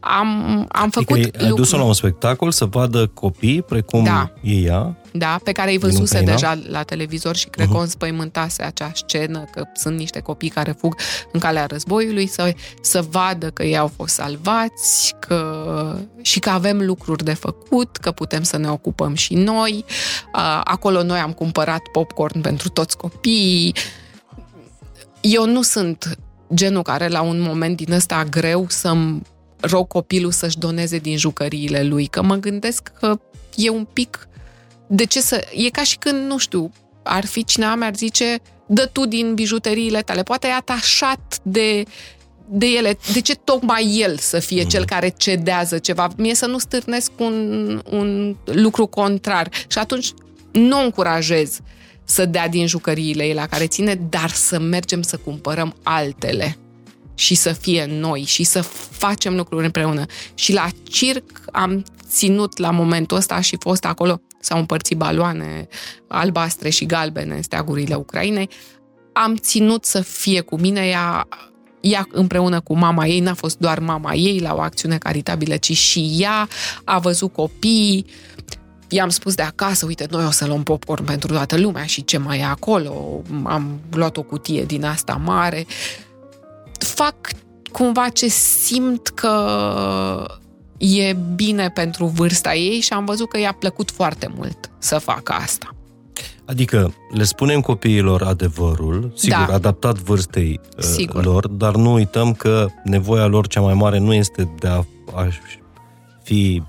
Am, 0.04 0.66
am 0.72 0.90
făcut 0.90 1.18
adică 1.18 1.44
ai 1.44 1.52
dus-o 1.52 1.78
la 1.78 1.84
un 1.84 1.94
spectacol 1.94 2.52
să 2.52 2.66
vadă 2.66 3.08
copii 3.08 3.62
precum 3.62 4.04
da. 4.04 4.32
e 4.42 4.54
ea? 4.54 4.96
Da, 5.14 5.40
pe 5.44 5.52
care 5.52 5.72
îi 5.72 5.78
văzuse 5.78 6.22
deja 6.22 6.60
la 6.68 6.84
televizor 6.84 7.36
și 7.36 7.48
cred 7.48 7.68
uh-huh. 7.68 7.72
că 7.72 7.78
o 7.78 7.80
înspăimântase 7.80 8.64
acea 8.64 8.92
scenă, 8.94 9.44
că 9.52 9.64
sunt 9.74 9.98
niște 9.98 10.20
copii 10.20 10.50
care 10.50 10.72
fug 10.72 10.96
în 11.32 11.40
calea 11.40 11.66
războiului, 11.66 12.28
să, 12.28 12.54
să 12.82 13.06
vadă 13.10 13.50
că 13.50 13.64
ei 13.64 13.78
au 13.78 13.92
fost 13.96 14.14
salvați 14.14 15.14
că, 15.20 15.98
și 16.22 16.40
că 16.40 16.50
avem 16.50 16.86
lucruri 16.86 17.24
de 17.24 17.34
făcut, 17.34 17.98
că 17.98 18.12
putem 18.12 18.44
să 18.44 18.58
ne 18.58 18.70
ocupăm 18.70 19.14
și 19.14 19.34
noi. 19.34 19.86
Acolo 20.64 21.04
noi 21.04 21.20
am 21.20 21.32
cumpărat 21.32 21.82
popcorn 21.92 22.42
pentru 22.42 22.70
toți 22.70 22.98
copiii. 22.98 23.76
Eu 25.22 25.46
nu 25.46 25.62
sunt 25.62 26.18
genul 26.54 26.82
care 26.82 27.08
la 27.08 27.22
un 27.22 27.42
moment 27.42 27.76
din 27.76 27.94
ăsta 27.94 28.24
greu 28.30 28.66
să-mi 28.70 29.22
rog 29.62 29.88
copilul 29.88 30.32
să-și 30.32 30.58
doneze 30.58 30.98
din 30.98 31.18
jucăriile 31.18 31.84
lui, 31.84 32.08
că 32.08 32.22
mă 32.22 32.36
gândesc 32.36 32.92
că 33.00 33.20
e 33.56 33.70
un 33.70 33.88
pic... 33.94 34.28
De 34.88 35.06
ce 35.06 35.22
să... 35.22 35.48
E 35.54 35.70
ca 35.70 35.84
și 35.84 35.98
când, 35.98 36.28
nu 36.28 36.38
știu, 36.38 36.72
ar 37.04 37.26
fi 37.26 37.44
cineva 37.44 37.76
mi-ar 37.76 37.96
zice 37.96 38.42
dă 38.66 38.86
tu 38.92 39.06
din 39.06 39.34
bijuteriile 39.34 40.02
tale. 40.02 40.24
Poate 40.24 40.48
e 40.48 40.54
atașat 40.54 41.40
de, 41.44 41.84
de 42.50 42.66
ele. 42.66 42.98
De 43.14 43.22
ce 43.22 43.36
tocmai 43.36 43.98
el 44.00 44.18
să 44.18 44.40
fie 44.40 44.64
cel 44.64 44.86
care 44.86 45.14
cedează 45.18 45.78
ceva? 45.78 46.08
Mie 46.18 46.36
să 46.36 46.46
nu 46.46 46.58
stârnesc 46.58 47.12
un, 47.20 47.82
un 47.90 48.36
lucru 48.46 48.86
contrar. 48.86 49.50
Și 49.68 49.78
atunci 49.78 50.12
nu 50.52 50.84
încurajez 50.84 51.60
să 52.04 52.26
dea 52.26 52.48
din 52.48 52.68
jucăriile 52.68 53.24
ei 53.24 53.34
la 53.34 53.48
care 53.48 53.68
ține, 53.68 53.96
dar 54.10 54.30
să 54.30 54.60
mergem 54.60 55.02
să 55.02 55.18
cumpărăm 55.18 55.76
altele 55.84 56.58
și 57.22 57.36
să 57.36 57.52
fie 57.52 57.86
noi 57.86 58.22
și 58.22 58.44
să 58.44 58.62
facem 58.92 59.36
lucruri 59.36 59.66
împreună. 59.66 60.06
Și 60.34 60.54
la 60.54 60.68
circ 60.84 61.24
am 61.52 61.84
ținut 62.10 62.58
la 62.58 62.72
momentul 62.72 63.18
ăsta 63.18 63.42
și 63.42 63.58
fost 63.60 63.86
acolo, 63.86 64.22
s-au 64.40 64.60
împărțit 64.60 64.98
baloane 64.98 65.68
albastre 66.08 66.70
și 66.70 66.86
galbene, 66.86 67.42
steagurile 67.42 67.96
Ucrainei, 67.96 68.50
am 69.14 69.36
ținut 69.36 69.86
să 69.86 70.02
fie 70.02 70.42
cu 70.42 70.58
mine 70.60 70.86
ea 70.88 71.28
ea 71.82 72.08
împreună 72.12 72.60
cu 72.60 72.78
mama 72.78 73.08
ei, 73.08 73.20
n-a 73.20 73.34
fost 73.34 73.58
doar 73.58 73.80
mama 73.80 74.14
ei 74.14 74.40
la 74.40 74.54
o 74.54 74.60
acțiune 74.60 74.98
caritabilă, 74.98 75.58
ci 75.58 75.78
și 75.78 76.16
ea 76.20 76.48
a 76.84 77.00
văzut 77.00 77.34
copii, 77.34 78.06
i-am 78.90 79.10
spus 79.10 79.36
de 79.36 79.42
acasă, 79.42 79.86
uite, 79.86 80.08
noi 80.10 80.26
o 80.26 80.32
să 80.32 80.46
luăm 80.46 80.64
popcorn 80.64 81.04
pentru 81.04 81.34
toată 81.34 81.58
lumea 81.58 81.86
și 81.86 82.04
ce 82.04 82.18
mai 82.18 82.40
e 82.40 82.44
acolo, 82.44 83.22
am 83.44 83.80
luat 83.92 84.18
o 84.18 84.22
cutie 84.22 84.64
din 84.64 84.84
asta 84.84 85.22
mare 85.24 85.66
fac 86.84 87.16
cumva 87.72 88.10
ce 88.10 88.28
simt 88.28 89.08
că 89.08 89.36
e 90.78 91.14
bine 91.36 91.70
pentru 91.70 92.06
vârsta 92.06 92.54
ei 92.54 92.80
și 92.80 92.94
am 92.94 93.06
văzut 93.06 93.30
că 93.30 93.40
i-a 93.40 93.56
plăcut 93.60 93.92
foarte 93.92 94.32
mult 94.36 94.72
să 94.80 94.98
facă 94.98 95.34
asta. 95.34 95.76
Adică 96.46 96.94
le 97.12 97.24
spunem 97.24 97.62
copiilor 97.62 98.22
adevărul, 98.22 99.12
sigur, 99.16 99.46
da. 99.48 99.54
adaptat 99.54 99.98
vârstei 99.98 100.60
uh, 100.78 100.84
sigur. 100.84 101.26
lor, 101.26 101.48
dar 101.48 101.76
nu 101.76 101.94
uităm 101.94 102.34
că 102.34 102.68
nevoia 102.84 103.26
lor 103.26 103.48
cea 103.48 103.62
mai 103.62 103.74
mare 103.74 103.98
nu 103.98 104.14
este 104.14 104.50
de 104.60 104.68
a, 104.68 104.86
a 105.14 105.28
ști, 106.32 106.64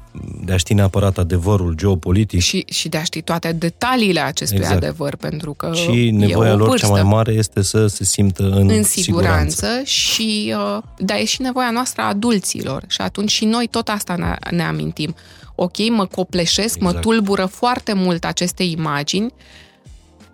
de 0.45 0.53
a 0.53 0.57
ști 0.57 0.75
neapărat 0.75 1.19
adevărul 1.19 1.75
geopolitic. 1.75 2.41
Și, 2.41 2.65
și 2.69 2.89
de 2.89 2.97
a 2.97 3.03
ști 3.03 3.23
toate 3.23 3.53
detaliile 3.53 4.21
acestui 4.21 4.59
Exact. 4.59 4.77
adevăr, 4.77 5.17
pentru 5.17 5.53
că 5.53 5.71
și 5.75 6.07
e 6.07 6.11
nevoia 6.11 6.53
o 6.53 6.57
lor 6.57 6.69
vârstă 6.69 6.87
cea 6.87 6.93
mai 6.93 7.03
mare 7.03 7.33
este 7.33 7.63
să 7.63 7.87
se 7.87 8.05
simtă 8.05 8.43
în, 8.43 8.71
în 8.71 8.83
siguranță, 8.83 9.67
și 9.85 10.55
uh, 10.57 10.83
dar 10.99 11.17
e 11.17 11.25
și 11.25 11.43
nevoia 11.43 11.71
noastră 11.71 12.03
a 12.03 12.09
adulților 12.09 12.85
și 12.87 13.01
atunci 13.01 13.31
și 13.31 13.45
noi 13.45 13.67
tot 13.67 13.89
asta 13.89 14.17
ne, 14.17 14.57
ne 14.57 14.63
amintim. 14.63 15.15
Ok, 15.55 15.89
mă 15.91 16.07
copleșesc, 16.07 16.79
mă 16.79 16.87
Exact. 16.87 17.05
tulbură 17.05 17.45
foarte 17.45 17.93
mult 17.93 18.25
aceste 18.25 18.63
imagini, 18.63 19.33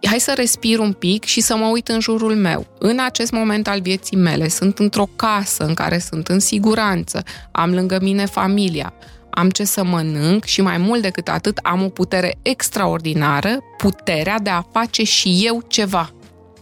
hai 0.03 0.21
să 0.21 0.33
respir 0.37 0.79
un 0.79 0.93
pic 0.93 1.25
și 1.25 1.41
să 1.41 1.57
mă 1.57 1.67
uit 1.67 1.89
în 1.89 2.01
jurul 2.01 2.35
meu. 2.35 2.67
În 2.79 2.99
acest 3.05 3.33
moment 3.33 3.69
al 3.69 3.81
vieții 3.81 4.17
mele 4.17 4.49
sunt 4.49 4.79
într-o 4.79 5.09
casă 5.17 5.65
în 5.65 5.75
care 5.75 5.99
sunt 5.99 6.29
în 6.29 6.39
siguranță, 6.39 7.23
am 7.51 7.75
lângă 7.75 7.99
mine 8.03 8.27
familia, 8.27 8.93
am 9.39 9.51
ce 9.51 9.65
să 9.65 9.85
mănânc 9.85 10.45
și 10.45 10.61
mai 10.61 10.79
mult 10.79 11.03
decât 11.03 11.29
atât 11.29 11.59
am 11.63 11.83
o 11.83 11.89
putere 11.89 12.39
extraordinară, 12.43 13.59
puterea 13.77 14.39
de 14.39 14.51
a 14.51 14.63
face 14.63 15.05
și 15.05 15.41
eu 15.45 15.63
ceva. 15.67 16.13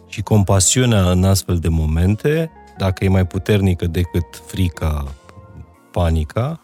Și 0.08 0.22
compasiunea 0.22 1.10
în 1.10 1.24
astfel 1.24 1.58
de 1.58 1.68
momente, 1.68 2.50
dacă 2.78 3.04
e 3.04 3.08
mai 3.08 3.26
puternică 3.26 3.86
decât 3.86 4.42
frica, 4.46 5.14
panica, 5.92 6.60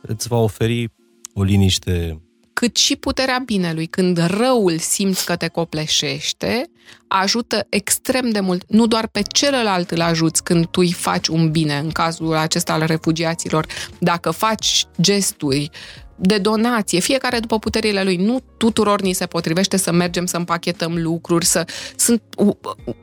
îți 0.00 0.28
va 0.28 0.36
oferi 0.36 0.92
o 1.34 1.42
liniște 1.42 2.20
cât 2.58 2.76
și 2.76 2.96
puterea 2.96 3.42
binelui. 3.44 3.86
Când 3.86 4.18
răul 4.26 4.78
simți 4.78 5.24
că 5.24 5.36
te 5.36 5.48
copleșește, 5.48 6.70
ajută 7.08 7.66
extrem 7.68 8.30
de 8.30 8.40
mult. 8.40 8.64
Nu 8.68 8.86
doar 8.86 9.06
pe 9.06 9.22
celălalt 9.22 9.90
îl 9.90 10.00
ajuți 10.00 10.42
când 10.42 10.66
tu 10.66 10.80
îi 10.80 10.92
faci 10.92 11.28
un 11.28 11.50
bine, 11.50 11.78
în 11.78 11.90
cazul 11.90 12.34
acesta 12.34 12.72
al 12.72 12.82
refugiaților. 12.86 13.66
Dacă 13.98 14.30
faci 14.30 14.86
gesturi 15.00 15.70
de 16.16 16.38
donație, 16.38 17.00
fiecare 17.00 17.38
după 17.38 17.58
puterile 17.58 18.02
lui. 18.02 18.16
Nu 18.16 18.40
tuturor 18.56 19.00
ni 19.00 19.12
se 19.12 19.26
potrivește 19.26 19.76
să 19.76 19.92
mergem 19.92 20.26
să 20.26 20.36
împachetăm 20.36 20.94
lucruri, 20.96 21.44
să 21.44 21.64
sunt 21.96 22.22
uh, 22.36 22.54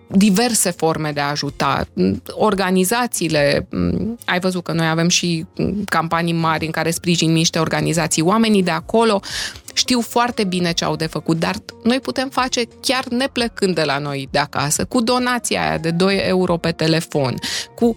diverse 0.08 0.72
forme 0.72 1.12
de 1.12 1.20
a 1.20 1.30
ajuta. 1.30 1.88
Organizațiile, 2.28 3.68
mm, 3.72 4.18
ai 4.26 4.40
văzut 4.40 4.64
că 4.64 4.72
noi 4.72 4.88
avem 4.88 5.08
și 5.08 5.46
mm, 5.58 5.84
campanii 5.90 6.34
mari 6.34 6.66
în 6.66 6.72
care 6.72 6.92
sprijin 6.92 7.32
niște 7.32 7.60
organizații. 7.60 8.22
Oamenii 8.22 8.64
de 8.64 8.72
acolo 8.72 9.22
știu 9.74 10.02
foarte 10.02 10.44
bine 10.44 10.72
ce 10.72 10.86
au 10.86 10.96
de 10.96 11.06
făcut, 11.06 11.40
dar 11.40 11.56
noi 11.84 12.00
putem 12.00 12.30
face 12.30 12.62
chiar 12.82 13.06
neplecând 13.08 13.76
de 13.76 13.84
la 13.84 13.98
noi 13.98 14.28
de 14.32 14.40
acasă, 14.40 14.86
cu 14.86 15.02
donația 15.02 15.62
aia 15.62 15.78
de 15.78 15.92
2 15.92 16.18
euro 16.28 16.58
pe 16.58 16.72
telefon, 16.72 17.36
cu 17.76 17.96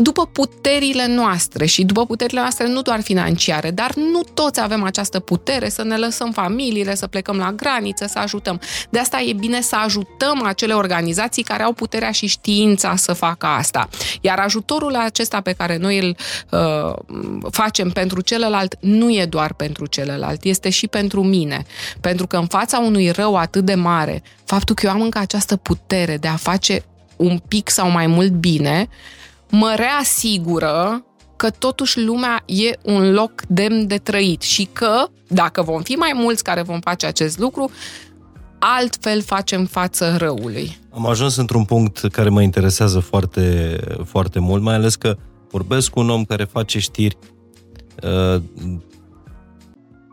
după 0.00 0.26
puterile 0.26 1.06
noastre 1.06 1.66
și 1.66 1.84
după 1.84 2.06
puterile 2.06 2.40
noastre 2.40 2.66
nu 2.66 2.82
doar 2.82 3.00
financiare, 3.00 3.70
dar 3.70 3.94
nu 3.94 4.20
toți 4.34 4.60
avem 4.60 4.82
această 4.82 5.20
putere 5.20 5.68
să 5.68 5.82
ne 5.82 5.96
lăsăm 5.96 6.32
familiile, 6.32 6.94
să 6.94 7.06
plecăm 7.06 7.36
la 7.36 7.52
graniță, 7.52 8.06
să 8.06 8.18
ajutăm. 8.18 8.60
De 8.90 8.98
asta 8.98 9.20
e 9.20 9.32
bine 9.32 9.60
să 9.60 9.76
ajutăm 9.76 10.42
acele 10.44 10.72
organizații 10.72 11.42
care 11.42 11.62
au 11.62 11.72
puterea 11.72 12.10
și 12.10 12.26
știința 12.26 12.96
să 12.96 13.12
facă 13.12 13.46
asta. 13.46 13.88
Iar 14.20 14.38
ajutorul 14.38 14.94
acesta 14.94 15.40
pe 15.40 15.52
care 15.52 15.76
noi 15.76 15.98
îl 15.98 16.16
uh, 16.50 16.94
facem 17.50 17.90
pentru 17.90 18.20
celălalt 18.20 18.76
nu 18.80 19.10
e 19.10 19.26
doar 19.26 19.52
pentru 19.52 19.86
celălalt, 19.86 20.44
este 20.44 20.70
și 20.70 20.86
pentru 20.86 21.22
mine. 21.22 21.64
Pentru 22.00 22.26
că 22.26 22.36
în 22.36 22.46
fața 22.46 22.78
unui 22.78 23.10
rău 23.10 23.36
atât 23.36 23.64
de 23.64 23.74
mare, 23.74 24.22
faptul 24.44 24.74
că 24.74 24.86
eu 24.86 24.92
am 24.92 25.00
încă 25.00 25.18
această 25.18 25.56
putere 25.56 26.16
de 26.16 26.28
a 26.28 26.36
face 26.36 26.84
un 27.16 27.38
pic 27.48 27.68
sau 27.68 27.90
mai 27.90 28.06
mult 28.06 28.30
bine, 28.30 28.88
mă 29.50 29.74
reasigură 29.76 31.04
că 31.36 31.50
totuși 31.50 32.00
lumea 32.00 32.42
e 32.46 32.78
un 32.82 33.12
loc 33.12 33.42
demn 33.48 33.86
de 33.86 33.96
trăit 33.96 34.42
și 34.42 34.68
că, 34.72 35.06
dacă 35.28 35.62
vom 35.62 35.82
fi 35.82 35.92
mai 35.92 36.12
mulți 36.14 36.42
care 36.44 36.62
vom 36.62 36.80
face 36.80 37.06
acest 37.06 37.38
lucru, 37.38 37.70
altfel 38.58 39.22
facem 39.22 39.64
față 39.64 40.16
răului. 40.16 40.78
Am 40.90 41.06
ajuns 41.06 41.36
într-un 41.36 41.64
punct 41.64 41.98
care 41.98 42.28
mă 42.28 42.42
interesează 42.42 42.98
foarte, 42.98 43.76
foarte 44.04 44.38
mult, 44.38 44.62
mai 44.62 44.74
ales 44.74 44.94
că 44.94 45.16
vorbesc 45.50 45.90
cu 45.90 46.00
un 46.00 46.10
om 46.10 46.24
care 46.24 46.44
face 46.44 46.78
știri 46.78 47.18
uh, 48.02 48.42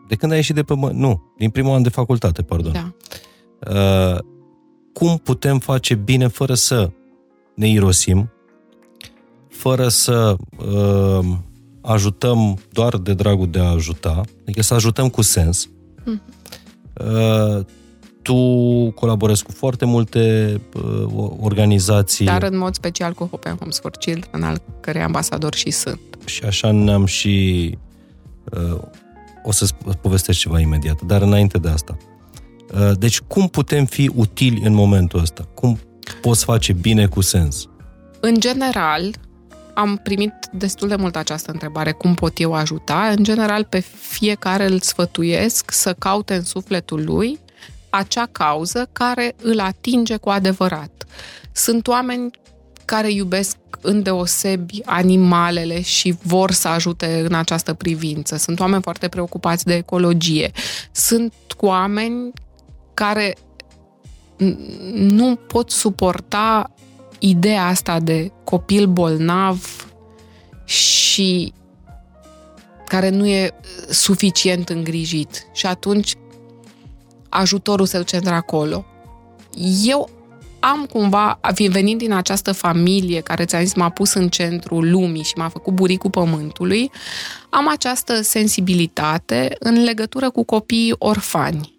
de 0.08 0.16
când 0.16 0.32
a 0.32 0.36
ieșit 0.36 0.56
de 0.56 0.64
pe... 0.64 0.74
Mă... 0.74 0.90
Nu, 0.90 1.34
din 1.38 1.50
primul 1.50 1.76
an 1.76 1.82
de 1.82 1.90
facultate, 1.90 2.42
pardon. 2.42 2.72
Da. 2.72 2.94
Uh, 3.74 4.20
cum 4.94 5.18
putem 5.18 5.60
face 5.60 5.96
bine 5.96 6.28
fără 6.28 6.54
să 6.54 6.90
ne 7.56 7.68
irosim, 7.68 8.33
fără 9.58 9.88
să 9.88 10.36
uh, 10.58 11.26
ajutăm 11.82 12.60
doar 12.72 12.98
de 12.98 13.14
dragul 13.14 13.50
de 13.50 13.60
a 13.60 13.70
ajuta, 13.70 14.22
adică 14.42 14.62
să 14.62 14.74
ajutăm 14.74 15.10
cu 15.10 15.22
sens. 15.22 15.70
Mhm. 16.04 16.22
Uh, 16.94 17.66
tu 18.22 18.36
colaborezi 18.92 19.44
cu 19.44 19.52
foarte 19.52 19.86
multe 19.86 20.56
uh, 20.76 21.32
organizații 21.40 22.26
Dar 22.26 22.44
în 22.44 22.58
mod 22.58 22.76
special 22.76 23.14
cu 23.14 23.30
Open 23.32 23.56
Homes 23.60 23.80
for 23.80 23.92
Children, 23.92 24.44
al 24.44 24.62
cărei 24.80 25.02
ambasador 25.02 25.56
și 25.56 25.72
sunt. 25.72 26.00
și 26.26 26.44
așa 26.44 26.72
ne-am 26.72 27.06
și... 27.06 27.78
Uh, 28.52 28.82
o 29.44 29.52
să 29.52 29.68
povestesc 30.02 30.40
ceva 30.40 30.60
imediat, 30.60 31.02
dar 31.02 31.22
înainte 31.22 31.58
de 31.58 31.70
asta. 31.70 31.98
Uh, 32.74 32.92
deci 32.98 33.20
cum 33.20 33.48
putem 33.48 33.86
fi 33.86 34.12
utili 34.16 34.62
în 34.64 34.74
momentul 34.74 35.20
ăsta? 35.20 35.48
Cum 35.54 35.80
poți 36.22 36.44
face 36.44 36.74
bine 36.74 37.06
cu 37.06 37.22
sens? 37.22 37.68
În 38.20 38.40
general, 38.40 39.14
am 39.74 39.98
primit 40.04 40.34
destul 40.52 40.88
de 40.88 40.96
mult 40.96 41.16
această 41.16 41.52
întrebare, 41.52 41.92
cum 41.92 42.14
pot 42.14 42.40
eu 42.40 42.54
ajuta? 42.54 43.08
În 43.18 43.24
general, 43.24 43.64
pe 43.64 43.80
fiecare 44.00 44.66
îl 44.66 44.80
sfătuiesc 44.80 45.72
să 45.72 45.94
caute 45.94 46.36
în 46.36 46.44
sufletul 46.44 47.04
lui 47.04 47.40
acea 47.90 48.26
cauză 48.32 48.90
care 48.92 49.36
îl 49.42 49.60
atinge 49.60 50.18
cu 50.18 50.30
adevărat. 50.30 51.06
Sunt 51.52 51.88
oameni 51.88 52.32
care 52.86 53.12
iubesc 53.12 53.58
îndeosebi 53.82 54.82
animalele 54.86 55.82
și 55.82 56.16
vor 56.24 56.52
să 56.52 56.68
ajute 56.68 57.22
în 57.26 57.34
această 57.34 57.74
privință. 57.74 58.38
Sunt 58.38 58.60
oameni 58.60 58.82
foarte 58.82 59.08
preocupați 59.08 59.66
de 59.66 59.76
ecologie. 59.76 60.52
Sunt 60.92 61.34
oameni 61.58 62.32
care 62.94 63.36
nu 64.94 65.36
pot 65.36 65.72
suporta 65.72 66.74
ideea 67.30 67.66
asta 67.66 68.00
de 68.00 68.32
copil 68.44 68.88
bolnav 68.88 69.88
și 70.66 71.54
care 72.86 73.10
nu 73.10 73.28
e 73.28 73.54
suficient 73.90 74.70
îngrijit. 74.70 75.48
Și 75.54 75.66
atunci 75.66 76.14
ajutorul 77.30 77.86
se 77.86 77.98
duce 77.98 78.16
într-acolo. 78.16 78.86
Eu 79.84 80.10
am 80.60 80.86
cumva, 80.86 81.40
venind 81.70 82.00
din 82.00 82.12
această 82.12 82.52
familie 82.52 83.22
care 83.22 83.46
ți-am 83.46 83.64
zis 83.64 83.74
m-a 83.74 83.90
pus 83.90 84.14
în 84.14 84.30
centrul 84.30 84.92
lumii 84.92 85.24
și 85.24 85.34
m-a 85.36 85.50
făcut 85.50 85.74
buricul 85.74 86.10
pământului, 86.10 86.92
am 87.50 87.68
această 87.68 88.22
sensibilitate 88.22 89.56
în 89.60 89.84
legătură 89.84 90.30
cu 90.30 90.44
copiii 90.44 90.96
orfani. 90.98 91.74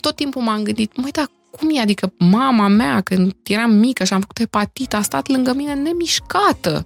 Tot 0.00 0.16
timpul 0.16 0.42
m-am 0.42 0.62
gândit, 0.62 0.96
măi, 0.96 1.10
dar 1.10 1.30
cum 1.58 1.76
e? 1.76 1.80
Adică 1.80 2.12
mama 2.18 2.68
mea, 2.68 3.00
când 3.00 3.34
eram 3.42 3.70
mică 3.70 4.04
și 4.04 4.12
am 4.12 4.20
făcut 4.20 4.38
hepatită, 4.38 4.96
a 4.96 5.02
stat 5.02 5.28
lângă 5.28 5.52
mine 5.54 5.74
nemișcată 5.74 6.84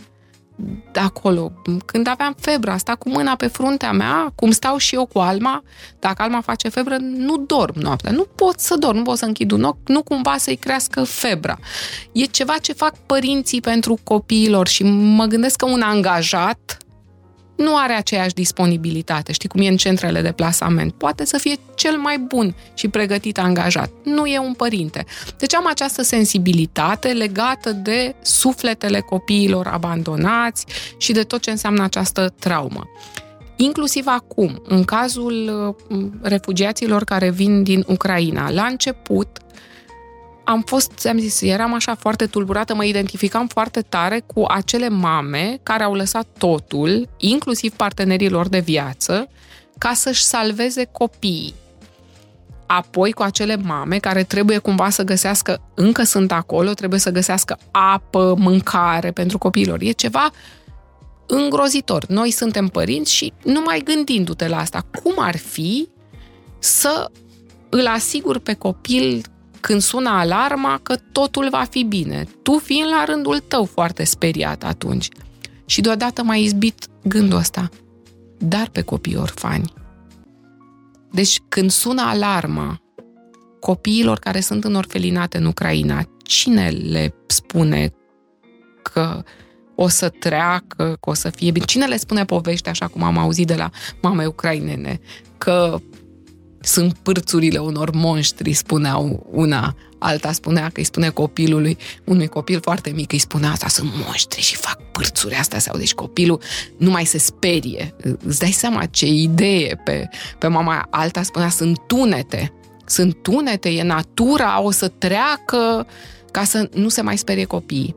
de 0.93 1.01
acolo. 1.01 1.53
Când 1.85 2.07
aveam 2.07 2.37
febră, 2.41 2.71
a 2.71 2.77
stat 2.77 2.97
cu 2.97 3.09
mâna 3.09 3.37
pe 3.37 3.47
fruntea 3.47 3.93
mea, 3.93 4.33
cum 4.35 4.51
stau 4.51 4.77
și 4.77 4.95
eu 4.95 5.07
cu 5.07 5.19
Alma, 5.19 5.63
dacă 5.99 6.23
Alma 6.23 6.41
face 6.41 6.69
febră, 6.69 6.97
nu 7.01 7.37
dorm 7.37 7.81
noaptea. 7.81 8.11
Nu 8.11 8.27
pot 8.35 8.61
să 8.61 8.77
dorm, 8.77 8.97
nu 8.97 9.03
pot 9.03 9.19
să 9.19 9.25
închid 9.25 9.51
un 9.51 9.63
ochi, 9.63 9.89
nu 9.89 10.03
cumva 10.03 10.37
să-i 10.37 10.57
crească 10.57 11.05
febra. 11.05 11.59
E 12.13 12.25
ceva 12.25 12.55
ce 12.59 12.73
fac 12.73 12.97
părinții 13.07 13.61
pentru 13.61 13.99
copiilor 14.05 14.69
și 14.69 14.83
mă 14.93 15.25
gândesc 15.25 15.57
că 15.57 15.67
un 15.67 15.83
angajat 15.83 16.77
nu 17.59 17.77
are 17.77 17.93
aceeași 17.93 18.35
disponibilitate. 18.35 19.33
Știi 19.33 19.49
cum 19.49 19.61
e 19.61 19.69
în 19.69 19.77
centrele 19.77 20.21
de 20.21 20.33
plasament. 20.33 20.93
Poate 20.93 21.25
să 21.25 21.39
fie 21.39 21.57
cel 21.75 21.97
mai 21.97 22.19
bun 22.19 22.55
și 22.75 22.89
pregătit 22.89 23.39
angajat. 23.39 23.91
Nu 24.05 24.27
e 24.27 24.39
un 24.39 24.53
părinte. 24.53 25.07
Deci 25.39 25.55
am 25.55 25.67
această 25.67 26.03
sensibilitate 26.03 27.09
legată 27.09 27.73
de 27.73 28.15
sufletele 28.23 29.01
copiilor 29.01 29.67
abandonați 29.67 30.67
și 30.99 31.13
de 31.13 31.23
tot 31.23 31.41
ce 31.41 31.51
înseamnă 31.51 31.83
această 31.83 32.35
traumă. 32.39 32.89
Inclusiv 33.57 34.07
acum, 34.07 34.63
în 34.65 34.85
cazul 34.85 35.77
refugiaților 36.23 37.05
care 37.05 37.31
vin 37.31 37.63
din 37.63 37.85
Ucraina, 37.87 38.51
la 38.51 38.65
început, 38.65 39.39
am 40.51 40.63
fost, 40.63 41.07
am 41.07 41.19
zis, 41.19 41.41
eram 41.41 41.75
așa 41.75 41.95
foarte 41.95 42.27
tulburată, 42.27 42.75
mă 42.75 42.85
identificam 42.85 43.47
foarte 43.47 43.81
tare 43.81 44.23
cu 44.27 44.45
acele 44.49 44.89
mame 44.89 45.59
care 45.63 45.83
au 45.83 45.95
lăsat 45.95 46.27
totul, 46.39 47.09
inclusiv 47.17 47.73
partenerilor 47.73 48.49
de 48.49 48.59
viață, 48.59 49.29
ca 49.79 49.93
să-și 49.93 50.23
salveze 50.23 50.85
copiii. 50.93 51.55
Apoi 52.67 53.13
cu 53.13 53.23
acele 53.23 53.57
mame 53.57 53.99
care 53.99 54.23
trebuie 54.23 54.59
cumva 54.59 54.91
să 54.91 55.03
găsească, 55.03 55.61
încă 55.75 56.03
sunt 56.03 56.33
acolo, 56.33 56.73
trebuie 56.73 57.01
să 57.01 57.11
găsească 57.11 57.59
apă, 57.71 58.35
mâncare 58.39 59.11
pentru 59.11 59.39
copiilor. 59.39 59.81
E 59.81 59.91
ceva 59.91 60.31
îngrozitor. 61.27 62.07
Noi 62.07 62.31
suntem 62.31 62.67
părinți 62.67 63.13
și 63.13 63.33
numai 63.45 63.81
gândindu-te 63.85 64.49
la 64.49 64.59
asta, 64.59 64.87
cum 65.03 65.15
ar 65.17 65.37
fi 65.37 65.89
să 66.59 67.11
îl 67.69 67.87
asigur 67.87 68.39
pe 68.39 68.55
copil 68.55 69.23
când 69.61 69.81
sună 69.81 70.09
alarma 70.09 70.81
că 70.83 70.97
totul 71.13 71.49
va 71.51 71.65
fi 71.71 71.83
bine, 71.83 72.27
tu 72.43 72.59
fiind 72.59 72.89
la 72.89 73.05
rândul 73.05 73.39
tău 73.39 73.65
foarte 73.65 74.05
speriat 74.05 74.65
atunci. 74.65 75.09
Și 75.67 75.81
deodată 75.81 76.23
m-a 76.23 76.35
izbit 76.37 76.87
gândul 77.03 77.39
ăsta, 77.39 77.69
dar 78.39 78.69
pe 78.73 78.83
copii 78.83 79.17
orfani. 79.17 79.73
Deci 81.13 81.41
când 81.49 81.71
sună 81.71 82.03
alarma 82.03 82.81
copiilor 83.61 84.19
care 84.19 84.41
sunt 84.41 84.65
în 84.65 84.75
orfelinate 84.75 85.37
în 85.37 85.45
Ucraina, 85.45 86.09
cine 86.23 86.69
le 86.69 87.15
spune 87.27 87.93
că 88.83 89.23
o 89.75 89.89
să 89.89 90.09
treacă, 90.09 90.97
că 91.01 91.11
o 91.11 91.15
să 91.15 91.31
fie 91.31 91.51
bine? 91.51 91.65
Cine 91.65 91.87
le 91.87 91.97
spune 91.97 92.25
povești, 92.25 92.69
așa 92.69 92.87
cum 92.87 93.03
am 93.03 93.19
auzit 93.19 93.47
de 93.47 93.55
la 93.55 93.71
mame 94.03 94.27
ucrainene, 94.27 95.01
că 95.39 95.79
sunt 96.61 96.93
pârțurile 97.03 97.59
unor 97.59 97.91
monștri, 97.91 98.53
spuneau 98.53 99.27
una. 99.31 99.77
Alta 99.99 100.33
spunea 100.33 100.65
că 100.65 100.81
îi 100.81 100.85
spune 100.85 101.09
copilului, 101.09 101.79
unui 102.05 102.27
copil 102.27 102.61
foarte 102.61 102.91
mic, 102.91 103.13
îi 103.13 103.19
spunea 103.19 103.51
asta, 103.51 103.69
sunt 103.69 103.91
monștri 104.05 104.41
și 104.41 104.57
fac 104.57 104.81
pârțuri 104.93 105.35
astea 105.35 105.59
sau 105.59 105.77
deci 105.77 105.95
copilul 105.95 106.41
nu 106.77 106.91
mai 106.91 107.05
se 107.05 107.19
sperie. 107.19 107.95
Îți 108.25 108.39
dai 108.39 108.51
seama 108.51 108.85
ce 108.85 109.07
idee 109.07 109.81
pe, 109.85 110.09
pe 110.39 110.47
mama 110.47 110.87
alta 110.91 111.23
spunea, 111.23 111.49
sunt 111.49 111.79
tunete. 111.87 112.53
Sunt 112.87 113.23
tunete, 113.23 113.69
e 113.69 113.83
natura, 113.83 114.61
o 114.61 114.71
să 114.71 114.89
treacă 114.89 115.87
ca 116.31 116.45
să 116.45 116.69
nu 116.75 116.89
se 116.89 117.03
mai 117.03 117.17
sperie 117.17 117.45
copiii. 117.45 117.97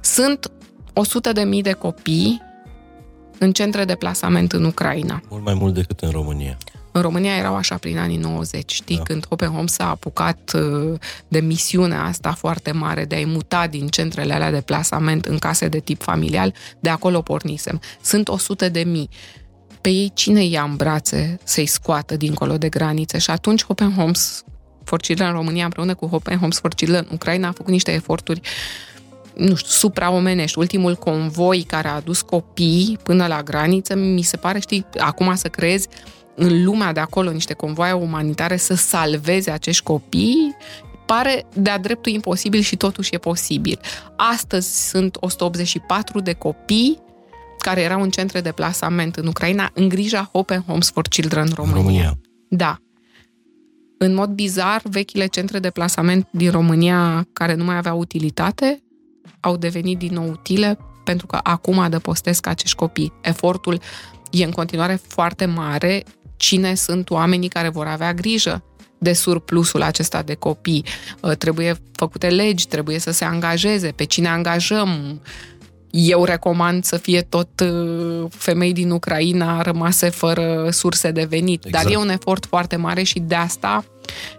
Sunt 0.00 0.50
100 0.92 1.32
de 1.32 1.42
mii 1.42 1.62
de 1.62 1.72
copii 1.72 2.42
în 3.38 3.52
centre 3.52 3.84
de 3.84 3.94
plasament 3.94 4.52
în 4.52 4.64
Ucraina. 4.64 5.22
Mult 5.28 5.44
mai 5.44 5.54
mult 5.54 5.74
decât 5.74 6.00
în 6.00 6.10
România. 6.10 6.56
În 6.98 7.04
România 7.04 7.36
erau 7.36 7.56
așa 7.56 7.76
prin 7.76 7.98
anii 7.98 8.16
90, 8.16 8.72
știi, 8.72 8.96
da. 8.96 9.02
când 9.02 9.26
Hoppenholm 9.28 9.66
s-a 9.66 9.88
apucat 9.88 10.52
uh, 10.54 10.98
de 11.28 11.40
misiunea 11.40 12.04
asta 12.04 12.32
foarte 12.32 12.72
mare 12.72 13.04
de 13.04 13.14
a-i 13.14 13.24
muta 13.24 13.66
din 13.66 13.88
centrele 13.88 14.34
alea 14.34 14.50
de 14.50 14.60
plasament 14.60 15.24
în 15.24 15.38
case 15.38 15.68
de 15.68 15.78
tip 15.78 16.02
familial, 16.02 16.54
de 16.80 16.88
acolo 16.88 17.20
pornisem. 17.20 17.80
Sunt 18.02 18.28
100 18.28 18.68
de 18.68 18.80
mii. 18.80 19.08
Pe 19.80 19.88
ei 19.88 20.10
cine 20.14 20.44
ia 20.44 20.62
în 20.62 20.76
brațe 20.76 21.38
să-i 21.44 21.66
scoată 21.66 22.16
dincolo 22.16 22.58
de 22.58 22.68
granițe? 22.68 23.18
Și 23.18 23.30
atunci 23.30 23.64
Hoppenholms 23.64 24.44
for 24.84 25.00
Children 25.00 25.28
în 25.28 25.34
România 25.34 25.64
împreună 25.64 25.94
cu 25.94 26.06
Hoppenholms 26.06 26.58
for 26.58 26.74
Children 26.74 27.04
în 27.08 27.14
Ucraina 27.14 27.48
a 27.48 27.52
făcut 27.52 27.72
niște 27.72 27.92
eforturi 27.92 28.40
nu 29.34 29.54
știu, 29.54 29.70
supraomenești. 29.70 30.58
Ultimul 30.58 30.94
convoi 30.94 31.62
care 31.62 31.88
a 31.88 31.94
adus 31.94 32.22
copii 32.22 32.98
până 33.02 33.26
la 33.26 33.42
graniță, 33.42 33.94
mi 33.94 34.22
se 34.22 34.36
pare, 34.36 34.58
știi, 34.58 34.86
acum 34.96 35.34
să 35.34 35.48
crezi 35.48 35.88
în 36.38 36.64
lumea 36.64 36.92
de 36.92 37.00
acolo 37.00 37.30
niște 37.30 37.54
convoaie 37.54 37.92
umanitare 37.92 38.56
să 38.56 38.74
salveze 38.74 39.50
acești 39.50 39.82
copii, 39.82 40.56
pare 41.06 41.46
de-a 41.54 41.78
dreptul 41.78 42.12
imposibil 42.12 42.60
și 42.60 42.76
totuși 42.76 43.14
e 43.14 43.18
posibil. 43.18 43.80
Astăzi 44.16 44.88
sunt 44.88 45.16
184 45.20 46.20
de 46.20 46.32
copii 46.32 46.98
care 47.58 47.80
erau 47.80 48.02
în 48.02 48.10
centre 48.10 48.40
de 48.40 48.52
plasament 48.52 49.16
în 49.16 49.26
Ucraina, 49.26 49.70
în 49.74 49.88
grija 49.88 50.28
Open 50.32 50.62
Homes 50.66 50.90
for 50.90 51.08
Children 51.08 51.44
în 51.46 51.52
România. 51.54 51.80
România. 51.80 52.18
Da. 52.48 52.78
În 53.98 54.14
mod 54.14 54.30
bizar, 54.30 54.80
vechile 54.84 55.26
centre 55.26 55.58
de 55.58 55.70
plasament 55.70 56.28
din 56.30 56.50
România 56.50 57.26
care 57.32 57.54
nu 57.54 57.64
mai 57.64 57.76
aveau 57.76 57.98
utilitate 57.98 58.82
au 59.40 59.56
devenit 59.56 59.98
din 59.98 60.12
nou 60.12 60.30
utile 60.30 60.78
pentru 61.04 61.26
că 61.26 61.38
acum 61.42 61.78
adăpostesc 61.78 62.46
acești 62.46 62.76
copii. 62.76 63.12
Efortul 63.22 63.80
e 64.30 64.44
în 64.44 64.50
continuare 64.50 65.00
foarte 65.06 65.44
mare 65.44 66.04
cine 66.38 66.74
sunt 66.74 67.10
oamenii 67.10 67.48
care 67.48 67.68
vor 67.68 67.86
avea 67.86 68.14
grijă 68.14 68.62
de 68.98 69.12
surplusul 69.12 69.82
acesta 69.82 70.22
de 70.22 70.34
copii. 70.34 70.84
Uh, 71.20 71.36
trebuie 71.36 71.80
făcute 71.92 72.28
legi, 72.28 72.66
trebuie 72.68 72.98
să 72.98 73.10
se 73.10 73.24
angajeze, 73.24 73.92
pe 73.96 74.04
cine 74.04 74.28
angajăm. 74.28 75.20
Eu 75.90 76.24
recomand 76.24 76.84
să 76.84 76.96
fie 76.96 77.20
tot 77.20 77.48
uh, 77.60 78.26
femei 78.30 78.72
din 78.72 78.90
Ucraina 78.90 79.62
rămase 79.62 80.08
fără 80.08 80.68
surse 80.70 81.10
de 81.10 81.24
venit, 81.24 81.64
exact. 81.64 81.84
dar 81.84 81.92
e 81.92 81.96
un 81.96 82.08
efort 82.08 82.46
foarte 82.46 82.76
mare 82.76 83.02
și 83.02 83.18
de 83.18 83.34
asta 83.34 83.84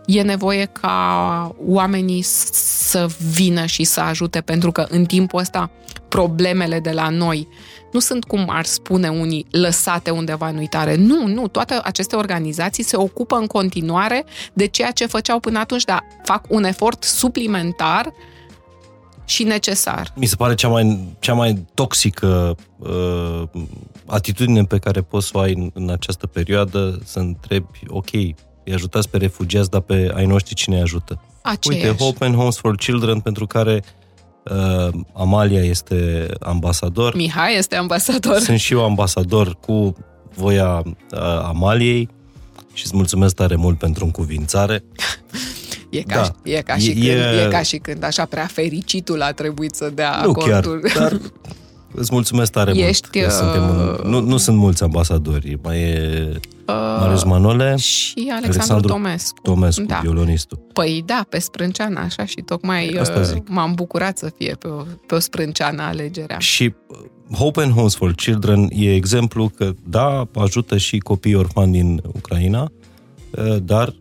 e 0.05 0.21
nevoie 0.21 0.65
ca 0.65 1.55
oamenii 1.65 2.21
să 2.21 3.07
vină 3.33 3.65
și 3.65 3.83
să 3.83 3.99
ajute, 3.99 4.41
pentru 4.41 4.71
că 4.71 4.85
în 4.89 5.05
timpul 5.05 5.39
ăsta 5.39 5.69
problemele 6.07 6.79
de 6.79 6.91
la 6.91 7.09
noi 7.09 7.47
nu 7.91 7.99
sunt, 7.99 8.23
cum 8.23 8.45
ar 8.49 8.65
spune 8.65 9.09
unii, 9.09 9.45
lăsate 9.51 10.09
undeva 10.09 10.47
în 10.47 10.57
uitare. 10.57 10.95
Nu, 10.95 11.27
nu, 11.27 11.47
toate 11.47 11.79
aceste 11.83 12.15
organizații 12.15 12.83
se 12.83 12.97
ocupă 12.97 13.35
în 13.35 13.47
continuare 13.47 14.25
de 14.53 14.65
ceea 14.65 14.91
ce 14.91 15.05
făceau 15.05 15.39
până 15.39 15.59
atunci, 15.59 15.83
dar 15.83 16.03
fac 16.23 16.45
un 16.47 16.63
efort 16.63 17.03
suplimentar 17.03 18.13
și 19.29 19.43
necesar. 19.43 20.13
Mi 20.15 20.25
se 20.25 20.35
pare 20.35 20.55
cea 20.55 20.67
mai, 20.67 20.99
cea 21.19 21.33
mai 21.33 21.65
toxică 21.73 22.55
uh, 22.77 23.43
atitudine 24.05 24.63
pe 24.63 24.77
care 24.77 25.01
poți 25.01 25.27
să 25.27 25.31
o 25.35 25.39
ai 25.39 25.53
în, 25.53 25.71
în 25.73 25.89
această 25.89 26.27
perioadă, 26.27 26.99
să 27.03 27.19
întrebi, 27.19 27.79
ok, 27.87 28.13
îi 28.13 28.35
ajutați 28.73 29.09
pe 29.09 29.17
refugiați, 29.17 29.69
dar 29.69 29.81
pe 29.81 30.11
ai 30.15 30.25
noștri 30.25 30.53
cine 30.53 30.75
îi 30.75 30.81
ajută? 30.81 31.21
Aceeași. 31.41 31.85
Uite, 31.85 32.03
Hope 32.03 32.25
and 32.25 32.35
Homes 32.35 32.57
for 32.57 32.75
Children, 32.75 33.19
pentru 33.19 33.47
care 33.47 33.83
uh, 34.43 34.93
Amalia 35.13 35.63
este 35.63 36.27
ambasador. 36.39 37.15
Mihai 37.15 37.57
este 37.57 37.75
ambasador. 37.75 38.37
Sunt 38.37 38.59
și 38.59 38.73
eu 38.73 38.83
ambasador 38.83 39.55
cu 39.55 39.95
voia 40.35 40.83
uh, 40.85 41.19
Amaliei 41.43 42.09
și 42.73 42.85
îți 42.85 42.95
mulțumesc 42.95 43.35
tare 43.35 43.55
mult 43.55 43.77
pentru 43.77 44.05
încuvințare. 44.05 44.83
E 45.89 46.01
ca, 46.01 46.15
Da. 46.15 46.23
și, 46.23 46.31
e, 46.43 46.61
ca 46.61 46.77
și 46.77 46.89
E- 46.89 46.93
când, 46.93 47.05
e- 47.05 47.43
e 47.45 47.47
ca 47.49 47.61
și 47.61 47.77
când 47.77 48.03
așa 48.03 48.25
prea 48.25 48.45
fericitul 48.45 49.21
a 49.21 49.31
trebuit 49.31 49.75
să 49.75 49.89
dea 49.93 50.21
Nu 50.25 50.31
chiar, 50.31 50.49
acordul. 50.57 50.89
dar 50.95 51.19
îți 51.93 52.09
mulțumesc 52.13 52.51
tare 52.51 52.71
Ești, 52.77 53.07
mult. 53.13 53.25
că 53.27 53.31
suntem 53.33 53.69
uh, 53.69 53.99
în, 54.03 54.09
nu, 54.09 54.19
nu 54.19 54.37
sunt 54.37 54.57
mulți 54.57 54.83
ambasadori. 54.83 55.57
Mai 55.63 55.79
e 55.81 56.39
Marius 56.99 57.23
Manole, 57.23 57.75
și 57.75 58.13
Alexandru, 58.15 58.47
Alexandru 58.51 58.87
Tomescu. 58.87 59.39
Tomescu, 59.41 59.83
Da. 59.83 59.99
violonistul. 60.01 60.59
Păi 60.73 61.03
da, 61.05 61.25
pe 61.29 61.39
sprânceană, 61.39 61.99
așa, 61.99 62.25
și 62.25 62.35
tocmai 62.45 62.97
Asta 62.99 63.19
uh, 63.19 63.25
zic. 63.25 63.47
m-am 63.47 63.73
bucurat 63.73 64.17
să 64.17 64.31
fie 64.37 64.55
pe 64.59 64.67
o, 64.67 64.83
pe 65.07 65.15
o 65.15 65.19
sprânceană 65.19 65.81
alegerea. 65.83 66.37
Și 66.39 66.73
uh, 66.87 66.97
Hope 67.37 67.61
and 67.61 67.73
Homes 67.73 67.95
for 67.95 68.11
Children 68.13 68.67
e 68.71 68.93
exemplu 68.95 69.51
că, 69.55 69.71
da, 69.87 70.27
ajută 70.35 70.77
și 70.77 70.97
copiii 70.97 71.35
orfani 71.35 71.71
din 71.71 72.01
Ucraina, 72.15 72.71
uh, 73.31 73.55
dar 73.63 73.93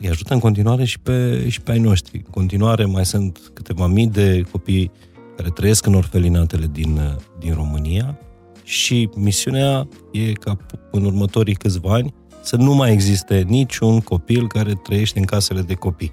îi 0.00 0.08
ajută 0.08 0.32
în 0.34 0.40
continuare 0.40 0.84
și 0.84 0.98
pe, 0.98 1.48
și 1.48 1.60
pe 1.60 1.70
ai 1.72 1.78
noștri. 1.78 2.16
În 2.24 2.30
continuare 2.30 2.84
mai 2.84 3.06
sunt 3.06 3.38
câteva 3.54 3.86
mii 3.86 4.06
de 4.06 4.42
copii 4.50 4.90
care 5.36 5.48
trăiesc 5.50 5.86
în 5.86 5.94
orfelinatele 5.94 6.68
din, 6.72 6.96
uh, 6.96 7.14
din 7.38 7.54
România 7.54 8.18
și 8.62 9.08
misiunea 9.14 9.88
e 10.12 10.32
ca 10.32 10.56
în 10.90 11.04
următorii 11.04 11.54
câțiva 11.54 11.92
ani 11.94 12.14
să 12.42 12.56
nu 12.56 12.74
mai 12.74 12.92
existe 12.92 13.44
niciun 13.48 14.00
copil 14.00 14.46
care 14.48 14.72
trăiește 14.82 15.18
în 15.18 15.24
casele 15.24 15.60
de 15.60 15.74
copii. 15.74 16.12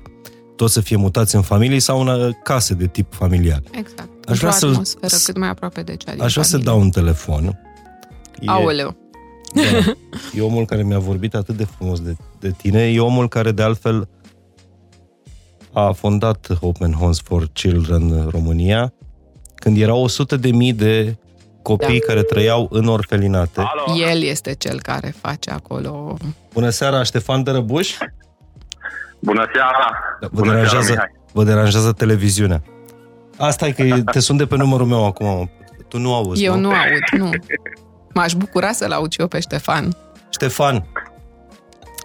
Toți 0.56 0.74
să 0.74 0.82
fie 0.82 0.96
mutați 0.96 1.36
în 1.36 1.42
familii 1.42 1.80
sau 1.80 2.02
în 2.02 2.08
uh, 2.08 2.34
case 2.44 2.74
de 2.74 2.88
tip 2.88 3.14
familial. 3.14 3.64
Exact. 3.72 4.10
Aș 4.26 4.32
Aș 4.32 4.38
vrea 4.38 4.38
vrea 4.38 4.52
să-l- 4.52 4.70
atmosferă 4.70 5.16
cât 5.26 5.38
mai 5.38 5.50
aproape 5.50 5.82
de 5.82 5.96
cea 5.96 6.14
din 6.14 6.22
Aș 6.22 6.32
vrea 6.32 6.44
să 6.44 6.52
familie. 6.52 6.72
dau 6.72 6.82
un 6.82 6.90
telefon. 6.90 7.60
E, 8.40 8.46
Aoleu. 8.46 8.96
Da, 9.56 9.92
e 10.36 10.42
omul 10.42 10.66
care 10.66 10.84
mi-a 10.84 11.00
vorbit 11.00 11.36
atât 11.36 11.58
de 11.58 11.64
frumos 11.66 12.00
de, 12.02 12.16
de 12.40 12.52
tine. 12.52 12.92
E 12.92 13.00
omul 13.00 13.28
care, 13.28 13.52
de 13.52 13.62
altfel, 13.64 14.08
a 15.74 15.92
fondat 15.92 16.48
Open 16.62 16.92
Homes 16.92 17.20
for 17.22 17.48
Children 17.54 18.12
în 18.12 18.28
România, 18.30 18.94
când 19.56 19.78
erau 19.82 20.04
100 20.04 20.36
de 20.38 20.52
mii 20.52 20.74
de 20.74 21.18
copii 21.62 22.00
Da. 22.00 22.06
care 22.08 22.22
trăiau 22.24 22.68
în 22.72 22.88
orfelinate. 22.88 23.60
Alo, 23.62 24.00
El 24.00 24.22
este 24.22 24.54
cel 24.54 24.82
care 24.82 25.14
face 25.22 25.50
acolo. 25.52 26.18
Bună 26.54 26.70
seara, 26.70 27.04
Ștefan 27.04 27.44
Dărăbuș! 27.44 27.98
bună 29.20 29.46
seara! 29.54 29.98
Vă 30.20 30.28
bună 30.34 30.44
seara, 30.46 30.56
deranjează, 30.62 30.92
Mihai. 30.92 31.12
vă 31.34 31.44
deranjează 31.44 31.92
televiziunea. 31.92 32.64
Asta 33.38 33.68
e 33.68 33.72
că 33.72 34.02
te 34.12 34.20
sun 34.20 34.38
de 34.38 34.46
pe 34.46 34.56
numărul 34.56 34.86
meu 34.88 35.06
acum. 35.06 35.50
Tu 35.88 35.98
nu 35.98 36.14
auzi, 36.14 36.44
Eu 36.44 36.54
nu? 36.56 36.60
nu 36.60 36.70
aud, 36.70 37.20
nu. 37.22 37.30
M-aș 38.16 38.34
bucura 38.34 38.72
să-l 38.72 38.92
aud 38.92 39.12
și 39.12 39.22
eu 39.22 39.28
pe 39.28 39.40
Ștefan. 39.40 39.98
Ștefan, 40.30 40.76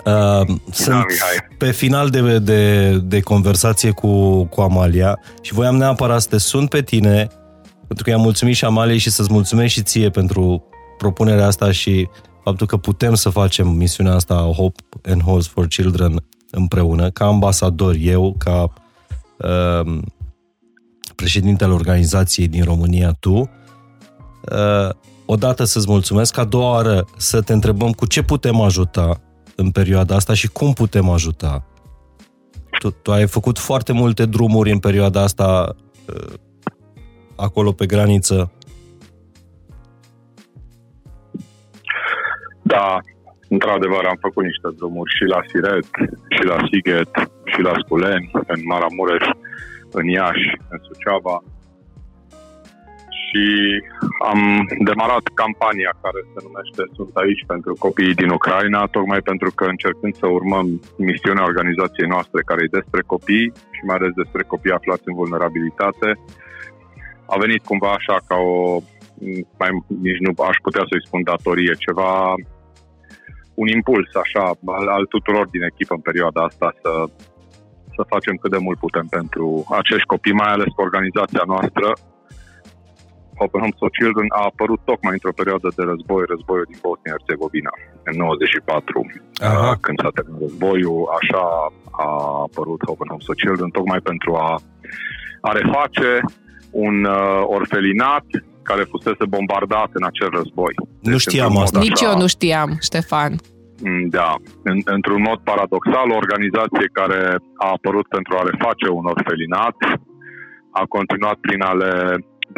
uh, 0.05 0.47
sunt 0.73 0.97
Mihai. 0.97 1.57
pe 1.59 1.71
final 1.71 2.09
de, 2.09 2.39
de, 2.39 2.91
de 2.97 3.21
conversație 3.21 3.91
cu, 3.91 4.45
cu 4.45 4.61
Amalia 4.61 5.19
și 5.41 5.53
voiam 5.53 5.77
neapărat 5.77 6.21
să 6.21 6.29
te 6.29 6.39
sun 6.39 6.67
pe 6.67 6.83
tine 6.83 7.29
pentru 7.87 8.05
că 8.05 8.11
i-am 8.11 8.21
mulțumit 8.21 8.55
și 8.55 8.65
Amaliei 8.65 8.99
și 8.99 9.11
să-ți 9.11 9.33
mulțumesc 9.33 9.73
și 9.73 9.83
ție 9.83 10.11
pentru 10.11 10.65
propunerea 10.99 11.47
asta 11.47 11.71
și 11.71 12.09
faptul 12.45 12.67
că 12.67 12.77
putem 12.77 13.15
să 13.15 13.29
facem 13.29 13.69
misiunea 13.69 14.15
asta 14.15 14.35
Hope 14.35 14.83
and 15.03 15.23
Homes 15.23 15.47
for 15.47 15.67
Children 15.67 16.25
împreună, 16.51 17.11
ca 17.11 17.27
ambasador 17.27 17.95
eu, 17.99 18.35
ca 18.39 18.73
uh, 19.37 19.99
președintele 21.15 21.73
organizației 21.73 22.49
din 22.49 22.65
România 22.65 23.17
tu. 23.21 23.51
Uh, 24.53 24.89
odată 25.33 25.65
să-ți 25.65 25.91
mulțumesc, 25.91 26.39
a 26.39 26.45
doua 26.45 26.73
oară 26.73 27.05
să 27.17 27.43
te 27.43 27.53
întrebăm 27.53 27.91
cu 27.91 28.07
ce 28.07 28.23
putem 28.23 28.61
ajuta 28.61 29.21
în 29.57 29.71
perioada 29.71 30.15
asta 30.15 30.35
și 30.35 30.49
cum 30.49 30.73
putem 30.73 31.09
ajuta. 31.09 31.65
Tu, 32.79 32.91
tu 32.91 33.13
ai 33.13 33.27
făcut 33.27 33.59
foarte 33.59 33.93
multe 33.93 34.27
drumuri 34.27 34.71
în 34.71 34.79
perioada 34.79 35.21
asta 35.23 35.77
uh, 36.15 36.33
acolo 37.37 37.73
pe 37.73 37.87
graniță. 37.87 38.53
Da, 42.63 42.99
într-adevăr 43.49 44.05
am 44.05 44.19
făcut 44.21 44.45
niște 44.45 44.69
drumuri 44.77 45.15
și 45.17 45.25
la 45.25 45.41
Siret, 45.49 45.89
și 46.29 46.45
la 46.45 46.57
Sighet, 46.71 47.11
și 47.45 47.61
la 47.61 47.73
Sculeni, 47.85 48.31
în 48.47 48.61
Maramureș, 48.65 49.25
în 49.91 50.07
Iași, 50.07 50.49
în 50.69 50.79
Suceava. 50.83 51.43
Și 53.31 53.45
am 54.31 54.41
demarat 54.89 55.25
campania 55.43 55.93
care 56.05 56.21
se 56.33 56.41
numește 56.47 56.83
Sunt 56.97 57.13
aici 57.23 57.45
pentru 57.53 57.73
copiii 57.87 58.21
din 58.23 58.31
Ucraina, 58.39 58.93
tocmai 58.97 59.21
pentru 59.31 59.51
că 59.57 59.65
încercând 59.65 60.15
să 60.21 60.27
urmăm 60.27 60.67
misiunea 60.97 61.49
organizației 61.51 62.13
noastre 62.15 62.41
care 62.49 62.61
e 62.63 62.79
despre 62.79 63.03
copii 63.13 63.53
și 63.77 63.83
mai 63.89 63.97
ales 63.99 64.13
despre 64.23 64.43
copii 64.53 64.77
aflați 64.79 65.09
în 65.11 65.15
vulnerabilitate, 65.21 66.09
a 67.33 67.37
venit 67.45 67.63
cumva 67.65 67.91
așa 67.99 68.17
ca 68.29 68.37
o, 68.37 68.81
mai, 69.61 69.71
nici 70.07 70.25
nu 70.25 70.31
aș 70.51 70.57
putea 70.67 70.85
să-i 70.91 71.07
spun 71.07 71.23
datorie, 71.23 71.73
ceva, 71.87 72.13
un 73.63 73.69
impuls 73.77 74.11
așa 74.25 74.45
al, 74.79 74.87
al 74.97 75.05
tuturor 75.15 75.47
din 75.55 75.63
echipă 75.63 75.95
în 75.95 76.07
perioada 76.09 76.41
asta 76.43 76.69
să, 76.83 76.93
să 77.97 78.03
facem 78.15 78.35
cât 78.37 78.51
de 78.51 78.65
mult 78.67 78.79
putem 78.79 79.07
pentru 79.17 79.47
acești 79.81 80.11
copii, 80.13 80.41
mai 80.43 80.53
ales 80.53 80.71
că 80.75 80.81
organizația 80.89 81.45
noastră 81.53 81.89
Open 83.45 83.61
Homes 83.63 83.81
for 83.83 83.91
Children 83.99 84.29
a 84.41 84.43
apărut 84.51 84.81
tocmai 84.91 85.15
într-o 85.19 85.39
perioadă 85.41 85.69
de 85.77 85.83
război, 85.91 86.23
războiul 86.33 86.67
din 86.71 86.79
Bosnia-Herzegovina, 86.87 87.73
în 88.09 88.15
94. 88.17 89.01
Aha. 89.51 89.73
Când 89.85 89.97
s-a 90.03 90.13
terminat 90.17 90.41
războiul, 90.47 91.03
așa 91.19 91.43
a 92.05 92.09
apărut 92.49 92.81
Open 92.93 93.09
Homes 93.11 93.27
for 93.29 93.37
Children, 93.43 93.71
tocmai 93.79 94.01
pentru 94.11 94.31
a, 94.47 94.51
a 95.49 95.51
reface 95.61 96.11
un 96.87 96.97
uh, 97.05 97.41
orfelinat 97.59 98.27
care 98.69 98.83
fusese 98.93 99.25
bombardat 99.37 99.91
în 99.99 100.05
acel 100.11 100.31
război. 100.41 100.75
Nu 101.07 101.11
deci, 101.11 101.21
știam 101.27 101.57
asta. 101.57 101.79
Așa, 101.79 101.87
Nici 101.89 102.05
eu 102.09 102.15
nu 102.23 102.29
știam, 102.37 102.71
Ștefan. 102.89 103.33
Mm, 103.85 104.09
da, 104.19 104.31
în, 104.71 104.77
într-un 104.97 105.23
mod 105.29 105.39
paradoxal, 105.51 106.07
o 106.11 106.21
organizație 106.23 106.87
care 106.99 107.21
a 107.65 107.69
apărut 107.77 108.07
pentru 108.17 108.33
a 108.37 108.47
reface 108.51 108.89
un 108.99 109.05
orfelinat 109.15 109.77
a 110.81 110.85
continuat 110.97 111.39
prin 111.47 111.61
a 111.63 111.73
le 111.73 111.93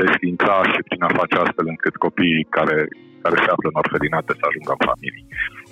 desfința 0.00 0.52
și 0.72 0.80
prin 0.88 1.02
a 1.08 1.10
face 1.20 1.36
astfel 1.44 1.66
încât 1.72 1.94
copiii 2.06 2.46
care, 2.56 2.78
care 3.22 3.36
se 3.42 3.50
află 3.54 3.68
în 3.70 3.80
orfelinate 3.82 4.32
să 4.38 4.44
ajungă 4.46 4.72
în 4.74 4.82
familii. 4.90 5.26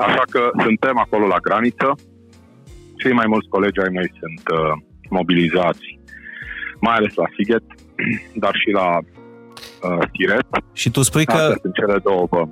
Așa 0.06 0.24
că 0.32 0.42
suntem 0.66 0.97
acolo 1.05 1.26
la 1.34 1.44
graniță. 1.47 1.88
Cei 3.01 3.14
mai 3.20 3.28
mulți 3.32 3.52
colegi 3.55 3.82
ai 3.84 3.92
mei 3.98 4.10
sunt 4.20 4.42
uh, 4.59 4.72
mobilizați, 5.18 5.86
mai 6.86 6.94
ales 6.97 7.14
la 7.14 7.26
Sighet, 7.34 7.64
dar 8.42 8.55
și 8.62 8.70
la 8.80 8.88
uh, 8.98 10.02
Siret. 10.12 10.47
Și 10.72 10.90
tu 10.90 11.02
spui 11.02 11.24
că... 11.24 11.55
sunt 11.62 11.74
cele 11.74 11.98
două 12.09 12.26
bă, 12.30 12.42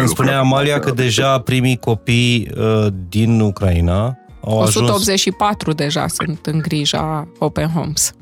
Îmi 0.00 0.08
spunea 0.08 0.38
Amalia 0.38 0.78
că 0.78 0.90
deja 0.90 1.40
primii 1.40 1.76
copii 1.76 2.48
uh, 2.56 2.86
din 3.08 3.40
Ucraina 3.40 4.18
au 4.40 4.58
184 4.58 5.70
ajuns... 5.70 5.74
deja 5.74 6.06
sunt 6.06 6.46
în 6.46 6.58
grija 6.58 7.28
Open 7.38 7.68
Homes. 7.68 8.14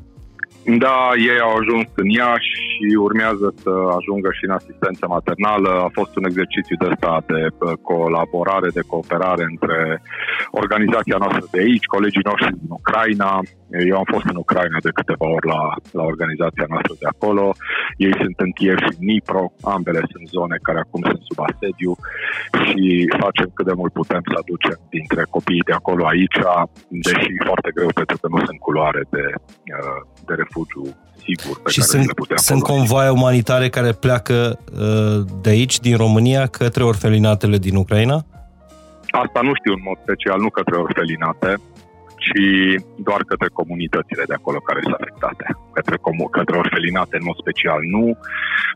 Da, 0.67 1.11
ei 1.31 1.39
au 1.47 1.53
ajuns 1.55 1.87
în 1.95 2.09
Iași 2.09 2.53
și 2.71 2.85
urmează 3.07 3.47
să 3.63 3.71
ajungă 3.97 4.29
și 4.37 4.43
în 4.47 4.57
asistență 4.59 5.05
maternală. 5.15 5.69
A 5.69 5.89
fost 5.99 6.15
un 6.15 6.25
exercițiu 6.29 6.75
de 6.83 6.89
stat 6.97 7.23
de 7.25 7.41
colaborare, 7.89 8.69
de 8.77 8.87
cooperare 8.91 9.43
între 9.53 9.79
organizația 10.61 11.17
noastră 11.23 11.45
de 11.51 11.59
aici, 11.65 11.93
colegii 11.95 12.29
noștri 12.29 12.59
din 12.61 12.71
Ucraina. 12.79 13.31
Eu 13.91 13.97
am 14.01 14.07
fost 14.13 14.27
în 14.31 14.37
Ucraina 14.45 14.79
de 14.85 14.95
câteva 14.99 15.27
ori 15.35 15.47
la, 15.53 15.61
la 15.99 16.03
organizația 16.13 16.67
noastră 16.73 16.93
de 17.01 17.07
acolo. 17.13 17.45
Ei 18.05 18.15
sunt 18.23 18.37
în 18.45 18.51
Kiev 18.57 18.79
și 18.87 18.95
Nipro, 19.09 19.43
ambele 19.75 20.01
sunt 20.11 20.27
zone 20.37 20.57
care 20.67 20.79
acum 20.81 21.01
sunt 21.11 21.23
sub 21.29 21.39
asediu 21.47 21.91
și 22.65 22.83
facem 23.23 23.47
cât 23.55 23.65
de 23.69 23.79
mult 23.79 23.93
putem 24.01 24.21
să 24.29 24.35
aducem 24.41 24.77
dintre 24.95 25.21
copiii 25.35 25.67
de 25.69 25.75
acolo 25.79 26.03
aici, 26.13 26.39
deși 27.05 27.31
foarte 27.49 27.69
greu 27.77 27.89
pentru 27.99 28.17
că 28.21 28.27
nu 28.33 28.39
sunt 28.47 28.59
culoare 28.67 29.01
de, 29.15 29.25
de 30.27 30.33
refugiu 30.55 30.95
sigur 31.23 31.61
pe 31.61 31.69
și 31.71 31.79
care 31.79 31.89
sunt, 31.89 32.05
le 32.05 32.13
putem 32.13 32.37
sunt 32.37 32.59
folosi. 32.59 32.77
convoaie 32.77 33.09
umanitare 33.09 33.69
care 33.69 33.91
pleacă 33.91 34.59
uh, 34.71 35.25
de 35.41 35.49
aici, 35.49 35.79
din 35.79 35.97
România, 35.97 36.47
către 36.47 36.83
orfelinatele 36.83 37.57
din 37.57 37.75
Ucraina? 37.75 38.25
Asta 39.09 39.39
nu 39.41 39.51
știu 39.55 39.73
în 39.73 39.83
mod 39.83 39.97
special, 40.01 40.39
nu 40.39 40.49
către 40.49 40.75
orfelinate, 40.75 41.55
ci 42.25 42.45
doar 43.07 43.21
către 43.31 43.49
comunitățile 43.59 44.23
de 44.29 44.35
acolo 44.39 44.59
care 44.67 44.79
sunt 44.83 44.97
afectate, 44.99 45.45
către, 45.77 45.95
comu- 46.05 46.31
către 46.37 46.55
orfelinate 46.63 47.15
în 47.19 47.25
mod 47.29 47.37
special. 47.43 47.79
Nu 47.95 48.05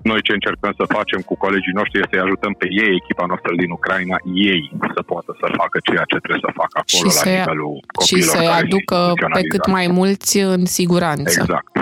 noi 0.09 0.19
ce 0.27 0.33
încercăm 0.33 0.73
să 0.79 0.93
facem 0.97 1.21
cu 1.29 1.35
colegii 1.45 1.77
noștri 1.79 1.99
este 1.99 2.09
să-i 2.11 2.25
ajutăm 2.25 2.53
pe 2.61 2.67
ei, 2.83 2.91
echipa 3.01 3.25
noastră 3.31 3.51
din 3.61 3.71
Ucraina, 3.77 4.17
ei 4.51 4.61
să 4.95 5.01
poată 5.11 5.31
să 5.41 5.45
facă 5.61 5.77
ceea 5.87 6.05
ce 6.11 6.17
trebuie 6.23 6.45
să 6.47 6.59
facă 6.61 6.75
acolo 6.83 7.09
și 7.09 7.15
la 7.17 7.21
să 7.23 7.29
nivelul 7.29 7.73
Și 8.07 8.17
să-i 8.31 8.51
aducă 8.61 8.99
pe 9.37 9.43
cât 9.53 9.65
mai 9.77 9.87
mulți 9.99 10.33
în 10.53 10.61
siguranță. 10.77 11.35
Exact. 11.41 11.73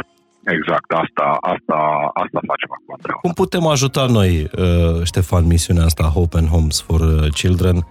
Exact, 0.58 0.92
asta, 0.92 1.38
asta, 1.54 1.78
asta 2.24 2.40
facem 2.52 2.70
acum. 2.78 2.94
Împreună. 2.98 3.20
Cum 3.22 3.34
putem 3.34 3.66
ajuta 3.66 4.06
noi, 4.06 4.50
uh, 4.58 5.04
Ștefan, 5.04 5.46
misiunea 5.46 5.84
asta 5.84 6.04
Hope 6.04 6.38
and 6.38 6.48
Homes 6.48 6.82
for 6.82 7.00
uh, 7.00 7.30
Children? 7.34 7.86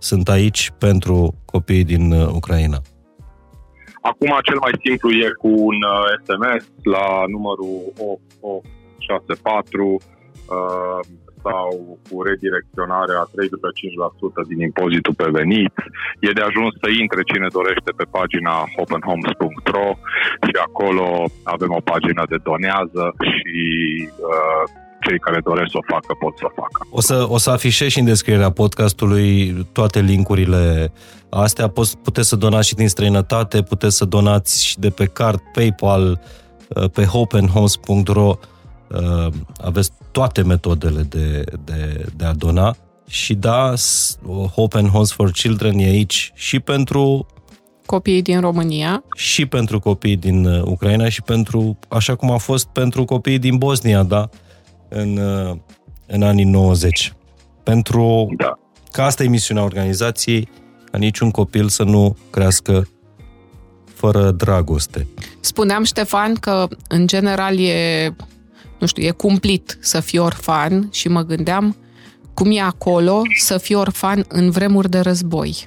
Sunt 0.00 0.28
aici 0.28 0.72
pentru 0.78 1.34
copiii 1.44 1.84
din 1.84 2.12
uh, 2.12 2.28
Ucraina. 2.32 2.78
Acum 4.00 4.32
cel 4.42 4.58
mai 4.60 4.72
simplu 4.84 5.10
e 5.10 5.28
cu 5.42 5.48
un 5.48 5.78
SMS 6.22 6.62
la 6.82 7.06
numărul 7.34 7.92
864 8.40 9.84
uh, 9.84 11.00
sau 11.46 11.98
cu 12.06 12.22
redirecționarea 12.22 13.20
3,5% 14.42 14.48
din 14.50 14.60
impozitul 14.68 15.14
pe 15.20 15.28
venit. 15.38 15.74
E 16.26 16.38
de 16.38 16.44
ajuns 16.48 16.72
să 16.82 16.88
intre 17.02 17.22
cine 17.30 17.48
dorește 17.58 17.90
pe 17.98 18.06
pagina 18.16 18.56
openhomes.ro 18.82 19.88
și 20.46 20.54
acolo 20.66 21.06
avem 21.54 21.72
o 21.78 21.86
pagină 21.90 22.22
de 22.32 22.38
donează 22.50 23.04
și 23.34 23.58
uh, 24.30 24.64
cei 25.00 25.18
care 25.18 25.40
doresc 25.44 25.70
să 25.70 25.78
o 25.78 25.92
facă 25.92 26.14
pot 26.20 26.38
să 26.38 26.44
o 26.44 26.52
facă. 26.54 26.86
O 26.90 27.00
să, 27.00 27.26
o 27.28 27.38
să 27.38 27.50
afișez 27.50 27.88
și 27.88 27.98
în 27.98 28.04
descrierea 28.04 28.50
podcastului 28.50 29.54
toate 29.72 30.00
linkurile 30.00 30.92
astea. 31.30 31.72
Puteți 32.02 32.28
să 32.28 32.36
donați 32.36 32.68
și 32.68 32.74
din 32.74 32.88
străinătate, 32.88 33.62
puteți 33.62 33.96
să 33.96 34.04
donați 34.04 34.66
și 34.66 34.78
de 34.78 34.90
pe 34.90 35.04
card, 35.04 35.40
PayPal, 35.52 36.20
uh, 36.68 36.90
pe 36.90 37.04
hopeandhomes.ro 37.04 38.38
uh, 38.88 39.32
aveți 39.62 39.90
toate 40.10 40.42
metodele 40.42 41.02
de, 41.02 41.44
de, 41.64 42.06
de 42.16 42.24
a 42.24 42.32
dona 42.32 42.76
și 43.08 43.34
da, 43.34 43.72
Hope 44.54 44.78
and 44.78 44.88
Homes 44.88 45.12
for 45.12 45.30
Children 45.30 45.78
e 45.78 45.84
aici 45.84 46.32
și 46.34 46.60
pentru 46.60 47.26
copiii 47.86 48.22
din 48.22 48.40
România 48.40 49.04
și 49.16 49.46
pentru 49.46 49.78
copiii 49.78 50.16
din 50.16 50.44
uh, 50.44 50.62
Ucraina 50.64 51.08
și 51.08 51.22
pentru, 51.22 51.78
așa 51.88 52.14
cum 52.14 52.30
a 52.30 52.36
fost 52.36 52.66
pentru 52.66 53.04
copiii 53.04 53.38
din 53.38 53.56
Bosnia, 53.56 54.02
da, 54.02 54.28
în, 54.90 55.18
în 56.06 56.22
anii 56.22 56.44
90. 56.44 57.12
Pentru 57.62 58.34
da. 58.36 58.58
că 58.92 59.02
asta 59.02 59.22
e 59.22 59.28
misiunea 59.28 59.62
organizației, 59.62 60.48
ca 60.90 60.98
niciun 60.98 61.30
copil 61.30 61.68
să 61.68 61.82
nu 61.82 62.16
crească 62.30 62.88
fără 63.94 64.30
dragoste. 64.30 65.06
Spuneam, 65.40 65.84
Ștefan, 65.84 66.34
că 66.34 66.68
în 66.88 67.06
general 67.06 67.58
e, 67.58 68.08
nu 68.78 68.86
știu, 68.86 69.02
e 69.02 69.10
cumplit 69.10 69.78
să 69.80 70.00
fii 70.00 70.18
orfan 70.18 70.88
și 70.92 71.08
mă 71.08 71.22
gândeam 71.22 71.76
cum 72.34 72.50
e 72.50 72.60
acolo 72.60 73.22
să 73.38 73.58
fii 73.58 73.74
orfan 73.74 74.24
în 74.28 74.50
vremuri 74.50 74.90
de 74.90 74.98
război. 74.98 75.66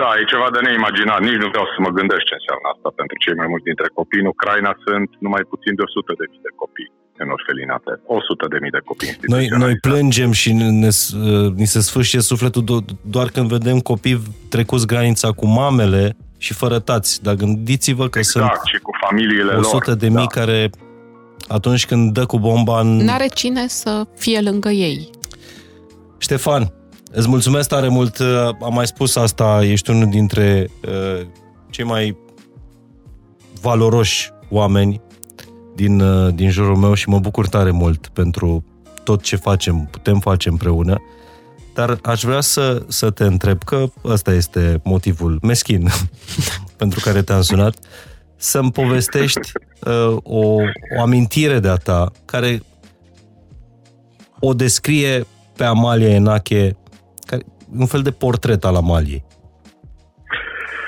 Da, 0.00 0.08
e 0.20 0.30
ceva 0.32 0.48
de 0.54 0.60
neimaginat. 0.66 1.20
Nici 1.28 1.42
nu 1.42 1.48
vreau 1.52 1.66
să 1.74 1.78
mă 1.84 1.90
gândesc 1.98 2.24
ce 2.28 2.36
înseamnă 2.38 2.66
asta 2.74 2.88
pentru 3.00 3.16
cei 3.24 3.36
mai 3.40 3.48
mulți 3.52 3.68
dintre 3.70 3.88
copii. 3.98 4.22
În 4.24 4.32
Ucraina 4.34 4.72
sunt 4.86 5.08
numai 5.24 5.42
puțin 5.52 5.72
de 5.78 5.82
100 5.88 6.12
de 6.20 6.26
mii 6.30 6.46
de 6.48 6.52
copii 6.62 6.90
în 7.22 7.28
orfelinate. 7.36 7.92
100 8.06 8.46
de 8.52 8.58
mii 8.62 8.74
de 8.76 8.82
copii 8.88 9.12
Noi, 9.34 9.44
noi 9.64 9.74
plângem 9.86 10.30
și 10.40 10.50
ne, 10.60 10.90
ni 11.62 11.68
se 11.74 11.80
sfârșie 11.88 12.20
sufletul 12.30 12.64
do- 12.70 12.88
doar 13.14 13.28
când 13.34 13.46
vedem 13.56 13.78
copii 13.90 14.18
trecuți 14.54 14.88
granița 14.92 15.28
cu 15.38 15.46
mamele 15.60 16.04
și 16.44 16.52
fără 16.62 16.78
tați. 16.88 17.10
Dar 17.26 17.34
gândiți-vă 17.42 18.04
că 18.12 18.18
exact, 18.18 18.54
sunt 18.54 18.68
și 18.72 18.78
cu 18.86 18.92
familiile 19.04 19.52
100 19.52 19.90
lor. 19.90 19.96
de 20.02 20.08
mii 20.18 20.30
da. 20.32 20.40
care 20.40 20.58
atunci 21.56 21.86
când 21.90 22.04
dă 22.12 22.24
cu 22.26 22.38
bomba 22.46 22.76
în... 22.80 22.90
N-are 23.08 23.28
cine 23.40 23.64
să 23.66 23.92
fie 24.24 24.40
lângă 24.40 24.68
ei. 24.68 25.10
Ștefan, 26.18 26.62
Îți 27.16 27.28
mulțumesc 27.28 27.68
tare 27.68 27.88
mult, 27.88 28.20
am 28.62 28.72
mai 28.74 28.86
spus 28.86 29.16
asta, 29.16 29.64
ești 29.64 29.90
unul 29.90 30.10
dintre 30.10 30.70
uh, 30.88 31.26
cei 31.70 31.84
mai 31.84 32.16
valoroși 33.60 34.30
oameni 34.48 35.00
din, 35.74 36.00
uh, 36.00 36.34
din 36.34 36.50
jurul 36.50 36.76
meu 36.76 36.94
și 36.94 37.08
mă 37.08 37.18
bucur 37.18 37.48
tare 37.48 37.70
mult 37.70 38.08
pentru 38.08 38.64
tot 39.04 39.22
ce 39.22 39.36
facem, 39.36 39.88
putem 39.90 40.18
face 40.18 40.48
împreună. 40.48 41.02
Dar 41.74 41.98
aș 42.02 42.22
vrea 42.22 42.40
să, 42.40 42.82
să 42.88 43.10
te 43.10 43.24
întreb, 43.24 43.62
că 43.62 43.86
ăsta 44.04 44.32
este 44.32 44.80
motivul 44.84 45.38
meschin 45.42 45.88
pentru 46.76 47.00
care 47.00 47.22
te-am 47.22 47.42
sunat, 47.42 47.76
să-mi 48.36 48.72
povestești 48.72 49.52
uh, 49.86 50.16
o, 50.22 50.54
o 50.96 51.00
amintire 51.00 51.58
de-a 51.58 51.76
ta 51.76 52.12
care 52.24 52.62
o 54.40 54.54
descrie 54.54 55.26
pe 55.56 55.64
Amalia 55.64 56.08
Enache, 56.08 56.76
care, 57.26 57.42
un 57.78 57.86
fel 57.86 58.02
de 58.02 58.10
portret 58.10 58.64
al 58.64 58.76
Amaliei. 58.76 59.24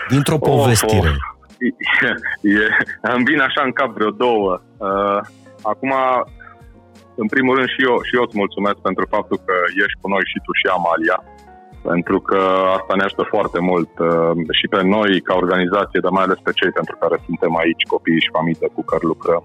Dintr-o 0.09 0.39
povestire. 0.39 1.09
Oh, 1.09 1.25
oh. 2.09 2.19
E, 2.41 2.67
îmi 3.15 3.25
vine 3.25 3.43
așa 3.43 3.63
în 3.65 3.73
cap 3.73 3.91
vreo 3.99 4.11
două. 4.11 4.61
Uh, 4.77 5.21
acum, 5.63 5.93
în 7.23 7.27
primul 7.35 7.55
rând 7.57 7.69
și 7.69 7.81
eu, 7.89 7.95
și 8.07 8.17
eu 8.17 8.23
îți 8.27 8.41
mulțumesc 8.43 8.79
pentru 8.89 9.05
faptul 9.15 9.39
că 9.47 9.55
ești 9.85 10.01
cu 10.01 10.09
noi 10.15 10.25
și 10.31 10.39
tu 10.45 10.53
și 10.61 10.67
Amalia, 10.77 11.19
pentru 11.91 12.19
că 12.29 12.41
asta 12.79 12.93
ne 12.95 13.05
ajută 13.05 13.25
foarte 13.35 13.61
mult 13.71 13.93
uh, 13.99 14.33
și 14.59 14.67
pe 14.75 14.81
noi 14.95 15.11
ca 15.29 15.35
organizație, 15.43 16.03
dar 16.05 16.13
mai 16.17 16.27
ales 16.27 16.39
pe 16.43 16.57
cei 16.59 16.73
pentru 16.79 16.95
care 17.03 17.17
suntem 17.27 17.53
aici, 17.63 17.91
copiii 17.95 18.25
și 18.25 18.37
familie 18.39 18.69
cu 18.77 18.83
care 18.91 19.11
lucrăm. 19.13 19.45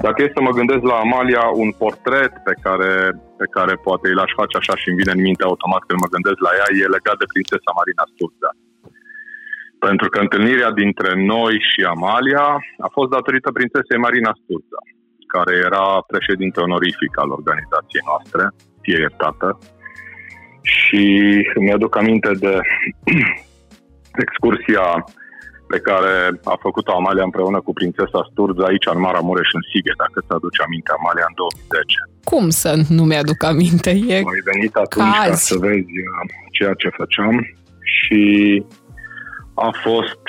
Dacă 0.00 0.22
e 0.22 0.36
să 0.36 0.40
mă 0.42 0.52
gândesc 0.58 0.82
la 0.90 0.96
Amalia, 1.04 1.44
un 1.64 1.70
portret 1.82 2.32
pe 2.48 2.54
care, 2.64 2.92
pe 3.40 3.46
care 3.56 3.74
poate 3.86 4.06
îl 4.08 4.24
aș 4.24 4.32
face 4.40 4.56
așa 4.56 4.74
și 4.80 4.88
îmi 4.88 4.98
vine 5.00 5.12
în 5.14 5.22
minte 5.28 5.44
automat 5.50 5.82
când 5.84 6.00
mă 6.00 6.12
gândesc 6.14 6.38
la 6.46 6.52
ea, 6.58 6.68
e 6.70 6.94
legat 6.96 7.16
de 7.20 7.30
prințesa 7.32 7.70
Marina 7.80 8.04
Sturza. 8.12 8.50
Pentru 9.86 10.06
că 10.12 10.18
întâlnirea 10.20 10.72
dintre 10.82 11.10
noi 11.34 11.54
și 11.68 11.80
Amalia 11.94 12.46
a 12.86 12.88
fost 12.96 13.10
datorită 13.16 13.48
prințesei 13.52 14.04
Marina 14.06 14.32
Sturza, 14.42 14.80
care 15.34 15.52
era 15.68 15.86
președinte 16.12 16.58
onorific 16.66 17.12
al 17.22 17.30
organizației 17.38 18.06
noastre, 18.10 18.42
fie 18.84 18.98
iertată. 19.04 19.48
Și 20.76 21.04
mi-aduc 21.64 21.92
aminte 21.96 22.30
de 22.44 22.54
excursia 24.24 24.84
pe 25.72 25.80
care 25.88 26.12
a 26.52 26.56
făcut-o 26.66 26.92
Amalia 26.92 27.24
împreună 27.28 27.60
cu 27.66 27.72
prințesa 27.78 28.20
Sturza 28.30 28.64
aici 28.66 28.86
în 28.94 29.00
Maramureș, 29.06 29.48
în 29.58 29.64
Sighe, 29.70 29.94
dacă 30.02 30.18
ți 30.26 30.32
aduce 30.38 30.60
aminte, 30.62 30.90
Amalia, 30.98 31.26
în 31.30 31.36
2010. 31.36 31.96
Cum 32.30 32.44
să 32.62 32.70
nu 32.96 33.02
mi-aduc 33.10 33.40
aminte? 33.52 33.90
E 34.14 34.18
Ai 34.34 34.42
venit 34.52 34.74
atunci 34.84 35.14
ca 35.16 35.28
Cazi. 35.28 35.46
să 35.50 35.54
vezi 35.66 35.94
uh, 36.06 36.22
ceea 36.56 36.74
ce 36.82 36.98
făceam 37.00 37.34
și 37.96 38.22
a 39.68 39.70
fost, 39.84 40.22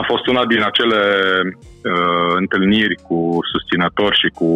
a 0.00 0.02
fost 0.10 0.24
una 0.32 0.44
din 0.52 0.62
acele 0.70 1.02
uh, 1.44 2.30
întâlniri 2.42 2.96
cu 3.08 3.18
susținători 3.52 4.20
și 4.22 4.28
cu, 4.38 4.50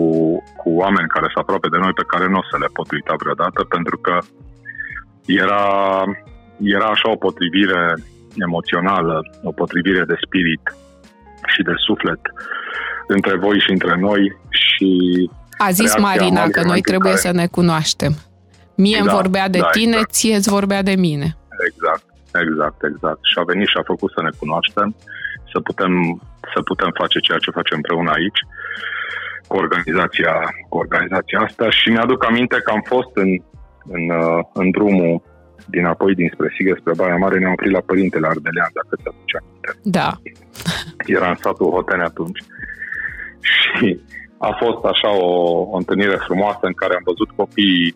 cu 0.60 0.68
oameni 0.82 1.12
care 1.14 1.26
sunt 1.32 1.42
aproape 1.44 1.68
de 1.74 1.78
noi 1.84 1.94
pe 2.00 2.10
care 2.12 2.26
nu 2.28 2.38
o 2.42 2.48
să 2.50 2.56
le 2.62 2.68
pot 2.76 2.88
uita 2.96 3.14
vreodată 3.22 3.60
pentru 3.74 3.96
că 4.04 4.14
era, 5.42 5.64
era 6.76 6.88
așa 6.94 7.08
o 7.10 7.22
potrivire 7.26 7.82
emoțională, 8.46 9.20
o 9.42 9.52
potrivire 9.52 10.04
de 10.04 10.16
spirit 10.26 10.62
și 11.46 11.62
de 11.62 11.72
suflet 11.76 12.20
între 13.06 13.36
voi 13.36 13.60
și 13.60 13.70
între 13.70 13.96
noi 13.98 14.36
și 14.48 14.90
A 15.58 15.70
zis 15.70 15.78
reacția 15.78 16.02
Marina 16.02 16.24
Amaliei 16.26 16.52
că 16.52 16.58
în 16.60 16.66
noi 16.66 16.80
momentul 16.82 16.90
trebuie 16.92 17.14
care- 17.14 17.26
să 17.26 17.32
ne 17.40 17.46
cunoaștem. 17.46 18.12
Mie 18.76 18.98
îmi 18.98 19.06
Da, 19.06 19.14
vorbea 19.14 19.48
de 19.48 19.58
da, 19.58 19.70
tine, 19.70 19.96
exact. 19.96 20.10
ție 20.12 20.34
îți 20.36 20.48
vorbea 20.48 20.82
de 20.82 20.94
mine. 21.06 21.36
Exact, 21.68 22.04
exact, 22.44 22.80
exact. 22.90 23.20
Și 23.30 23.36
a 23.40 23.42
venit 23.52 23.68
și 23.68 23.76
a 23.80 23.82
făcut 23.92 24.10
să 24.16 24.20
ne 24.22 24.30
cunoaștem, 24.38 24.94
să 25.52 25.60
putem, 25.60 25.92
să 26.54 26.62
putem 26.62 26.90
face 27.00 27.18
ceea 27.18 27.38
ce 27.38 27.50
facem 27.58 27.76
împreună 27.76 28.10
aici 28.10 28.40
cu 29.46 29.56
organizația, 29.56 30.34
cu 30.68 30.76
organizația 30.78 31.38
asta 31.40 31.70
și 31.70 31.88
mi-aduc 31.90 32.24
aminte 32.24 32.56
că 32.64 32.70
am 32.70 32.82
fost 32.94 33.12
în, 33.14 33.30
în, 33.96 34.04
uh, 34.20 34.40
în 34.52 34.70
drumul 34.70 35.22
dinapoi 35.66 36.14
dinspre 36.14 36.52
Sighe, 36.54 36.74
spre 36.78 36.92
Baia 36.96 37.16
Mare, 37.16 37.38
ne-am 37.38 37.52
oprit 37.52 37.72
la 37.72 37.80
Părintele 37.90 38.26
Ardelean, 38.26 38.70
dacă 38.78 38.92
ți 38.96 39.08
aduce 39.10 39.36
aminte. 39.40 39.70
Da. 39.98 40.08
Era 41.16 41.28
în 41.28 41.38
satul 41.44 41.70
Hotene 41.70 42.02
atunci. 42.02 42.40
Și 43.52 44.00
a 44.38 44.50
fost 44.62 44.84
așa 44.92 45.10
o, 45.16 45.30
o 45.72 45.76
întâlnire 45.76 46.18
frumoasă 46.26 46.64
în 46.70 46.76
care 46.80 46.94
am 46.94 47.04
văzut 47.10 47.30
copiii 47.30 47.94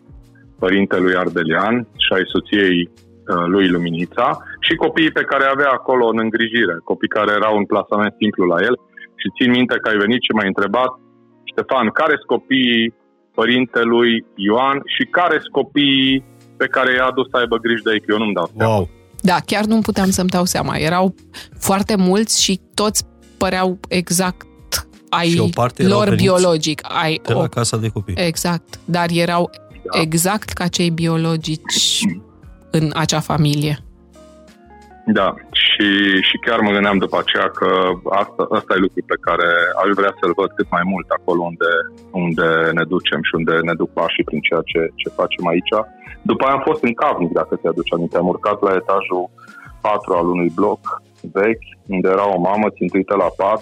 părintelui 0.59 1.15
Ardelian 1.15 1.75
și 2.03 2.13
ai 2.17 2.25
soției 2.33 2.77
uh, 2.89 3.45
lui 3.53 3.67
Luminița 3.69 4.27
și 4.65 4.73
copiii 4.75 5.17
pe 5.19 5.29
care 5.31 5.45
avea 5.45 5.69
acolo 5.69 6.05
în 6.07 6.19
îngrijire, 6.25 6.75
copii 6.83 7.15
care 7.17 7.31
erau 7.39 7.57
în 7.57 7.65
plasament 7.65 8.13
simplu 8.21 8.43
la 8.45 8.57
el 8.67 8.75
și 9.19 9.33
țin 9.37 9.49
minte 9.57 9.75
că 9.81 9.89
ai 9.89 9.97
venit 10.05 10.21
și 10.23 10.35
m-ai 10.35 10.51
întrebat 10.53 10.91
Ștefan, 11.51 11.87
care 11.89 12.13
sunt 12.15 12.33
copiii 12.35 12.93
părintelui 13.39 14.25
Ioan 14.35 14.77
și 14.95 15.03
care 15.17 15.37
sunt 15.43 15.53
copiii 15.61 16.23
pe 16.57 16.67
care 16.67 16.93
i-a 16.93 17.05
adus 17.05 17.27
să 17.31 17.37
aibă 17.37 17.57
grijă 17.57 17.81
de 17.83 17.91
ei, 17.93 17.99
că 17.99 18.05
eu 18.09 18.17
nu-mi 18.17 18.33
dau 18.33 18.51
seama. 18.57 18.73
Wow! 18.73 18.89
Da, 19.21 19.37
chiar 19.45 19.63
nu 19.65 19.79
puteam 19.79 20.09
să-mi 20.09 20.29
dau 20.29 20.45
seama. 20.45 20.75
Erau 20.77 21.15
foarte 21.59 21.95
mulți 21.95 22.43
și 22.43 22.59
toți 22.73 23.05
păreau 23.37 23.79
exact 23.87 24.45
ai 25.09 25.27
Și 25.27 25.39
o 25.39 25.47
parte 25.53 25.83
erau 25.83 25.97
lor 25.97 26.03
veniți 26.07 26.23
biologic. 26.23 26.81
Ai, 27.01 27.21
De 27.25 27.33
o, 27.33 27.41
la 27.41 27.47
casa 27.47 27.77
de 27.77 27.87
copii. 27.89 28.13
exact, 28.17 28.79
dar 28.85 29.07
erau 29.11 29.49
Da. 29.93 29.99
exact 30.01 30.49
ca 30.49 30.67
cei 30.67 30.89
biologici 30.89 32.01
în 32.71 32.91
acea 32.93 33.19
familie. 33.19 33.77
Da, 35.19 35.33
și, 35.51 35.87
și 36.27 36.35
chiar 36.45 36.59
mă 36.59 36.71
gândeam 36.71 36.97
după 36.97 37.17
aceea 37.23 37.47
că 37.59 37.69
asta, 38.21 38.41
asta 38.57 38.71
e 38.75 38.83
lucru 38.85 39.01
pe 39.13 39.17
care 39.27 39.47
aș 39.83 39.89
vrea 39.99 40.13
să-l 40.19 40.33
văd 40.41 40.49
cât 40.57 40.67
mai 40.75 40.81
mult 40.93 41.07
acolo 41.17 41.41
unde, 41.51 41.71
unde 42.23 42.47
ne 42.77 42.83
ducem 42.93 43.19
și 43.27 43.33
unde 43.39 43.53
ne 43.69 43.73
duc 43.81 43.89
pașii 43.99 44.27
prin 44.29 44.41
ceea 44.47 44.63
ce, 44.71 44.79
ce 45.01 45.07
facem 45.19 45.43
aici. 45.53 45.73
După 46.29 46.43
aia 46.45 46.53
am 46.53 46.63
fost 46.69 46.83
în 46.83 46.93
Cavnic, 46.93 47.31
dacă 47.31 47.55
ți-aduce 47.55 47.93
aminte. 47.93 48.17
Am 48.17 48.27
urcat 48.27 48.61
la 48.61 48.71
etajul 48.81 49.23
4 49.81 50.13
al 50.13 50.27
unui 50.27 50.51
bloc 50.59 51.01
vechi, 51.31 51.67
unde 51.87 52.07
era 52.15 52.35
o 52.35 52.39
mamă 52.39 52.69
țintuită 52.69 53.15
la 53.15 53.29
pat, 53.41 53.61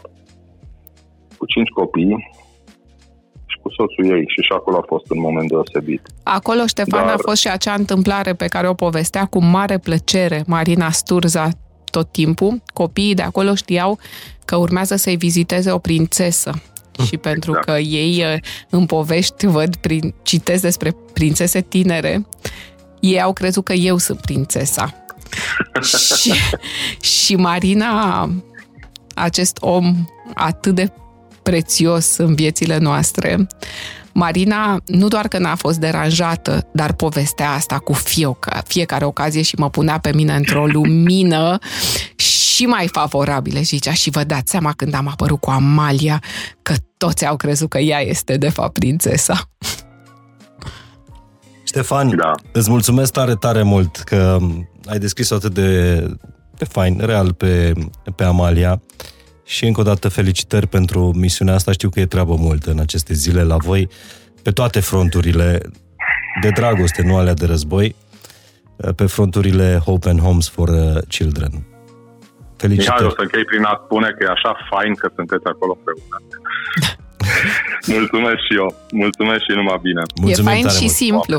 cu 1.37 1.45
cinci 1.45 1.69
copii 1.69 2.33
și 3.45 3.57
cu 3.61 3.69
soțul 3.77 4.05
ei. 4.17 4.25
Și 4.33 4.41
și 4.41 4.51
acolo 4.55 4.77
a 4.77 4.85
fost 4.87 5.09
un 5.09 5.19
moment 5.19 5.47
deosebit. 5.49 6.01
Acolo, 6.23 6.65
Ștefan, 6.65 7.05
Dar- 7.05 7.13
a 7.13 7.17
fost 7.17 7.41
și 7.41 7.49
acea 7.49 7.73
întâmplare 7.73 8.33
pe 8.33 8.47
care 8.47 8.67
o 8.67 8.73
povestea 8.73 9.25
cu 9.25 9.39
mare 9.43 9.77
plăcere 9.77 10.43
Marina 10.47 10.89
Sturza 10.89 11.47
tot 11.91 12.11
timpul. 12.11 12.61
Copiii 12.73 13.13
de 13.13 13.21
acolo 13.21 13.55
știau 13.55 13.99
că 14.45 14.55
urmează 14.55 14.95
să-i 14.95 15.15
viziteze 15.15 15.71
o 15.71 15.77
prințesă. 15.77 16.51
Și 17.07 17.17
pentru 17.17 17.49
Exact. 17.49 17.67
că 17.67 17.77
ei 17.77 18.17
eh, 18.17 18.39
în 18.69 18.85
povești 18.85 19.45
văd, 19.45 19.75
prin, 19.75 20.13
citesc 20.23 20.61
despre 20.61 20.95
prințese 21.13 21.61
tinere, 21.61 22.27
ei 22.99 23.21
au 23.21 23.33
crezut 23.33 23.63
că 23.63 23.73
eu 23.73 23.97
sunt 23.97 24.21
prințesa. 24.21 24.93
și, 26.21 26.33
și 27.01 27.35
Marina, 27.35 28.29
acest 29.13 29.57
om 29.61 30.05
atât 30.33 30.75
de 30.75 30.91
prețios 31.43 32.17
în 32.17 32.35
viețile 32.35 32.77
noastre, 32.77 33.47
Marina 34.11 34.81
nu 34.85 35.07
doar 35.07 35.27
că 35.27 35.37
n-a 35.37 35.55
fost 35.55 35.77
deranjată, 35.77 36.67
dar 36.73 36.93
povestea 36.93 37.51
asta 37.51 37.77
cu 37.77 37.93
fioca, 37.93 38.63
fiecare 38.67 39.05
ocazie 39.05 39.41
și 39.41 39.55
mă 39.57 39.69
punea 39.69 39.97
pe 39.97 40.11
mine 40.13 40.33
într-o 40.33 40.65
lumină 40.65 41.57
și 42.55 42.65
mai 42.65 42.87
favorabilă 42.91 43.57
și 43.57 43.65
zicea 43.65 43.93
și 43.93 44.09
vă 44.09 44.23
dați 44.23 44.51
seama 44.51 44.73
când 44.75 44.93
am 44.93 45.07
apărut 45.07 45.39
cu 45.39 45.49
Amalia 45.49 46.21
că 46.61 46.73
toți 46.97 47.25
au 47.25 47.35
crezut 47.35 47.69
că 47.69 47.77
ea 47.77 47.99
este 47.99 48.37
de 48.37 48.49
fapt 48.49 48.73
prințesa. 48.73 49.49
Ștefan, 51.63 52.15
Da. 52.15 52.31
îți 52.51 52.69
mulțumesc 52.69 53.11
tare, 53.11 53.35
tare 53.35 53.63
mult 53.63 53.97
că 53.97 54.37
ai 54.85 54.99
descris 54.99 55.31
atât 55.31 55.53
de, 55.53 55.99
de 56.57 56.65
fain, 56.65 56.99
real 57.03 57.33
pe, 57.33 57.73
pe 58.15 58.23
Amalia 58.23 58.81
și 59.45 59.65
încă 59.65 59.79
o 59.79 59.83
dată 59.83 60.09
felicitări 60.09 60.67
pentru 60.67 61.11
misiunea 61.15 61.53
asta. 61.53 61.71
Știu 61.71 61.89
că 61.89 61.99
e 61.99 62.05
treabă 62.05 62.35
multă 62.35 62.71
în 62.71 62.79
aceste 62.79 63.13
zile 63.13 63.43
la 63.43 63.57
voi, 63.57 63.89
pe 64.41 64.51
toate 64.51 64.79
fronturile 64.79 65.61
de 66.41 66.49
dragoste, 66.49 67.01
nu 67.01 67.15
alea 67.15 67.33
de 67.33 67.45
război, 67.45 67.95
pe 68.95 69.05
fronturile 69.05 69.81
Hope 69.85 70.09
and 70.09 70.19
Homes 70.19 70.47
for 70.49 70.69
uh, 70.69 71.01
Children. 72.57 72.77
Mihai, 72.77 72.97
Felicitări! 72.97 73.05
o 73.05 73.09
să 73.17 73.21
închei 73.25 73.45
prin 73.51 73.63
a 73.63 73.81
spune 73.85 74.09
că 74.15 74.21
e 74.27 74.35
așa 74.37 74.51
fain 74.71 74.91
că 75.01 75.07
sunteți 75.15 75.45
acolo 75.53 75.77
împreună. 75.77 76.17
Mulțumesc 77.97 78.39
și 78.47 78.53
eu. 78.61 78.69
Mulțumesc 78.91 79.41
și 79.47 79.53
numai 79.59 79.79
bine. 79.81 80.01
Mulțumim 80.21 80.49
e 80.49 80.53
fain 80.53 80.63
tare 80.65 80.75
și 80.75 80.89
mult. 80.89 80.95
simplu. 81.03 81.37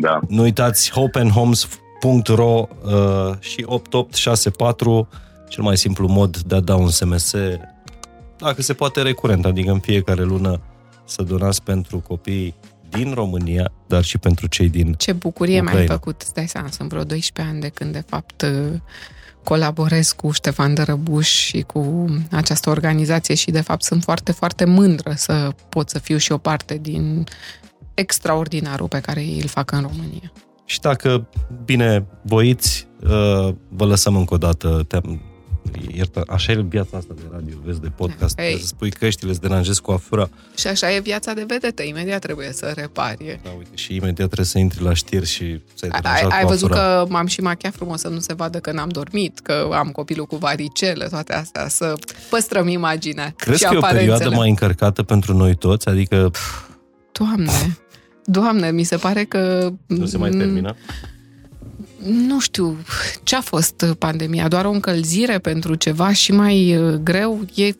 Da. 0.00 0.20
Nu 0.28 0.42
uitați 0.42 0.92
hopeandhomes.ro 0.92 2.68
uh, 2.82 3.32
și 3.40 3.62
8864, 3.66 5.08
cel 5.48 5.62
mai 5.62 5.76
simplu 5.76 6.06
mod 6.08 6.36
de 6.36 6.54
a 6.54 6.60
da 6.60 6.74
un 6.74 6.88
SMS, 6.88 7.34
dacă 8.38 8.62
se 8.62 8.72
poate 8.72 9.02
recurent, 9.02 9.44
adică 9.44 9.70
în 9.70 9.80
fiecare 9.80 10.22
lună 10.22 10.60
să 11.04 11.22
donați 11.22 11.62
pentru 11.62 11.98
copii 11.98 12.54
din 12.88 13.12
România, 13.14 13.72
dar 13.86 14.04
și 14.04 14.18
pentru 14.18 14.46
cei 14.46 14.68
din... 14.68 14.92
Ce 14.92 15.12
bucurie 15.12 15.60
mi-ai 15.60 15.72
Ucraina. 15.72 15.92
făcut, 15.92 16.20
îți 16.20 16.34
dai 16.34 16.48
seama, 16.48 16.68
sunt 16.70 16.88
vreo 16.88 17.04
12 17.04 17.54
ani 17.54 17.62
de 17.62 17.68
când, 17.68 17.92
de 17.92 18.02
fapt, 18.06 18.42
colaborez 19.48 20.12
cu 20.12 20.30
Ștefan 20.30 20.74
Dărăbuș 20.74 21.28
și 21.28 21.60
cu 21.60 22.04
această 22.30 22.70
organizație 22.70 23.34
și 23.34 23.50
de 23.50 23.60
fapt 23.60 23.82
sunt 23.82 24.02
foarte, 24.02 24.32
foarte 24.32 24.64
mândră 24.64 25.12
să 25.16 25.52
pot 25.68 25.88
să 25.88 25.98
fiu 25.98 26.16
și 26.16 26.32
o 26.32 26.38
parte 26.38 26.78
din 26.80 27.26
extraordinarul 27.94 28.88
pe 28.88 29.00
care 29.00 29.20
îl 29.20 29.46
fac 29.46 29.70
în 29.70 29.80
România. 29.80 30.32
Și 30.64 30.80
dacă 30.80 31.28
bine 31.64 32.06
voiți, 32.22 32.88
uh, 33.02 33.54
vă 33.68 33.84
lăsăm 33.84 34.16
încă 34.16 34.34
o 34.34 34.36
dată. 34.36 34.86
Te-am, 35.72 35.84
iertă, 35.94 36.22
așa 36.28 36.52
e 36.52 36.60
viața 36.68 36.96
asta 36.96 37.14
de 37.16 37.22
radio, 37.32 37.54
vezi, 37.64 37.80
de 37.80 37.88
podcast. 37.96 38.38
Ei. 38.38 38.58
Să 38.60 38.66
spui 38.66 38.90
căștile, 38.90 39.32
să 39.32 39.38
deranjezi 39.42 39.80
coafura. 39.80 40.28
Și 40.56 40.66
așa 40.66 40.92
e 40.94 41.00
viața 41.00 41.32
de 41.32 41.44
vedetă, 41.46 41.82
imediat 41.82 42.20
trebuie 42.20 42.52
să 42.52 42.72
repari. 42.76 43.40
Da, 43.42 43.50
uite, 43.58 43.70
și 43.74 43.94
imediat 43.94 44.26
trebuie 44.26 44.46
să 44.46 44.58
intri 44.58 44.82
la 44.82 44.94
știri 44.94 45.26
și 45.26 45.60
să-i 45.74 45.90
Ai, 45.90 46.00
deranjat 46.00 46.30
ai 46.32 46.44
văzut 46.44 46.70
coafura. 46.70 47.02
că 47.04 47.06
m-am 47.08 47.26
și 47.26 47.40
machiat 47.40 47.74
frumos 47.74 48.00
să 48.00 48.08
nu 48.08 48.18
se 48.18 48.34
vadă 48.34 48.58
că 48.58 48.72
n-am 48.72 48.88
dormit, 48.88 49.38
că 49.38 49.68
am 49.72 49.88
copilul 49.88 50.26
cu 50.26 50.36
varicele, 50.36 51.06
toate 51.06 51.34
astea, 51.34 51.68
să 51.68 51.94
păstrăm 52.30 52.68
imaginea 52.68 53.32
Crezi 53.36 53.58
și 53.58 53.64
că 53.68 53.74
e 53.74 53.76
o 53.76 53.80
perioadă 53.80 54.04
aparențele. 54.04 54.36
mai 54.36 54.48
încărcată 54.48 55.02
pentru 55.02 55.36
noi 55.36 55.54
toți? 55.54 55.88
Adică 55.88 56.30
Doamne, 57.12 57.78
Doamne, 58.24 58.70
mi 58.70 58.82
se 58.82 58.96
pare 58.96 59.24
că... 59.24 59.70
nu 59.86 60.06
se 60.06 60.16
mai 60.18 60.30
termină? 60.30 60.76
Nu 62.04 62.40
știu 62.40 62.76
ce 63.22 63.36
a 63.36 63.40
fost 63.40 63.86
pandemia, 63.98 64.48
doar 64.48 64.64
o 64.64 64.70
încălzire 64.70 65.38
pentru 65.38 65.74
ceva 65.74 66.12
și 66.12 66.32
mai 66.32 66.76
uh, 66.76 66.94
greu. 66.94 67.40
E 67.54 67.74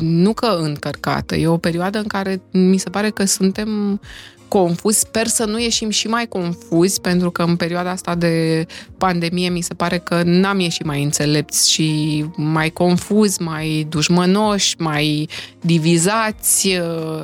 nu 0.00 0.32
că 0.32 0.58
încărcată, 0.60 1.36
e 1.36 1.46
o 1.46 1.56
perioadă 1.56 1.98
în 1.98 2.06
care 2.06 2.40
mi 2.50 2.78
se 2.78 2.90
pare 2.90 3.10
că 3.10 3.24
suntem 3.24 4.00
confuzi. 4.48 4.98
Sper 4.98 5.26
să 5.26 5.44
nu 5.44 5.60
ieșim 5.60 5.90
și 5.90 6.06
mai 6.06 6.26
confuzi, 6.26 7.00
pentru 7.00 7.30
că 7.30 7.42
în 7.42 7.56
perioada 7.56 7.90
asta 7.90 8.14
de 8.14 8.66
pandemie 8.98 9.48
mi 9.48 9.60
se 9.60 9.74
pare 9.74 9.98
că 9.98 10.22
n-am 10.24 10.60
ieșit 10.60 10.84
mai 10.84 11.02
înțelepți 11.02 11.70
și 11.70 12.24
mai 12.36 12.70
confuzi, 12.70 13.42
mai 13.42 13.86
dușmănoși, 13.88 14.74
mai 14.78 15.28
divizați. 15.60 16.66
Uh, 16.66 17.22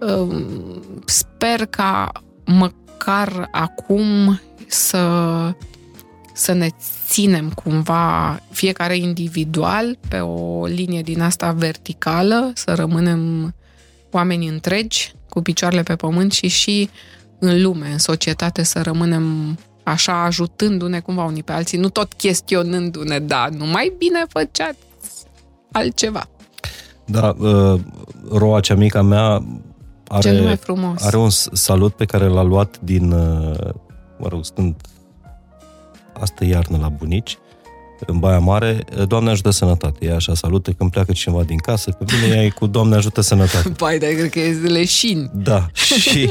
uh, 0.00 0.44
Sper 1.04 1.66
ca 1.66 2.12
măcar 3.06 3.48
acum 3.50 4.40
să, 4.66 5.04
să 6.32 6.52
ne 6.52 6.68
ținem 7.08 7.50
cumva 7.50 8.40
fiecare 8.50 8.96
individual 8.96 9.98
pe 10.08 10.18
o 10.18 10.66
linie 10.66 11.02
din 11.02 11.20
asta 11.20 11.52
verticală, 11.52 12.50
să 12.54 12.74
rămânem 12.74 13.54
oameni 14.10 14.48
întregi, 14.48 15.14
cu 15.28 15.42
picioarele 15.42 15.82
pe 15.82 15.96
pământ 15.96 16.32
și 16.32 16.48
și 16.48 16.90
în 17.38 17.62
lume, 17.62 17.88
în 17.92 17.98
societate, 17.98 18.62
să 18.62 18.80
rămânem 18.82 19.58
așa 19.82 20.24
ajutându-ne 20.24 21.00
cumva 21.00 21.24
unii 21.24 21.42
pe 21.42 21.52
alții, 21.52 21.78
nu 21.78 21.88
tot 21.88 22.12
chestionându-ne, 22.12 23.18
da, 23.18 23.48
nu 23.56 23.66
mai 23.66 23.92
bine 23.98 24.24
făceați 24.28 24.78
altceva. 25.72 26.28
Da, 27.04 27.36
uh, 27.38 27.80
Roa, 28.30 28.60
cea 28.60 28.74
mica 28.74 29.02
mea, 29.02 29.44
Ce 30.20 30.30
nume 30.30 30.46
are, 30.46 30.54
frumos. 30.54 31.02
are 31.02 31.16
un 31.16 31.30
s- 31.30 31.48
salut 31.52 31.94
pe 31.94 32.04
care 32.04 32.26
l-a 32.26 32.42
luat 32.42 32.78
din, 32.80 33.10
uh, 33.12 33.58
mă 34.18 34.28
rog, 34.28 34.44
stând 34.44 34.74
astă 36.20 36.44
iarnă 36.44 36.78
la 36.80 36.88
bunici, 36.88 37.38
în 38.06 38.18
Baia 38.18 38.38
Mare, 38.38 38.84
Doamne 39.06 39.30
ajută 39.30 39.50
sănătate. 39.50 40.06
Ea 40.06 40.14
așa 40.14 40.34
salută 40.34 40.70
când 40.72 40.90
pleacă 40.90 41.12
cineva 41.12 41.42
din 41.42 41.56
casă, 41.58 41.90
pe 41.90 42.04
mine 42.22 42.34
ea 42.36 42.42
e 42.44 42.48
cu 42.48 42.66
Doamne 42.66 42.96
ajută 42.96 43.20
sănătate. 43.20 43.68
Pai, 43.84 43.98
dar 43.98 44.10
cred 44.10 44.30
că 44.30 44.40
e 44.40 44.52
leșin. 44.52 45.30
Da, 45.34 45.66
și 45.72 46.30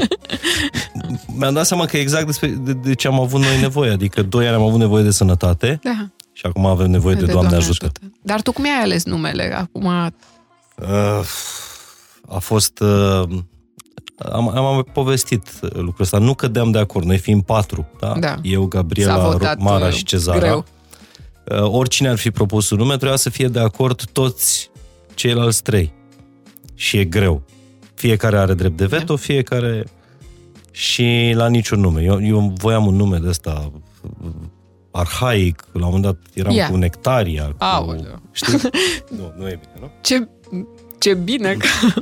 mi-am 1.38 1.54
dat 1.54 1.66
seama 1.66 1.84
că 1.86 1.96
exact 1.96 2.26
despre 2.26 2.48
de, 2.48 2.72
de 2.72 2.94
ce 2.94 3.06
am 3.08 3.20
avut 3.20 3.40
noi 3.40 3.60
nevoie. 3.60 3.90
Adică 3.90 4.22
doi 4.22 4.46
ani 4.46 4.56
am 4.56 4.62
avut 4.62 4.78
nevoie 4.78 5.02
de 5.02 5.10
sănătate 5.10 5.78
Da. 5.82 6.06
și 6.32 6.46
acum 6.46 6.66
avem 6.66 6.90
nevoie 6.90 7.14
de, 7.14 7.24
Doamne, 7.26 7.56
ajută. 7.56 7.90
Dar 8.22 8.40
tu 8.42 8.52
cum 8.52 8.64
ai 8.64 8.82
ales 8.82 9.04
numele? 9.04 9.54
Acum, 9.56 10.12
Uh, 10.76 11.24
a 12.28 12.38
fost... 12.38 12.80
Uh, 12.80 13.22
am, 14.32 14.48
am 14.48 14.74
mai 14.74 14.84
povestit 14.92 15.60
lucrul 15.60 15.96
ăsta. 16.00 16.18
Nu 16.18 16.34
cădeam 16.34 16.70
de 16.70 16.78
acord. 16.78 17.06
Noi 17.06 17.18
fiind 17.18 17.42
patru, 17.42 17.86
da? 18.00 18.14
Da. 18.20 18.36
Eu, 18.42 18.62
S-a 18.62 18.68
Gabriela, 18.68 19.28
votat, 19.28 19.58
Mara 19.58 19.86
uh, 19.86 19.92
și 19.92 20.04
Cezara. 20.04 20.38
greu. 20.38 20.64
Uh, 21.44 21.70
oricine 21.72 22.08
ar 22.08 22.16
fi 22.16 22.30
propus 22.30 22.70
un 22.70 22.78
nume, 22.78 22.96
trebuia 22.96 23.16
să 23.16 23.30
fie 23.30 23.48
de 23.48 23.60
acord 23.60 24.04
toți 24.04 24.70
ceilalți 25.14 25.62
trei. 25.62 25.92
Și 26.74 26.96
e 26.96 27.04
greu. 27.04 27.42
Fiecare 27.94 28.38
are 28.38 28.54
drept 28.54 28.76
de 28.76 28.86
veto, 28.86 29.16
fiecare... 29.16 29.84
Și 30.74 31.32
la 31.34 31.48
niciun 31.48 31.80
nume. 31.80 32.02
Eu, 32.02 32.26
eu 32.26 32.52
voiam 32.56 32.86
un 32.86 32.94
nume 32.94 33.18
de 33.18 33.28
ăsta 33.28 33.72
uh, 34.22 34.30
arhaic, 34.90 35.64
la 35.72 35.86
un 35.86 35.92
moment 35.92 36.02
dat 36.02 36.16
eram 36.34 36.54
Ia. 36.54 36.68
cu 36.68 36.76
Nectaria. 36.76 37.44
Cu, 37.44 37.54
Aoleu. 37.58 38.20
știi? 38.32 38.58
nu, 39.18 39.32
nu 39.36 39.48
e 39.48 39.58
bine, 39.60 39.72
nu? 39.80 39.90
ce, 40.00 40.28
ce 40.98 41.14
bine 41.14 41.56
că... 41.56 41.66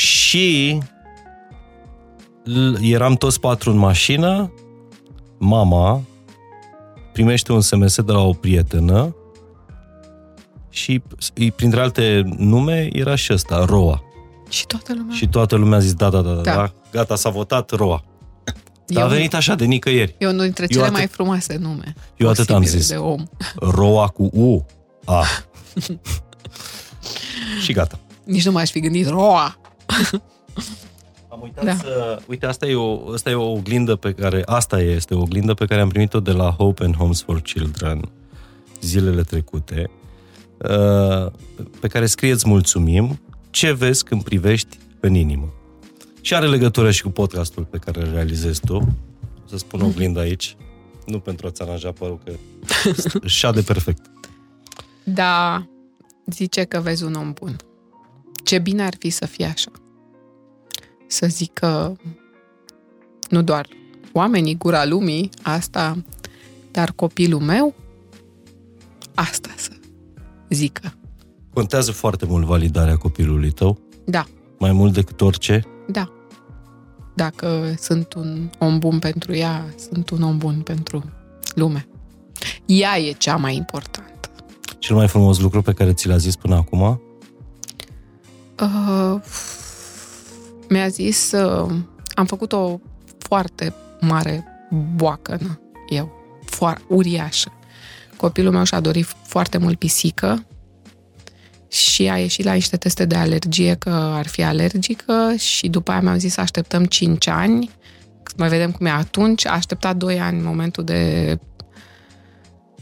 Și 0.00 0.78
l- 2.44 2.74
eram 2.82 3.14
toți 3.14 3.40
patru 3.40 3.70
în 3.70 3.76
mașină, 3.76 4.52
mama 5.38 6.02
primește 7.12 7.52
un 7.52 7.60
SMS 7.60 8.00
de 8.02 8.12
la 8.12 8.18
o 8.20 8.32
prietenă 8.32 9.14
și 10.70 11.02
îi- 11.34 11.50
printre 11.52 11.80
alte 11.80 12.22
nume 12.36 12.88
era 12.92 13.14
și 13.14 13.32
ăsta, 13.32 13.64
Roa. 13.64 14.02
Și 14.48 14.66
toată 14.66 14.92
lumea. 14.96 15.14
Și 15.16 15.28
toată 15.28 15.56
lumea 15.56 15.76
a 15.78 15.80
zis 15.80 15.92
da, 15.94 16.10
da, 16.10 16.20
da, 16.20 16.32
da, 16.32 16.40
Da. 16.42 16.54
da. 16.54 16.72
gata, 16.92 17.16
s-a 17.16 17.30
votat 17.30 17.70
Roa. 17.70 18.04
Dar 18.86 19.02
a 19.02 19.06
Eu- 19.06 19.12
venit 19.12 19.34
așa 19.34 19.54
de 19.54 19.64
nicăieri. 19.64 20.14
E 20.18 20.26
unul 20.26 20.42
dintre 20.42 20.62
Eu 20.62 20.68
cele 20.68 20.82
atât- 20.84 20.92
mai 20.92 21.06
frumoase 21.06 21.56
nume. 21.56 21.94
Eu 22.16 22.28
atât 22.28 22.50
am 22.50 22.56
posibile 22.60 22.80
zis. 22.82 22.90
De 22.90 22.96
om. 22.96 23.22
Roa 23.56 24.06
cu 24.08 24.22
U. 24.22 24.66
A. 25.04 25.24
și 27.64 27.72
gata. 27.72 27.98
Nici 28.24 28.44
nu 28.44 28.52
m-aș 28.52 28.70
fi 28.70 28.80
gândit. 28.80 29.08
Roa! 29.08 29.56
Am 31.28 31.40
uitat 31.42 31.64
Da. 31.64 31.70
da. 31.72 31.76
să... 31.76 32.18
Uite, 32.26 32.46
asta 32.46 32.66
e, 32.66 32.74
o, 32.74 33.12
asta 33.12 33.30
e 33.30 33.34
o 33.34 33.50
oglindă 33.50 33.96
pe 33.96 34.12
care... 34.12 34.42
Asta 34.46 34.80
este 34.80 35.14
o 35.14 35.20
oglindă 35.20 35.54
pe 35.54 35.64
care 35.64 35.80
am 35.80 35.88
primit-o 35.88 36.20
de 36.20 36.32
la 36.32 36.50
Hope 36.50 36.84
and 36.84 36.94
Homes 36.94 37.22
for 37.22 37.40
Children 37.40 38.10
zilele 38.80 39.22
trecute, 39.22 39.90
uh, 40.58 41.32
pe 41.80 41.88
care 41.88 42.06
scrieți 42.06 42.48
mulțumim 42.48 43.20
ce 43.50 43.72
vezi 43.72 44.04
când 44.04 44.22
privești 44.22 44.78
în 45.00 45.14
inimă. 45.14 45.52
Și 46.20 46.34
are 46.34 46.46
legătură 46.46 46.90
și 46.90 47.02
cu 47.02 47.10
podcastul 47.10 47.64
pe 47.64 47.78
care 47.78 48.00
îl 48.00 48.12
realizezi 48.12 48.60
tu. 48.60 48.76
O 49.44 49.48
să 49.48 49.56
spun 49.56 49.80
oglinda 49.80 50.20
aici. 50.20 50.56
Nu 51.06 51.18
pentru 51.18 51.46
a-ți 51.46 51.62
aranja 51.62 51.92
părul, 51.92 52.20
că 52.24 52.32
își 53.22 53.36
șade 53.36 53.60
perfect. 53.60 54.10
Da, 55.04 55.66
zice 56.26 56.64
că 56.64 56.80
vezi 56.80 57.04
un 57.04 57.14
om 57.14 57.32
bun. 57.32 57.56
Ce 58.44 58.58
bine 58.58 58.82
ar 58.82 58.94
fi 58.98 59.10
să 59.10 59.26
fie 59.26 59.44
așa. 59.44 59.70
Să 61.06 61.26
zică 61.26 61.96
nu 63.30 63.42
doar 63.42 63.66
oamenii, 64.12 64.56
gura 64.56 64.84
lumii, 64.84 65.30
asta, 65.42 66.04
dar 66.70 66.92
copilul 66.92 67.40
meu, 67.40 67.74
asta 69.14 69.48
să 69.56 69.70
zică. 70.48 70.94
Contează 71.54 71.92
foarte 71.92 72.26
mult 72.26 72.44
validarea 72.46 72.96
copilului 72.96 73.50
tău, 73.50 73.78
Da, 74.04 74.24
mai 74.58 74.72
mult 74.72 74.92
decât 74.92 75.20
orice. 75.20 75.64
da. 75.88 76.10
Dacă 77.14 77.74
sunt 77.78 78.12
un 78.14 78.50
om 78.58 78.78
bun 78.78 78.98
pentru 78.98 79.34
ea, 79.34 79.64
sunt 79.90 80.10
un 80.10 80.22
om 80.22 80.38
bun 80.38 80.60
pentru 80.60 81.04
lume. 81.54 81.88
Ea 82.66 82.98
e 82.98 83.12
cea 83.12 83.36
mai 83.36 83.56
importantă. 83.56 84.30
Cel 84.78 84.96
mai 84.96 85.08
frumos 85.08 85.38
lucru 85.40 85.62
pe 85.62 85.72
care 85.72 85.92
ți 85.92 86.08
l-a 86.08 86.16
zis 86.16 86.36
până 86.36 86.54
acum? 86.54 87.00
Uh, 88.60 89.20
mi-a 90.68 90.88
zis, 90.88 91.32
uh, 91.32 91.74
am 92.14 92.26
făcut 92.26 92.52
o 92.52 92.80
foarte 93.18 93.74
mare 94.00 94.44
boacănă, 94.96 95.60
eu, 95.88 96.12
foar, 96.44 96.80
uriașă. 96.88 97.52
Copilul 98.16 98.52
meu 98.52 98.64
și-a 98.64 98.80
dorit 98.80 99.06
foarte 99.22 99.58
mult 99.58 99.78
pisică 99.78 100.46
și 101.68 102.08
a 102.08 102.18
ieșit 102.18 102.44
la 102.44 102.52
niște 102.52 102.76
teste 102.76 103.04
de 103.04 103.14
alergie 103.14 103.74
că 103.74 103.90
ar 103.90 104.26
fi 104.26 104.42
alergică 104.42 105.34
și 105.38 105.68
după 105.68 105.90
aia 105.90 106.00
mi-au 106.00 106.16
zis 106.16 106.32
să 106.32 106.40
așteptăm 106.40 106.84
5 106.84 107.26
ani, 107.26 107.70
mai 108.36 108.48
vedem 108.48 108.70
cum 108.70 108.86
e 108.86 108.90
atunci. 108.90 109.46
A 109.46 109.52
așteptat 109.52 109.96
2 109.96 110.20
ani 110.20 110.38
în 110.38 110.44
momentul 110.44 110.84
de 110.84 111.38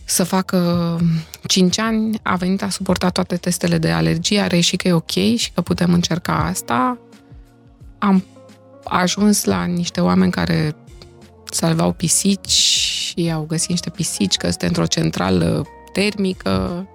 să 0.05 0.25
facă 0.25 0.99
5 1.47 1.79
ani, 1.79 2.21
a 2.23 2.37
venit, 2.37 2.63
a 2.63 2.69
suportat 2.69 3.13
toate 3.13 3.37
testele 3.37 3.79
de 3.79 3.91
alergie, 3.91 4.41
a 4.41 4.47
reieșit 4.47 4.81
că 4.81 4.89
e 4.89 4.93
ok 4.93 5.11
și 5.37 5.51
că 5.55 5.61
putem 5.61 5.93
încerca 5.93 6.33
asta. 6.33 6.99
Am 8.05 8.25
ajuns 8.85 9.45
la 9.45 9.65
niște 9.65 10.01
oameni 10.01 10.33
care 10.33 10.77
salveau 11.51 11.93
pisici 11.93 12.51
și 12.51 13.31
au 13.33 13.45
găsit 13.45 13.69
niște 13.69 13.91
pisici, 13.91 14.37
că 14.37 14.47
este 14.47 14.67
într-o 14.67 14.87
centrală 14.87 15.67
termică 15.93 16.89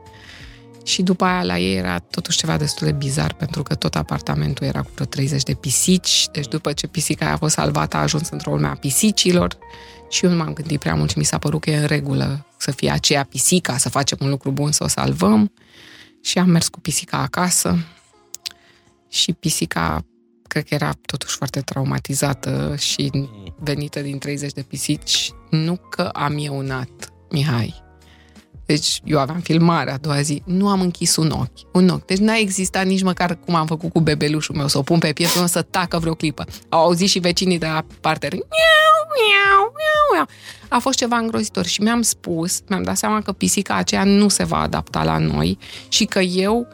Și 0.83 1.01
după 1.01 1.25
aia 1.25 1.43
la 1.43 1.57
ei 1.57 1.75
era 1.75 1.99
totuși 1.99 2.37
ceva 2.37 2.57
destul 2.57 2.87
de 2.87 2.93
bizar, 2.93 3.33
pentru 3.33 3.63
că 3.63 3.75
tot 3.75 3.95
apartamentul 3.95 4.65
era 4.65 4.81
cu 4.81 4.89
vreo 4.93 5.05
30 5.05 5.43
de 5.43 5.53
pisici, 5.53 6.27
deci 6.31 6.47
după 6.47 6.71
ce 6.71 6.87
pisica 6.87 7.25
aia 7.25 7.33
a 7.33 7.37
fost 7.37 7.53
salvată 7.53 7.97
a 7.97 8.01
ajuns 8.01 8.29
într-o 8.29 8.51
lume 8.51 8.67
a 8.67 8.75
pisicilor 8.75 9.57
și 10.09 10.25
eu 10.25 10.31
nu 10.31 10.37
m-am 10.37 10.53
gândit 10.53 10.79
prea 10.79 10.95
mult 10.95 11.09
și 11.09 11.17
mi 11.17 11.23
s-a 11.23 11.37
părut 11.37 11.61
că 11.61 11.69
e 11.69 11.77
în 11.77 11.85
regulă 11.85 12.45
să 12.57 12.71
fie 12.71 12.91
aceea 12.91 13.23
pisica, 13.23 13.77
să 13.77 13.89
facem 13.89 14.17
un 14.21 14.29
lucru 14.29 14.51
bun, 14.51 14.71
să 14.71 14.83
o 14.83 14.87
salvăm. 14.87 15.51
Și 16.21 16.37
am 16.37 16.49
mers 16.49 16.67
cu 16.67 16.79
pisica 16.79 17.17
acasă 17.17 17.77
și 19.09 19.33
pisica 19.33 20.03
cred 20.49 20.63
că 20.63 20.73
era 20.73 20.91
totuși 21.05 21.35
foarte 21.35 21.59
traumatizată 21.59 22.75
și 22.77 23.11
venită 23.59 23.99
din 23.99 24.17
30 24.17 24.51
de 24.51 24.61
pisici. 24.61 25.31
Nu 25.49 25.75
că 25.89 26.01
am 26.01 26.37
ieunat, 26.37 27.13
Mihai. 27.29 27.87
Deci 28.65 29.01
eu 29.03 29.19
aveam 29.19 29.39
filmarea 29.39 29.93
a 29.93 29.97
doua 29.97 30.21
zi, 30.21 30.41
nu 30.45 30.69
am 30.69 30.81
închis 30.81 31.15
un 31.15 31.31
ochi. 31.31 31.73
Un 31.73 31.89
ochi. 31.89 32.05
Deci 32.05 32.17
n-a 32.17 32.35
existat 32.35 32.85
nici 32.85 33.01
măcar 33.01 33.39
cum 33.45 33.55
am 33.55 33.65
făcut 33.65 33.91
cu 33.91 33.99
bebelușul 33.99 34.55
meu, 34.55 34.67
să 34.67 34.77
o 34.77 34.81
pun 34.81 34.99
pe 34.99 35.13
piept 35.13 35.33
până 35.33 35.45
să 35.45 35.61
tacă 35.61 35.99
vreo 35.99 36.13
clipă. 36.13 36.45
Au 36.69 36.79
auzit 36.79 37.09
și 37.09 37.19
vecinii 37.19 37.57
de 37.57 37.65
la 37.65 37.85
parter. 38.01 38.31
Miau, 38.31 38.99
miau, 39.15 39.73
miau, 39.75 40.13
miau. 40.13 40.27
A 40.69 40.79
fost 40.79 40.97
ceva 40.97 41.17
îngrozitor 41.17 41.65
și 41.65 41.81
mi-am 41.81 42.01
spus, 42.01 42.59
mi-am 42.67 42.83
dat 42.83 42.97
seama 42.97 43.21
că 43.21 43.31
pisica 43.31 43.75
aceea 43.75 44.03
nu 44.03 44.27
se 44.27 44.43
va 44.43 44.59
adapta 44.59 45.03
la 45.03 45.17
noi 45.17 45.57
și 45.87 46.05
că 46.05 46.19
eu 46.19 46.67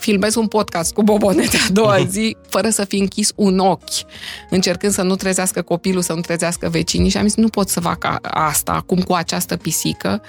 filmez 0.00 0.34
un 0.34 0.46
podcast 0.46 0.92
cu 0.92 1.02
bobonete 1.02 1.56
a 1.56 1.72
doua 1.72 2.04
zi, 2.04 2.36
fără 2.48 2.68
să 2.68 2.84
fi 2.84 2.96
închis 2.96 3.32
un 3.36 3.58
ochi, 3.58 4.04
încercând 4.50 4.92
să 4.92 5.02
nu 5.02 5.16
trezească 5.16 5.62
copilul, 5.62 6.02
să 6.02 6.12
nu 6.12 6.20
trezească 6.20 6.68
vecinii 6.68 7.10
și 7.10 7.16
am 7.16 7.26
zis, 7.26 7.36
nu 7.36 7.48
pot 7.48 7.68
să 7.68 7.80
fac 7.80 8.20
asta 8.22 8.72
acum 8.72 9.00
cu 9.00 9.12
această 9.12 9.56
pisică. 9.56 10.22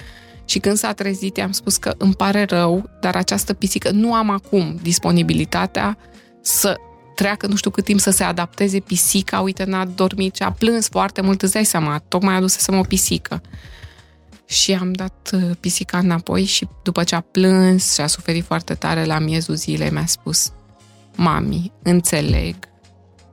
Și 0.44 0.58
când 0.58 0.76
s-a 0.76 0.92
trezit, 0.92 1.36
i-am 1.36 1.52
spus 1.52 1.76
că 1.76 1.94
îmi 1.98 2.14
pare 2.14 2.44
rău, 2.44 2.90
dar 3.00 3.16
această 3.16 3.52
pisică 3.52 3.90
nu 3.90 4.14
am 4.14 4.30
acum 4.30 4.78
disponibilitatea 4.82 5.98
să 6.40 6.76
treacă 7.14 7.46
nu 7.46 7.56
știu 7.56 7.70
cât 7.70 7.84
timp 7.84 8.00
să 8.00 8.10
se 8.10 8.24
adapteze 8.24 8.78
pisica, 8.78 9.40
uite, 9.40 9.64
n-a 9.64 9.84
dormit 9.84 10.34
și 10.34 10.42
a 10.42 10.50
plâns 10.50 10.88
foarte 10.88 11.20
mult, 11.20 11.42
îți 11.42 11.52
dai 11.52 11.64
seama, 11.64 12.02
tocmai 12.08 12.34
adusesem 12.34 12.78
o 12.78 12.82
pisică. 12.82 13.40
Și 14.52 14.72
am 14.72 14.92
dat 14.92 15.30
uh, 15.32 15.50
pisica 15.60 15.98
înapoi 15.98 16.44
și 16.44 16.68
după 16.82 17.04
ce 17.04 17.14
a 17.14 17.20
plâns 17.20 17.94
și 17.94 18.00
a 18.00 18.06
suferit 18.06 18.44
foarte 18.44 18.74
tare 18.74 19.04
la 19.04 19.18
miezul 19.18 19.54
zilei, 19.54 19.90
mi-a 19.90 20.06
spus 20.06 20.52
Mami, 21.16 21.72
înțeleg 21.82 22.56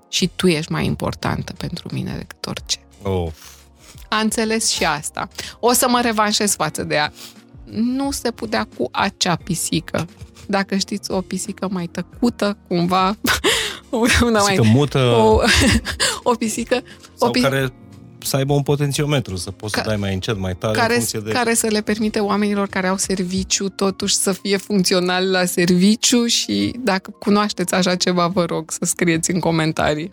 și 0.09 0.29
tu 0.35 0.47
ești 0.47 0.71
mai 0.71 0.85
importantă 0.85 1.53
pentru 1.57 1.89
mine 1.93 2.15
decât 2.17 2.45
orice. 2.45 2.77
Oh. 3.01 3.31
A 4.09 4.17
înțeles 4.17 4.69
și 4.69 4.85
asta. 4.85 5.27
O 5.59 5.71
să 5.71 5.87
mă 5.89 6.01
revanșez 6.01 6.55
față 6.55 6.83
de 6.83 6.95
ea. 6.95 7.13
Nu 7.71 8.11
se 8.11 8.31
putea 8.31 8.67
cu 8.77 8.89
acea 8.91 9.35
pisică. 9.35 10.07
Dacă 10.47 10.75
știți, 10.75 11.11
o 11.11 11.21
pisică 11.21 11.67
mai 11.71 11.87
tăcută, 11.87 12.57
cumva, 12.67 13.17
una 14.21 14.39
Pisică 14.39 14.63
mai... 14.63 14.71
mută 14.73 14.99
O, 14.99 15.39
o 16.31 16.35
pisică... 16.35 16.81
sau 17.15 17.27
o 17.27 17.31
pi- 17.31 17.41
care 17.41 17.73
să 18.23 18.35
aibă 18.35 18.53
un 18.53 18.61
potențiometru, 18.61 19.35
să 19.35 19.51
poți 19.51 19.73
Ca- 19.73 19.81
să 19.81 19.87
dai 19.87 19.97
mai 19.97 20.13
încet, 20.13 20.37
mai 20.37 20.55
tare, 20.55 20.73
în 20.73 20.79
care, 20.79 20.93
funcție 20.93 21.19
de... 21.19 21.31
care 21.31 21.53
să 21.53 21.67
le 21.67 21.81
permite 21.81 22.19
oamenilor 22.19 22.67
care 22.67 22.87
au 22.87 22.97
serviciu 22.97 23.69
totuși 23.69 24.15
să 24.15 24.31
fie 24.31 24.57
funcționali 24.57 25.29
la 25.29 25.45
serviciu 25.45 26.25
și 26.25 26.73
dacă 26.79 27.11
cunoașteți 27.19 27.73
așa 27.73 27.95
ceva, 27.95 28.27
vă 28.27 28.45
rog 28.45 28.71
să 28.71 28.79
scrieți 28.85 29.31
în 29.31 29.39
comentarii. 29.39 30.11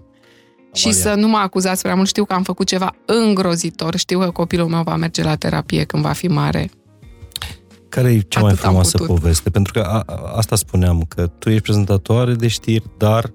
Și 0.73 0.87
Amalia. 0.87 1.03
să 1.03 1.15
nu 1.15 1.29
mă 1.29 1.37
acuzați 1.37 1.83
prea 1.83 1.95
mult, 1.95 2.09
știu 2.09 2.25
că 2.25 2.33
am 2.35 2.43
făcut 2.43 2.67
ceva 2.67 2.95
îngrozitor, 3.07 3.97
știu 3.97 4.19
că 4.19 4.31
copilul 4.31 4.69
meu 4.69 4.83
va 4.83 4.97
merge 4.97 5.23
la 5.23 5.35
terapie 5.35 5.85
când 5.85 6.03
va 6.03 6.13
fi 6.13 6.29
mare. 6.29 6.71
Care 7.89 8.13
e 8.13 8.21
cea 8.21 8.41
mai 8.41 8.51
Atât 8.51 8.63
am 8.63 8.69
frumoasă 8.69 8.97
putut. 8.97 9.15
poveste? 9.15 9.51
Pentru 9.51 9.73
că 9.73 9.81
a, 9.81 10.03
a- 10.07 10.33
asta 10.37 10.57
spuneam, 10.57 11.05
că 11.09 11.27
tu 11.39 11.49
ești 11.51 11.63
prezentatoare 11.63 12.35
de 12.35 12.49
știri, 12.49 12.85
dar 12.99 13.33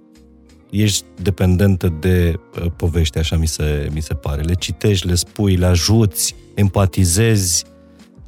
ești 0.71 1.05
dependentă 1.21 1.87
de 1.99 2.39
uh, 2.59 2.71
povești, 2.75 3.17
așa 3.17 3.35
mi 3.35 3.47
se, 3.47 3.89
mi 3.93 4.01
se 4.01 4.13
pare. 4.13 4.41
Le 4.41 4.53
citești, 4.53 5.07
le 5.07 5.15
spui, 5.15 5.55
le 5.55 5.65
ajuți, 5.65 6.35
empatizezi. 6.53 7.65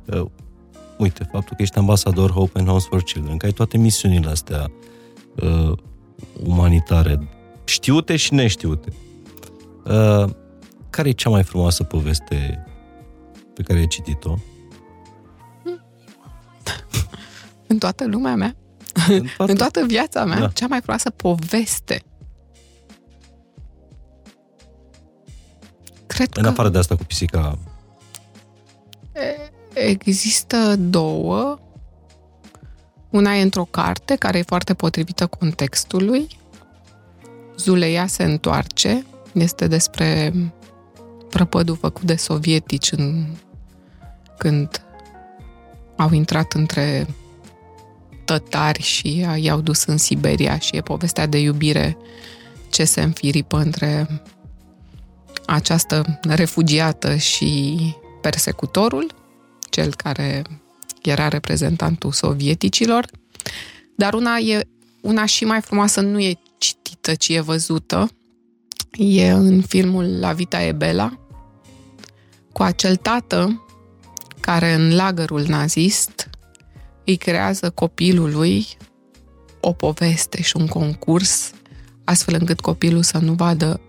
Uh, 0.06 0.26
uite, 0.98 1.30
faptul 1.32 1.56
că 1.56 1.62
ești 1.62 1.78
ambasador 1.78 2.32
Hope 2.32 2.60
and 2.60 2.68
House 2.68 2.88
for 2.90 3.04
Children, 3.04 3.38
că 3.38 3.46
ai 3.46 3.52
toate 3.52 3.78
misiunile 3.78 4.30
astea 4.30 4.72
uh, 5.36 5.72
umanitare, 6.44 7.28
știute 7.64 8.16
și 8.16 8.34
neștiute. 8.34 8.94
Uh, 9.86 10.30
care 10.90 11.10
e 11.10 11.12
cea 11.12 11.30
mai 11.30 11.44
frumoasă 11.44 11.84
poveste 11.84 12.66
pe 13.54 13.62
care 13.64 13.80
ai 13.80 13.88
citit-o? 13.88 14.36
În 17.68 17.78
toată 17.78 18.06
lumea 18.08 18.36
mea, 18.36 18.56
În 19.08 19.28
toată 19.38 19.52
în 19.52 19.58
toată 19.58 19.86
viața 19.86 20.26
mea, 20.26 20.40
Da. 20.40 20.48
cea 20.48 20.68
mai 20.68 20.80
frumoasă 20.82 21.10
poveste. 21.10 22.04
Cred 26.14 26.30
În 26.34 26.44
că 26.44 26.50
afară 26.50 26.70
de 26.70 26.78
asta 26.78 26.96
cu 26.96 27.04
pisica, 27.04 27.58
există 29.74 30.76
două. 30.76 31.60
Una 33.10 33.36
e 33.36 33.42
într-o 33.42 33.68
carte 33.72 34.16
care 34.16 34.38
e 34.38 34.44
foarte 34.44 34.74
potrivită 34.74 35.28
contextului. 35.28 36.28
Zuleia 37.58 38.08
se 38.08 38.24
întoarce. 38.24 39.06
Este 39.34 39.68
despre 39.68 40.34
prăpădul 41.30 41.76
făcut 41.76 42.04
de 42.04 42.16
sovietici 42.16 42.92
în, 42.92 43.26
când 44.38 44.86
au 45.98 46.12
intrat 46.12 46.54
între 46.54 47.08
tătari 48.26 48.82
și 48.82 49.26
i-au 49.36 49.62
dus 49.62 49.84
în 49.84 49.98
Siberia 49.98 50.58
și 50.58 50.76
e 50.76 50.82
povestea 50.82 51.26
de 51.26 51.40
iubire 51.40 51.98
ce 52.70 52.84
se 52.84 53.02
înfiripă 53.02 53.58
între 53.58 54.08
această 55.46 56.20
refugiată 56.22 57.16
și 57.16 57.78
persecutorul, 58.22 59.16
cel 59.70 59.96
care 59.96 60.44
era 61.02 61.28
reprezentantul 61.28 62.12
sovieticilor. 62.12 63.06
Dar 63.96 64.14
una 64.14 64.38
e 64.38 64.68
una 65.02 65.26
și 65.26 65.46
mai 65.46 65.62
frumoasă 65.62 66.02
nu 66.02 66.20
e 66.20 66.40
citită, 66.58 67.14
ci 67.16 67.30
e 67.30 67.40
văzută. 67.40 68.10
E 68.92 69.30
în 69.30 69.62
filmul 69.62 70.20
La 70.20 70.34
Vita 70.34 70.64
e 70.64 70.72
Bella, 70.72 71.20
cu 72.52 72.64
acel 72.64 72.96
tată 72.96 73.66
care 74.40 74.74
în 74.74 74.96
lagărul 74.96 75.42
nazist 75.48 76.30
îi 77.06 77.16
creează 77.16 77.70
copilului 77.70 78.68
o 79.60 79.72
poveste 79.72 80.42
și 80.42 80.58
un 80.58 80.68
concurs, 80.68 81.52
astfel 82.04 82.36
încât 82.40 82.60
copilul 82.60 83.04
să 83.04 83.18
nu 83.18 83.34
vadă 83.34 83.82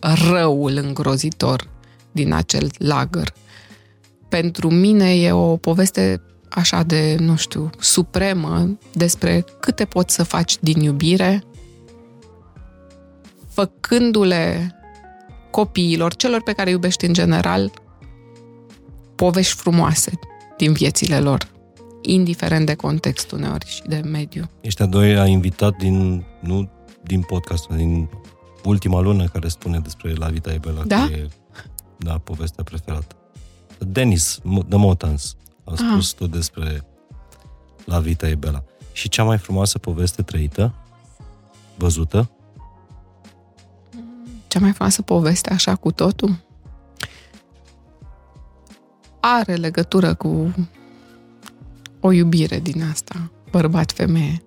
răul 0.00 0.76
îngrozitor 0.76 1.68
din 2.12 2.32
acel 2.32 2.70
lagăr. 2.78 3.32
Pentru 4.28 4.70
mine 4.70 5.14
e 5.14 5.32
o 5.32 5.56
poveste 5.56 6.22
așa 6.48 6.82
de, 6.82 7.16
nu 7.18 7.36
știu, 7.36 7.70
supremă 7.78 8.78
despre 8.92 9.44
câte 9.60 9.84
poți 9.84 10.14
să 10.14 10.22
faci 10.22 10.56
din 10.60 10.80
iubire, 10.80 11.42
făcându-le 13.48 14.72
copiilor, 15.50 16.14
celor 16.14 16.42
pe 16.42 16.52
care 16.52 16.68
îi 16.68 16.74
iubești 16.74 17.04
în 17.04 17.12
general, 17.12 17.72
povești 19.14 19.54
frumoase 19.54 20.18
din 20.56 20.72
viețile 20.72 21.20
lor, 21.20 21.48
indiferent 22.02 22.66
de 22.66 22.74
context 22.74 23.30
uneori 23.30 23.66
și 23.66 23.82
de 23.86 24.00
mediu. 24.04 24.50
ești 24.60 24.82
a 24.82 24.86
doilea 24.86 25.26
invitat 25.26 25.76
din, 25.76 26.24
nu 26.40 26.70
din 27.04 27.20
podcastul, 27.20 27.76
din 27.76 28.08
ultima 28.68 29.00
lună 29.00 29.24
care 29.26 29.48
spune 29.48 29.78
despre 29.78 30.12
La 30.14 30.28
Vita 30.28 30.52
e 30.52 30.58
Bella, 30.58 30.82
Da? 30.84 31.06
că 31.06 31.12
e 31.12 31.28
da, 31.98 32.18
povestea 32.18 32.64
preferată. 32.64 33.16
Denis 33.78 34.40
The 34.68 34.76
Motans 34.78 35.36
a 35.64 35.72
spus 35.76 36.10
tot 36.10 36.30
despre 36.30 36.84
La 37.84 37.98
Vita 37.98 38.28
e 38.28 38.34
Bella. 38.34 38.62
Și 38.92 39.08
cea 39.08 39.24
mai 39.24 39.38
frumoasă 39.38 39.78
poveste 39.78 40.22
trăită, 40.22 40.74
văzută, 41.76 42.30
Cea 44.48 44.58
mai 44.60 44.72
frumoasă 44.72 45.02
poveste 45.02 45.52
așa 45.52 45.74
cu 45.74 45.92
totul 45.92 46.36
are 49.20 49.54
legătură 49.54 50.14
cu 50.14 50.54
o 52.00 52.12
iubire 52.12 52.58
din 52.60 52.82
asta, 52.82 53.30
bărbat-femeie. 53.50 54.42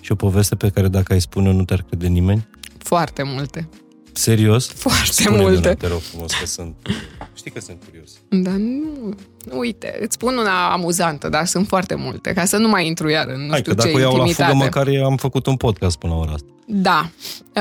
și 0.00 0.12
o 0.12 0.14
poveste 0.14 0.56
pe 0.56 0.68
care 0.70 0.88
dacă 0.88 1.12
ai 1.12 1.20
spune 1.20 1.52
nu 1.52 1.64
te-ar 1.64 1.82
crede 1.82 2.06
nimeni. 2.06 2.48
Foarte 2.82 3.22
multe. 3.22 3.68
Serios? 4.12 4.66
Foarte 4.68 5.10
Spune-mi 5.12 5.42
multe. 5.42 5.58
una, 5.68 5.74
te 5.74 5.86
rog 5.86 6.00
frumos, 6.00 6.32
că 6.32 6.46
sunt... 6.46 6.74
Știi 7.34 7.50
că 7.50 7.60
sunt 7.60 7.82
curios. 7.84 8.10
Dar 8.28 8.54
nu... 8.54 9.14
Uite, 9.52 9.98
îți 10.00 10.14
spun 10.14 10.36
una 10.36 10.72
amuzantă, 10.72 11.28
dar 11.28 11.46
sunt 11.46 11.66
foarte 11.66 11.94
multe, 11.94 12.32
ca 12.32 12.44
să 12.44 12.56
nu 12.56 12.68
mai 12.68 12.86
intru 12.86 13.08
iar 13.08 13.26
în 13.28 13.40
nu 13.40 13.50
Hai 13.50 13.58
știu 13.58 13.74
că 13.74 13.80
ce 13.80 13.86
dacă 13.86 13.98
o 13.98 14.00
iau 14.00 14.16
la 14.16 14.18
intimitate. 14.26 14.52
fugă, 14.52 14.64
măcar 14.64 15.04
am 15.04 15.16
făcut 15.16 15.46
un 15.46 15.56
podcast 15.56 15.98
până 15.98 16.12
la 16.12 16.18
ora 16.18 16.32
asta. 16.32 16.46
Da. 16.66 17.10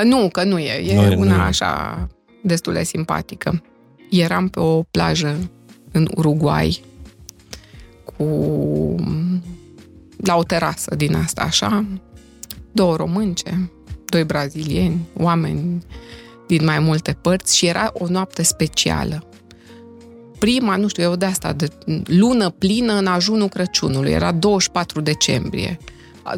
Nu, 0.03 0.29
că 0.31 0.43
nu 0.43 0.59
e. 0.59 0.71
E 0.71 0.95
Nu 0.95 1.01
e, 1.01 1.15
nu 1.15 1.21
una 1.21 1.35
e. 1.35 1.47
așa 1.47 2.07
destul 2.43 2.73
de 2.73 2.83
simpatică. 2.83 3.63
Eram 4.09 4.47
pe 4.47 4.59
o 4.59 4.83
plajă 4.83 5.49
în 5.91 6.07
Uruguay 6.15 6.81
cu 8.03 8.25
la 10.17 10.35
o 10.35 10.43
terasă 10.43 10.95
din 10.95 11.15
asta, 11.15 11.41
așa, 11.41 11.85
două 12.71 12.95
românce, 12.95 13.71
doi 14.09 14.23
brazilieni, 14.23 15.07
oameni 15.17 15.83
din 16.47 16.65
mai 16.65 16.79
multe 16.79 17.17
părți 17.21 17.57
și 17.57 17.65
era 17.65 17.89
o 17.93 18.07
noapte 18.07 18.43
specială. 18.43 19.23
Prima, 20.39 20.75
nu 20.75 20.87
știu, 20.87 21.03
eu 21.03 21.15
de 21.15 21.25
asta, 21.25 21.53
de 21.53 21.67
lună 22.05 22.49
plină 22.49 22.93
în 22.93 23.07
ajunul 23.07 23.47
Crăciunului, 23.47 24.11
era 24.11 24.31
24 24.31 25.01
decembrie. 25.01 25.79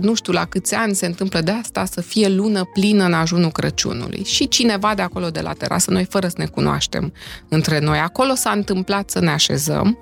Nu 0.02 0.14
știu 0.14 0.34
la 0.34 0.46
câți 0.46 0.76
ani 0.76 0.96
se 0.96 1.06
întâmplă 1.06 1.42
de 1.42 1.52
asta 1.52 1.86
să 1.86 2.02
fie 2.02 2.28
lună 2.28 2.70
plină 2.74 3.04
în 3.04 3.14
ajunul 3.14 3.52
Crăciunului. 3.52 4.24
Și 4.24 4.48
cineva 4.48 4.96
de 4.96 5.02
acolo, 5.02 5.30
de 5.30 5.42
la 5.42 5.54
terasă, 5.54 5.92
noi 5.92 6.06
fără 6.06 6.28
să 6.28 6.36
ne 6.38 6.46
cunoaștem 6.46 7.14
între 7.48 7.80
noi, 7.80 7.98
acolo 7.98 8.36
s-a 8.36 8.52
întâmplat 8.52 9.10
să 9.10 9.20
ne 9.20 9.30
așezăm, 9.30 9.98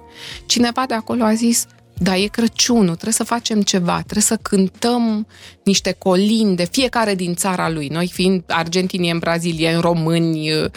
cineva 0.45 0.83
de 0.87 0.93
acolo 0.93 1.23
a 1.23 1.33
zis, 1.33 1.65
da, 2.01 2.17
e 2.17 2.27
Crăciunul, 2.27 2.93
trebuie 2.93 3.13
să 3.13 3.23
facem 3.23 3.61
ceva, 3.61 3.95
trebuie 3.95 4.23
să 4.23 4.35
cântăm 4.41 5.27
niște 5.63 5.91
colinde, 5.91 6.65
fiecare 6.65 7.15
din 7.15 7.35
țara 7.35 7.69
lui, 7.69 7.87
noi 7.87 8.07
fiind 8.07 8.43
argentinieni, 8.47 9.19
brazilieni, 9.19 9.81
români, 9.81 10.53
uh, 10.53 10.71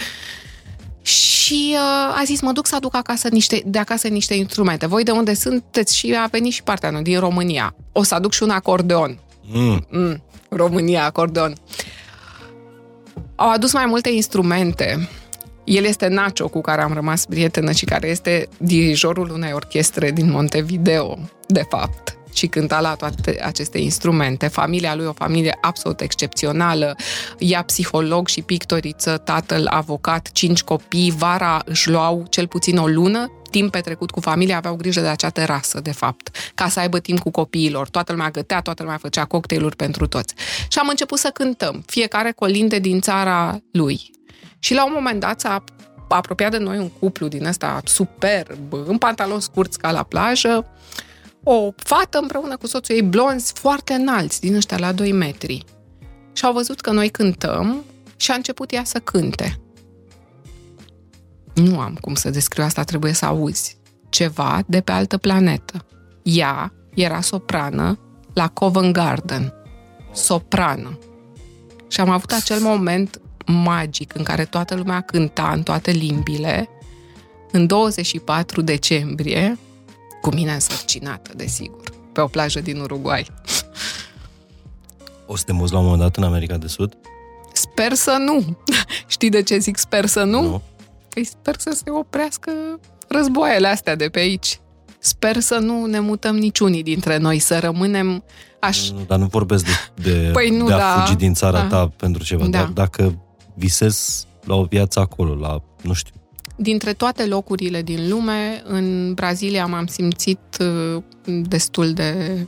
și 1.03 1.75
uh, 1.75 2.19
a 2.21 2.23
zis, 2.25 2.41
mă 2.41 2.53
duc 2.53 2.67
să 2.67 2.77
aduc 2.77 2.97
acasă 2.97 3.29
niște, 3.29 3.63
de 3.67 3.79
acasă 3.79 4.09
niște 4.09 4.35
instrumente. 4.35 4.87
Voi 4.87 5.03
de 5.03 5.11
unde 5.11 5.35
sunteți? 5.35 5.97
Și 5.97 6.15
a 6.23 6.27
venit 6.27 6.53
și 6.53 6.63
partea 6.63 6.91
din 7.03 7.19
România. 7.19 7.75
O 7.93 8.03
să 8.03 8.15
aduc 8.15 8.33
și 8.33 8.43
un 8.43 8.51
acordeon. 8.51 9.19
Mm. 9.43 9.87
Mm, 9.91 10.23
România, 10.49 11.05
acordeon. 11.05 11.55
Au 13.35 13.51
adus 13.51 13.73
mai 13.73 13.87
multe 13.87 14.11
instrumente. 14.11 15.09
El 15.65 15.85
este 15.85 16.07
Nacho, 16.07 16.49
cu 16.49 16.61
care 16.61 16.83
am 16.83 16.93
rămas 16.93 17.25
prietenă 17.25 17.73
și 17.73 17.85
care 17.85 18.09
este 18.09 18.49
dirijorul 18.59 19.31
unei 19.31 19.53
orchestre 19.53 20.11
din 20.11 20.31
Montevideo, 20.31 21.19
de 21.47 21.65
fapt 21.69 22.17
și 22.35 22.47
cânta 22.47 22.81
la 22.81 22.95
toate 22.95 23.39
aceste 23.43 23.79
instrumente. 23.79 24.47
Familia 24.47 24.95
lui 24.95 25.07
o 25.07 25.13
familie 25.13 25.59
absolut 25.61 26.01
excepțională. 26.01 26.97
Ea 27.39 27.63
psiholog 27.63 28.29
și 28.29 28.43
pictoriță, 28.43 29.17
tatăl 29.17 29.67
avocat, 29.67 30.31
cinci 30.33 30.63
copii. 30.63 31.15
Vara 31.17 31.63
își 31.65 31.91
luau 31.91 32.27
cel 32.29 32.47
puțin 32.47 32.77
o 32.77 32.87
lună 32.87 33.33
timp 33.51 33.71
petrecut 33.71 34.11
cu 34.11 34.21
familia, 34.21 34.57
aveau 34.57 34.75
grijă 34.75 35.01
de 35.01 35.07
acea 35.07 35.29
terasă, 35.29 35.81
de 35.81 35.93
fapt, 35.93 36.31
ca 36.55 36.69
să 36.69 36.81
aibă 36.81 36.99
timp 36.99 37.19
cu 37.19 37.31
copiilor. 37.31 37.89
Toată 37.89 38.13
lumea 38.13 38.31
gătea, 38.31 38.61
toată 38.61 38.83
lumea 38.83 38.99
făcea 38.99 39.25
cocktailuri 39.25 39.77
pentru 39.77 40.07
toți. 40.07 40.35
Și 40.69 40.79
am 40.79 40.89
început 40.89 41.19
să 41.19 41.31
cântăm, 41.35 41.83
fiecare 41.87 42.33
colinde 42.33 42.79
din 42.79 43.01
țara 43.01 43.61
lui. 43.73 44.11
Și 44.65 44.75
la 44.75 44.85
un 44.85 44.93
moment 44.95 45.21
dat 45.21 45.41
s-a 45.41 45.65
apropiat 46.09 46.51
de 46.51 46.59
noi 46.59 46.79
un 46.79 46.89
cuplu 46.89 47.29
din 47.29 47.47
ăsta 47.47 47.81
superb, 47.85 48.73
în 48.87 48.99
pantaloni 48.99 49.43
scurți 49.43 49.79
ca 49.79 49.91
la 49.91 50.03
plajă, 50.03 50.67
o 51.43 51.71
fată 51.77 52.19
împreună 52.19 52.57
cu 52.57 52.67
soțul 52.67 52.95
ei 52.95 53.03
blonzi 53.03 53.53
foarte 53.53 53.93
înalți, 53.93 54.41
din 54.41 54.55
ăștia 54.55 54.79
la 54.79 54.93
2 54.93 55.13
metri. 55.13 55.65
Și 56.33 56.45
au 56.45 56.53
văzut 56.53 56.81
că 56.81 56.91
noi 56.91 57.09
cântăm 57.09 57.85
și 58.17 58.31
a 58.31 58.35
început 58.35 58.73
ea 58.73 58.85
să 58.85 58.99
cânte. 58.99 59.61
Nu 61.55 61.81
am 61.81 61.99
cum 62.01 62.15
să 62.15 62.31
descriu 62.31 62.65
asta, 62.65 62.83
trebuie 62.83 63.13
să 63.13 63.25
auzi. 63.25 63.77
Ceva 64.09 64.63
de 64.67 64.81
pe 64.81 64.93
altă 64.93 65.17
planetă. 65.17 65.85
Ea 66.23 66.73
era 66.95 67.21
soprană 67.21 67.99
la 68.33 68.49
Covent 68.49 68.93
Garden. 68.93 69.53
Soprană. 70.13 70.99
Și 71.89 72.01
am 72.01 72.11
avut 72.11 72.33
acel 72.33 72.61
moment 72.61 73.21
magic 73.47 74.15
în 74.15 74.23
care 74.23 74.45
toată 74.45 74.75
lumea 74.75 75.01
cânta 75.01 75.51
în 75.55 75.63
toate 75.63 75.91
limbile, 75.91 76.69
în 77.53 77.67
24 77.67 78.61
decembrie, 78.61 79.59
cu 80.21 80.35
mine 80.35 80.53
însărcinată, 80.53 81.31
desigur, 81.37 81.83
pe 82.13 82.21
o 82.21 82.27
plajă 82.27 82.61
din 82.61 82.79
Uruguay. 82.81 83.27
O 85.27 85.37
să 85.37 85.43
te 85.47 85.53
muți 85.53 85.73
la 85.73 85.79
un 85.79 85.85
moment 85.85 86.03
dat 86.03 86.17
în 86.17 86.23
America 86.23 86.57
de 86.57 86.67
Sud? 86.67 86.97
Sper 87.53 87.93
să 87.95 88.17
nu. 88.27 88.57
Știi 89.07 89.31
de 89.31 89.43
ce 89.43 89.59
zic 89.59 89.77
sper 89.77 90.07
să 90.07 90.23
nu? 90.23 90.43
Nu. 90.43 90.63
Păi 91.09 91.25
sper 91.25 91.55
să 91.59 91.71
se 91.85 91.91
oprească 91.91 92.53
războaiele 93.09 93.69
astea 93.69 93.95
de 93.97 94.09
pe 94.09 94.19
aici. 94.19 94.61
Sper 94.99 95.41
să 95.41 95.55
nu 95.59 95.87
ne 95.87 95.99
mutăm 96.01 96.37
niciunii 96.37 96.83
dintre 96.83 97.17
noi, 97.17 97.39
să 97.39 97.59
rămânem 97.59 98.25
aș... 98.61 98.91
Nu, 98.91 99.05
dar 99.07 99.19
nu 99.19 99.27
vorbesc 99.27 99.65
de, 99.65 100.11
de, 100.11 100.31
Păi 100.33 100.51
nu, 100.57 100.67
de 100.67 100.73
a 100.73 100.77
da. 100.79 101.01
fugi 101.05 101.17
din 101.17 101.35
țara 101.35 101.61
Da. 101.61 101.67
ta 101.67 101.93
pentru 101.97 102.25
ceva. 102.25 102.45
Da. 102.47 102.59
Dar 102.59 102.67
dacă 102.67 103.19
visezi 103.55 104.27
la 104.45 104.55
o 104.55 104.65
viață 104.65 105.01
acolo, 105.01 105.35
la, 105.35 105.63
nu 105.83 105.93
știu, 105.93 106.15
Dintre 106.57 106.93
toate 106.93 107.27
locurile 107.27 107.83
din 107.83 108.09
lume, 108.09 108.63
în 108.65 109.15
Brazilia 109.15 109.67
m-am 109.67 109.87
simțit 109.87 110.39
uh, 110.61 111.03
destul 111.25 111.93
de 111.93 112.47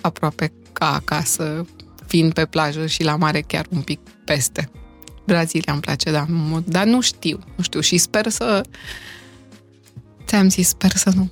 aproape 0.00 0.52
ca 0.72 0.94
acasă, 0.94 1.66
fiind 2.06 2.32
pe 2.32 2.46
plajă 2.46 2.86
și 2.86 3.02
la 3.02 3.16
mare 3.16 3.40
chiar 3.40 3.66
un 3.70 3.80
pic 3.80 4.00
peste. 4.24 4.70
Brazilia 5.26 5.72
îmi 5.72 5.82
place, 5.82 6.10
da, 6.10 6.26
mult, 6.28 6.66
dar 6.66 6.86
nu 6.86 7.00
știu, 7.00 7.38
nu 7.56 7.62
știu 7.62 7.80
și 7.80 7.98
sper 7.98 8.28
să... 8.28 8.60
Ți-am 10.26 10.48
zis, 10.48 10.68
sper 10.68 10.90
să 10.90 11.10
nu. 11.14 11.30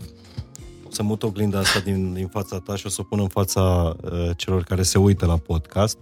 o 0.86 0.90
să 0.90 1.02
mut 1.02 1.22
oglinda 1.22 1.58
asta 1.58 1.80
din, 1.80 2.12
din 2.12 2.28
fața 2.28 2.58
ta 2.58 2.76
și 2.76 2.86
o 2.86 2.88
să 2.88 3.00
o 3.00 3.04
pun 3.04 3.20
în 3.20 3.28
fața 3.28 3.96
uh, 4.02 4.30
celor 4.36 4.62
care 4.62 4.82
se 4.82 4.98
uită 4.98 5.26
la 5.26 5.36
podcast. 5.36 5.98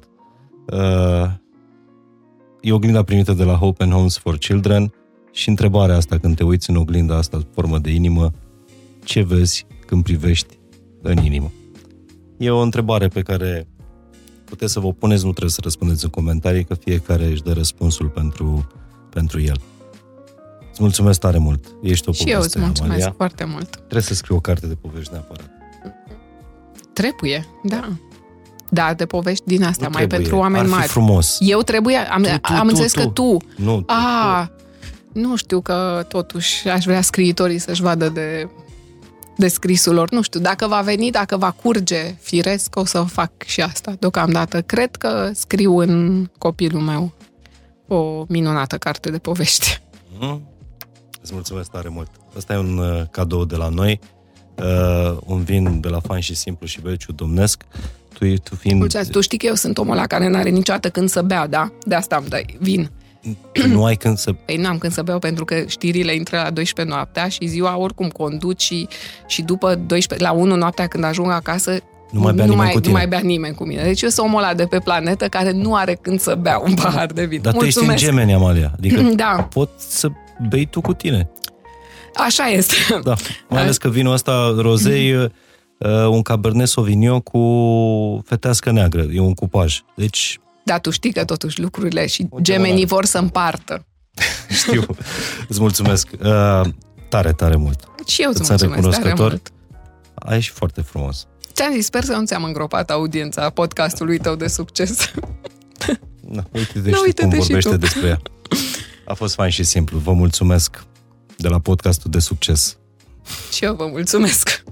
Uh, 0.66 1.30
e 2.60 2.72
oglinda 2.72 3.02
primită 3.02 3.32
de 3.32 3.44
la 3.44 3.54
Hope 3.54 3.82
and 3.82 3.92
Homes 3.92 4.18
for 4.18 4.36
Children 4.36 4.92
și 5.32 5.48
întrebarea 5.48 5.96
asta, 5.96 6.18
când 6.18 6.36
te 6.36 6.44
uiți 6.44 6.70
în 6.70 6.76
oglinda 6.76 7.16
asta 7.16 7.36
în 7.36 7.44
formă 7.54 7.78
de 7.78 7.90
inimă, 7.90 8.30
ce 9.04 9.22
vezi 9.22 9.66
când 9.86 10.02
privești 10.02 10.58
în 11.02 11.24
inimă? 11.24 11.52
E 12.36 12.50
o 12.50 12.60
întrebare 12.60 13.08
pe 13.08 13.22
care 13.22 13.68
puteți 14.44 14.72
să 14.72 14.80
vă 14.80 14.92
puneți, 14.92 15.24
nu 15.24 15.30
trebuie 15.30 15.50
să 15.50 15.60
răspundeți 15.62 16.04
în 16.04 16.10
comentarii, 16.10 16.64
că 16.64 16.74
fiecare 16.74 17.26
își 17.26 17.42
dă 17.42 17.52
răspunsul 17.52 18.08
pentru, 18.08 18.66
pentru 19.10 19.40
el. 19.40 19.60
Îți 20.70 20.82
mulțumesc 20.82 21.20
tare 21.20 21.38
mult. 21.38 21.74
Ești 21.82 22.08
o 22.08 22.12
și 22.12 22.22
eu 22.22 22.26
îți 22.26 22.34
poveste, 22.36 22.58
mulțumesc 22.58 22.92
Amalia. 22.92 23.14
foarte 23.16 23.44
mult. 23.44 23.70
Trebuie 23.70 24.02
să 24.02 24.14
scriu 24.14 24.36
o 24.36 24.40
carte 24.40 24.66
de 24.66 24.74
povești 24.74 25.12
neapărat. 25.12 25.50
Trebuie, 26.92 27.46
da. 27.62 27.88
Da, 28.70 28.94
de 28.94 29.06
povești 29.06 29.44
din 29.46 29.62
astea, 29.64 29.86
Nu 29.86 29.92
mai 29.92 30.06
trebuie. 30.06 30.18
pentru 30.18 30.36
oameni 30.36 30.62
Ar 30.62 30.68
fi 30.68 30.74
mari. 30.74 30.88
frumos. 30.88 31.36
Eu 31.40 31.60
trebuie, 31.60 31.96
am, 31.96 32.22
Tu, 32.22 32.28
tu, 32.28 32.52
am 32.52 32.58
tu, 32.60 32.66
înțeles 32.68 32.92
tu. 32.92 33.00
că 33.00 33.06
tu, 33.06 33.36
Nu, 33.56 33.80
tu, 33.80 33.92
A, 33.92 34.50
nu 35.12 35.36
știu 35.36 35.60
că 35.60 36.04
totuși 36.08 36.68
aș 36.68 36.84
vrea 36.84 37.00
scriitorii 37.00 37.58
să-și 37.58 37.82
vadă 37.82 38.08
de, 38.08 38.48
de 39.36 39.48
scrisul 39.48 39.94
lor. 39.94 40.10
Nu 40.10 40.22
știu, 40.22 40.40
dacă 40.40 40.66
va 40.66 40.80
veni, 40.80 41.10
dacă 41.10 41.36
va 41.36 41.50
curge 41.50 42.14
firesc, 42.20 42.76
o 42.76 42.84
să 42.84 43.00
fac 43.02 43.30
și 43.44 43.60
asta 43.60 43.94
deocamdată. 43.98 44.60
Cred 44.62 44.96
că 44.96 45.30
scriu 45.34 45.78
în 45.78 46.28
copilul 46.38 46.80
meu 46.80 47.12
o 47.88 48.24
minunată 48.28 48.76
carte 48.78 49.10
de 49.10 49.18
povești. 49.18 49.80
Mm? 50.18 50.42
Îți 51.22 51.32
mulțumesc 51.34 51.70
tare 51.70 51.88
mult. 51.88 52.10
Asta 52.36 52.52
e 52.52 52.56
un 52.56 52.78
uh, 52.78 53.02
cadou 53.10 53.44
de 53.44 53.56
la 53.56 53.68
noi. 53.68 54.00
Uh, 54.54 55.16
un 55.24 55.42
vin 55.42 55.80
de 55.80 55.88
la 55.88 56.00
Fain 56.00 56.20
și 56.20 56.34
Simplu 56.34 56.66
și 56.66 56.80
Belciu 56.80 57.12
Domnesc. 57.12 57.62
Tu, 58.18 58.34
tu 58.42 58.54
fiind... 58.54 58.78
Mulțumesc, 58.78 59.10
tu 59.10 59.20
știi 59.20 59.38
că 59.38 59.46
eu 59.46 59.54
sunt 59.54 59.78
omul 59.78 59.92
ăla 59.92 60.06
care 60.06 60.28
n-are 60.28 60.48
niciodată 60.48 60.88
când 60.88 61.08
să 61.08 61.22
bea, 61.22 61.46
da? 61.46 61.72
De 61.86 61.94
asta 61.94 62.16
îmi 62.16 62.28
dai 62.28 62.56
vin. 62.60 62.90
nu 63.74 63.84
ai 63.84 63.96
când 63.96 64.18
să... 64.18 64.32
Păi 64.32 64.56
n-am 64.56 64.78
când 64.78 64.92
să 64.92 65.02
beau 65.02 65.18
pentru 65.18 65.44
că 65.44 65.62
știrile 65.66 66.14
intră 66.14 66.36
la 66.36 66.50
12 66.50 66.94
noaptea 66.94 67.28
și 67.28 67.46
ziua 67.46 67.76
oricum 67.78 68.08
conduci 68.08 68.62
și, 68.62 68.88
și 69.26 69.42
după 69.42 69.74
12, 69.74 70.28
la 70.28 70.34
1 70.34 70.56
noaptea 70.56 70.86
când 70.86 71.04
ajung 71.04 71.30
acasă 71.30 71.78
Nu 72.10 72.20
mai 72.20 72.32
bea 72.32 72.44
nimeni 72.44 72.62
mai, 72.62 72.72
cu 72.72 72.80
tine. 72.80 72.92
Nu 72.92 72.98
mai 72.98 73.08
bea 73.08 73.18
nimeni 73.18 73.54
cu 73.54 73.64
mine. 73.64 73.82
Deci 73.82 74.02
eu 74.02 74.08
sunt 74.08 74.26
omul 74.26 74.42
ăla 74.42 74.54
de 74.54 74.64
pe 74.66 74.78
planetă 74.78 75.26
care 75.26 75.50
nu 75.50 75.74
are 75.74 75.98
când 76.02 76.20
să 76.20 76.34
bea 76.34 76.58
un 76.58 76.74
pahar 76.74 77.06
de 77.06 77.24
vin. 77.24 77.40
Dar 77.42 77.52
tu 77.52 77.64
ești 77.64 77.78
în 77.78 77.84
Mulțumesc. 77.84 78.14
gemeni, 78.16 78.34
Amalia. 78.34 78.72
Adică 78.76 79.00
Da, 79.24 79.48
poți 79.52 79.98
să 79.98 80.08
bei 80.48 80.66
tu 80.66 80.80
cu 80.80 80.92
tine. 80.92 81.28
așa 82.14 82.44
este. 82.46 82.74
Da. 83.02 83.14
Mai 83.48 83.62
ales 83.62 83.76
că 83.76 83.88
vinul 83.88 84.12
ăsta 84.12 84.54
rozei, 84.56 85.14
uh, 85.14 85.24
un 86.10 86.22
Cabernet 86.22 86.68
Sauvignon 86.68 87.20
cu 87.20 88.22
fetească 88.26 88.70
neagră. 88.70 89.02
E 89.12 89.20
un 89.20 89.34
cupaj. 89.34 89.80
Deci, 89.96 90.38
Dar 90.64 90.80
tu 90.80 90.90
știi 90.90 91.12
că 91.12 91.24
totuși 91.24 91.60
lucrurile 91.60 92.06
și 92.06 92.26
O 92.30 92.40
gemenii 92.40 92.64
gemănare. 92.66 92.84
vor 92.86 93.04
să 93.04 93.18
împartă. 93.18 93.84
știu. 94.62 94.84
Îți 95.48 95.60
mulțumesc. 95.60 96.08
Uh, 96.22 96.60
tare, 97.08 97.32
tare 97.32 97.56
mult. 97.56 97.88
Și 98.06 98.22
eu 98.22 98.30
îți 98.30 98.38
Îți 98.40 98.46
sunt 98.48 98.60
mulțumesc 98.60 98.98
tare 98.98 99.08
recunoscător. 99.08 99.28
mult. 99.30 99.52
Ai 100.14 100.40
și 100.40 100.50
foarte 100.50 100.80
frumos. 100.80 101.26
Ți-am 101.52 101.72
zis, 101.72 101.84
sper 101.84 102.04
să 102.04 102.12
nu 102.12 102.24
ți-am 102.24 102.44
îngropat 102.44 102.90
audiența 102.90 103.50
podcastului 103.50 104.18
tău 104.18 104.34
de 104.34 104.46
succes. 104.46 104.98
Na, 106.34 106.44
uite-te 106.52 106.90
Na, 106.90 106.96
și 106.96 107.00
tu 107.00 107.02
uite-te 107.04 107.22
cum 107.28 107.30
și 107.32 107.38
vorbește 107.46 107.70
tu. 107.70 107.76
despre 107.76 108.06
ea. 108.08 108.20
A 109.06 109.14
fost 109.14 109.34
fain 109.34 109.50
și 109.50 109.62
simplu. 109.62 109.98
Vă 109.98 110.12
mulțumesc 110.12 110.84
de 111.36 111.48
la 111.48 111.58
podcastul 111.58 112.10
de 112.10 112.18
succes. 112.18 112.78
și 113.52 113.64
eu 113.64 113.74
vă 113.74 113.86
mulțumesc. 113.86 114.62